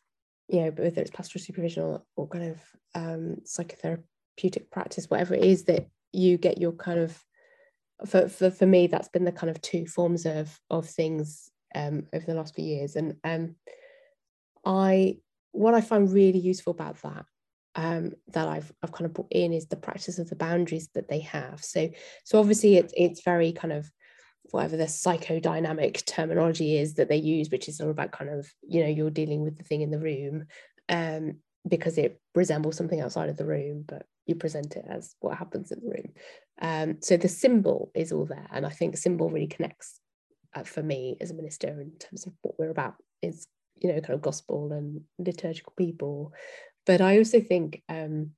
you 0.48 0.62
know, 0.62 0.72
whether 0.72 1.02
it's 1.02 1.12
pastoral 1.12 1.44
supervision 1.44 1.84
or, 1.84 2.02
or 2.16 2.28
kind 2.28 2.52
of 2.52 2.58
um, 2.96 3.38
psychotherapeutic 3.46 4.70
practice, 4.72 5.10
whatever 5.10 5.36
it 5.36 5.44
is 5.44 5.64
that 5.66 5.88
you 6.14 6.38
get 6.38 6.60
your 6.60 6.72
kind 6.72 7.00
of, 7.00 7.24
for, 8.06 8.28
for, 8.28 8.50
for 8.50 8.66
me, 8.66 8.88
that's 8.88 9.10
been 9.10 9.26
the 9.26 9.32
kind 9.32 9.50
of 9.50 9.62
two 9.62 9.86
forms 9.88 10.26
of, 10.26 10.60
of 10.70 10.88
things 10.88 11.50
um, 11.76 12.08
over 12.14 12.26
the 12.26 12.36
last 12.36 12.56
few 12.56 12.66
years. 12.66 12.96
And 12.96 13.16
um, 13.24 13.56
I, 14.66 15.18
what 15.52 15.74
I 15.74 15.82
find 15.82 16.12
really 16.12 16.40
useful 16.40 16.72
about 16.72 17.02
that 17.02 17.26
um, 17.76 18.12
that 18.30 18.48
I've 18.48 18.72
I've 18.82 18.92
kind 18.92 19.06
of 19.06 19.14
put 19.14 19.28
in 19.32 19.54
is 19.54 19.68
the 19.68 19.76
practice 19.76 20.20
of 20.20 20.30
the 20.30 20.36
boundaries 20.36 20.90
that 20.94 21.08
they 21.08 21.20
have. 21.22 21.64
So 21.64 21.90
so 22.24 22.40
obviously 22.40 22.78
it's 22.78 22.94
it's 22.96 23.24
very 23.24 23.52
kind 23.52 23.74
of 23.74 23.90
whatever 24.52 24.78
the 24.78 24.86
psychodynamic 24.86 26.06
terminology 26.06 26.78
is 26.78 26.96
that 26.96 27.10
they 27.10 27.18
use, 27.18 27.50
which 27.50 27.68
is 27.68 27.82
all 27.82 27.90
about 27.90 28.12
kind 28.12 28.30
of 28.30 28.48
you 28.62 28.82
know 28.82 28.90
you're 28.90 29.10
dealing 29.10 29.42
with 29.42 29.58
the 29.58 29.64
thing 29.64 29.82
in 29.82 29.92
the 29.92 30.00
room 30.00 30.46
um, 30.90 31.38
because 31.68 31.98
it 31.98 32.20
resembles 32.36 32.78
something 32.78 33.02
outside 33.02 33.30
of 33.30 33.38
the 33.38 33.46
room, 33.46 33.84
but 33.88 34.06
you 34.26 34.36
present 34.36 34.76
it 34.76 34.86
as 34.88 35.16
what 35.20 35.38
happens 35.38 35.72
in 35.72 35.80
the 35.82 35.90
room. 35.90 36.14
Um, 36.62 36.98
so 37.02 37.18
the 37.18 37.28
symbol 37.28 37.92
is 37.94 38.12
all 38.12 38.26
there, 38.26 38.48
and 38.52 38.66
I 38.66 38.70
think 38.70 38.98
symbol 38.98 39.30
really 39.30 39.48
connects 39.48 40.00
uh, 40.54 40.64
for 40.64 40.84
me 40.84 41.18
as 41.20 41.32
a 41.32 41.36
minister 41.36 41.68
in 41.82 41.92
terms 42.00 42.26
of 42.26 42.34
what 42.42 42.58
we're 42.60 42.70
about 42.70 42.96
is 43.22 43.48
you 43.82 43.90
know 43.90 44.00
kind 44.00 44.14
of 44.14 44.22
gospel 44.22 44.72
and 44.72 45.02
liturgical 45.18 45.74
people 45.76 46.32
but 46.86 47.02
I 47.02 47.18
also 47.18 47.40
think, 47.40 47.82
um, 47.90 48.32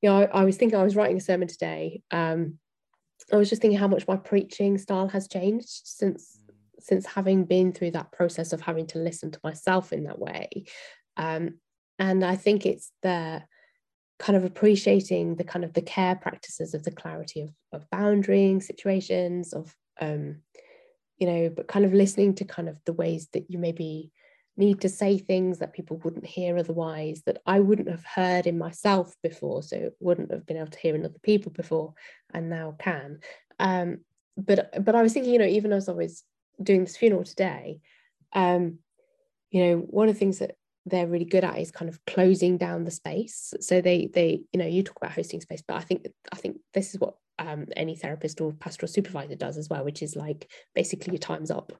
you 0.00 0.08
know, 0.08 0.20
I, 0.20 0.40
I, 0.40 0.44
was 0.44 0.56
thinking 0.56 0.78
I 0.78 0.84
was 0.84 0.96
writing 0.96 1.16
a 1.16 1.20
sermon 1.20 1.48
today. 1.48 2.02
Um, 2.10 2.58
I 3.32 3.36
was 3.36 3.50
just 3.50 3.62
thinking 3.62 3.78
how 3.78 3.88
much 3.88 4.08
my 4.08 4.16
preaching 4.16 4.78
style 4.78 5.08
has 5.08 5.28
changed 5.28 5.68
since 5.84 6.38
since 6.82 7.04
having 7.04 7.44
been 7.44 7.72
through 7.72 7.90
that 7.90 8.10
process 8.10 8.54
of 8.54 8.62
having 8.62 8.86
to 8.86 8.98
listen 8.98 9.30
to 9.30 9.40
myself 9.44 9.92
in 9.92 10.04
that 10.04 10.18
way. 10.18 10.48
Um, 11.18 11.58
and 11.98 12.24
I 12.24 12.36
think 12.36 12.64
it's 12.64 12.90
the 13.02 13.42
kind 14.20 14.36
of 14.36 14.44
appreciating 14.44 15.34
the 15.34 15.44
kind 15.44 15.64
of 15.64 15.72
the 15.72 15.82
care 15.82 16.14
practices 16.14 16.74
of 16.74 16.84
the 16.84 16.92
clarity 16.92 17.40
of, 17.40 17.50
of 17.72 17.90
boundarying 17.90 18.62
situations 18.62 19.52
of 19.52 19.74
um, 20.00 20.36
you 21.18 21.26
know, 21.26 21.50
but 21.54 21.68
kind 21.68 21.84
of 21.84 21.92
listening 21.92 22.34
to 22.34 22.44
kind 22.44 22.68
of 22.68 22.78
the 22.86 22.94
ways 22.94 23.28
that 23.32 23.50
you 23.50 23.58
maybe 23.58 24.10
need 24.56 24.80
to 24.80 24.88
say 24.88 25.18
things 25.18 25.58
that 25.58 25.72
people 25.72 25.98
wouldn't 25.98 26.26
hear 26.26 26.56
otherwise 26.58 27.22
that 27.26 27.40
I 27.46 27.60
wouldn't 27.60 27.88
have 27.88 28.04
heard 28.04 28.46
in 28.46 28.58
myself 28.58 29.14
before 29.22 29.62
so 29.62 29.90
wouldn't 30.00 30.30
have 30.30 30.46
been 30.46 30.56
able 30.56 30.68
to 30.68 30.78
hear 30.78 30.94
in 30.94 31.04
other 31.04 31.18
people 31.22 31.52
before 31.52 31.94
and 32.32 32.50
now 32.50 32.74
can. 32.78 33.20
Um, 33.58 33.98
but 34.36 34.84
but 34.84 34.94
I 34.94 35.02
was 35.02 35.12
thinking 35.12 35.32
you 35.32 35.38
know 35.38 35.46
even 35.46 35.72
as 35.72 35.88
I 35.88 35.92
was 35.92 36.24
doing 36.62 36.84
this 36.84 36.96
funeral 36.96 37.24
today 37.24 37.80
um, 38.32 38.78
you 39.50 39.64
know 39.64 39.76
one 39.78 40.08
of 40.08 40.14
the 40.14 40.18
things 40.18 40.38
that 40.38 40.56
they're 40.86 41.06
really 41.06 41.24
good 41.24 41.44
at 41.44 41.58
is 41.58 41.70
kind 41.70 41.88
of 41.88 42.04
closing 42.06 42.56
down 42.56 42.84
the 42.84 42.90
space. 42.90 43.54
So 43.60 43.80
they 43.80 44.08
they 44.12 44.42
you 44.52 44.58
know 44.58 44.66
you 44.66 44.82
talk 44.82 44.96
about 44.96 45.12
hosting 45.12 45.40
space 45.40 45.62
but 45.66 45.76
I 45.76 45.80
think 45.80 46.06
I 46.32 46.36
think 46.36 46.58
this 46.74 46.94
is 46.94 47.00
what 47.00 47.14
um, 47.38 47.66
any 47.74 47.96
therapist 47.96 48.40
or 48.40 48.52
pastoral 48.52 48.88
supervisor 48.88 49.34
does 49.34 49.56
as 49.56 49.68
well, 49.68 49.84
which 49.84 50.02
is 50.02 50.14
like 50.14 50.50
basically 50.74 51.14
your 51.14 51.20
time's 51.20 51.50
up 51.50 51.72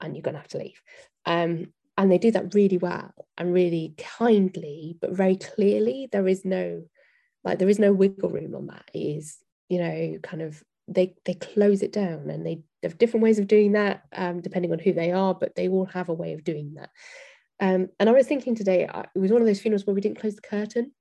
and 0.00 0.14
you're 0.14 0.22
to 0.22 0.32
have 0.38 0.48
to 0.48 0.58
leave. 0.58 0.80
Um, 1.24 1.68
and 1.96 2.12
they 2.12 2.18
do 2.18 2.30
that 2.32 2.54
really 2.54 2.76
well 2.76 3.14
and 3.38 3.54
really 3.54 3.94
kindly 3.96 4.98
but 5.00 5.12
very 5.12 5.36
clearly 5.36 6.10
there 6.12 6.28
is 6.28 6.44
no 6.44 6.82
like 7.42 7.58
there 7.58 7.70
is 7.70 7.78
no 7.78 7.92
wiggle 7.92 8.28
room 8.28 8.54
on 8.54 8.66
that. 8.66 8.90
It 8.92 8.98
is 8.98 9.38
you 9.68 9.78
know 9.78 10.18
kind 10.22 10.42
of 10.42 10.62
they 10.88 11.14
they 11.24 11.34
close 11.34 11.82
it 11.82 11.92
down 11.92 12.30
and 12.30 12.46
they 12.46 12.60
have 12.82 12.98
different 12.98 13.24
ways 13.24 13.38
of 13.38 13.48
doing 13.48 13.72
that 13.72 14.02
um, 14.14 14.40
depending 14.40 14.72
on 14.72 14.78
who 14.78 14.92
they 14.92 15.10
are 15.12 15.34
but 15.34 15.54
they 15.54 15.68
all 15.68 15.86
have 15.86 16.08
a 16.08 16.14
way 16.14 16.32
of 16.32 16.44
doing 16.44 16.74
that 16.74 16.90
um, 17.60 17.88
and 17.98 18.08
i 18.08 18.12
was 18.12 18.26
thinking 18.26 18.54
today 18.54 18.86
I, 18.86 19.06
it 19.14 19.18
was 19.18 19.32
one 19.32 19.40
of 19.40 19.46
those 19.46 19.60
funerals 19.60 19.86
where 19.86 19.94
we 19.94 20.00
didn't 20.00 20.20
close 20.20 20.34
the 20.34 20.42
curtain 20.42 20.92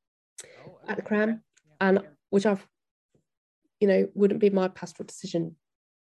oh, 0.67 0.77
at 0.87 0.97
the 0.97 1.03
crem 1.03 1.27
yeah, 1.27 1.35
and 1.81 1.99
yeah. 2.01 2.09
which 2.29 2.45
i've 2.45 2.65
you 3.79 3.87
know 3.87 4.07
wouldn't 4.13 4.39
be 4.39 4.49
my 4.49 4.67
pastoral 4.67 5.07
decision 5.07 5.55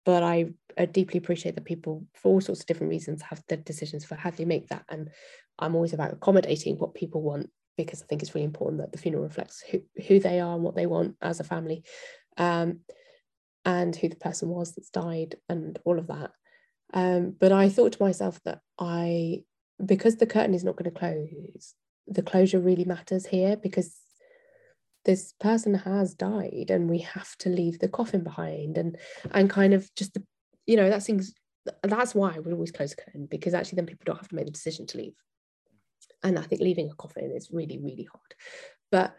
but 0.05 0.23
I, 0.23 0.53
I, 0.77 0.85
deeply 0.85 1.17
appreciate 1.17 1.55
that 1.55 1.65
people 1.65 2.05
for 2.13 2.31
all 2.31 2.39
sorts 2.39 2.61
of 2.61 2.65
different 2.65 2.91
reasons 2.91 3.21
have 3.23 3.43
their 3.49 3.57
decisions 3.57 4.05
for 4.05 4.15
how 4.15 4.31
they 4.31 4.45
make 4.45 4.67
that 4.69 4.85
and 4.89 5.09
i'm 5.59 5.75
always 5.75 5.93
about 5.93 6.13
accommodating 6.13 6.77
what 6.77 6.95
people 6.95 7.21
want 7.21 7.49
because 7.75 8.01
i 8.01 8.05
think 8.05 8.21
it's 8.21 8.33
really 8.33 8.45
important 8.45 8.81
that 8.81 8.91
the 8.91 8.97
funeral 8.97 9.23
reflects 9.23 9.63
who, 9.69 9.81
who 10.07 10.19
they 10.19 10.39
are 10.39 10.55
and 10.55 10.63
what 10.63 10.75
they 10.75 10.85
want 10.85 11.15
as 11.21 11.39
a 11.39 11.43
family 11.43 11.83
um, 12.37 12.79
and 13.65 13.95
who 13.95 14.07
the 14.07 14.15
person 14.15 14.49
was 14.49 14.73
that's 14.73 14.89
died 14.89 15.35
and 15.49 15.77
all 15.83 15.99
of 15.99 16.07
that 16.07 16.31
um, 16.93 17.35
but 17.37 17.51
i 17.51 17.67
thought 17.67 17.91
to 17.91 18.03
myself 18.03 18.39
that 18.45 18.59
i 18.79 19.43
because 19.85 20.17
the 20.17 20.25
curtain 20.25 20.53
is 20.53 20.63
not 20.63 20.75
going 20.75 20.91
to 20.91 20.99
close 20.99 21.73
the 22.07 22.23
closure 22.23 22.59
really 22.59 22.85
matters 22.85 23.25
here 23.25 23.57
because 23.57 23.97
this 25.03 25.33
person 25.39 25.73
has 25.73 26.13
died 26.13 26.67
and 26.69 26.89
we 26.89 26.99
have 26.99 27.35
to 27.37 27.49
leave 27.49 27.79
the 27.79 27.87
coffin 27.87 28.23
behind 28.23 28.77
and 28.77 28.97
and 29.31 29.49
kind 29.49 29.73
of 29.73 29.93
just 29.95 30.13
the 30.13 30.23
you 30.65 30.75
know 30.75 30.89
that 30.89 31.03
things 31.03 31.33
that's 31.83 32.15
why 32.15 32.39
we 32.39 32.53
always 32.53 32.71
close 32.71 32.91
the 32.95 33.01
curtain 33.01 33.27
because 33.29 33.53
actually 33.53 33.75
then 33.75 33.85
people 33.85 34.05
don't 34.05 34.17
have 34.17 34.29
to 34.29 34.35
make 34.35 34.45
the 34.45 34.51
decision 34.51 34.85
to 34.87 34.97
leave 34.97 35.13
and 36.23 36.37
I 36.37 36.41
think 36.41 36.61
leaving 36.61 36.89
a 36.89 36.95
coffin 36.95 37.31
is 37.31 37.51
really, 37.51 37.77
really 37.77 38.07
hard. 38.11 38.33
But 38.91 39.15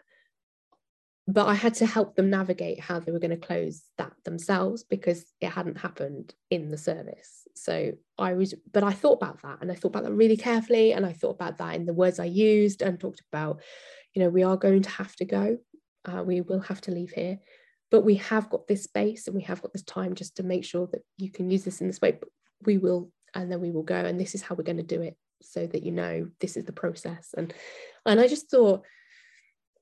but 1.31 1.47
I 1.47 1.53
had 1.53 1.75
to 1.75 1.85
help 1.85 2.15
them 2.15 2.31
navigate 2.31 2.79
how 2.79 2.99
they 2.99 3.11
were 3.11 3.19
going 3.19 3.37
to 3.39 3.47
close 3.47 3.83
that 3.99 4.13
themselves 4.25 4.83
because 4.83 5.25
it 5.39 5.49
hadn't 5.49 5.77
happened 5.77 6.33
in 6.49 6.69
the 6.71 6.77
service. 6.77 7.47
So 7.55 7.91
I 8.17 8.33
was, 8.33 8.55
but 8.71 8.83
I 8.83 8.93
thought 8.93 9.21
about 9.21 9.43
that 9.43 9.59
and 9.61 9.71
I 9.71 9.75
thought 9.75 9.89
about 9.89 10.05
that 10.05 10.13
really 10.13 10.37
carefully. 10.37 10.91
And 10.93 11.05
I 11.05 11.13
thought 11.13 11.35
about 11.35 11.59
that 11.59 11.75
in 11.75 11.85
the 11.85 11.93
words 11.93 12.19
I 12.19 12.25
used 12.25 12.81
and 12.81 12.99
talked 12.99 13.21
about, 13.31 13.61
you 14.15 14.23
know, 14.23 14.29
we 14.29 14.41
are 14.41 14.57
going 14.57 14.81
to 14.81 14.89
have 14.89 15.15
to 15.17 15.25
go. 15.25 15.57
Uh, 16.03 16.23
we 16.23 16.41
will 16.41 16.61
have 16.61 16.81
to 16.81 16.91
leave 16.91 17.11
here, 17.11 17.37
but 17.91 18.01
we 18.01 18.15
have 18.15 18.49
got 18.49 18.67
this 18.67 18.85
space 18.85 19.27
and 19.27 19.35
we 19.35 19.43
have 19.43 19.61
got 19.61 19.71
this 19.71 19.83
time 19.83 20.15
just 20.15 20.37
to 20.37 20.43
make 20.43 20.65
sure 20.65 20.87
that 20.87 21.01
you 21.17 21.29
can 21.29 21.51
use 21.51 21.63
this 21.63 21.79
in 21.79 21.87
this 21.87 22.01
way. 22.01 22.13
But 22.13 22.29
we 22.65 22.79
will, 22.79 23.11
and 23.35 23.51
then 23.51 23.61
we 23.61 23.69
will 23.69 23.83
go. 23.83 23.97
And 23.97 24.19
this 24.19 24.33
is 24.33 24.41
how 24.41 24.55
we're 24.55 24.63
going 24.63 24.77
to 24.77 24.83
do 24.83 25.01
it 25.01 25.15
so 25.41 25.67
that 25.67 25.83
you 25.83 25.91
know 25.91 26.27
this 26.39 26.57
is 26.57 26.65
the 26.65 26.71
process. 26.71 27.35
And 27.37 27.53
and 28.05 28.19
I 28.19 28.27
just 28.27 28.49
thought, 28.49 28.83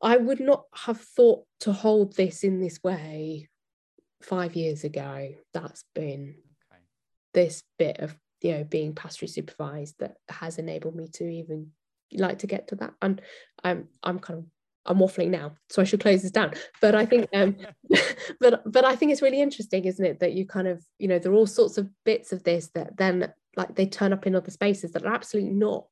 I 0.01 0.17
would 0.17 0.39
not 0.39 0.65
have 0.75 1.01
thought 1.01 1.45
to 1.61 1.73
hold 1.73 2.15
this 2.15 2.43
in 2.43 2.59
this 2.59 2.83
way 2.83 3.49
five 4.21 4.55
years 4.55 4.83
ago. 4.83 5.29
That's 5.53 5.83
been 5.95 6.35
okay. 6.71 6.81
this 7.33 7.63
bit 7.79 7.99
of 7.99 8.15
you 8.41 8.53
know 8.53 8.63
being 8.63 8.93
pastory 8.93 9.29
supervised 9.29 9.95
that 9.99 10.17
has 10.29 10.59
enabled 10.59 10.95
me 10.95 11.07
to 11.13 11.23
even 11.23 11.71
like 12.13 12.39
to 12.39 12.47
get 12.47 12.67
to 12.69 12.75
that. 12.75 12.93
And 13.01 13.21
I'm 13.63 13.87
I'm 14.03 14.19
kind 14.19 14.39
of 14.39 14.45
I'm 14.87 14.99
waffling 14.99 15.29
now, 15.29 15.53
so 15.69 15.81
I 15.81 15.85
should 15.85 15.99
close 15.99 16.21
this 16.21 16.31
down. 16.31 16.53
But 16.79 16.95
I 16.95 17.05
think, 17.05 17.27
um, 17.33 17.57
but 18.39 18.61
but 18.71 18.85
I 18.85 18.95
think 18.95 19.11
it's 19.11 19.21
really 19.21 19.41
interesting, 19.41 19.85
isn't 19.85 20.05
it, 20.05 20.19
that 20.19 20.33
you 20.33 20.45
kind 20.45 20.67
of, 20.67 20.83
you 20.97 21.07
know, 21.07 21.19
there 21.19 21.31
are 21.31 21.35
all 21.35 21.47
sorts 21.47 21.77
of 21.77 21.89
bits 22.05 22.31
of 22.31 22.43
this 22.43 22.69
that 22.73 22.97
then 22.97 23.33
like 23.55 23.75
they 23.75 23.85
turn 23.85 24.13
up 24.13 24.25
in 24.27 24.35
other 24.35 24.51
spaces 24.51 24.91
that 24.91 25.03
are 25.03 25.13
absolutely 25.13 25.51
not 25.51 25.87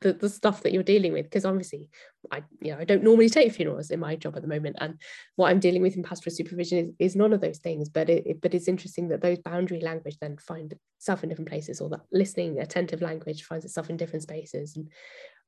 the, 0.00 0.12
the 0.12 0.28
stuff 0.28 0.62
that 0.62 0.72
you're 0.72 0.82
dealing 0.82 1.12
with 1.12 1.24
because 1.24 1.44
obviously 1.44 1.88
I 2.30 2.42
you 2.60 2.72
know 2.72 2.78
I 2.78 2.84
don't 2.84 3.02
normally 3.02 3.28
take 3.28 3.52
funerals 3.52 3.90
in 3.90 4.00
my 4.00 4.16
job 4.16 4.36
at 4.36 4.42
the 4.42 4.48
moment 4.48 4.76
and 4.80 5.00
what 5.36 5.50
I'm 5.50 5.60
dealing 5.60 5.82
with 5.82 5.96
in 5.96 6.02
pastoral 6.02 6.34
supervision 6.34 6.78
is, 6.78 7.12
is 7.12 7.16
none 7.16 7.32
of 7.32 7.40
those 7.40 7.58
things 7.58 7.88
but 7.88 8.08
it, 8.08 8.26
it, 8.26 8.40
but 8.40 8.54
it's 8.54 8.68
interesting 8.68 9.08
that 9.08 9.20
those 9.20 9.38
boundary 9.38 9.80
language 9.80 10.16
then 10.20 10.36
find 10.38 10.74
itself 10.98 11.22
in 11.22 11.28
different 11.28 11.48
places 11.48 11.80
or 11.80 11.88
that 11.90 12.00
listening 12.12 12.58
attentive 12.58 13.02
language 13.02 13.44
finds 13.44 13.64
itself 13.64 13.90
in 13.90 13.96
different 13.96 14.22
spaces 14.22 14.76
and 14.76 14.88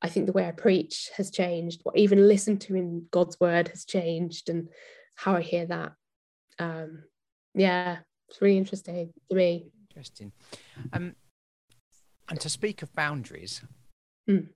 I 0.02 0.08
think 0.08 0.26
the 0.26 0.32
way 0.32 0.46
I 0.46 0.52
preach 0.52 1.10
has 1.16 1.30
changed 1.30 1.80
what 1.82 1.96
even 1.96 2.28
listen 2.28 2.58
to 2.60 2.76
in 2.76 3.06
God's 3.10 3.38
word 3.40 3.68
has 3.68 3.84
changed 3.84 4.48
and 4.48 4.68
how 5.14 5.34
I 5.34 5.40
hear 5.40 5.66
that. 5.66 5.92
Um 6.58 7.04
yeah 7.54 7.98
it's 8.28 8.42
really 8.42 8.58
interesting 8.58 9.12
to 9.30 9.36
me. 9.36 9.70
Interesting. 9.90 10.32
Um 10.92 11.14
and 12.28 12.40
to 12.40 12.48
speak 12.48 12.82
of 12.82 12.92
boundaries 12.94 13.62
Mm. 14.28 14.48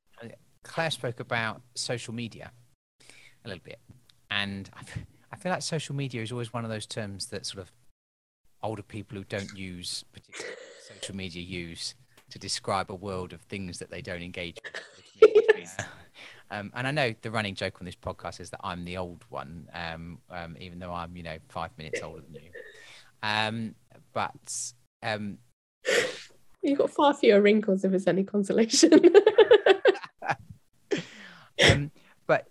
Claire 0.63 0.91
spoke 0.91 1.21
about 1.21 1.63
social 1.75 2.13
media 2.13 2.53
a 3.45 3.49
little 3.49 3.63
bit, 3.65 3.81
and 4.31 4.69
I 5.33 5.37
feel 5.37 5.53
like 5.53 5.63
social 5.63 5.95
media 5.95 6.23
is 6.23 6.33
always 6.33 6.53
one 6.53 6.65
of 6.65 6.71
those 6.71 6.87
terms 6.87 7.27
that 7.27 7.47
sort 7.47 7.63
of 7.63 7.73
older 8.63 8.83
people 8.83 9.17
who 9.17 9.25
don't 9.25 9.57
use 9.57 10.05
particular 10.13 10.51
social 10.89 11.17
media 11.17 11.43
use 11.43 11.95
to 12.31 12.39
describe 12.39 12.91
a 12.91 12.95
world 12.95 13.33
of 13.33 13.41
things 13.43 13.79
that 13.79 13.91
they 13.91 14.03
don't 14.03 14.23
engage 14.23 14.59
with. 14.63 14.83
yes. 15.57 15.77
um, 16.51 16.71
and 16.75 16.87
I 16.87 16.91
know 16.91 17.15
the 17.23 17.31
running 17.31 17.55
joke 17.55 17.77
on 17.81 17.87
this 17.87 17.97
podcast 17.97 18.41
is 18.41 18.51
that 18.51 18.61
I'm 18.63 18.85
the 18.85 18.97
old 18.97 19.25
one, 19.31 19.69
um, 19.73 20.19
um, 20.31 20.57
even 20.61 20.79
though 20.79 20.93
I'm, 20.93 21.17
you 21.17 21.23
know, 21.23 21.39
five 21.49 21.71
minutes 21.79 22.03
older 22.03 22.21
than 22.21 22.43
you. 22.43 22.51
Um, 23.23 23.75
but 24.13 24.73
um, 25.03 25.39
you've 26.63 26.79
got 26.79 26.91
far 26.91 27.15
fewer 27.15 27.41
wrinkles 27.41 27.85
if 27.85 27.93
it's 27.93 28.07
any 28.07 28.25
consolation. 28.25 28.93
um, 31.71 31.91
but 32.27 32.49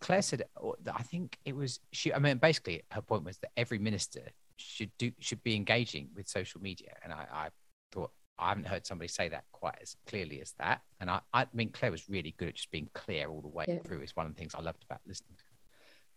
Claire 0.00 0.22
said, 0.22 0.44
oh, 0.62 0.76
I 0.92 1.02
think 1.02 1.38
it 1.44 1.54
was 1.54 1.80
she. 1.92 2.12
I 2.12 2.18
mean, 2.18 2.38
basically, 2.38 2.82
her 2.90 3.02
point 3.02 3.24
was 3.24 3.38
that 3.38 3.50
every 3.56 3.78
minister 3.78 4.22
should 4.56 4.90
do 4.98 5.12
should 5.20 5.42
be 5.42 5.56
engaging 5.56 6.08
with 6.14 6.28
social 6.28 6.60
media, 6.60 6.94
and 7.02 7.12
I, 7.12 7.26
I 7.32 7.48
thought 7.92 8.10
I 8.38 8.48
haven't 8.48 8.66
heard 8.66 8.86
somebody 8.86 9.08
say 9.08 9.28
that 9.28 9.44
quite 9.52 9.78
as 9.80 9.96
clearly 10.06 10.40
as 10.40 10.52
that. 10.58 10.82
And 11.00 11.08
I, 11.10 11.20
I 11.32 11.46
mean, 11.54 11.70
Claire 11.70 11.92
was 11.92 12.08
really 12.08 12.34
good 12.36 12.48
at 12.48 12.54
just 12.54 12.70
being 12.70 12.88
clear 12.92 13.28
all 13.28 13.40
the 13.40 13.48
way 13.48 13.64
yeah. 13.68 13.78
through. 13.84 14.00
It's 14.00 14.16
one 14.16 14.26
of 14.26 14.34
the 14.34 14.38
things 14.38 14.54
I 14.54 14.60
loved 14.60 14.84
about 14.84 15.00
listening 15.06 15.36
to 15.36 15.44
her. 15.44 15.50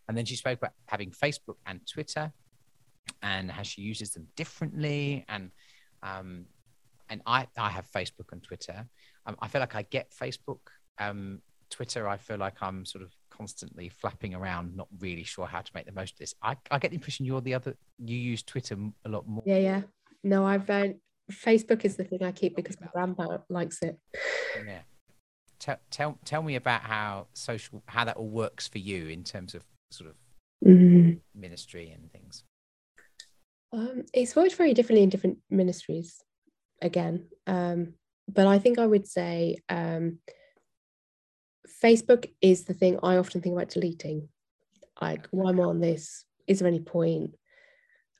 And 0.07 0.17
then 0.17 0.25
she 0.25 0.35
spoke 0.35 0.59
about 0.59 0.73
having 0.87 1.11
Facebook 1.11 1.57
and 1.65 1.81
Twitter 1.85 2.31
and 3.21 3.51
how 3.51 3.63
she 3.63 3.81
uses 3.81 4.11
them 4.11 4.27
differently. 4.35 5.25
And 5.27 5.51
um, 6.03 6.45
and 7.09 7.21
I, 7.25 7.47
I 7.57 7.69
have 7.69 7.85
Facebook 7.91 8.31
and 8.31 8.41
Twitter. 8.41 8.85
Um, 9.25 9.35
I 9.41 9.47
feel 9.47 9.61
like 9.61 9.75
I 9.75 9.83
get 9.83 10.11
Facebook 10.11 10.59
um, 10.99 11.41
Twitter, 11.69 12.07
I 12.07 12.17
feel 12.17 12.37
like 12.37 12.61
I'm 12.61 12.85
sort 12.85 13.03
of 13.03 13.11
constantly 13.29 13.89
flapping 13.89 14.33
around, 14.33 14.75
not 14.75 14.87
really 14.99 15.23
sure 15.23 15.45
how 15.45 15.61
to 15.61 15.71
make 15.73 15.85
the 15.85 15.91
most 15.91 16.13
of 16.13 16.19
this. 16.19 16.33
I, 16.41 16.55
I 16.71 16.79
get 16.79 16.91
the 16.91 16.95
impression 16.95 17.25
you're 17.25 17.41
the 17.41 17.53
other, 17.53 17.75
you 18.03 18.17
use 18.17 18.43
Twitter 18.43 18.77
a 19.03 19.09
lot 19.09 19.27
more. 19.27 19.43
Yeah, 19.45 19.57
yeah. 19.57 19.81
No, 20.23 20.45
I've 20.45 20.69
uh, 20.69 20.87
Facebook 21.31 21.85
is 21.85 21.95
the 21.97 22.03
thing 22.03 22.23
I 22.23 22.31
keep 22.31 22.55
because 22.55 22.79
my 22.79 22.87
grandpa 22.93 23.37
likes 23.49 23.81
it. 23.81 23.99
Yeah. 24.65 24.79
Tell, 25.59 25.77
tell 25.89 26.19
tell 26.25 26.43
me 26.43 26.55
about 26.55 26.81
how 26.81 27.27
social 27.33 27.81
how 27.87 28.05
that 28.05 28.17
all 28.17 28.29
works 28.29 28.67
for 28.67 28.77
you 28.77 29.07
in 29.07 29.23
terms 29.23 29.55
of 29.55 29.63
sort 29.89 30.09
of 30.09 30.15
mm-hmm. 30.67 31.13
ministry 31.33 31.91
and 31.91 32.11
things. 32.11 32.43
Um, 33.71 34.03
it's 34.13 34.35
worked 34.35 34.55
very 34.55 34.73
differently 34.73 35.03
in 35.03 35.09
different 35.09 35.39
ministries. 35.49 36.21
Again, 36.81 37.27
um, 37.47 37.93
but 38.27 38.47
I 38.47 38.59
think 38.59 38.79
I 38.79 38.85
would 38.85 39.07
say 39.07 39.57
um, 39.69 40.19
Facebook 41.83 42.29
is 42.41 42.65
the 42.65 42.73
thing 42.73 42.99
I 43.01 43.17
often 43.17 43.41
think 43.41 43.53
about 43.53 43.69
deleting. 43.69 44.29
Like, 45.01 45.27
why 45.31 45.49
am 45.49 45.59
I 45.59 45.63
on 45.63 45.79
this? 45.79 46.25
Is 46.47 46.59
there 46.59 46.67
any 46.67 46.79
point? 46.79 47.35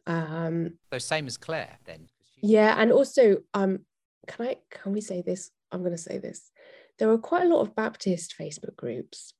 Um, 0.08 0.74
so 0.92 1.00
same 1.00 1.28
as 1.28 1.38
Claire 1.38 1.78
then. 1.86 2.08
Yeah, 2.42 2.76
and 2.78 2.92
also, 2.92 3.38
um, 3.54 3.80
can 4.28 4.48
I 4.48 4.58
can 4.70 4.94
we 4.94 5.02
say 5.02 5.22
this? 5.22 5.52
I'm 5.72 5.82
going 5.82 5.92
to 5.92 5.98
say 5.98 6.18
this. 6.18 6.52
There 7.00 7.10
are 7.10 7.18
quite 7.18 7.44
a 7.44 7.50
lot 7.50 7.62
of 7.62 7.76
Baptist 7.76 8.36
Facebook 8.40 8.76
groups, 8.76 9.34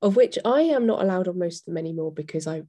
of 0.00 0.16
which 0.16 0.38
I 0.44 0.62
am 0.62 0.86
not 0.86 1.02
allowed 1.02 1.28
on 1.28 1.38
most 1.38 1.60
of 1.60 1.64
them 1.66 1.76
anymore 1.76 2.12
because 2.12 2.46
I 2.46 2.62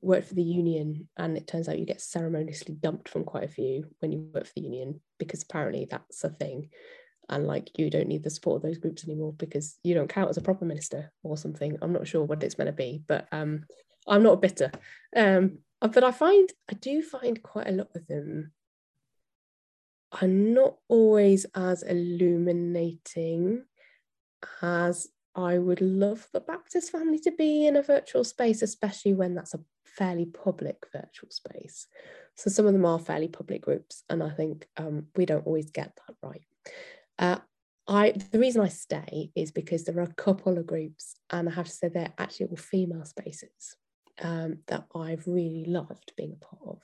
worked 0.00 0.28
for 0.28 0.34
the 0.34 0.42
union, 0.42 1.08
and 1.16 1.36
it 1.36 1.46
turns 1.46 1.68
out 1.68 1.78
you 1.78 1.86
get 1.86 2.00
ceremoniously 2.00 2.74
dumped 2.74 3.08
from 3.08 3.24
quite 3.24 3.44
a 3.44 3.48
few 3.48 3.86
when 4.00 4.12
you 4.12 4.28
work 4.32 4.46
for 4.46 4.52
the 4.56 4.62
union 4.62 5.00
because 5.18 5.42
apparently 5.42 5.86
that's 5.90 6.24
a 6.24 6.30
thing. 6.30 6.70
And 7.28 7.46
like 7.46 7.70
you 7.78 7.88
don't 7.88 8.08
need 8.08 8.22
the 8.22 8.30
support 8.30 8.56
of 8.56 8.62
those 8.62 8.78
groups 8.78 9.04
anymore 9.04 9.32
because 9.32 9.78
you 9.82 9.94
don't 9.94 10.08
count 10.08 10.28
as 10.28 10.36
a 10.36 10.42
proper 10.42 10.64
minister 10.66 11.10
or 11.22 11.38
something. 11.38 11.78
I'm 11.80 11.92
not 11.92 12.06
sure 12.06 12.22
what 12.22 12.42
it's 12.42 12.58
meant 12.58 12.68
to 12.68 12.72
be 12.72 13.02
but 13.06 13.26
um 13.32 13.64
i'm 14.06 14.22
not 14.22 14.42
bitter. 14.42 14.70
Um 15.16 15.60
but 15.92 16.04
i 16.04 16.10
find 16.10 16.50
i 16.70 16.74
do 16.74 17.02
find 17.02 17.42
quite 17.42 17.68
a 17.68 17.72
lot 17.72 17.88
of 17.94 18.06
them 18.06 18.52
are 20.20 20.28
not 20.28 20.76
always 20.88 21.44
as 21.54 21.82
illuminating 21.82 23.64
as 24.62 25.08
i 25.34 25.58
would 25.58 25.80
love 25.80 26.28
the 26.32 26.40
baptist 26.40 26.92
family 26.92 27.18
to 27.18 27.32
be 27.32 27.66
in 27.66 27.76
a 27.76 27.82
virtual 27.82 28.24
space 28.24 28.62
especially 28.62 29.12
when 29.12 29.34
that's 29.34 29.54
a 29.54 29.60
fairly 29.96 30.26
public 30.26 30.84
virtual 30.92 31.30
space. 31.30 31.86
So 32.34 32.50
some 32.50 32.66
of 32.66 32.72
them 32.72 32.84
are 32.84 32.98
fairly 32.98 33.28
public 33.28 33.62
groups 33.62 34.02
and 34.10 34.22
i 34.22 34.30
think 34.30 34.66
um, 34.76 35.06
we 35.16 35.24
don't 35.24 35.46
always 35.46 35.70
get 35.70 35.96
that 36.06 36.16
right. 36.22 36.42
Uh, 37.18 37.38
I 37.86 38.12
the 38.12 38.38
reason 38.38 38.62
I 38.62 38.68
stay 38.68 39.30
is 39.34 39.50
because 39.52 39.84
there 39.84 39.98
are 39.98 40.02
a 40.02 40.14
couple 40.14 40.56
of 40.58 40.66
groups, 40.66 41.16
and 41.30 41.48
I 41.48 41.52
have 41.52 41.66
to 41.66 41.72
say 41.72 41.88
they're 41.88 42.12
actually 42.18 42.46
all 42.46 42.56
female 42.56 43.04
spaces 43.04 43.76
um, 44.22 44.58
that 44.68 44.86
I've 44.94 45.26
really 45.26 45.64
loved 45.66 46.12
being 46.16 46.32
a 46.32 46.44
part 46.44 46.62
of, 46.66 46.80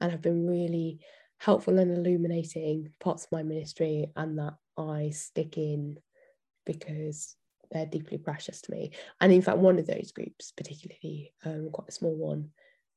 and 0.00 0.10
have 0.10 0.22
been 0.22 0.46
really 0.46 1.00
helpful 1.38 1.78
in 1.78 1.90
illuminating 1.90 2.92
parts 3.00 3.24
of 3.24 3.32
my 3.32 3.42
ministry, 3.42 4.06
and 4.16 4.38
that 4.38 4.54
I 4.78 5.10
stick 5.10 5.58
in 5.58 5.98
because 6.64 7.36
they're 7.70 7.86
deeply 7.86 8.18
precious 8.18 8.60
to 8.62 8.72
me. 8.72 8.92
And 9.20 9.32
in 9.32 9.42
fact, 9.42 9.58
one 9.58 9.78
of 9.78 9.86
those 9.86 10.12
groups, 10.12 10.52
particularly 10.52 11.32
um, 11.44 11.70
quite 11.72 11.88
a 11.88 11.92
small 11.92 12.14
one, 12.14 12.50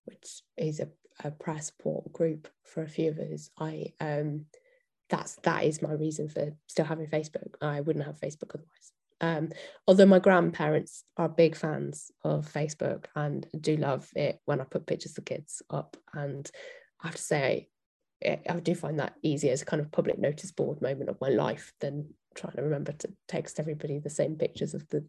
which 0.05 0.41
is 0.57 0.79
a, 0.79 0.89
a 1.23 1.31
prayer 1.31 1.61
support 1.61 2.11
group 2.11 2.47
for 2.63 2.83
a 2.83 2.89
few 2.89 3.11
of 3.11 3.19
us, 3.19 3.49
I 3.57 3.93
um, 3.99 4.45
that's 5.09 5.35
that 5.43 5.63
is 5.63 5.81
my 5.81 5.93
reason 5.93 6.27
for 6.27 6.53
still 6.67 6.85
having 6.85 7.07
Facebook. 7.07 7.55
I 7.61 7.81
wouldn't 7.81 8.05
have 8.05 8.19
Facebook 8.19 8.55
otherwise. 8.55 8.91
Um, 9.21 9.49
although 9.87 10.05
my 10.05 10.19
grandparents 10.19 11.03
are 11.15 11.29
big 11.29 11.55
fans 11.55 12.11
of 12.25 12.51
Facebook 12.51 13.05
and 13.15 13.47
do 13.61 13.77
love 13.77 14.09
it 14.15 14.39
when 14.45 14.59
I 14.59 14.65
put 14.65 14.85
pictures 14.85 15.17
of 15.17 15.23
kids 15.23 15.61
up. 15.69 15.95
And 16.13 16.49
I 17.01 17.07
have 17.07 17.15
to 17.15 17.21
say, 17.21 17.69
I 18.25 18.59
do 18.61 18.75
find 18.75 18.99
that 18.99 19.15
easier 19.21 19.53
as 19.53 19.61
a 19.61 19.65
kind 19.65 19.81
of 19.81 19.91
public 19.91 20.19
notice 20.19 20.51
board 20.51 20.81
moment 20.81 21.09
of 21.09 21.21
my 21.21 21.29
life 21.29 21.73
than 21.79 22.13
trying 22.34 22.55
to 22.55 22.61
remember 22.61 22.91
to 22.91 23.14
text 23.27 23.60
everybody 23.60 23.99
the 23.99 24.10
same 24.10 24.35
pictures 24.35 24.73
of 24.73 24.88
the 24.89 25.05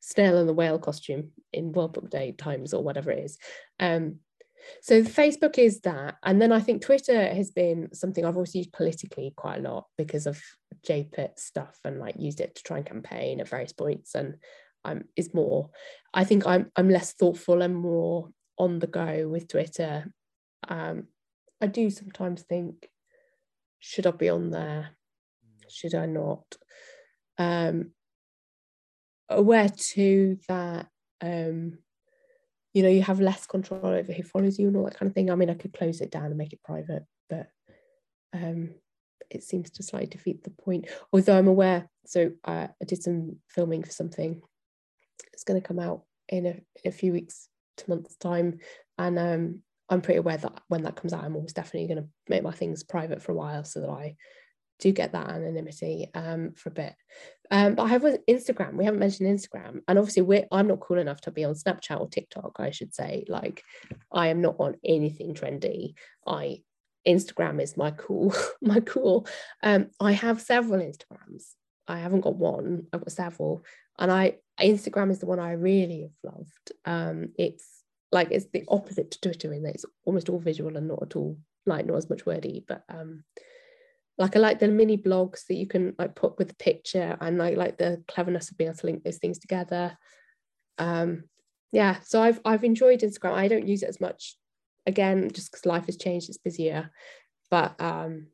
snail 0.00 0.38
and 0.38 0.48
the 0.48 0.54
whale 0.54 0.78
costume 0.78 1.30
in 1.52 1.72
World 1.72 1.94
Book 1.94 2.10
Day 2.10 2.32
times 2.32 2.74
or 2.74 2.82
whatever 2.82 3.10
it 3.10 3.24
is. 3.24 3.38
Um, 3.80 4.16
so 4.80 5.02
Facebook 5.02 5.58
is 5.58 5.80
that. 5.80 6.16
And 6.22 6.40
then 6.40 6.52
I 6.52 6.60
think 6.60 6.82
Twitter 6.82 7.28
has 7.34 7.50
been 7.50 7.90
something 7.92 8.24
I've 8.24 8.36
also 8.36 8.58
used 8.58 8.72
politically 8.72 9.32
quite 9.36 9.58
a 9.58 9.68
lot 9.68 9.86
because 9.98 10.26
of 10.26 10.40
JPIT 10.86 11.38
stuff 11.38 11.78
and 11.84 11.98
like 11.98 12.16
used 12.18 12.40
it 12.40 12.54
to 12.54 12.62
try 12.62 12.78
and 12.78 12.86
campaign 12.86 13.40
at 13.40 13.48
various 13.48 13.72
points 13.72 14.14
and 14.14 14.36
I'm 14.84 15.04
is 15.16 15.32
more 15.32 15.70
I 16.12 16.24
think 16.24 16.46
I'm 16.46 16.70
I'm 16.76 16.88
less 16.88 17.12
thoughtful 17.12 17.62
and 17.62 17.74
more 17.74 18.28
on 18.58 18.78
the 18.78 18.86
go 18.86 19.28
with 19.28 19.48
Twitter. 19.48 20.12
Um, 20.68 21.08
I 21.60 21.66
do 21.66 21.90
sometimes 21.90 22.42
think, 22.42 22.88
should 23.80 24.06
I 24.06 24.12
be 24.12 24.28
on 24.28 24.50
there? 24.50 24.90
Should 25.74 25.94
I 25.94 26.06
not? 26.06 26.44
Um, 27.36 27.90
aware 29.28 29.68
too 29.68 30.38
that 30.48 30.86
um, 31.20 31.78
you 32.72 32.82
know 32.82 32.88
you 32.88 33.02
have 33.02 33.20
less 33.20 33.46
control 33.46 33.86
over 33.86 34.12
who 34.12 34.22
follows 34.22 34.58
you 34.58 34.68
and 34.68 34.76
all 34.76 34.84
that 34.84 34.98
kind 34.98 35.08
of 35.08 35.14
thing. 35.14 35.30
I 35.30 35.34
mean, 35.34 35.50
I 35.50 35.54
could 35.54 35.72
close 35.72 36.00
it 36.00 36.10
down 36.10 36.26
and 36.26 36.36
make 36.36 36.52
it 36.52 36.62
private, 36.64 37.04
but 37.28 37.48
um, 38.32 38.70
it 39.30 39.42
seems 39.42 39.70
to 39.70 39.82
slightly 39.82 40.06
defeat 40.06 40.44
the 40.44 40.50
point. 40.50 40.88
Although 41.12 41.36
I'm 41.36 41.48
aware, 41.48 41.88
so 42.06 42.32
uh, 42.44 42.68
I 42.80 42.84
did 42.86 43.02
some 43.02 43.36
filming 43.48 43.82
for 43.82 43.90
something. 43.90 44.40
It's 45.32 45.44
going 45.44 45.60
to 45.60 45.66
come 45.66 45.80
out 45.80 46.02
in 46.28 46.46
a, 46.46 46.50
in 46.50 46.86
a 46.86 46.92
few 46.92 47.12
weeks 47.12 47.48
to 47.78 47.90
months 47.90 48.16
time, 48.16 48.58
and 48.98 49.18
um, 49.18 49.62
I'm 49.88 50.00
pretty 50.00 50.18
aware 50.18 50.36
that 50.36 50.60
when 50.68 50.82
that 50.82 50.96
comes 50.96 51.12
out, 51.12 51.24
I'm 51.24 51.36
almost 51.36 51.56
definitely 51.56 51.88
going 51.88 52.04
to 52.04 52.08
make 52.28 52.42
my 52.42 52.52
things 52.52 52.82
private 52.82 53.22
for 53.22 53.32
a 53.32 53.36
while 53.36 53.64
so 53.64 53.80
that 53.80 53.90
I 53.90 54.16
do 54.78 54.92
get 54.92 55.12
that 55.12 55.28
anonymity 55.28 56.10
um, 56.14 56.52
for 56.52 56.70
a 56.70 56.72
bit. 56.72 56.94
Um, 57.50 57.74
but 57.74 57.84
I 57.84 57.88
have 57.88 58.02
Instagram. 58.28 58.74
We 58.74 58.84
haven't 58.84 59.00
mentioned 59.00 59.28
Instagram, 59.28 59.80
and 59.86 59.98
obviously, 59.98 60.46
I'm 60.50 60.68
not 60.68 60.80
cool 60.80 60.98
enough 60.98 61.20
to 61.22 61.30
be 61.30 61.44
on 61.44 61.54
Snapchat 61.54 62.00
or 62.00 62.08
TikTok. 62.08 62.56
I 62.58 62.70
should 62.70 62.94
say, 62.94 63.24
like, 63.28 63.62
I 64.12 64.28
am 64.28 64.40
not 64.40 64.56
on 64.58 64.76
anything 64.84 65.34
trendy. 65.34 65.94
I 66.26 66.62
Instagram 67.06 67.60
is 67.60 67.76
my 67.76 67.90
cool, 67.90 68.34
my 68.62 68.80
cool. 68.80 69.26
Um, 69.62 69.90
I 70.00 70.12
have 70.12 70.40
several 70.40 70.80
Instagrams. 70.80 71.52
I 71.86 71.98
haven't 71.98 72.22
got 72.22 72.36
one. 72.36 72.86
I've 72.92 73.00
got 73.00 73.12
several, 73.12 73.64
and 73.98 74.10
I 74.10 74.36
Instagram 74.60 75.10
is 75.10 75.18
the 75.18 75.26
one 75.26 75.38
I 75.38 75.52
really 75.52 76.02
have 76.02 76.34
loved. 76.34 76.72
Um, 76.86 77.32
it's 77.38 77.82
like 78.10 78.28
it's 78.30 78.46
the 78.52 78.64
opposite 78.68 79.10
to 79.10 79.20
Twitter 79.20 79.52
in 79.52 79.64
that 79.64 79.74
it's 79.74 79.84
almost 80.06 80.28
all 80.28 80.38
visual 80.38 80.76
and 80.76 80.88
not 80.88 81.02
at 81.02 81.16
all 81.16 81.36
like 81.66 81.86
not 81.86 81.96
as 81.96 82.10
much 82.10 82.26
wordy, 82.26 82.64
but 82.66 82.84
um, 82.88 83.24
like 84.16 84.36
I 84.36 84.38
like 84.38 84.58
the 84.60 84.68
mini 84.68 84.96
blogs 84.96 85.46
that 85.46 85.54
you 85.54 85.66
can 85.66 85.94
like 85.98 86.14
put 86.14 86.38
with 86.38 86.48
the 86.48 86.54
picture 86.54 87.16
and 87.20 87.38
like 87.38 87.56
like 87.56 87.78
the 87.78 88.02
cleverness 88.06 88.50
of 88.50 88.56
being 88.56 88.68
able 88.68 88.78
to 88.78 88.86
link 88.86 89.02
those 89.02 89.18
things 89.18 89.38
together. 89.38 89.96
Um, 90.78 91.24
yeah, 91.72 91.96
so 92.04 92.22
I've 92.22 92.40
I've 92.44 92.64
enjoyed 92.64 93.00
Instagram. 93.00 93.32
I 93.32 93.48
don't 93.48 93.66
use 93.66 93.82
it 93.82 93.88
as 93.88 94.00
much 94.00 94.36
again 94.86 95.30
just 95.32 95.50
because 95.50 95.66
life 95.66 95.86
has 95.86 95.96
changed. 95.96 96.28
It's 96.28 96.38
busier, 96.38 96.90
but 97.50 97.74
um, 97.80 98.28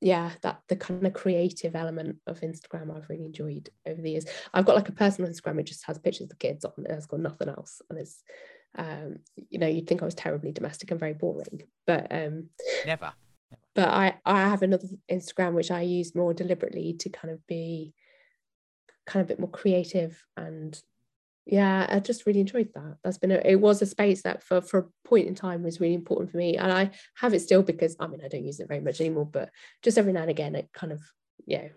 yeah, 0.00 0.30
that 0.42 0.60
the 0.68 0.76
kind 0.76 1.04
of 1.04 1.12
creative 1.14 1.74
element 1.74 2.18
of 2.28 2.40
Instagram 2.40 2.96
I've 2.96 3.08
really 3.08 3.24
enjoyed 3.24 3.68
over 3.86 4.00
the 4.00 4.12
years. 4.12 4.26
I've 4.54 4.66
got 4.66 4.76
like 4.76 4.88
a 4.88 4.92
personal 4.92 5.30
Instagram 5.30 5.56
which 5.56 5.68
just 5.68 5.84
has 5.86 5.98
pictures 5.98 6.30
of 6.30 6.38
kids 6.38 6.64
on 6.64 6.72
it. 6.78 6.92
It's 6.92 7.06
got 7.06 7.18
nothing 7.18 7.48
else, 7.48 7.82
and 7.90 7.98
it's 7.98 8.22
um, 8.76 9.16
you 9.34 9.58
know 9.58 9.66
you'd 9.66 9.88
think 9.88 10.02
I 10.02 10.04
was 10.04 10.14
terribly 10.14 10.52
domestic 10.52 10.92
and 10.92 11.00
very 11.00 11.14
boring, 11.14 11.62
but 11.88 12.06
um, 12.12 12.50
never. 12.86 13.12
But 13.78 13.90
I 13.90 14.16
I 14.24 14.40
have 14.40 14.62
another 14.62 14.88
Instagram 15.08 15.52
which 15.52 15.70
I 15.70 15.82
use 15.82 16.12
more 16.12 16.34
deliberately 16.34 16.96
to 16.98 17.10
kind 17.10 17.32
of 17.32 17.46
be 17.46 17.94
kind 19.06 19.22
of 19.22 19.26
a 19.26 19.28
bit 19.28 19.38
more 19.38 19.48
creative 19.48 20.20
and 20.36 20.82
yeah 21.46 21.86
i 21.88 22.00
just 22.00 22.26
really 22.26 22.40
enjoyed 22.40 22.70
that. 22.74 22.96
That's 23.04 23.18
been 23.18 23.30
a, 23.30 23.36
it 23.36 23.60
was 23.60 23.80
a 23.80 23.86
space 23.86 24.22
that 24.22 24.42
for 24.42 24.60
for 24.60 24.78
a 24.80 25.08
point 25.08 25.28
in 25.28 25.36
time 25.36 25.62
was 25.62 25.80
really 25.80 25.94
important 25.94 26.32
for 26.32 26.38
me 26.38 26.56
and 26.56 26.72
i 26.72 26.90
have 27.18 27.34
it 27.34 27.40
still 27.40 27.62
because 27.62 27.94
i 28.00 28.08
mean 28.08 28.20
i 28.24 28.26
don't 28.26 28.44
use 28.44 28.58
it 28.58 28.66
very 28.66 28.80
much 28.80 29.00
anymore 29.00 29.26
but 29.26 29.48
just 29.84 29.96
every 29.96 30.12
now 30.12 30.22
and 30.22 30.30
again 30.30 30.56
it 30.56 30.68
kind 30.74 30.92
of 30.92 31.00
yeah 31.46 31.68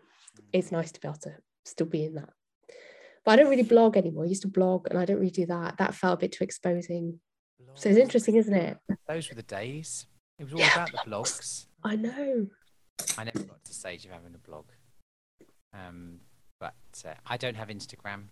it's 0.52 0.72
nice 0.72 0.92
to 0.92 1.00
be 1.00 1.08
able 1.08 1.20
to 1.20 1.36
still 1.66 1.88
be 1.88 2.06
in 2.06 2.16
that. 2.16 2.30
But 3.24 3.32
i 3.32 3.36
don't 3.36 3.52
really 3.52 3.72
blog 3.76 3.96
anymore. 3.96 4.26
I 4.26 4.28
used 4.28 4.42
to 4.42 4.48
blog 4.48 4.88
and 4.90 4.98
i 4.98 5.06
don't 5.06 5.20
really 5.20 5.40
do 5.44 5.46
that. 5.46 5.78
That 5.78 5.94
felt 5.94 6.16
a 6.16 6.22
bit 6.22 6.32
too 6.32 6.44
exposing. 6.44 7.20
So 7.76 7.90
it's 7.90 8.00
interesting 8.00 8.38
isn't 8.38 8.56
it? 8.56 8.78
Those 9.08 9.30
were 9.30 9.36
the 9.36 9.44
days. 9.44 10.08
It 10.40 10.46
was 10.46 10.54
all 10.54 10.60
yeah. 10.62 10.74
about 10.74 10.92
the 10.92 10.98
blogs 11.08 11.68
i 11.84 11.96
know 11.96 12.48
i 13.18 13.24
never 13.24 13.40
got 13.40 13.64
to 13.64 13.72
the 13.72 13.74
stage 13.74 14.06
of 14.06 14.12
having 14.12 14.34
a 14.34 14.50
blog 14.50 14.66
um 15.74 16.20
but 16.60 16.74
uh, 17.06 17.14
i 17.26 17.38
don't 17.38 17.56
have 17.56 17.70
instagram 17.70 18.24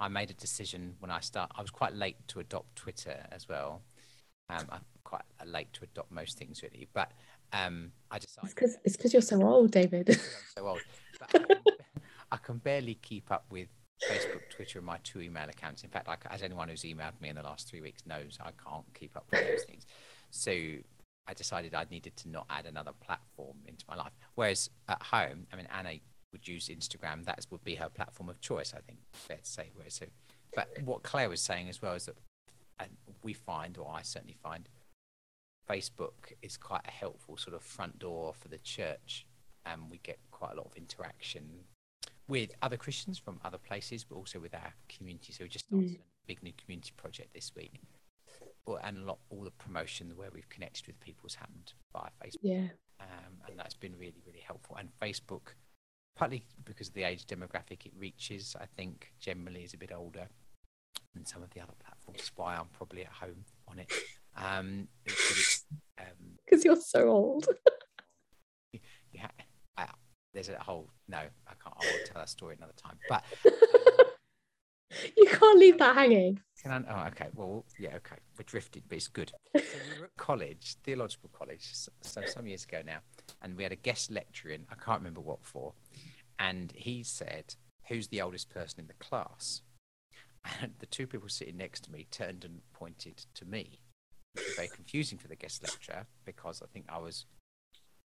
I 0.00 0.08
made 0.08 0.30
a 0.30 0.34
decision 0.34 0.94
when 1.00 1.10
I 1.10 1.20
start. 1.20 1.50
I 1.56 1.60
was 1.60 1.70
quite 1.70 1.94
late 1.94 2.16
to 2.28 2.40
adopt 2.40 2.76
Twitter 2.76 3.26
as 3.32 3.48
well. 3.48 3.82
Um, 4.50 4.66
I'm 4.70 4.80
quite 5.04 5.22
late 5.44 5.72
to 5.74 5.84
adopt 5.84 6.10
most 6.10 6.38
things 6.38 6.62
really, 6.62 6.88
but 6.94 7.10
um, 7.52 7.92
I 8.10 8.18
decided. 8.18 8.76
It's 8.84 8.96
because 8.96 9.12
you're 9.12 9.22
so 9.22 9.42
old, 9.42 9.72
David. 9.72 10.18
so 10.56 10.68
old. 10.68 10.80
I 11.20 11.26
can, 11.26 11.46
I 12.32 12.36
can 12.36 12.58
barely 12.58 12.94
keep 12.94 13.30
up 13.30 13.44
with 13.50 13.68
Facebook, 14.08 14.48
Twitter, 14.50 14.78
and 14.78 14.86
my 14.86 14.98
two 15.02 15.20
email 15.20 15.48
accounts. 15.48 15.82
In 15.82 15.90
fact, 15.90 16.08
as 16.30 16.42
anyone 16.42 16.68
who's 16.68 16.82
emailed 16.82 17.20
me 17.20 17.30
in 17.30 17.36
the 17.36 17.42
last 17.42 17.68
three 17.68 17.80
weeks 17.80 18.06
knows, 18.06 18.38
I 18.40 18.50
can't 18.64 18.84
keep 18.94 19.16
up 19.16 19.26
with 19.30 19.40
those 19.46 19.64
things. 19.64 19.86
So 20.30 20.52
I 21.28 21.34
decided 21.34 21.74
I 21.74 21.84
needed 21.90 22.16
to 22.16 22.28
not 22.28 22.46
add 22.48 22.66
another 22.66 22.92
platform 22.92 23.58
into 23.66 23.84
my 23.88 23.96
life. 23.96 24.12
Whereas 24.34 24.70
at 24.88 25.02
home, 25.02 25.46
I 25.52 25.56
mean, 25.56 25.68
Anna 25.72 25.94
would 26.32 26.48
use 26.48 26.68
Instagram, 26.68 27.24
that 27.26 27.46
would 27.50 27.64
be 27.64 27.74
her 27.74 27.88
platform 27.88 28.28
of 28.28 28.40
choice, 28.40 28.72
I 28.74 28.80
think, 28.80 28.98
fair 29.12 29.36
to 29.36 29.46
say. 29.46 29.70
Whereas, 29.74 29.94
so, 29.94 30.06
but 30.54 30.68
what 30.84 31.02
Claire 31.02 31.28
was 31.28 31.40
saying 31.40 31.68
as 31.68 31.82
well 31.82 31.94
is 31.94 32.06
that 32.06 32.16
and 32.80 32.90
we 33.22 33.32
find, 33.32 33.76
or 33.76 33.92
I 33.92 34.02
certainly 34.02 34.36
find, 34.42 34.68
Facebook 35.68 36.32
is 36.42 36.56
quite 36.56 36.82
a 36.86 36.90
helpful 36.90 37.36
sort 37.36 37.54
of 37.54 37.62
front 37.62 37.98
door 37.98 38.32
for 38.32 38.48
the 38.48 38.58
church. 38.58 39.26
And 39.66 39.90
we 39.90 39.98
get 39.98 40.18
quite 40.30 40.52
a 40.52 40.56
lot 40.56 40.66
of 40.66 40.76
interaction 40.76 41.44
with 42.26 42.50
other 42.62 42.76
Christians 42.76 43.18
from 43.18 43.40
other 43.44 43.58
places, 43.58 44.04
but 44.04 44.16
also 44.16 44.38
with 44.38 44.54
our 44.54 44.72
community. 44.88 45.32
So 45.32 45.44
we 45.44 45.48
just 45.48 45.66
started 45.66 45.90
mm. 45.90 45.96
a 45.96 46.26
big 46.26 46.42
new 46.42 46.52
community 46.56 46.92
project 46.96 47.34
this 47.34 47.52
week. 47.54 47.80
And 48.76 48.98
a 48.98 49.00
lot, 49.02 49.18
all 49.30 49.44
the 49.44 49.50
promotion 49.50 50.12
where 50.16 50.30
we've 50.32 50.48
connected 50.48 50.86
with 50.86 51.00
people 51.00 51.24
has 51.24 51.34
happened 51.34 51.72
via 51.92 52.10
Facebook. 52.24 52.36
Yeah. 52.42 52.68
Um, 53.00 53.40
and 53.48 53.58
that's 53.58 53.74
been 53.74 53.96
really, 53.96 54.22
really 54.26 54.42
helpful. 54.44 54.76
And 54.78 54.88
Facebook 55.00 55.54
partly 56.18 56.42
because 56.64 56.88
of 56.88 56.94
the 56.94 57.04
age 57.04 57.24
demographic 57.26 57.86
it 57.86 57.92
reaches, 57.96 58.56
I 58.60 58.66
think 58.76 59.12
generally 59.20 59.62
is 59.62 59.72
a 59.72 59.78
bit 59.78 59.92
older 59.94 60.28
than 61.14 61.24
some 61.24 61.42
of 61.42 61.50
the 61.50 61.60
other 61.60 61.72
platforms. 61.82 62.18
That's 62.18 62.32
why 62.34 62.56
I'm 62.56 62.66
probably 62.76 63.02
at 63.02 63.12
home 63.12 63.44
on 63.68 63.78
it. 63.78 63.90
Um, 64.36 64.88
because 65.04 65.64
um, 66.00 66.60
you're 66.64 66.76
so 66.76 67.08
old. 67.08 67.46
yeah, 69.12 69.28
I, 69.76 69.86
there's 70.34 70.48
a 70.48 70.58
whole 70.58 70.90
no, 71.08 71.18
I 71.18 71.52
can't. 71.62 71.76
I 71.80 71.84
will 71.84 72.06
tell 72.06 72.20
that 72.20 72.28
story 72.28 72.56
another 72.56 72.74
time. 72.76 72.98
But 73.08 73.24
you 75.16 75.26
can't 75.26 75.58
leave 75.58 75.78
that 75.78 75.94
hanging. 75.94 76.40
Can 76.62 76.72
I, 76.72 77.04
oh, 77.04 77.08
okay. 77.08 77.28
Well, 77.34 77.64
yeah, 77.78 77.96
okay. 77.96 78.16
We're 78.36 78.44
drifted, 78.44 78.84
but 78.88 78.96
it's 78.96 79.08
good. 79.08 79.32
So 79.58 79.78
we 79.92 80.00
were 80.00 80.04
at 80.06 80.16
college, 80.16 80.76
theological 80.84 81.30
college, 81.32 81.70
so 81.72 82.22
some 82.26 82.46
years 82.46 82.64
ago 82.64 82.80
now, 82.86 82.98
and 83.42 83.56
we 83.56 83.64
had 83.64 83.72
a 83.72 83.76
guest 83.76 84.10
lecturer 84.10 84.52
in. 84.52 84.66
I 84.70 84.76
can't 84.76 85.00
remember 85.00 85.20
what 85.20 85.40
for, 85.42 85.72
and 86.38 86.72
he 86.72 87.02
said, 87.02 87.56
"Who's 87.88 88.08
the 88.08 88.22
oldest 88.22 88.50
person 88.50 88.80
in 88.80 88.86
the 88.86 88.94
class?" 88.94 89.62
And 90.60 90.74
the 90.78 90.86
two 90.86 91.06
people 91.06 91.28
sitting 91.28 91.56
next 91.56 91.84
to 91.84 91.92
me 91.92 92.06
turned 92.10 92.44
and 92.44 92.60
pointed 92.72 93.24
to 93.34 93.44
me, 93.44 93.80
was 94.34 94.54
very 94.54 94.68
confusing 94.68 95.18
for 95.18 95.28
the 95.28 95.36
guest 95.36 95.62
lecturer 95.62 96.06
because 96.24 96.62
I 96.62 96.66
think 96.66 96.86
I 96.88 96.98
was 96.98 97.26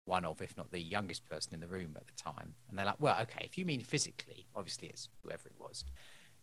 one 0.05 0.25
of, 0.25 0.41
if 0.41 0.57
not 0.57 0.71
the 0.71 0.81
youngest 0.81 1.29
person 1.29 1.55
in 1.55 1.61
the 1.61 1.67
room 1.67 1.97
at 1.97 2.07
the 2.07 2.23
time. 2.23 2.55
And 2.69 2.79
they're 2.79 2.87
like, 2.87 3.01
"Well, 3.01 3.21
okay, 3.23 3.45
if 3.45 3.59
you 3.59 3.65
mean 3.65 3.81
physically, 3.81 4.47
obviously 4.55 4.89
it's 4.89 5.09
whoever 5.23 5.49
it 5.49 5.59
was." 5.59 5.85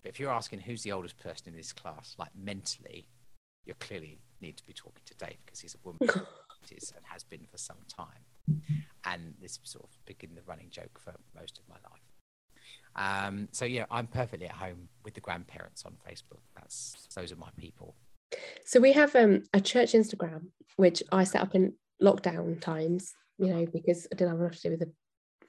But 0.02 0.10
if 0.10 0.20
you're 0.20 0.32
asking 0.32 0.62
who's 0.62 0.84
the 0.84 0.92
oldest 0.92 1.18
person 1.20 1.50
in 1.50 1.56
this 1.56 1.74
class, 1.74 2.16
like 2.18 2.30
mentally, 2.36 3.08
you 3.66 3.74
clearly 3.80 4.20
need 4.42 4.58
to 4.58 4.66
be 4.66 4.74
talking 4.74 5.02
to 5.06 5.16
Dave 5.16 5.38
because 5.46 5.60
he's 5.60 5.76
a 5.76 5.78
woman 5.84 6.00
is 6.72 6.94
and 6.96 7.06
has 7.06 7.24
been 7.24 7.46
for 7.50 7.58
some 7.58 7.78
time. 7.88 8.62
And 9.06 9.34
this 9.42 9.60
sort 9.64 9.86
of 9.86 10.06
became 10.06 10.36
the 10.36 10.42
running 10.46 10.70
joke 10.70 11.00
for 11.00 11.14
most 11.40 11.60
of 11.60 11.64
my 11.68 11.76
life. 11.90 12.02
Um, 12.96 13.48
so 13.52 13.66
yeah, 13.66 13.86
I'm 13.92 14.08
perfectly 14.08 14.48
at 14.48 14.56
home 14.56 14.90
with 15.04 15.14
the 15.14 15.22
grandparents 15.22 15.86
on 15.86 15.94
Facebook. 16.08 16.42
That's 16.56 17.08
those 17.16 17.32
are 17.32 17.38
my 17.38 17.50
people. 17.58 17.96
So 18.66 18.80
we 18.80 18.92
have 18.94 19.16
um, 19.16 19.44
a 19.54 19.62
church 19.62 19.94
Instagram 19.94 20.48
which 20.76 21.04
I 21.12 21.24
set 21.24 21.42
up 21.42 21.56
in 21.56 21.74
lockdown 22.02 22.60
times, 22.62 23.14
you 23.38 23.48
know, 23.48 23.66
because 23.66 24.08
I 24.12 24.16
didn't 24.16 24.32
have 24.32 24.40
enough 24.40 24.56
to 24.56 24.62
do 24.62 24.70
with 24.72 24.82
a 24.84 24.92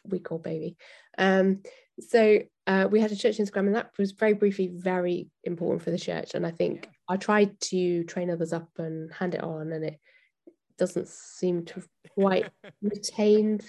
week 0.08 0.30
old 0.32 0.42
baby. 0.42 0.76
Um, 1.18 1.62
so 2.00 2.40
uh, 2.70 2.86
we 2.86 3.00
had 3.00 3.10
a 3.10 3.16
church 3.16 3.38
Instagram, 3.38 3.66
and 3.66 3.74
that 3.74 3.90
was 3.98 4.12
very 4.12 4.32
briefly 4.32 4.68
very 4.72 5.28
important 5.42 5.82
for 5.82 5.90
the 5.90 5.98
church. 5.98 6.34
And 6.34 6.46
I 6.46 6.52
think 6.52 6.84
yeah. 6.84 6.90
I 7.08 7.16
tried 7.16 7.58
to 7.62 8.04
train 8.04 8.30
others 8.30 8.52
up 8.52 8.68
and 8.78 9.12
hand 9.12 9.34
it 9.34 9.42
on, 9.42 9.72
and 9.72 9.84
it 9.84 9.98
doesn't 10.78 11.08
seem 11.08 11.64
to 11.64 11.82
quite 12.14 12.48
retained 12.80 13.64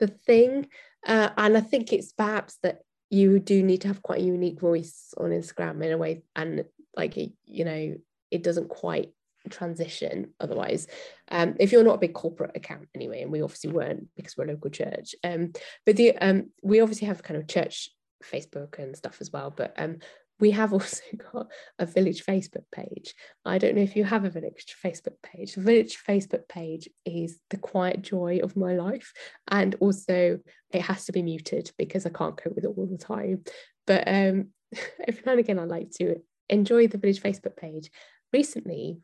the 0.00 0.06
thing. 0.06 0.68
Uh, 1.06 1.28
and 1.36 1.54
I 1.54 1.60
think 1.60 1.92
it's 1.92 2.12
perhaps 2.12 2.56
that 2.62 2.80
you 3.10 3.40
do 3.40 3.62
need 3.62 3.82
to 3.82 3.88
have 3.88 4.02
quite 4.02 4.20
a 4.20 4.24
unique 4.24 4.58
voice 4.58 5.12
on 5.18 5.28
Instagram 5.28 5.84
in 5.84 5.92
a 5.92 5.98
way, 5.98 6.22
and 6.34 6.64
like 6.96 7.14
you 7.14 7.64
know, 7.66 7.94
it 8.30 8.42
doesn't 8.42 8.70
quite 8.70 9.12
transition 9.50 10.34
otherwise 10.40 10.86
um, 11.30 11.54
if 11.58 11.72
you're 11.72 11.84
not 11.84 11.94
a 11.94 11.98
big 11.98 12.12
corporate 12.12 12.54
account 12.54 12.86
anyway 12.94 13.22
and 13.22 13.32
we 13.32 13.40
obviously 13.40 13.70
weren't 13.70 14.06
because 14.14 14.36
we're 14.36 14.44
a 14.44 14.48
local 14.48 14.68
church 14.68 15.14
um, 15.24 15.52
but 15.86 15.96
the 15.96 16.14
um, 16.18 16.50
we 16.62 16.80
obviously 16.80 17.06
have 17.06 17.22
kind 17.22 17.40
of 17.40 17.48
church 17.48 17.88
facebook 18.24 18.78
and 18.78 18.96
stuff 18.96 19.18
as 19.20 19.32
well 19.32 19.52
but 19.54 19.72
um, 19.78 19.98
we 20.40 20.50
have 20.52 20.72
also 20.72 21.02
got 21.32 21.48
a 21.78 21.86
village 21.86 22.24
Facebook 22.24 22.64
page. 22.72 23.14
I 23.44 23.58
don't 23.58 23.74
know 23.74 23.82
if 23.82 23.96
you 23.96 24.04
have 24.04 24.24
a 24.24 24.30
village 24.30 24.76
Facebook 24.82 25.16
page. 25.22 25.54
The 25.54 25.62
village 25.62 25.98
Facebook 26.06 26.48
page 26.48 26.88
is 27.04 27.38
the 27.50 27.56
quiet 27.56 28.02
joy 28.02 28.40
of 28.42 28.56
my 28.56 28.74
life. 28.74 29.12
And 29.48 29.74
also, 29.80 30.38
it 30.70 30.82
has 30.82 31.06
to 31.06 31.12
be 31.12 31.22
muted 31.22 31.72
because 31.78 32.06
I 32.06 32.10
can't 32.10 32.36
cope 32.36 32.54
with 32.54 32.64
it 32.64 32.74
all 32.76 32.86
the 32.86 32.98
time. 32.98 33.44
But 33.86 34.06
um, 34.06 34.48
every 35.06 35.22
now 35.24 35.32
and 35.32 35.40
again, 35.40 35.58
I 35.58 35.64
like 35.64 35.90
to 35.98 36.16
enjoy 36.48 36.88
the 36.88 36.98
village 36.98 37.22
Facebook 37.22 37.56
page. 37.56 37.90
Recently, 38.32 38.98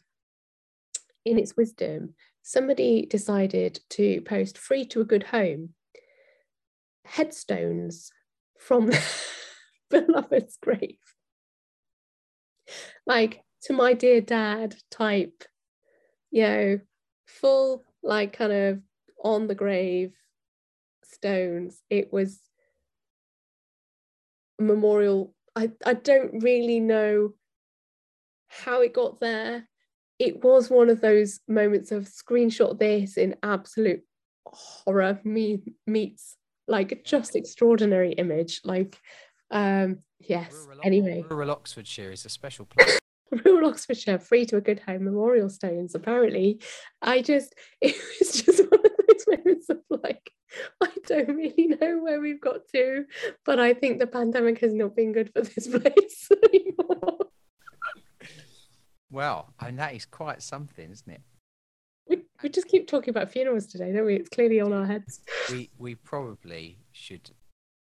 in 1.24 1.38
its 1.38 1.56
wisdom, 1.56 2.14
somebody 2.42 3.06
decided 3.06 3.80
to 3.90 4.20
post 4.22 4.58
free 4.58 4.84
to 4.86 5.00
a 5.00 5.06
good 5.06 5.22
home 5.22 5.70
headstones 7.06 8.10
from 8.58 8.90
beloved's 9.90 10.56
grave 10.56 10.98
like 13.06 13.42
to 13.62 13.72
my 13.72 13.92
dear 13.92 14.20
dad 14.20 14.74
type, 14.90 15.44
you 16.30 16.42
know, 16.42 16.80
full 17.26 17.84
like 18.02 18.36
kind 18.36 18.52
of 18.52 18.80
on 19.22 19.46
the 19.46 19.54
grave 19.54 20.12
stones. 21.04 21.82
It 21.90 22.12
was 22.12 22.40
memorial. 24.58 25.34
I, 25.56 25.70
I 25.84 25.94
don't 25.94 26.42
really 26.42 26.80
know 26.80 27.30
how 28.48 28.82
it 28.82 28.94
got 28.94 29.20
there. 29.20 29.68
It 30.18 30.44
was 30.44 30.70
one 30.70 30.90
of 30.90 31.00
those 31.00 31.40
moments 31.48 31.90
of 31.90 32.04
screenshot 32.04 32.78
this 32.78 33.16
in 33.16 33.36
absolute 33.42 34.02
horror 34.46 35.20
me 35.24 35.60
meets 35.86 36.36
like 36.66 37.04
just 37.04 37.36
extraordinary 37.36 38.12
image. 38.12 38.60
Like 38.64 38.98
um 39.50 39.98
yes 40.20 40.52
rural, 40.52 40.80
anyway. 40.84 41.24
rural 41.28 41.50
oxfordshire 41.50 42.12
is 42.12 42.24
a 42.24 42.28
special 42.28 42.66
place. 42.66 42.98
Rural 43.44 43.70
oxfordshire 43.70 44.18
free 44.20 44.46
to 44.46 44.58
a 44.58 44.60
good 44.60 44.78
home 44.80 45.04
memorial 45.04 45.48
stones 45.48 45.94
apparently. 45.94 46.60
I 47.02 47.20
just 47.20 47.54
it 47.80 47.96
was 48.18 48.42
just 48.42 48.70
one 48.70 48.80
of 48.84 48.90
those 49.08 49.24
moments 49.38 49.68
of 49.70 49.78
like 49.90 50.30
i 50.80 50.88
don't 51.06 51.34
really 51.34 51.66
know 51.80 51.98
where 51.98 52.20
we've 52.20 52.40
got 52.40 52.60
to 52.72 53.04
but 53.44 53.58
i 53.58 53.74
think 53.74 53.98
the 53.98 54.06
pandemic 54.06 54.60
has 54.60 54.72
not 54.72 54.94
been 54.94 55.12
good 55.12 55.32
for 55.32 55.42
this 55.42 55.66
place 55.66 56.28
anymore. 56.52 57.18
Well 59.10 59.52
and 59.60 59.78
that 59.78 59.94
is 59.94 60.06
quite 60.06 60.42
something 60.42 60.90
isn't 60.90 61.10
it 61.12 61.22
we, 62.44 62.48
just 62.50 62.68
keep 62.68 62.86
talking 62.86 63.10
about 63.10 63.30
funerals 63.30 63.66
today 63.66 63.92
don't 63.92 64.06
we 64.06 64.16
it's 64.16 64.28
clearly 64.28 64.60
on 64.60 64.72
our 64.72 64.86
heads 64.86 65.20
we 65.50 65.68
we 65.78 65.94
probably 65.94 66.78
should 66.92 67.30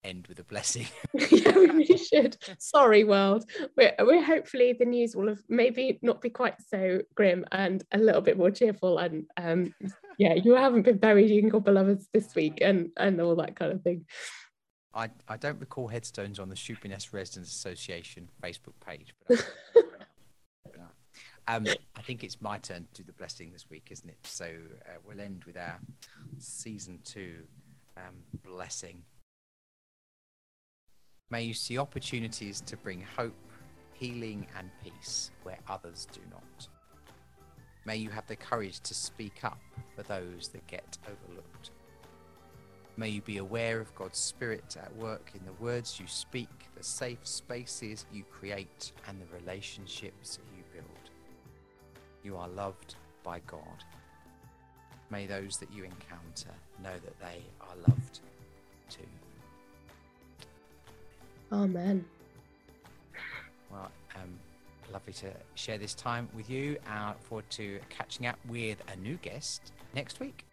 end 0.04 0.28
with 0.28 0.40
a 0.40 0.44
blessing. 0.44 0.88
yeah, 1.14 1.52
we 1.56 1.70
really 1.70 1.98
should. 1.98 2.38
Sorry, 2.58 3.04
world. 3.04 3.50
We're, 3.76 3.94
we're 4.00 4.24
hopefully 4.24 4.74
the 4.78 4.86
news 4.86 5.16
will 5.16 5.28
have 5.30 5.44
maybe 5.50 6.00
not 6.02 6.22
be 6.22 6.30
quite 6.30 6.56
so 6.68 7.02
grim 7.16 7.46
and 7.52 7.84
a 7.92 7.98
little 7.98 8.22
bit 8.22 8.38
more 8.38 8.52
cheerful. 8.52 8.98
And 8.98 9.26
um, 9.38 9.74
yeah, 10.18 10.36
you 10.36 10.56
haven't 10.56 10.84
been 10.84 10.98
buried 10.98 11.32
in 11.32 11.48
your 11.48 11.62
beloveds 11.62 12.08
this 12.14 12.34
week 12.36 12.60
and 12.62 12.90
and 12.98 13.20
all 13.22 13.36
that 13.38 13.56
kind 13.56 13.72
of 13.72 13.82
thing. 13.82 14.06
I, 14.94 15.10
I 15.28 15.38
don't 15.38 15.60
recall 15.60 15.88
headstones 15.88 16.40
on 16.40 16.50
the 16.50 16.56
Shoeburyness 16.56 17.14
Residents 17.14 17.52
Association 17.52 18.28
Facebook 18.42 18.74
page, 18.84 19.14
but 19.28 19.46
um, 21.50 21.66
I 21.96 22.02
think 22.02 22.24
it's 22.24 22.40
my 22.42 22.60
turn 22.60 22.86
to 22.94 23.02
do 23.02 23.06
the 23.08 23.14
blessing 23.14 23.52
this 23.52 23.68
week, 23.72 23.88
isn't 23.90 24.08
it? 24.08 24.20
So 24.24 24.46
uh, 24.46 24.98
we'll 25.06 25.20
end 25.20 25.44
with 25.46 25.58
our 25.58 25.80
season 26.38 27.00
two 27.04 27.38
um, 27.98 28.16
blessing. 28.46 29.02
May 31.32 31.44
you 31.44 31.56
see 31.56 31.80
opportunities 31.80 32.62
to 32.62 32.78
bring 32.78 33.02
hope, 33.02 33.34
healing, 33.94 34.46
and 34.58 34.70
peace 34.84 35.32
where 35.42 35.58
others 35.68 36.08
do 36.12 36.22
not. 36.30 36.68
May 37.84 37.98
you 37.98 38.12
have 38.12 38.28
the 38.28 38.36
courage 38.36 38.80
to 38.82 38.94
speak 38.94 39.44
up 39.44 39.60
for 39.96 40.04
those 40.04 40.50
that 40.50 40.66
get 40.68 41.00
overlooked. 41.08 41.72
May 42.96 43.10
you 43.10 43.22
be 43.22 43.38
aware 43.38 43.80
of 43.80 43.96
God's 43.96 44.20
Spirit 44.20 44.78
at 44.80 44.96
work 44.98 45.32
in 45.34 45.44
the 45.46 45.64
words 45.64 46.00
you 46.00 46.06
speak, 46.06 46.50
the 46.76 46.84
safe 46.84 47.26
spaces 47.26 48.06
you 48.14 48.24
create, 48.24 48.92
and 49.08 49.20
the 49.20 49.36
relationships 49.36 50.38
you. 50.56 50.59
You 52.24 52.38
are 52.38 52.48
loved 52.50 52.96
by 53.24 53.40
God. 53.48 53.84
May 55.10 55.26
those 55.26 55.58
that 55.58 55.72
you 55.74 55.84
encounter 55.84 56.52
know 56.84 56.94
that 56.94 57.20
they 57.20 57.42
are 57.62 57.76
loved 57.88 58.20
too. 58.90 59.02
Amen. 61.52 62.06
Well, 63.72 63.92
um, 64.16 64.40
lovely 64.92 65.14
to 65.14 65.32
share 65.56 65.78
this 65.78 65.94
time 65.94 66.30
with 66.36 66.50
you. 66.50 66.78
I 66.88 67.10
look 67.10 67.22
forward 67.24 67.50
to 67.52 67.80
catching 67.90 68.28
up 68.28 68.38
with 68.48 68.78
a 68.92 68.96
new 68.98 69.16
guest 69.18 69.72
next 69.96 70.20
week. 70.20 70.46